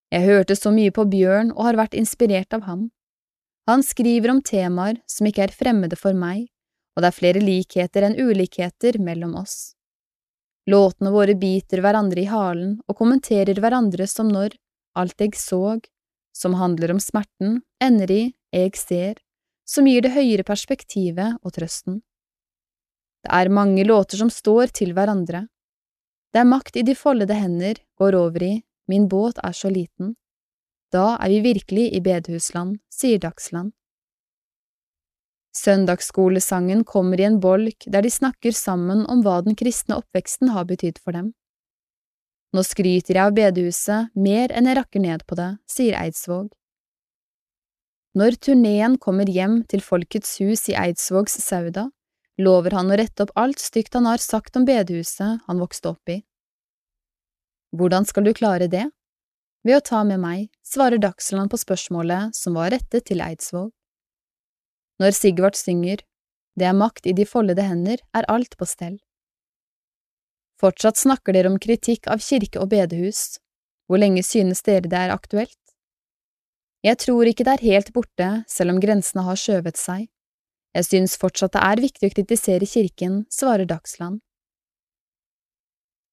Jeg 0.09 0.25
hørte 0.25 0.55
så 0.57 0.71
mye 0.73 0.91
på 0.91 1.05
Bjørn 1.05 1.51
og 1.53 1.65
har 1.67 1.77
vært 1.77 1.97
inspirert 1.99 2.55
av 2.57 2.65
ham. 2.65 2.87
Han 3.69 3.83
skriver 3.85 4.33
om 4.33 4.41
temaer 4.41 4.97
som 5.05 5.27
ikke 5.29 5.45
er 5.45 5.53
fremmede 5.53 5.99
for 5.99 6.17
meg, 6.17 6.47
og 6.97 7.03
det 7.03 7.11
er 7.11 7.19
flere 7.19 7.43
likheter 7.43 8.07
enn 8.07 8.17
ulikheter 8.17 8.97
mellom 8.97 9.35
oss. 9.37 9.75
Låtene 10.69 11.13
våre 11.13 11.35
biter 11.37 11.83
hverandre 11.85 12.23
i 12.23 12.29
halen 12.29 12.79
og 12.87 12.97
kommenterer 12.97 13.61
hverandre 13.61 14.09
som 14.09 14.31
når 14.33 14.57
Alt 14.97 15.21
eg 15.21 15.35
såg, 15.37 15.85
som 16.35 16.57
handler 16.57 16.95
om 16.95 16.99
smerten, 16.99 17.61
ender 17.83 18.11
i 18.11 18.23
Eg 18.55 18.75
ser, 18.75 19.19
som 19.69 19.87
gir 19.87 20.01
det 20.01 20.15
høyere 20.15 20.45
perspektivet 20.47 21.37
og 21.45 21.53
trøsten. 21.53 22.01
Det 23.21 23.31
er 23.35 23.51
mange 23.53 23.83
låter 23.85 24.17
som 24.17 24.31
står 24.33 24.73
til 24.79 24.95
hverandre. 24.97 25.45
Det 26.33 26.41
er 26.41 26.49
makt 26.49 26.79
i 26.79 26.85
de 26.87 26.95
foldede 26.97 27.37
hender 27.37 27.81
går 27.99 28.17
over 28.17 28.45
i 28.45 28.55
Min 28.89 29.05
båt 29.07 29.37
er 29.45 29.53
så 29.53 29.69
liten. 29.69 30.15
Da 30.89 31.13
er 31.21 31.29
vi 31.29 31.43
virkelig 31.45 31.91
i 31.93 31.99
bedehusland, 32.01 32.79
sier 32.89 33.19
Dagsland. 33.21 33.75
Søndagsskolesangen 35.53 36.81
kommer 36.89 37.21
i 37.21 37.27
en 37.27 37.37
bolk 37.39 37.85
der 37.85 38.01
de 38.01 38.09
snakker 38.09 38.55
sammen 38.57 39.03
om 39.05 39.21
hva 39.21 39.39
den 39.45 39.57
kristne 39.59 39.99
oppveksten 40.01 40.49
har 40.55 40.65
betydd 40.65 40.97
for 41.03 41.13
dem. 41.13 41.33
Nå 42.53 42.63
skryter 42.65 43.13
jeg 43.13 43.21
av 43.21 43.35
bedehuset 43.37 44.09
mer 44.17 44.49
enn 44.57 44.69
jeg 44.69 44.79
rakker 44.79 45.05
ned 45.05 45.25
på 45.29 45.37
det, 45.37 45.51
sier 45.69 45.99
Eidsvåg. 46.01 46.49
Når 48.17 48.39
turneen 48.41 48.95
kommer 48.97 49.29
hjem 49.29 49.59
til 49.69 49.83
Folkets 49.85 50.39
hus 50.41 50.63
i 50.71 50.73
Eidsvågs 50.73 51.35
Sauda, 51.43 51.89
lover 52.41 52.73
han 52.73 52.89
å 52.89 52.97
rette 52.97 53.25
opp 53.25 53.33
alt 53.37 53.61
stygt 53.61 53.93
han 53.93 54.07
har 54.09 54.23
sagt 54.23 54.57
om 54.57 54.65
bedehuset 54.65 55.43
han 55.45 55.61
vokste 55.61 55.91
opp 55.91 56.09
i. 56.09 56.23
Hvordan 57.77 58.07
skal 58.09 58.25
du 58.25 58.33
klare 58.33 58.65
det? 58.71 58.87
Ved 59.61 59.77
å 59.77 59.85
ta 59.85 60.01
med 60.07 60.23
meg, 60.23 60.47
svarer 60.65 60.97
Dagsland 60.97 61.51
på 61.51 61.59
spørsmålet 61.61 62.33
som 62.33 62.57
var 62.57 62.71
rettet 62.73 63.05
til 63.11 63.21
Eidsvåg. 63.21 63.69
Når 64.99 65.13
Sigvart 65.15 65.59
synger 65.59 66.01
Det 66.59 66.65
er 66.65 66.75
makt 66.75 67.05
i 67.07 67.13
de 67.13 67.23
foldede 67.29 67.63
hender, 67.63 68.01
er 68.11 68.25
alt 68.27 68.57
på 68.57 68.65
stell. 68.65 68.97
Fortsatt 70.59 70.97
snakker 70.97 71.31
dere 71.31 71.47
om 71.47 71.59
kritikk 71.61 72.09
av 72.11 72.19
kirke 72.19 72.59
og 72.59 72.71
bedehus. 72.73 73.37
Hvor 73.87 74.01
lenge 74.01 74.25
synes 74.25 74.65
dere 74.65 74.89
det 74.89 74.97
er 74.97 75.13
aktuelt? 75.13 75.58
Jeg 76.85 76.95
tror 77.03 77.27
ikke 77.27 77.43
det 77.43 77.57
er 77.57 77.65
helt 77.73 77.91
borte, 77.91 78.29
selv 78.47 78.71
om 78.71 78.79
grensene 78.79 79.25
har 79.27 79.39
skjøvet 79.39 79.75
seg. 79.79 80.05
Jeg 80.77 80.85
synes 80.87 81.17
fortsatt 81.19 81.57
det 81.57 81.63
er 81.65 81.81
viktig 81.83 82.07
å 82.07 82.13
kritisere 82.13 82.67
kirken, 82.69 83.23
svarer 83.33 83.67
Dagsland. 83.67 84.21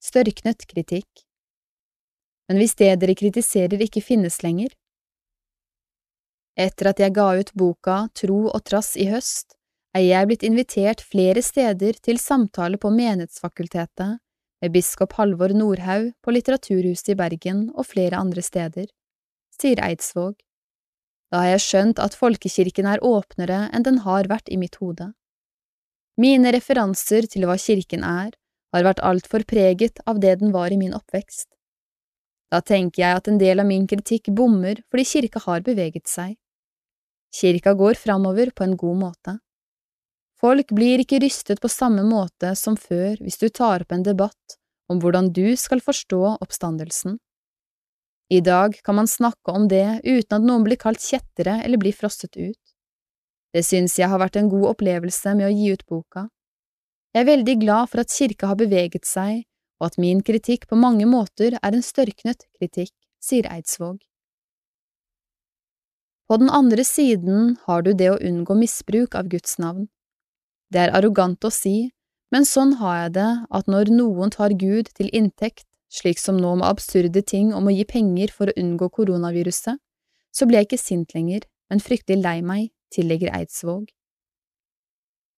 Størknet 0.02 0.66
kritikk. 0.66 1.22
Men 2.50 2.58
hvis 2.58 2.74
det 2.78 2.92
dere 3.02 3.14
kritiserer 3.18 3.82
ikke 3.86 4.02
finnes 4.02 4.40
lenger, 4.42 4.72
etter 6.56 6.90
at 6.90 7.02
jeg 7.02 7.12
ga 7.12 7.28
ut 7.36 7.52
boka 7.58 7.96
Tro 8.16 8.46
og 8.48 8.62
trass 8.64 8.94
i 8.96 9.06
høst, 9.10 9.54
er 9.96 10.02
jeg 10.06 10.28
blitt 10.28 10.46
invitert 10.46 11.02
flere 11.04 11.42
steder 11.44 11.98
til 12.02 12.18
samtale 12.20 12.80
på 12.80 12.90
Menighetsfakultetet, 12.90 14.18
med 14.62 14.72
biskop 14.72 15.12
Halvor 15.18 15.52
Nordhaug 15.52 16.10
på 16.24 16.32
Litteraturhuset 16.32 17.12
i 17.12 17.18
Bergen 17.18 17.66
og 17.76 17.86
flere 17.90 18.18
andre 18.18 18.42
steder, 18.42 18.88
sier 19.52 19.82
Eidsvåg. 19.84 20.40
Da 21.36 21.42
har 21.42 21.50
jeg 21.50 21.64
skjønt 21.66 21.98
at 22.00 22.14
folkekirken 22.16 22.86
er 22.88 23.02
åpnere 23.04 23.66
enn 23.76 23.84
den 23.84 23.98
har 24.06 24.24
vært 24.30 24.46
i 24.48 24.56
mitt 24.56 24.78
hode. 24.80 25.10
Mine 26.16 26.48
referanser 26.54 27.26
til 27.28 27.44
hva 27.44 27.58
kirken 27.60 28.06
er, 28.08 28.30
har 28.72 28.86
vært 28.86 29.02
altfor 29.04 29.44
preget 29.44 30.00
av 30.08 30.22
det 30.22 30.38
den 30.40 30.54
var 30.54 30.72
i 30.72 30.78
min 30.80 30.94
oppvekst. 30.96 31.50
Da 32.48 32.62
tenker 32.64 33.02
jeg 33.02 33.20
at 33.20 33.28
en 33.28 33.36
del 33.42 33.60
av 33.60 33.68
min 33.68 33.84
kritikk 33.84 34.30
bommer 34.38 34.80
fordi 34.88 35.04
kirka 35.10 35.42
har 35.44 35.60
beveget 35.66 36.08
seg. 36.08 36.38
Kirka 37.36 37.76
går 37.76 38.00
framover 38.00 38.54
på 38.56 38.64
en 38.64 38.78
god 38.80 38.96
måte. 39.02 39.36
Folk 40.40 40.72
blir 40.72 41.04
ikke 41.04 41.20
rystet 41.20 41.60
på 41.60 41.68
samme 41.68 42.06
måte 42.08 42.54
som 42.56 42.80
før 42.80 43.20
hvis 43.20 43.36
du 43.44 43.50
tar 43.52 43.84
opp 43.84 43.92
en 43.92 44.08
debatt 44.08 44.56
om 44.88 45.04
hvordan 45.04 45.34
du 45.36 45.52
skal 45.60 45.84
forstå 45.84 46.38
oppstandelsen. 46.40 47.20
I 48.28 48.40
dag 48.40 48.74
kan 48.82 48.94
man 48.94 49.06
snakke 49.06 49.52
om 49.54 49.68
det 49.68 50.00
uten 50.02 50.40
at 50.40 50.46
noen 50.46 50.64
blir 50.66 50.78
kalt 50.80 51.02
kjettere 51.02 51.60
eller 51.62 51.78
blir 51.78 51.94
frosset 51.94 52.34
ut. 52.36 52.62
Det 53.54 53.62
synes 53.62 53.94
jeg 53.98 54.10
har 54.10 54.18
vært 54.18 54.36
en 54.40 54.48
god 54.50 54.72
opplevelse 54.72 55.34
med 55.38 55.46
å 55.46 55.52
gi 55.54 55.70
ut 55.72 55.84
boka. 55.86 56.26
Jeg 57.14 57.22
er 57.22 57.30
veldig 57.30 57.54
glad 57.62 57.92
for 57.92 58.02
at 58.02 58.12
kirka 58.12 58.50
har 58.50 58.58
beveget 58.58 59.06
seg, 59.06 59.44
og 59.78 59.92
at 59.92 59.98
min 60.02 60.24
kritikk 60.26 60.66
på 60.68 60.76
mange 60.76 61.06
måter 61.06 61.54
er 61.62 61.70
en 61.70 61.84
størknet 61.84 62.42
kritikk, 62.58 62.92
sier 63.22 63.46
Eidsvåg. 63.48 64.00
På 66.26 66.40
den 66.42 66.50
andre 66.50 66.82
siden 66.84 67.54
har 67.68 67.86
du 67.86 67.92
det 67.94 68.10
å 68.10 68.18
unngå 68.18 68.58
misbruk 68.58 69.14
av 69.14 69.30
Guds 69.30 69.60
navn. 69.62 69.86
Det 70.74 70.82
er 70.82 70.94
arrogant 70.98 71.46
å 71.46 71.52
si, 71.54 71.92
men 72.34 72.44
sånn 72.44 72.74
har 72.82 73.04
jeg 73.04 73.12
det 73.20 73.30
at 73.54 73.70
når 73.70 73.92
noen 73.94 74.34
tar 74.34 74.56
Gud 74.58 74.90
til 74.98 75.12
inntekt, 75.14 75.68
slik 75.92 76.18
som 76.18 76.38
nå 76.40 76.54
med 76.60 76.68
absurde 76.68 77.22
ting 77.22 77.52
om 77.54 77.68
å 77.68 77.74
gi 77.74 77.84
penger 77.88 78.32
for 78.34 78.50
å 78.50 78.56
unngå 78.60 78.88
koronaviruset, 78.98 79.78
så 80.32 80.46
blir 80.46 80.60
jeg 80.60 80.70
ikke 80.70 80.82
sint 80.82 81.14
lenger, 81.16 81.46
men 81.70 81.82
fryktelig 81.82 82.22
lei 82.22 82.40
meg, 82.42 82.72
tillegger 82.92 83.32
Eidsvåg. 83.36 83.86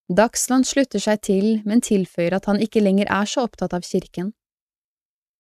Dagsland 0.09 0.66
slutter 0.66 1.03
seg 1.05 1.20
til, 1.23 1.47
men 1.69 1.85
tilføyer 1.85 2.39
at 2.39 2.49
han 2.49 2.62
ikke 2.65 2.83
lenger 2.83 3.11
er 3.12 3.29
så 3.29 3.45
opptatt 3.45 3.77
av 3.77 3.85
kirken. 3.85 4.33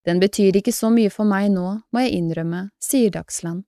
Den 0.06 0.20
betyr 0.20 0.56
ikke 0.60 0.72
så 0.76 0.92
mye 0.92 1.10
for 1.12 1.28
meg 1.28 1.48
nå, 1.52 1.80
må 1.92 2.04
jeg 2.04 2.20
innrømme, 2.20 2.68
sier 2.80 3.10
Dagsland. 3.12 3.64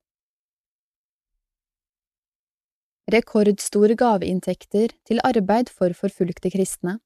rekordstore 3.11 3.97
gaveinntekter 3.99 4.95
til 5.09 5.23
arbeid 5.27 5.71
for 5.75 5.95
forfulgte 5.97 6.51
kristne. 6.53 6.99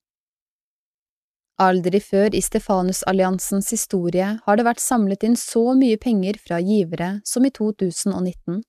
Aldri 1.62 2.01
før 2.02 2.35
i 2.35 2.40
Stefanusalliansens 2.43 3.68
historie 3.70 4.32
har 4.43 4.56
det 4.59 4.64
vært 4.66 4.82
samlet 4.82 5.22
inn 5.22 5.36
så 5.39 5.76
mye 5.78 6.01
penger 6.02 6.35
fra 6.43 6.59
givere 6.59 7.20
som 7.22 7.47
i 7.47 7.51
2019. 7.55 8.64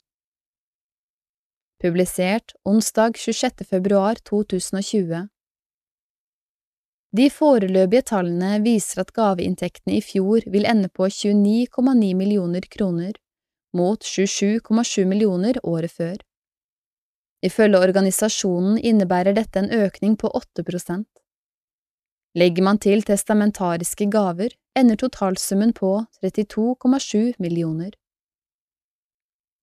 Publisert 1.82 2.54
onsdag 2.64 3.18
26. 3.18 3.66
februar 3.66 4.22
2020 4.30 5.26
De 7.18 7.28
foreløpige 7.34 8.06
tallene 8.14 8.62
viser 8.62 9.02
at 9.02 9.16
gaveinntektene 9.18 9.98
i 9.98 10.06
fjor 10.06 10.46
vil 10.46 10.70
ende 10.70 10.94
på 10.94 11.10
29,9 11.10 12.14
millioner 12.14 12.70
kroner, 12.70 13.18
mot 13.74 14.06
27,7 14.06 15.10
millioner 15.10 15.58
året 15.66 15.90
før. 15.90 16.22
Ifølge 17.42 17.82
organisasjonen 17.82 18.78
innebærer 18.78 19.34
dette 19.34 19.58
en 19.58 19.74
økning 19.74 20.14
på 20.22 20.30
8 20.30 20.70
Legger 22.36 22.66
man 22.68 22.80
til 22.84 23.04
testamentariske 23.08 24.10
gaver, 24.12 24.52
ender 24.76 24.98
totalsummen 25.00 25.72
på 25.74 25.92
32,7 26.24 27.38
millioner. 27.40 27.94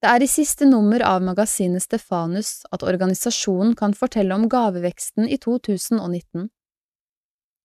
Det 0.03 0.09
er 0.11 0.24
i 0.24 0.27
siste 0.27 0.66
nummer 0.66 1.05
av 1.05 1.20
magasinet 1.23 1.85
Stefanus 1.85 2.62
at 2.73 2.82
organisasjonen 2.82 3.77
kan 3.78 3.93
fortelle 3.94 4.35
om 4.35 4.49
gaveveksten 4.51 5.28
i 5.28 5.36
2019. 5.39 6.49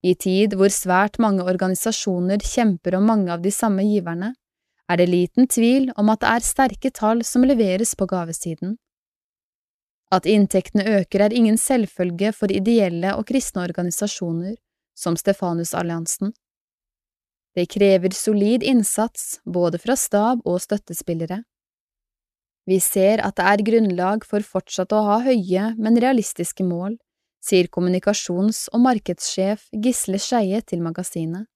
I 0.03 0.13
tid 0.13 0.53
hvor 0.59 0.69
svært 0.69 1.17
mange 1.23 1.47
organisasjoner 1.47 2.43
kjemper 2.43 2.99
om 2.99 3.07
mange 3.09 3.31
av 3.33 3.41
de 3.41 3.55
samme 3.55 3.87
giverne, 3.87 4.35
er 4.91 4.99
det 4.99 5.09
liten 5.09 5.47
tvil 5.47 5.89
om 5.97 6.11
at 6.13 6.21
det 6.21 6.35
er 6.35 6.45
sterke 6.45 6.91
tall 6.91 7.23
som 7.25 7.47
leveres 7.47 7.95
på 7.95 8.05
gavesiden. 8.11 8.75
At 10.11 10.27
inntektene 10.29 10.85
øker 10.99 11.25
er 11.25 11.33
ingen 11.33 11.57
selvfølge 11.57 12.35
for 12.35 12.51
ideelle 12.53 13.15
og 13.17 13.25
kristne 13.31 13.65
organisasjoner, 13.65 14.55
som 14.97 15.17
Stefanusalliansen. 15.17 16.33
Det 17.55 17.65
krever 17.73 18.13
solid 18.13 18.63
innsats 18.63 19.39
både 19.45 19.79
fra 19.81 19.95
stab 19.97 20.41
og 20.45 20.61
støttespillere. 20.61 21.43
Vi 22.67 22.79
ser 22.83 23.21
at 23.23 23.37
det 23.39 23.45
er 23.47 23.63
grunnlag 23.69 24.25
for 24.27 24.43
fortsatt 24.43 24.91
å 24.93 25.03
ha 25.07 25.19
høye, 25.23 25.69
men 25.77 25.99
realistiske 26.03 26.65
mål, 26.67 26.97
sier 27.41 27.69
kommunikasjons- 27.71 28.67
og 28.73 28.83
markedssjef 28.83 29.69
Gisle 29.71 30.19
Skeie 30.19 30.59
til 30.67 30.83
magasinet. 30.83 31.47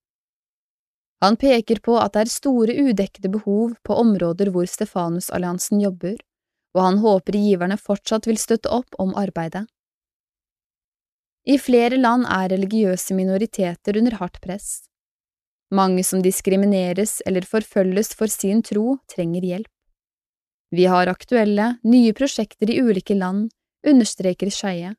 Han 1.22 1.38
peker 1.38 1.82
på 1.86 2.00
at 2.02 2.16
det 2.16 2.24
er 2.24 2.34
store 2.34 2.74
udekkede 2.88 3.30
behov 3.30 3.76
på 3.86 3.98
områder 4.02 4.50
hvor 4.54 4.66
Stefanusalliansen 4.66 5.84
jobber, 5.84 6.16
og 6.74 6.82
han 6.82 7.02
håper 7.04 7.38
giverne 7.38 7.78
fortsatt 7.78 8.30
vil 8.30 8.40
støtte 8.42 8.72
opp 8.74 8.98
om 8.98 9.14
arbeidet. 9.20 9.68
I 11.46 11.58
flere 11.58 11.98
land 11.98 12.28
er 12.30 12.52
religiøse 12.54 13.16
minoriteter 13.18 13.98
under 13.98 14.18
hardt 14.20 14.38
press. 14.44 14.84
Mange 15.74 16.04
som 16.04 16.22
diskrimineres 16.22 17.22
eller 17.26 17.48
forfølges 17.48 18.14
for 18.18 18.30
sin 18.30 18.62
tro, 18.62 19.00
trenger 19.10 19.42
hjelp. 19.42 19.72
Vi 20.72 20.86
har 20.86 21.10
aktuelle, 21.10 21.78
nye 21.84 22.14
prosjekter 22.14 22.70
i 22.70 22.78
ulike 22.80 23.16
land, 23.18 23.50
understreker 23.88 24.52
Skeie. 24.54 24.94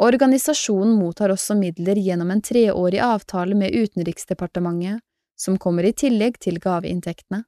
Organisasjonen 0.00 0.96
mottar 0.96 1.30
også 1.34 1.54
midler 1.58 1.98
gjennom 2.00 2.30
en 2.32 2.40
treårig 2.42 3.02
avtale 3.04 3.54
med 3.54 3.74
Utenriksdepartementet, 3.76 5.02
som 5.36 5.58
kommer 5.58 5.84
i 5.84 5.92
tillegg 5.92 6.38
til 6.40 6.58
gaveinntektene. 6.62 7.44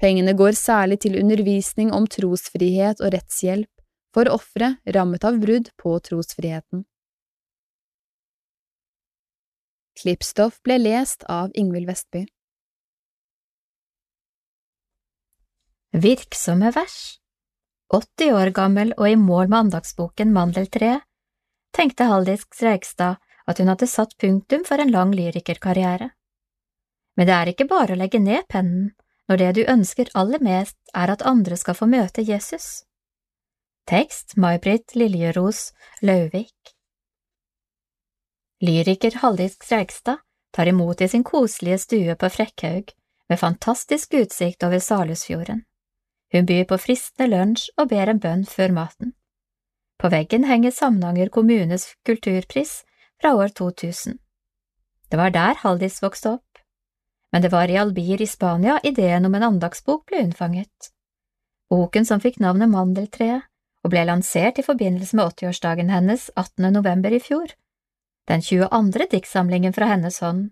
Pengene 0.00 0.32
går 0.38 0.56
særlig 0.56 1.00
til 1.04 1.18
undervisning 1.20 1.92
om 1.92 2.06
trosfrihet 2.06 3.02
og 3.02 3.12
rettshjelp 3.12 3.77
for 4.14 4.30
ofre 4.32 4.76
rammet 4.94 5.24
av 5.24 5.38
brudd 5.42 5.70
på 5.76 5.98
trosfriheten. 6.08 6.84
Klippstoff 9.98 10.60
ble 10.62 10.78
lest 10.78 11.24
av 11.26 11.50
Ingvild 11.54 11.88
Vestby. 11.90 12.26
Virksomme 15.98 16.70
vers 16.70 17.18
80 17.88 18.32
år 18.36 18.50
gammel 18.52 18.92
og 18.98 19.08
i 19.08 19.16
mål 19.16 19.48
med 19.48 19.58
andagsboken 19.58 20.32
Mandeltreet, 20.32 21.02
tenkte 21.72 22.08
Haldis 22.10 22.44
Streikstad 22.52 23.16
at 23.48 23.60
hun 23.60 23.70
hadde 23.72 23.88
satt 23.88 24.16
punktum 24.20 24.64
for 24.68 24.80
en 24.82 24.92
lang 24.92 25.14
lyrikerkarriere. 25.16 26.10
Men 27.16 27.26
det 27.26 27.34
er 27.34 27.50
ikke 27.52 27.68
bare 27.70 27.96
å 27.96 27.98
legge 27.98 28.20
ned 28.20 28.44
pennen 28.52 28.92
når 29.28 29.40
det 29.40 29.48
du 29.56 29.62
ønsker 29.72 30.12
aller 30.14 30.44
mest 30.44 30.76
er 30.94 31.10
at 31.12 31.24
andre 31.26 31.56
skal 31.56 31.76
få 31.78 31.88
møte 31.88 32.22
Jesus. 32.24 32.84
Tekst 33.88 34.36
May-Britt 34.36 34.94
Liljeros 34.94 35.72
Lauvik 36.00 36.74
Lyriker 38.60 39.14
Haldis 39.16 39.54
Streikstad 39.54 40.18
tar 40.52 40.66
imot 40.66 41.00
i 41.00 41.08
sin 41.08 41.24
koselige 41.24 41.78
stue 41.78 42.16
på 42.16 42.28
Frekkhaug 42.28 42.92
med 43.28 43.40
fantastisk 43.40 44.14
utsikt 44.14 44.62
over 44.62 44.78
Salhusfjorden. 44.78 45.64
Hun 46.32 46.46
byr 46.46 46.68
på 46.68 46.78
fristende 46.84 47.30
lunsj 47.32 47.70
og 47.80 47.88
ber 47.88 48.12
en 48.12 48.20
bønn 48.20 48.44
før 48.44 48.76
maten. 48.76 49.16
På 49.96 50.12
veggen 50.12 50.44
henger 50.44 50.76
Samnanger 50.82 51.32
kommunes 51.32 51.94
kulturpris 52.04 52.82
fra 53.22 53.32
år 53.40 53.56
2000. 53.56 54.20
Det 55.08 55.16
var 55.16 55.32
der 55.32 55.64
Haldis 55.64 56.02
vokste 56.04 56.36
opp, 56.36 56.64
men 57.32 57.40
det 57.40 57.56
var 57.56 57.72
i 57.72 57.80
Albir 57.80 58.20
i 58.20 58.28
Spania 58.28 58.80
ideen 58.84 59.24
om 59.24 59.34
en 59.34 59.52
andagsbok 59.54 60.10
ble 60.10 60.26
unnfanget. 60.28 60.92
Boken 61.72 62.04
som 62.04 62.20
fikk 62.20 62.36
navnet 62.36 62.68
Mandeltreet 62.68 63.48
og 63.88 63.94
ble 63.94 64.04
lansert 64.04 64.58
i 64.60 64.66
forbindelse 64.66 65.16
med 65.16 65.32
80-årsdagen 65.32 65.88
hennes 65.88 66.28
18. 66.36 66.68
november 66.74 67.14
i 67.16 67.20
fjor, 67.24 67.54
den 68.28 68.44
22. 68.44 69.06
diktsamlingen 69.14 69.72
fra 69.72 69.88
hennes 69.88 70.20
hånd. 70.20 70.50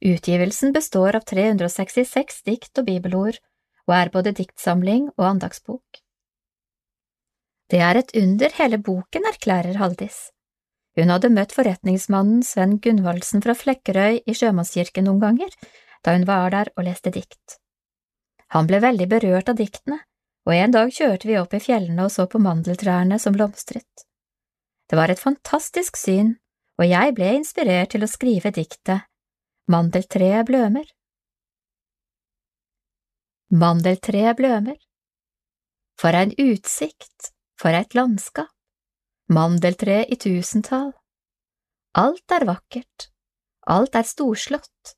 Utgivelsen 0.00 0.72
består 0.72 1.18
av 1.18 1.26
366 1.28 2.40
dikt 2.48 2.80
og 2.80 2.88
bibelord 2.88 3.36
og 3.86 3.94
er 3.98 4.12
både 4.14 4.32
diktsamling 4.40 5.10
og 5.18 5.26
andagsbok. 5.34 6.00
Det 7.68 7.82
er 7.82 8.00
et 8.00 8.16
under 8.16 8.56
hele 8.56 8.80
boken, 8.80 9.28
erklærer 9.28 9.76
Haldis. 9.76 10.30
Hun 10.96 11.12
hadde 11.12 11.32
møtt 11.34 11.52
forretningsmannen 11.52 12.40
Sven 12.46 12.78
Gunvaldsen 12.80 13.44
fra 13.44 13.52
Flekkerøy 13.58 14.22
i 14.24 14.32
Sjømannskirken 14.32 15.04
noen 15.10 15.20
ganger 15.20 15.52
da 16.06 16.16
hun 16.16 16.24
var 16.24 16.48
der 16.54 16.72
og 16.76 16.86
leste 16.88 17.12
dikt. 17.12 17.58
Han 18.54 18.68
ble 18.70 18.80
veldig 18.80 19.08
berørt 19.10 19.50
av 19.50 19.58
diktene, 19.58 19.98
og 20.46 20.54
en 20.54 20.74
dag 20.74 20.92
kjørte 20.94 21.28
vi 21.28 21.38
opp 21.40 21.54
i 21.56 21.62
fjellene 21.62 22.06
og 22.06 22.12
så 22.14 22.28
på 22.30 22.40
mandeltrærne 22.42 23.18
som 23.22 23.34
blomstret. 23.34 24.06
Det 24.86 24.98
var 24.98 25.10
et 25.10 25.22
fantastisk 25.22 25.98
syn, 25.98 26.36
og 26.78 26.86
jeg 26.86 27.14
ble 27.16 27.32
inspirert 27.40 27.90
til 27.94 28.06
å 28.06 28.10
skrive 28.10 28.52
diktet 28.54 29.06
Mandeltreet 29.66 30.46
blømer. 30.46 30.86
Mandeltreet 33.50 34.38
blømer. 34.38 34.76
For 35.98 36.14
en 36.14 36.30
utsikt, 36.38 37.32
for 37.58 37.74
et 37.74 37.96
landskap, 37.98 38.52
mandeltre 39.32 40.04
i 40.06 40.18
tusentall. 40.22 40.92
Alt 41.98 42.34
er 42.36 42.46
vakkert, 42.46 43.08
alt 43.66 43.98
er 43.98 44.06
storslått, 44.06 44.94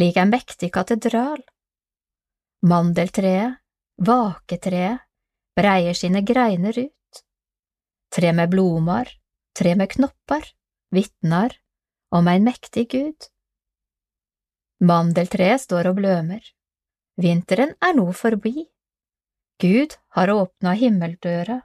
lik 0.00 0.16
en 0.16 0.32
mektig 0.32 0.70
katedral. 0.72 1.42
Mandeltreet, 2.64 3.58
vaketreet, 3.98 5.00
breier 5.56 5.94
sine 5.94 6.22
greiner 6.22 6.78
ut. 6.78 7.22
Tre 8.14 8.32
med 8.32 8.50
blomar, 8.50 9.08
tre 9.58 9.74
med 9.76 9.90
knoppar, 9.90 10.44
vitnar 10.90 11.56
om 12.10 12.28
ein 12.28 12.44
mektig 12.44 12.88
gud. 12.90 13.28
Mandeltreet 14.80 15.60
står 15.60 15.90
og 15.90 15.98
blømer. 15.98 16.42
Vinteren 17.18 17.74
er 17.82 17.96
nå 17.98 18.12
forbi. 18.14 18.68
Gud 19.58 19.96
har 20.14 20.30
åpna 20.30 20.76
himmeldøra 20.78 21.58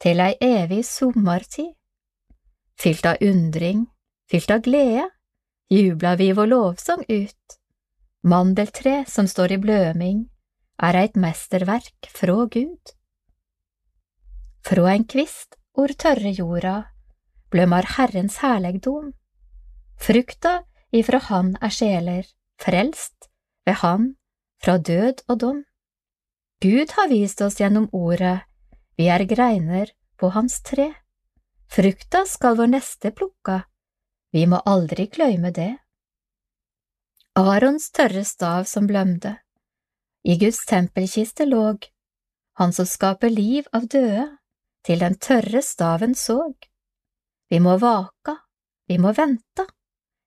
til 0.00 0.22
ei 0.24 0.32
evig 0.40 0.80
sommertid. 0.88 1.74
Fylt 2.80 3.06
av 3.08 3.20
undring, 3.24 3.86
fylt 4.28 4.50
av 4.52 4.64
glede, 4.64 5.04
jubla 5.72 6.14
vi 6.16 6.30
vår 6.32 6.48
lovsang 6.48 7.04
ut. 7.08 7.58
Mandeltre 8.24 9.04
som 9.08 9.28
står 9.28 9.52
i 9.52 9.60
bløming, 9.60 10.24
er 10.82 10.98
eit 11.00 11.16
mesterverk 11.16 12.08
frå 12.12 12.46
Gud. 12.52 12.92
Frå 14.66 14.84
ein 14.90 15.06
kvist 15.08 15.56
or 15.74 15.92
tørre 15.92 16.32
jorda, 16.34 16.76
blømar 17.52 17.86
Herrens 17.96 18.40
herlegdom. 18.42 19.12
Frukta 19.96 20.58
ifra 20.92 21.20
Han 21.28 21.54
er 21.60 21.72
sjeler, 21.72 22.26
frelst 22.60 23.30
ved 23.66 23.80
Han 23.82 24.14
fra 24.62 24.78
død 24.78 25.24
og 25.28 25.40
dom. 25.40 25.64
Gud 26.62 26.92
har 26.96 27.08
vist 27.08 27.40
oss 27.44 27.60
gjennom 27.60 27.88
ordet, 27.92 28.40
vi 28.96 29.08
er 29.12 29.24
greiner 29.28 29.92
på 30.16 30.30
hans 30.32 30.62
tre. 30.64 30.92
Frukta 31.68 32.24
skal 32.26 32.56
vår 32.56 32.70
neste 32.72 33.12
plukka, 33.12 33.60
vi 34.32 34.46
må 34.48 34.62
aldri 34.64 35.08
gløyme 35.12 35.52
det. 35.52 35.74
Arons 37.36 37.90
tørre 37.92 38.24
stav 38.24 38.64
som 38.64 38.86
blømde, 38.88 39.36
i 40.26 40.36
Guds 40.36 40.66
tempelkiste 40.66 41.44
låg, 41.46 41.86
han 42.58 42.72
som 42.72 42.86
skaper 42.86 43.30
liv 43.30 43.66
av 43.72 43.84
døde, 43.86 44.24
til 44.82 44.98
den 44.98 45.14
tørre 45.22 45.60
staven 45.62 46.14
såg. 46.18 46.66
Vi 47.50 47.60
må 47.62 47.76
vaka, 47.78 48.34
vi 48.90 48.98
må 48.98 49.12
venta, 49.14 49.68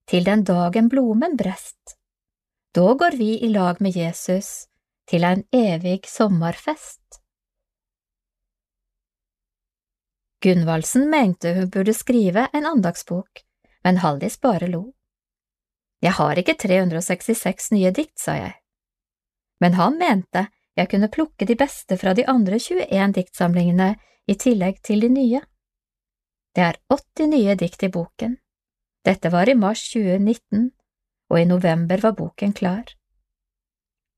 til 0.07 0.23
den 0.23 0.45
dagen 0.47 0.87
blomen 0.87 1.35
brest. 1.35 1.97
Da 2.71 2.93
går 3.01 3.17
vi 3.19 3.33
i 3.43 3.49
lag 3.51 3.81
med 3.83 3.97
Jesus 3.97 4.69
til 5.09 5.27
en 5.27 5.43
evig 5.51 6.07
sommerfest. 6.07 7.19
Gunvaldsen 10.39 11.09
mente 11.11 11.53
hun 11.57 11.67
burde 11.75 11.97
skrive 11.97 12.47
en 12.53 12.71
andagsbok, 12.71 13.43
men 13.83 13.99
Haldis 13.99 14.39
bare 14.39 14.71
lo. 14.71 14.85
Jeg 15.99 16.15
har 16.15 16.39
ikke 16.39 16.55
366 16.55 17.71
nye 17.75 17.91
dikt, 17.91 18.15
sa 18.15 18.39
jeg. 18.39 18.58
Men 19.59 19.75
han 19.75 19.97
mente 19.99 20.47
jeg 20.79 20.89
kunne 20.93 21.11
plukke 21.11 21.45
de 21.45 21.55
beste 21.59 21.97
fra 21.99 22.13
de 22.15 22.23
andre 22.29 22.59
21 22.59 23.13
diktsamlingene 23.17 23.89
i 24.31 24.35
tillegg 24.39 24.79
til 24.85 25.03
de 25.03 25.09
nye. 25.11 25.41
Det 26.55 26.63
er 26.63 26.79
80 26.93 27.31
nye 27.33 27.55
dikt 27.59 27.83
i 27.83 27.89
boken. 27.91 28.37
Dette 29.05 29.31
var 29.33 29.49
i 29.49 29.57
mars 29.59 29.83
2019, 29.91 30.69
og 31.29 31.39
i 31.39 31.47
november 31.49 31.99
var 32.03 32.15
boken 32.15 32.55
klar. 32.55 32.95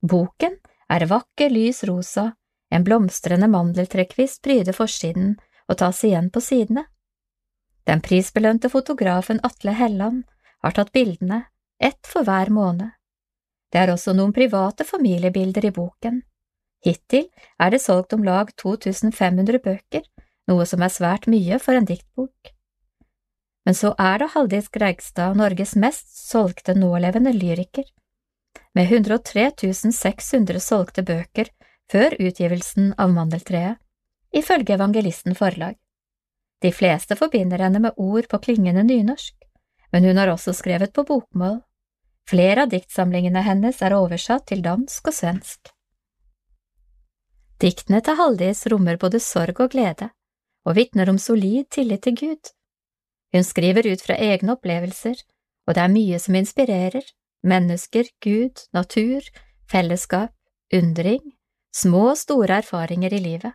Boken 0.02 0.60
er 0.90 1.08
vakker 1.10 1.50
lys 1.50 1.84
rosa, 1.90 2.32
en 2.72 2.86
blomstrende 2.86 3.50
mandeltrekvist 3.52 4.42
pryder 4.46 4.78
forsiden 4.78 5.36
og 5.68 5.78
tas 5.82 6.04
igjen 6.08 6.30
på 6.32 6.42
sidene. 6.44 6.86
Den 7.90 8.02
prisbelønte 8.06 8.70
fotografen 8.70 9.42
Atle 9.44 9.74
Helland 9.76 10.24
har 10.62 10.78
tatt 10.78 10.94
bildene, 10.94 11.46
ett 11.82 12.06
for 12.08 12.24
hver 12.28 12.54
måned. 12.54 12.94
Det 13.72 13.80
er 13.80 13.93
også 13.93 14.14
noen 14.15 14.34
private 14.35 14.85
familiebilder 14.88 15.69
i 15.69 15.73
boken. 15.76 16.22
Hittil 16.84 17.27
er 17.61 17.72
det 17.72 17.81
solgt 17.84 18.14
om 18.18 18.23
lag 18.26 18.49
2500 18.60 19.61
bøker, 19.64 20.03
noe 20.49 20.65
som 20.68 20.81
er 20.81 20.91
svært 20.91 21.27
mye 21.31 21.60
for 21.61 21.77
en 21.77 21.88
diktbok. 21.88 22.52
Men 23.65 23.77
så 23.77 23.93
er 24.02 24.23
da 24.23 24.27
Haldis 24.34 24.72
Greigstad 24.73 25.38
Norges 25.38 25.76
mest 25.80 26.10
solgte 26.18 26.73
nålevende 26.76 27.34
lyriker, 27.35 27.85
med 28.76 28.91
103 28.91 29.52
600 29.93 30.60
solgte 30.60 31.03
bøker 31.03 31.52
før 31.91 32.15
utgivelsen 32.19 32.93
av 32.98 33.11
Mandeltreet, 33.14 33.77
ifølge 34.31 34.76
Evangelisten 34.76 35.35
Forlag. 35.35 35.76
De 36.61 36.72
fleste 36.72 37.18
forbinder 37.19 37.61
henne 37.64 37.81
med 37.84 37.98
ord 37.98 38.27
på 38.31 38.39
klingende 38.39 38.84
nynorsk, 38.88 39.35
men 39.91 40.06
hun 40.07 40.18
har 40.18 40.31
også 40.31 40.53
skrevet 40.56 40.93
på 40.93 41.03
bokmål. 41.03 41.60
Flere 42.30 42.65
av 42.65 42.72
diktsamlingene 42.72 43.43
hennes 43.43 43.81
er 43.81 43.95
oversatt 43.98 44.48
til 44.52 44.64
dansk 44.64 45.10
og 45.11 45.15
svensk. 45.15 45.72
Diktene 47.61 48.02
til 48.02 48.18
Haldis 48.18 48.64
rommer 48.72 48.98
både 48.98 49.19
sorg 49.22 49.60
og 49.61 49.73
glede, 49.76 50.10
og 50.65 50.77
vitner 50.77 51.10
om 51.11 51.19
solid 51.22 51.68
tillit 51.69 52.03
til 52.07 52.18
Gud. 52.18 52.52
Hun 53.34 53.45
skriver 53.45 53.88
ut 53.91 54.02
fra 54.02 54.18
egne 54.18 54.56
opplevelser, 54.56 55.19
og 55.68 55.76
det 55.76 55.84
er 55.84 55.93
mye 55.93 56.19
som 56.19 56.38
inspirerer, 56.39 57.06
mennesker, 57.48 58.10
Gud, 58.23 58.65
natur, 58.73 59.22
fellesskap, 59.69 60.34
undring, 60.73 61.22
små 61.76 62.11
og 62.11 62.18
store 62.19 62.61
erfaringer 62.61 63.14
i 63.14 63.22
livet. 63.23 63.53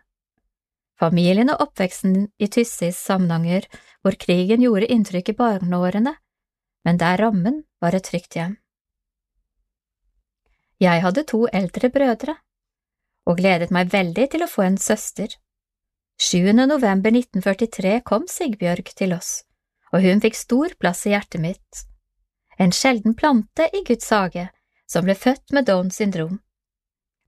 Familien 0.97 1.51
og 1.53 1.61
oppveksten 1.67 2.29
i 2.41 2.47
Tyssis 2.49 2.97
Samnanger, 2.97 3.67
hvor 4.01 4.17
krigen 4.17 4.63
gjorde 4.65 4.89
inntrykk 4.89 5.29
i 5.29 5.37
barneårene, 5.37 6.15
men 6.87 7.01
der 7.01 7.19
rammen 7.19 7.65
var 7.83 7.97
et 7.97 8.07
trygt 8.07 8.37
hjem. 8.39 8.55
Jeg 10.79 11.03
hadde 11.03 11.25
to 11.27 11.41
eldre 11.51 11.89
brødre, 11.91 12.37
og 13.27 13.41
gledet 13.41 13.73
meg 13.75 13.91
veldig 13.91 14.29
til 14.31 14.45
å 14.45 14.49
få 14.51 14.63
en 14.69 14.79
søster. 14.79 15.35
7. 16.17 16.53
november 16.63 17.11
1943 17.11 17.99
kom 18.07 18.25
Sigbjørg 18.31 18.95
til 18.95 19.13
oss 19.17 19.41
og 19.93 20.03
hun 20.03 20.21
fikk 20.23 20.37
stor 20.37 20.73
plass 20.79 21.05
i 21.07 21.13
hjertet 21.15 21.41
mitt. 21.41 21.85
en 22.57 22.71
sjelden 22.73 23.13
plante 23.13 23.67
i 23.69 23.83
Guds 23.85 24.09
hage, 24.09 24.47
som 24.89 25.05
ble 25.05 25.13
født 25.13 25.53
med 25.53 25.67
Downs 25.69 25.99
syndrom. 25.99 26.39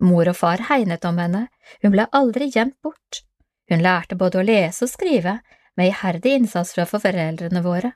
Mor 0.02 0.26
og 0.32 0.36
far 0.36 0.64
hegnet 0.72 1.06
om 1.06 1.20
henne, 1.22 1.44
hun 1.84 1.92
ble 1.94 2.08
aldri 2.12 2.48
gjemt 2.50 2.80
bort. 2.82 3.22
Hun 3.70 3.84
lærte 3.86 4.18
både 4.18 4.40
å 4.40 4.46
lese 4.48 4.88
og 4.88 4.90
skrive, 4.90 5.36
med 5.78 5.92
iherdig 5.92 6.34
innsats 6.40 6.74
fra 6.74 6.88
foreldrene 6.90 7.62
våre, 7.62 7.92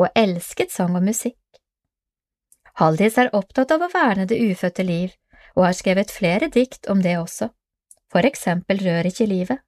og 0.00 0.08
elsket 0.16 0.72
sang 0.72 0.96
og 0.96 1.04
musikk. 1.04 1.38
Haldis 2.80 3.18
er 3.20 3.32
opptatt 3.36 3.72
av 3.74 3.84
å 3.84 3.90
verne 3.92 4.26
det 4.28 4.38
ufødte 4.40 4.84
liv, 4.86 5.12
og 5.56 5.66
har 5.66 5.76
skrevet 5.76 6.12
flere 6.14 6.48
dikt 6.48 6.88
om 6.88 7.02
det 7.04 7.18
også, 7.20 7.50
for 8.12 8.26
eksempel 8.26 8.80
Rør 8.80 9.10
ikke 9.10 9.28
livet. 9.28 9.60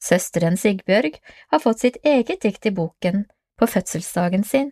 Søsteren 0.00 0.56
Sigbjørg 0.56 1.18
har 1.52 1.60
fått 1.60 1.82
sitt 1.84 1.98
eget 2.06 2.40
dikt 2.46 2.66
i 2.70 2.72
boken 2.72 3.26
på 3.60 3.68
fødselsdagen 3.68 4.46
sin. 4.48 4.70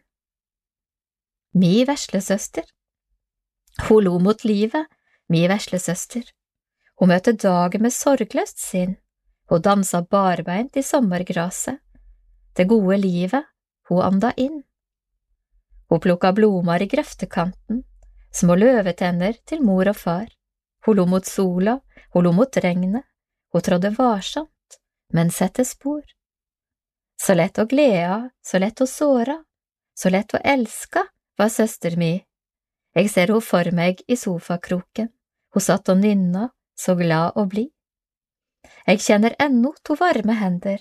Mi 1.52 1.84
veslesøster 1.84 2.64
Hun 3.88 4.04
lo 4.04 4.18
mot 4.18 4.44
livet, 4.44 4.86
mi 5.28 5.44
veslesøster. 5.48 6.24
Hun 6.98 7.12
møtte 7.12 7.32
dagen 7.32 7.84
med 7.84 7.94
sorgløst 7.94 8.58
sinn, 8.58 8.96
hun 9.50 9.62
dansa 9.62 10.00
barbeint 10.02 10.76
i 10.76 10.82
sommergraset. 10.82 11.78
Det 12.56 12.66
gode 12.66 12.96
livet, 12.98 13.44
hun 13.88 14.02
anda 14.02 14.32
inn. 14.36 14.64
Hun 15.88 16.00
plukka 16.04 16.32
blomar 16.36 16.82
i 16.84 16.88
grøftekanten, 16.90 17.82
små 18.34 18.58
løvetenner 18.60 19.40
til 19.48 19.64
mor 19.64 19.88
og 19.88 19.96
far. 19.96 20.28
Hun 20.84 20.96
lo 20.96 21.06
mot 21.08 21.26
sola, 21.26 21.78
hun 22.12 22.24
lo 22.24 22.32
mot 22.32 22.56
regnet, 22.62 23.04
hun 23.52 23.64
trådde 23.64 23.94
varsomt 23.96 24.52
men 25.12 25.30
sette 25.30 25.64
spor. 25.64 26.02
Så 27.22 27.34
lett 27.34 27.58
å 27.58 27.66
glede, 27.66 28.30
så 28.44 28.60
lett 28.62 28.80
å 28.80 28.86
såre, 28.86 29.40
så 29.94 30.10
lett 30.12 30.34
å 30.34 30.42
elske, 30.44 31.02
var 31.38 31.50
søster 31.54 31.96
mi. 31.98 32.12
Jeg 32.96 33.10
ser 33.10 33.32
hun 33.32 33.42
for 33.44 33.70
meg 33.74 34.02
i 34.06 34.16
sofakroken, 34.18 35.10
hun 35.54 35.64
satt 35.64 35.90
og 35.92 36.00
nynna, 36.02 36.48
så 36.78 36.94
glad 36.98 37.38
og 37.38 37.50
blid. 37.54 37.72
Jeg 38.86 39.02
kjenner 39.04 39.34
ennå 39.42 39.72
to 39.84 39.96
varme 39.98 40.34
hender 40.38 40.80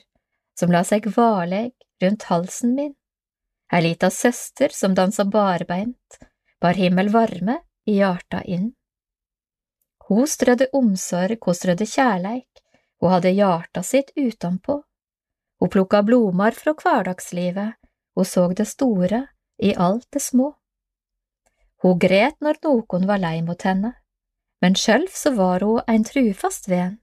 som 0.58 0.72
la 0.74 0.84
seg 0.88 1.06
varleg 1.14 1.74
rundt 2.02 2.26
halsen 2.30 2.74
min. 2.78 2.94
Ei 3.74 3.82
lita 3.84 4.10
søster 4.10 4.72
som 4.72 4.96
dansa 4.96 5.26
barbeint, 5.26 6.20
bar 6.62 6.74
himmel 6.80 7.10
varme 7.12 7.60
i 7.86 7.98
hjarta 8.00 8.42
inn. 8.44 8.72
Ho 10.08 10.24
strødde 10.24 10.70
omsorg, 10.74 11.42
ho 11.44 11.54
strødde 11.54 11.86
kjærleik, 11.86 12.62
hun 13.02 13.12
hadde 13.12 13.34
hjarta 13.36 13.84
sitt 13.84 14.14
utanpå. 14.16 14.80
Hun 15.60 15.70
plukka 15.74 16.02
blomar 16.04 16.56
fra 16.56 16.74
hverdagslivet, 16.78 17.76
hun 18.16 18.26
såg 18.26 18.56
det 18.56 18.68
store 18.68 19.26
i 19.58 19.74
alt 19.76 20.08
det 20.14 20.22
små. 20.24 20.54
Hun 21.84 22.00
gret 22.00 22.40
når 22.42 22.62
noen 22.64 23.08
var 23.10 23.20
lei 23.22 23.42
mot 23.46 23.62
henne, 23.68 23.94
men 24.62 24.80
sjølv 24.80 25.12
så 25.14 25.36
var 25.36 25.66
hun 25.66 25.84
ein 25.88 26.08
trufast 26.08 26.70
ven. 26.72 26.98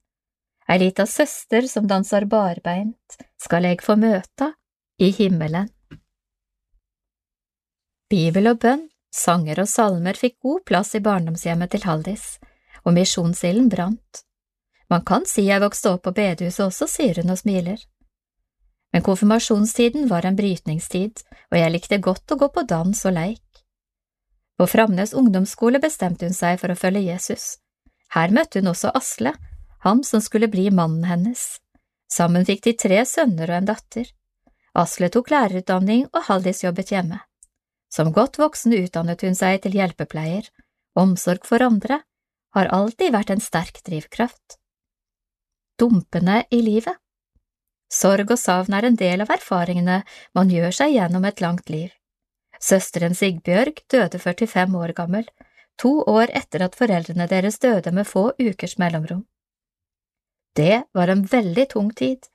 Ei 0.68 0.80
lita 0.80 1.04
søster 1.06 1.68
som 1.68 1.86
dansar 1.86 2.24
barbeint, 2.24 3.18
skal 3.36 3.68
eg 3.68 3.84
få 3.84 3.98
møta 4.00 4.54
i 4.98 5.12
himmelen. 5.12 5.68
Bibel 8.14 8.46
og 8.46 8.60
bønn, 8.62 8.84
sanger 9.10 9.58
og 9.64 9.66
salmer 9.66 10.14
fikk 10.14 10.36
god 10.44 10.60
plass 10.68 10.92
i 10.94 11.00
barndomshjemmet 11.02 11.72
til 11.72 11.82
Haldis, 11.88 12.36
og 12.86 12.94
misjonsilden 12.94 13.66
brant. 13.72 14.20
Man 14.92 15.02
kan 15.08 15.24
si 15.26 15.48
jeg 15.48 15.62
vokste 15.64 15.96
opp 15.96 16.04
på 16.04 16.12
bedehuset 16.14 16.62
også, 16.68 16.86
sier 16.92 17.18
hun 17.18 17.32
og 17.34 17.40
smiler. 17.40 17.80
Men 18.94 19.02
konfirmasjonstiden 19.02 20.06
var 20.12 20.28
en 20.28 20.38
brytningstid, 20.38 21.24
og 21.50 21.58
jeg 21.58 21.74
likte 21.74 21.98
godt 22.06 22.36
å 22.36 22.38
gå 22.44 22.50
på 22.54 22.66
dans 22.70 23.02
og 23.08 23.16
leik. 23.16 23.64
På 24.54 24.70
Framnes 24.70 25.16
ungdomsskole 25.18 25.82
bestemte 25.82 26.28
hun 26.28 26.38
seg 26.38 26.62
for 26.62 26.70
å 26.70 26.78
følge 26.78 27.02
Jesus. 27.08 27.56
Her 28.14 28.30
møtte 28.30 28.62
hun 28.62 28.70
også 28.76 28.94
Asle, 28.94 29.34
han 29.82 30.06
som 30.06 30.22
skulle 30.22 30.52
bli 30.52 30.68
mannen 30.70 31.08
hennes. 31.10 31.56
Sammen 32.06 32.46
fikk 32.46 32.62
de 32.68 32.78
tre 32.78 33.02
sønner 33.08 33.50
og 33.50 33.58
en 33.58 33.70
datter. 33.74 34.06
Asle 34.78 35.10
tok 35.10 35.34
lærerutdanning 35.34 36.06
og 36.12 36.28
Haldis 36.28 36.62
jobbet 36.62 36.94
hjemme. 36.94 37.24
Som 37.94 38.10
godt 38.16 38.40
voksen 38.42 38.74
utdannet 38.74 39.22
hun 39.22 39.38
seg 39.38 39.62
til 39.62 39.78
hjelpepleier. 39.78 40.50
Omsorg 40.98 41.46
for 41.46 41.62
andre 41.62 42.02
har 42.54 42.70
alltid 42.74 43.14
vært 43.14 43.30
en 43.34 43.42
sterk 43.42 43.80
drivkraft 43.86 44.58
dumpene 45.78 46.44
i 46.50 46.60
livet. 46.62 46.96
Sorg 47.92 48.30
og 48.34 48.40
savn 48.40 48.74
er 48.74 48.88
en 48.88 48.98
del 48.98 49.22
av 49.22 49.30
erfaringene 49.34 50.00
man 50.34 50.50
gjør 50.50 50.74
seg 50.78 50.94
gjennom 50.96 51.26
et 51.28 51.42
langt 51.44 51.70
liv. 51.70 51.90
Søsteren 52.62 53.14
Sigbjørg 53.14 53.82
døde 53.92 54.18
45 54.18 54.78
år 54.78 54.94
gammel, 54.96 55.26
to 55.78 56.00
år 56.10 56.30
etter 56.38 56.64
at 56.64 56.78
foreldrene 56.78 57.26
deres 57.30 57.58
døde 57.62 57.92
med 57.92 58.08
få 58.08 58.30
ukers 58.40 58.78
mellomrom. 58.78 59.24
Det 60.54 60.84
var 60.94 61.10
en 61.10 61.24
veldig 61.26 61.66
tung 61.74 61.90
tid, 61.90 62.30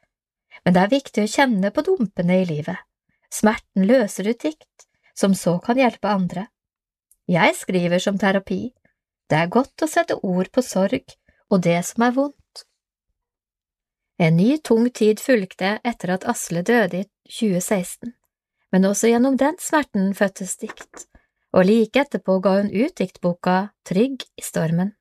men 0.63 0.75
det 0.75 0.83
er 0.83 0.93
viktig 0.93 1.23
å 1.23 1.31
kjenne 1.31 1.71
på 1.71 1.85
dumpene 1.87 2.41
i 2.41 2.47
livet. 2.47 2.77
Smerten 3.31 3.87
løser 3.87 4.27
ut 4.27 4.43
dikt, 4.43 4.88
som 5.19 5.35
så 5.35 5.57
kan 5.63 5.79
hjelpe 5.79 6.07
andre. 6.07 6.47
Jeg 7.29 7.55
skriver 7.59 8.01
som 8.01 8.17
terapi. 8.17 8.69
Det 9.29 9.37
er 9.37 9.51
godt 9.53 9.83
å 9.83 9.89
sette 9.89 10.17
ord 10.23 10.49
på 10.55 10.63
sorg 10.65 11.17
og 11.49 11.63
det 11.65 11.79
som 11.85 12.05
er 12.05 12.15
vondt. 12.15 12.63
En 14.19 14.35
ny, 14.35 14.57
tung 14.59 14.89
tid 14.91 15.21
fulgte 15.23 15.77
etter 15.87 16.15
at 16.15 16.25
Asle 16.27 16.63
døde 16.67 17.03
i 17.03 17.05
2016, 17.31 18.11
men 18.73 18.87
også 18.89 19.11
gjennom 19.11 19.37
den 19.39 19.55
smerten 19.63 20.11
fødtes 20.17 20.57
dikt, 20.59 21.05
og 21.55 21.65
like 21.69 22.03
etterpå 22.03 22.39
ga 22.43 22.57
hun 22.59 22.73
ut 22.73 22.97
diktboka 22.99 23.69
Trygg 23.87 24.25
i 24.37 24.43
stormen. 24.43 24.91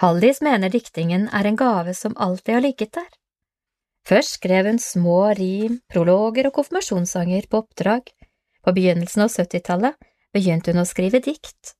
Haldis 0.00 0.40
mener 0.42 0.72
diktingen 0.72 1.28
er 1.30 1.46
en 1.46 1.58
gave 1.58 1.94
som 1.94 2.16
alltid 2.16 2.56
har 2.56 2.64
ligget 2.64 2.94
der. 2.96 3.10
Først 4.08 4.40
skrev 4.40 4.66
hun 4.68 4.80
små 4.82 5.20
rim, 5.38 5.78
prologer 5.88 6.48
og 6.48 6.56
konfirmasjonssanger 6.58 7.46
på 7.48 7.62
oppdrag. 7.62 8.10
På 8.64 8.72
begynnelsen 8.72 9.22
av 9.26 9.32
70-tallet 9.32 9.98
begynte 10.32 10.72
hun 10.72 10.82
å 10.82 10.88
skrive 10.88 11.20
dikt. 11.24 11.74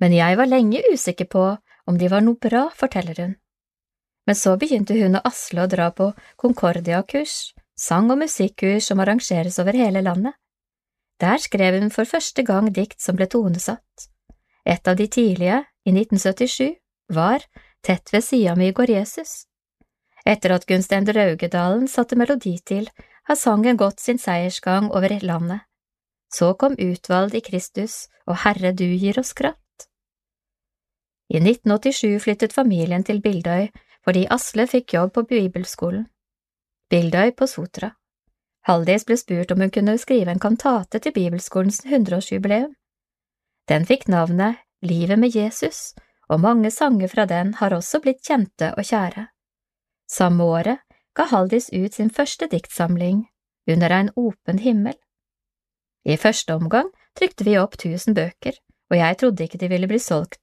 Men 0.00 0.14
jeg 0.14 0.38
var 0.38 0.50
lenge 0.50 0.82
usikker 0.92 1.28
på 1.32 1.44
om 1.86 1.98
de 1.98 2.08
var 2.12 2.24
noe 2.24 2.38
bra, 2.40 2.68
forteller 2.74 3.20
hun. 3.22 3.34
Men 4.26 4.38
så 4.38 4.56
begynte 4.58 4.96
hun 4.98 5.18
og 5.18 5.28
Asle 5.28 5.64
å 5.64 5.70
dra 5.70 5.90
på 5.94 6.10
Concordia-kurs, 6.40 7.54
sang- 7.78 8.10
og 8.10 8.20
musikkurs 8.24 8.88
som 8.90 9.00
arrangeres 9.02 9.58
over 9.62 9.78
hele 9.78 10.02
landet. 10.02 10.34
Der 11.22 11.38
skrev 11.40 11.78
hun 11.80 11.92
for 11.94 12.08
første 12.08 12.42
gang 12.44 12.72
dikt 12.74 13.00
som 13.00 13.16
ble 13.16 13.28
tonesatt. 13.30 14.08
Et 14.66 14.88
av 14.88 14.96
de 14.98 15.06
tidlige, 15.06 15.62
i 15.86 15.92
1977, 15.94 16.74
var 17.14 17.44
Tett 17.86 18.10
ved 18.12 18.24
sida 18.24 18.56
mi 18.58 18.72
går 18.74 18.90
Jesus. 18.90 19.46
Etter 20.26 20.56
at 20.56 20.66
Gunstein 20.66 21.06
Draugedalen 21.06 21.86
satte 21.86 22.18
melodi 22.18 22.56
til, 22.66 22.88
har 23.28 23.38
sangen 23.38 23.78
gått 23.78 24.02
sin 24.02 24.18
seiersgang 24.18 24.90
over 24.90 25.14
landet. 25.22 25.62
Så 26.32 26.54
kom 26.54 26.74
Utvalgt 26.78 27.34
i 27.34 27.40
Kristus 27.40 28.06
og 28.26 28.40
Herre 28.44 28.72
du 28.72 28.84
gir 28.84 29.18
oss 29.18 29.32
kraft. 29.32 29.88
I 31.28 31.38
1987 31.40 32.22
flyttet 32.22 32.52
familien 32.52 33.04
til 33.04 33.20
Bildøy 33.22 33.68
fordi 34.06 34.26
Asle 34.30 34.66
fikk 34.70 34.94
jobb 34.94 35.14
på 35.14 35.24
bibelskolen. 35.26 36.06
Bildøy 36.90 37.32
på 37.34 37.48
Sotra. 37.50 37.90
Haldis 38.66 39.04
ble 39.06 39.16
spurt 39.18 39.50
om 39.50 39.62
hun 39.62 39.72
kunne 39.74 39.96
skrive 39.98 40.30
en 40.30 40.42
kantate 40.42 40.98
til 41.02 41.14
bibelskolens 41.14 41.82
hundreårsjubileum. 41.86 42.74
Den 43.68 43.86
fikk 43.86 44.06
navnet 44.08 44.62
Livet 44.82 45.18
med 45.18 45.34
Jesus, 45.34 45.94
og 46.28 46.40
mange 46.40 46.70
sanger 46.70 47.08
fra 47.08 47.24
den 47.26 47.54
har 47.54 47.74
også 47.74 48.00
blitt 48.04 48.20
kjente 48.26 48.74
og 48.76 48.84
kjære. 48.84 49.26
Samme 50.10 50.44
året 50.44 50.82
ga 51.16 51.26
Haldis 51.30 51.70
ut 51.72 51.94
sin 51.94 52.10
første 52.10 52.46
diktsamling, 52.46 53.26
Under 53.66 53.90
en 53.90 54.10
åpen 54.16 54.58
himmel. 54.58 54.94
I 56.06 56.16
første 56.20 56.54
omgang 56.54 56.92
trykte 57.18 57.44
vi 57.44 57.58
opp 57.58 57.76
tusen 57.82 58.14
bøker, 58.14 58.54
og 58.92 58.98
jeg 59.00 59.18
trodde 59.20 59.46
ikke 59.46 59.58
de 59.58 59.70
ville 59.72 59.90
bli 59.90 59.98
solgt, 59.98 60.38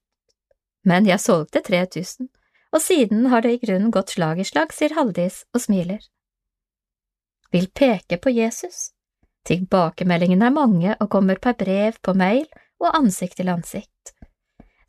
men 0.84 1.06
jeg 1.08 1.22
solgte 1.22 1.62
3000, 1.64 2.28
og 2.74 2.82
siden 2.82 3.30
har 3.32 3.44
det 3.44 3.54
i 3.54 3.60
grunnen 3.62 3.92
gått 3.94 4.12
slag 4.16 4.40
i 4.42 4.44
slag, 4.44 4.74
sier 4.76 4.92
Haldis 4.98 5.44
og 5.54 5.62
smiler. 5.64 6.02
Vil 7.54 7.70
peke 7.70 8.18
på 8.18 8.32
Jesus. 8.34 8.90
Tilbakemeldingene 9.48 10.50
er 10.50 10.56
mange 10.56 10.96
og 10.98 11.10
kommer 11.12 11.40
per 11.40 11.56
brev, 11.56 11.96
på 12.02 12.14
mail 12.18 12.44
og 12.82 12.90
ansikt 12.98 13.38
til 13.40 13.52
ansikt. 13.52 14.12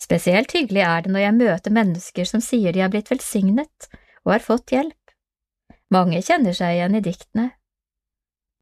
Spesielt 0.02 0.52
hyggelig 0.56 0.84
er 0.84 1.06
det 1.06 1.14
når 1.14 1.24
jeg 1.24 1.38
møter 1.38 1.76
mennesker 1.76 2.28
som 2.28 2.44
sier 2.44 2.76
de 2.76 2.84
har 2.84 2.92
blitt 2.92 3.12
velsignet 3.12 3.88
og 4.26 4.34
har 4.34 4.44
fått 4.44 4.74
hjelp. 4.76 5.00
Mange 5.94 6.20
kjenner 6.26 6.56
seg 6.58 6.76
igjen 6.76 6.98
i 6.98 7.04
diktene. 7.06 7.48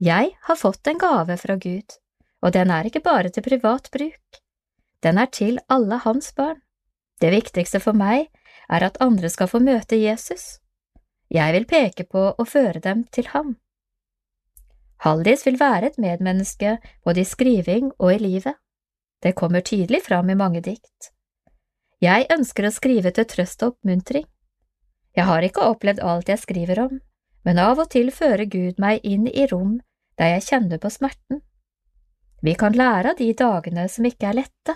Jeg 0.03 0.33
har 0.49 0.59
fått 0.59 0.87
en 0.91 0.99
gave 0.99 1.37
fra 1.39 1.55
Gud, 1.55 1.95
og 2.43 2.51
den 2.51 2.71
er 2.75 2.87
ikke 2.87 3.03
bare 3.03 3.31
til 3.31 3.45
privat 3.45 3.87
bruk. 3.91 4.39
Den 5.03 5.17
er 5.17 5.31
til 5.31 5.59
alle 5.71 5.99
hans 6.03 6.33
barn. 6.35 6.59
Det 7.21 7.31
viktigste 7.31 7.79
for 7.79 7.95
meg 7.95 8.27
er 8.69 8.83
at 8.83 8.99
andre 9.03 9.29
skal 9.31 9.47
få 9.47 9.61
møte 9.63 9.99
Jesus. 9.99 10.59
Jeg 11.31 11.53
vil 11.55 11.65
peke 11.65 12.03
på 12.03 12.23
og 12.31 12.47
føre 12.47 12.83
dem 12.83 13.05
til 13.15 13.29
ham. 13.31 13.55
Haldis 15.03 15.45
vil 15.45 15.59
være 15.59 15.91
et 15.91 15.97
medmenneske 15.99 16.77
både 17.03 17.23
i 17.23 17.27
skriving 17.27 17.91
og 17.99 18.13
i 18.13 18.19
livet. 18.21 18.55
Det 19.23 19.35
kommer 19.35 19.63
tydelig 19.63 20.03
fram 20.03 20.29
i 20.29 20.35
mange 20.39 20.61
dikt. 20.63 21.11
Jeg 22.03 22.27
ønsker 22.31 22.67
å 22.67 22.75
skrive 22.75 23.11
til 23.15 23.27
trøst 23.27 23.63
og 23.63 23.75
oppmuntring. 23.75 24.27
Jeg 25.15 25.27
har 25.29 25.45
ikke 25.45 25.63
opplevd 25.63 26.03
alt 26.03 26.31
jeg 26.31 26.41
skriver 26.41 26.79
om, 26.87 26.99
men 27.45 27.59
av 27.59 27.79
og 27.79 27.91
til 27.91 28.11
fører 28.11 28.47
Gud 28.51 28.79
meg 28.83 29.03
inn 29.07 29.27
i 29.27 29.47
rom 29.51 29.77
der 30.19 30.35
jeg 30.35 30.47
kjenner 30.49 30.79
på 30.79 30.91
smerten. 30.91 31.43
Vi 32.43 32.55
kan 32.59 32.75
lære 32.75 33.13
av 33.13 33.19
de 33.19 33.29
dagene 33.39 33.85
som 33.89 34.05
ikke 34.05 34.27
er 34.29 34.41
lette, 34.41 34.75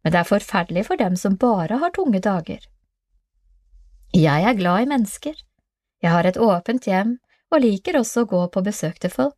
men 0.00 0.14
det 0.14 0.22
er 0.22 0.28
forferdelig 0.28 0.86
for 0.88 0.96
dem 0.96 1.16
som 1.20 1.36
bare 1.36 1.76
har 1.82 1.92
tunge 1.92 2.22
dager. 2.24 2.62
Jeg 4.16 4.46
er 4.48 4.56
glad 4.56 4.86
i 4.86 4.88
mennesker. 4.88 5.34
Jeg 6.02 6.12
har 6.12 6.24
et 6.24 6.38
åpent 6.40 6.86
hjem 6.88 7.18
og 7.52 7.60
liker 7.60 7.98
også 8.00 8.24
å 8.24 8.30
gå 8.30 8.40
på 8.54 8.62
besøk 8.64 9.00
til 9.02 9.12
folk. 9.12 9.36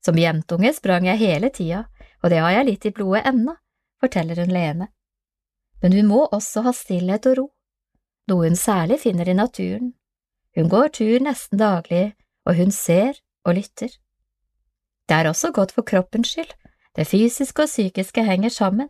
Som 0.00 0.16
jentunge 0.16 0.72
sprang 0.72 1.08
jeg 1.10 1.20
hele 1.20 1.50
tida, 1.50 1.84
og 2.22 2.32
det 2.32 2.40
har 2.40 2.54
jeg 2.54 2.68
litt 2.70 2.86
i 2.88 2.94
blodet 2.96 3.26
ennå, 3.28 3.56
forteller 4.00 4.40
hun 4.40 4.54
leende. 4.54 4.88
Men 5.82 5.92
hun 5.92 6.08
må 6.08 6.22
også 6.32 6.62
ha 6.64 6.72
stillhet 6.72 7.28
og 7.28 7.38
ro, 7.38 7.46
noe 8.30 8.48
hun 8.48 8.56
særlig 8.56 9.02
finner 9.02 9.28
i 9.28 9.36
naturen. 9.36 9.92
Hun 10.56 10.70
går 10.72 10.94
tur 10.96 11.20
nesten 11.20 11.60
daglig, 11.60 12.14
og 12.48 12.56
hun 12.56 12.72
ser 12.72 13.18
og 13.44 13.58
lytter. 13.58 13.90
Det 15.06 15.18
er 15.18 15.28
også 15.28 15.52
godt 15.52 15.74
for 15.76 15.84
kroppens 15.86 16.32
skyld, 16.32 16.54
det 16.96 17.06
fysiske 17.08 17.66
og 17.66 17.70
psykiske 17.70 18.24
henger 18.24 18.52
sammen. 18.52 18.88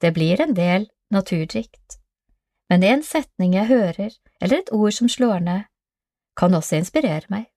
Det 0.00 0.12
blir 0.14 0.40
en 0.40 0.54
del 0.54 0.88
naturdrikt. 1.10 1.98
Men 2.70 2.84
en 2.86 3.02
setning 3.02 3.54
jeg 3.54 3.68
hører, 3.68 4.12
eller 4.40 4.62
et 4.62 4.72
ord 4.72 4.94
som 4.94 5.10
slår 5.10 5.42
ned, 5.44 5.66
kan 6.38 6.54
også 6.54 6.78
inspirere 6.80 7.28
meg. 7.30 7.48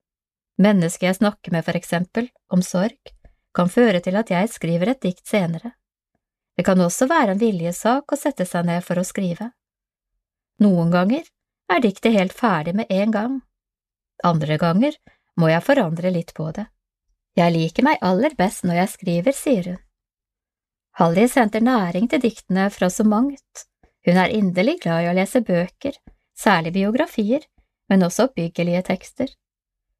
Mennesket 0.58 1.08
jeg 1.08 1.20
snakker 1.20 1.54
med, 1.54 1.66
for 1.66 1.78
eksempel, 1.78 2.30
om 2.50 2.62
sorg, 2.66 3.14
kan 3.56 3.70
føre 3.70 4.02
til 4.06 4.18
at 4.18 4.30
jeg 4.34 4.50
skriver 4.54 4.94
et 4.94 5.02
dikt 5.02 5.26
senere. 5.30 5.74
Det 6.58 6.66
kan 6.66 6.82
også 6.82 7.08
være 7.10 7.36
en 7.36 7.42
viljesak 7.42 8.12
å 8.12 8.18
sette 8.18 8.46
seg 8.46 8.66
ned 8.66 8.86
for 8.86 8.98
å 8.98 9.06
skrive. 9.06 9.52
Noen 10.62 10.90
ganger 10.94 11.26
er 11.70 11.84
diktet 11.84 12.18
helt 12.18 12.34
ferdig 12.34 12.74
med 12.78 12.90
en 12.90 13.14
gang, 13.14 13.36
andre 14.26 14.58
ganger 14.58 14.98
må 15.38 15.52
jeg 15.52 15.66
forandre 15.66 16.12
litt 16.14 16.34
på 16.34 16.50
det. 16.56 16.66
Jeg 17.38 17.54
liker 17.54 17.86
meg 17.86 18.02
aller 18.02 18.34
best 18.38 18.66
når 18.66 18.80
jeg 18.82 18.94
skriver, 18.96 19.36
sier 19.36 19.68
hun. 19.72 19.82
Hallis 20.98 21.36
henter 21.38 21.62
næring 21.62 22.08
til 22.10 22.24
diktene 22.24 22.72
fra 22.74 22.90
så 22.90 23.06
mangt. 23.06 23.68
Hun 24.08 24.18
er 24.18 24.34
inderlig 24.34 24.80
glad 24.82 25.04
i 25.06 25.10
å 25.12 25.14
lese 25.14 25.44
bøker, 25.46 25.94
særlig 26.34 26.74
biografier, 26.80 27.44
men 27.90 28.06
også 28.08 28.26
oppbyggelige 28.28 28.82
tekster. 28.88 29.30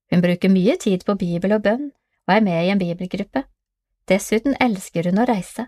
Hun 0.10 0.24
bruker 0.24 0.50
mye 0.50 0.78
tid 0.82 1.06
på 1.06 1.18
bibel 1.20 1.54
og 1.54 1.62
bønn, 1.68 1.92
og 2.28 2.34
er 2.34 2.42
med 2.42 2.66
i 2.66 2.72
en 2.74 2.82
bibelgruppe. 2.82 3.44
Dessuten 4.10 4.56
elsker 4.64 5.12
hun 5.12 5.22
å 5.22 5.28
reise. 5.28 5.68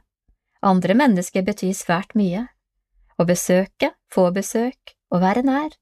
Andre 0.66 0.96
mennesker 0.98 1.46
betyr 1.46 1.76
svært 1.78 2.16
mye. 2.18 2.48
Å 3.20 3.28
besøke, 3.28 3.94
få 4.10 4.30
besøk, 4.36 4.96
og 5.12 5.22
være 5.22 5.46
nær. 5.46 5.76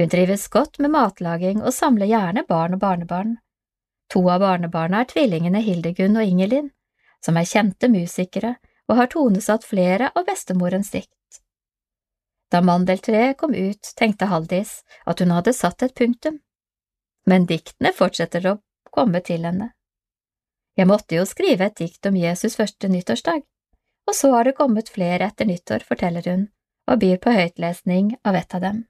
Hun 0.00 0.10
trives 0.10 0.48
godt 0.50 0.80
med 0.82 0.90
matlaging 0.90 1.62
og 1.62 1.74
samler 1.76 2.10
gjerne 2.10 2.42
barn 2.48 2.74
og 2.74 2.82
barnebarn. 2.82 3.36
To 4.12 4.22
av 4.30 4.44
barnebarna 4.44 5.02
er 5.02 5.10
tvillingene 5.10 5.62
Hildegunn 5.64 6.18
og 6.20 6.28
Ingelin, 6.28 6.70
som 7.24 7.36
er 7.40 7.48
kjente 7.48 7.88
musikere 7.88 8.56
og 8.88 8.98
har 9.00 9.10
tonesatt 9.12 9.64
flere 9.64 10.10
av 10.14 10.26
bestemorens 10.28 10.92
dikt. 10.92 11.10
Da 12.52 12.60
mandeltreet 12.60 13.38
kom 13.40 13.54
ut, 13.56 13.94
tenkte 13.96 14.28
Haldis 14.30 14.82
at 15.06 15.20
hun 15.20 15.32
hadde 15.34 15.56
satt 15.56 15.82
et 15.82 15.96
punktum 15.96 16.38
men 17.26 17.46
diktene 17.48 17.92
fortsetter 17.96 18.46
å 18.50 18.58
komme 18.94 19.20
til 19.24 19.44
henne. 19.48 19.72
Jeg 20.76 20.88
måtte 20.90 21.18
jo 21.18 21.26
skrive 21.28 21.68
et 21.68 21.78
dikt 21.78 22.06
om 22.08 22.16
Jesus 22.18 22.56
første 22.58 22.90
nyttårsdag, 22.90 23.44
og 24.04 24.16
så 24.16 24.32
har 24.34 24.48
det 24.48 24.56
kommet 24.58 24.90
flere 24.92 25.28
etter 25.30 25.48
nyttår, 25.48 25.86
forteller 25.86 26.26
hun, 26.28 26.48
og 26.90 27.00
byr 27.00 27.20
på 27.22 27.32
høytlesning 27.32 28.16
av 28.26 28.36
et 28.36 28.56
av 28.56 28.64
dem. 28.64 28.82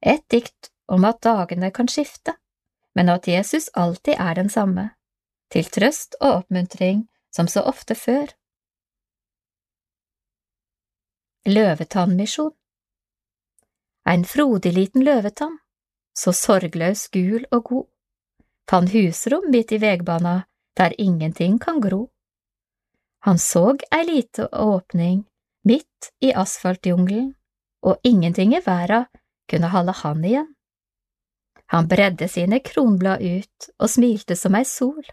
Et 0.00 0.22
dikt 0.30 0.70
om 0.88 1.04
at 1.04 1.20
dagene 1.22 1.70
kan 1.74 1.90
skifte, 1.90 2.36
men 2.94 3.08
at 3.08 3.28
Jesus 3.28 3.68
alltid 3.74 4.14
er 4.18 4.34
den 4.34 4.50
samme, 4.50 4.90
til 5.52 5.64
trøst 5.64 6.16
og 6.20 6.42
oppmuntring 6.42 7.06
som 7.34 7.48
så 7.48 7.64
ofte 7.68 7.94
før. 7.94 8.32
Løvetannmisjon 11.46 12.54
En 14.06 14.24
frodig 14.24 14.72
liten 14.74 15.04
løvetann 15.04 15.58
så 16.14 16.32
sorgløs, 16.32 17.08
gul 17.08 17.44
og 17.50 17.64
god, 17.64 17.86
fant 18.70 18.92
husrom 18.92 19.48
midt 19.50 19.72
i 19.72 19.80
vegbana 19.80 20.42
der 20.76 20.94
ingenting 20.98 21.58
kan 21.60 21.80
gro. 21.80 22.08
Han 23.24 23.38
såg 23.38 23.84
ei 23.92 24.04
lite 24.04 24.48
åpning 24.52 25.24
midt 25.64 26.12
i 26.20 26.32
asfaltjungelen, 26.32 27.34
og 27.82 28.00
ingenting 28.02 28.54
i 28.54 28.62
verda 28.64 29.04
kunne 29.50 29.68
holde 29.68 29.92
han 29.92 30.24
igjen. 30.24 30.48
Han 31.72 31.88
bredde 31.88 32.28
sine 32.28 32.60
kronblad 32.60 33.22
ut 33.22 33.68
og 33.78 33.90
smilte 33.90 34.36
som 34.36 34.56
ei 34.58 34.64
sol, 34.68 35.04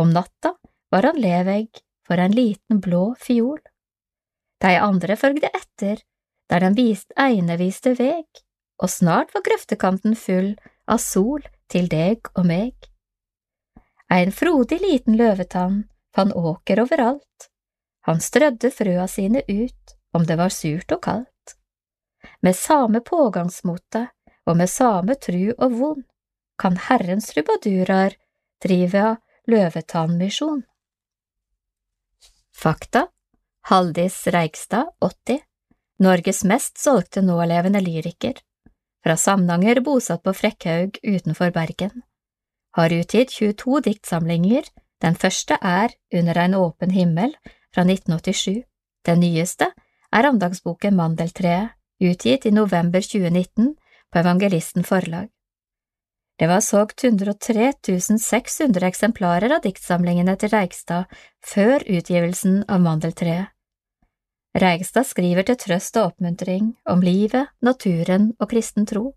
om 0.00 0.12
natta 0.14 0.54
var 0.90 1.10
han 1.10 1.20
levegg 1.20 1.82
for 2.08 2.20
en 2.22 2.32
liten 2.32 2.80
blå 2.80 3.10
fiol. 3.20 3.60
De 4.60 4.76
andre 4.80 5.16
følgde 5.20 5.50
etter, 5.52 6.00
der 6.48 6.64
den 6.64 6.76
vist 6.78 7.12
ene 7.20 7.56
viste 7.60 7.92
veg, 7.98 8.26
og 8.80 8.90
snart 8.90 9.34
var 9.34 9.44
grøftekanten 9.44 10.16
full 10.16 10.54
av 10.88 11.02
sol 11.04 11.44
til 11.70 11.88
deg 11.92 12.32
og 12.34 12.48
meg. 12.48 12.74
En 14.10 14.32
frodig 14.34 14.80
liten 14.82 15.20
løvetann 15.20 15.84
fann 16.16 16.32
åker 16.32 16.80
overalt, 16.82 17.50
han 18.08 18.20
strødde 18.24 18.72
frøa 18.72 19.04
sine 19.08 19.44
ut 19.46 19.94
om 20.16 20.24
det 20.26 20.38
var 20.40 20.50
surt 20.50 20.90
og 20.96 21.02
kaldt. 21.04 21.54
Med 22.40 22.56
same 22.56 23.00
pågangsmote 23.04 24.08
og 24.50 24.58
med 24.58 24.70
same 24.70 25.14
tru 25.22 25.52
og 25.56 25.78
vond 25.78 26.06
kan 26.60 26.76
Herrens 26.88 27.30
trubadurer 27.30 28.16
drive 28.62 29.16
løvetannmisjon. 29.48 30.64
Fakta 32.52 33.06
Haldis 33.70 34.26
Reigstad, 34.26 34.90
80, 35.00 35.40
Norges 36.00 36.44
mest 36.44 36.80
solgte 36.80 37.22
nålevende 37.22 37.80
lyriker 37.84 38.40
fra 39.04 39.16
Samnanger 39.16 39.80
bosatt 39.84 40.22
på 40.24 40.32
Frekkhaug 40.36 40.98
utenfor 41.02 41.52
Bergen. 41.54 42.02
Har 42.76 42.92
utgitt 42.92 43.32
22 43.32 43.80
diktsamlinger, 43.86 44.64
den 45.02 45.16
første 45.16 45.56
er 45.62 45.94
Under 46.12 46.38
en 46.38 46.54
åpen 46.54 46.90
himmel 46.90 47.34
fra 47.74 47.84
1987. 47.86 48.64
Den 49.06 49.20
nyeste 49.20 49.70
er 50.12 50.28
andagsboken 50.28 50.96
Mandeltreet, 50.96 51.72
utgitt 52.00 52.46
i 52.46 52.50
november 52.50 53.00
2019 53.00 53.74
på 54.12 54.18
Evangelisten 54.18 54.84
forlag. 54.84 55.28
Det 56.38 56.46
var 56.46 56.60
solgt 56.60 57.04
103 57.04 57.72
600 58.18 58.86
eksemplarer 58.86 59.52
av 59.52 59.60
diktsamlingene 59.62 60.36
til 60.40 60.48
Reigstad 60.54 61.10
før 61.44 61.84
utgivelsen 61.84 62.62
av 62.68 62.80
Mandeltreet. 62.80 63.50
Reigstad 64.56 65.06
skriver 65.06 65.44
til 65.46 65.58
trøst 65.60 65.98
og 66.00 66.14
oppmuntring 66.14 66.72
om 66.88 67.04
livet, 67.04 67.52
naturen 67.60 68.32
og 68.40 68.50
kristen 68.50 68.88
tro. 68.88 69.12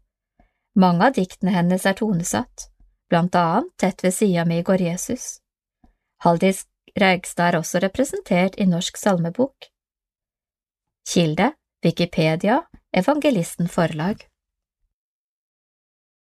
Mange 0.76 1.08
av 1.08 1.16
diktene 1.16 1.54
hennes 1.56 1.86
er 1.88 1.96
tonesatt, 1.98 2.68
blant 3.10 3.36
annet 3.40 3.72
Tett 3.80 4.04
ved 4.04 4.14
sida 4.14 4.44
mi 4.46 4.60
går 4.62 4.84
Jesus. 4.84 5.40
Haldis 6.28 6.66
Reigstad 7.00 7.54
er 7.54 7.60
også 7.62 7.82
representert 7.82 8.60
i 8.60 8.68
Norsk 8.70 9.00
salmebok. 9.00 9.72
Kilde 11.10 11.54
Wikipedia 11.84 12.62
Evangelisten 12.94 13.72
forlag 13.72 14.28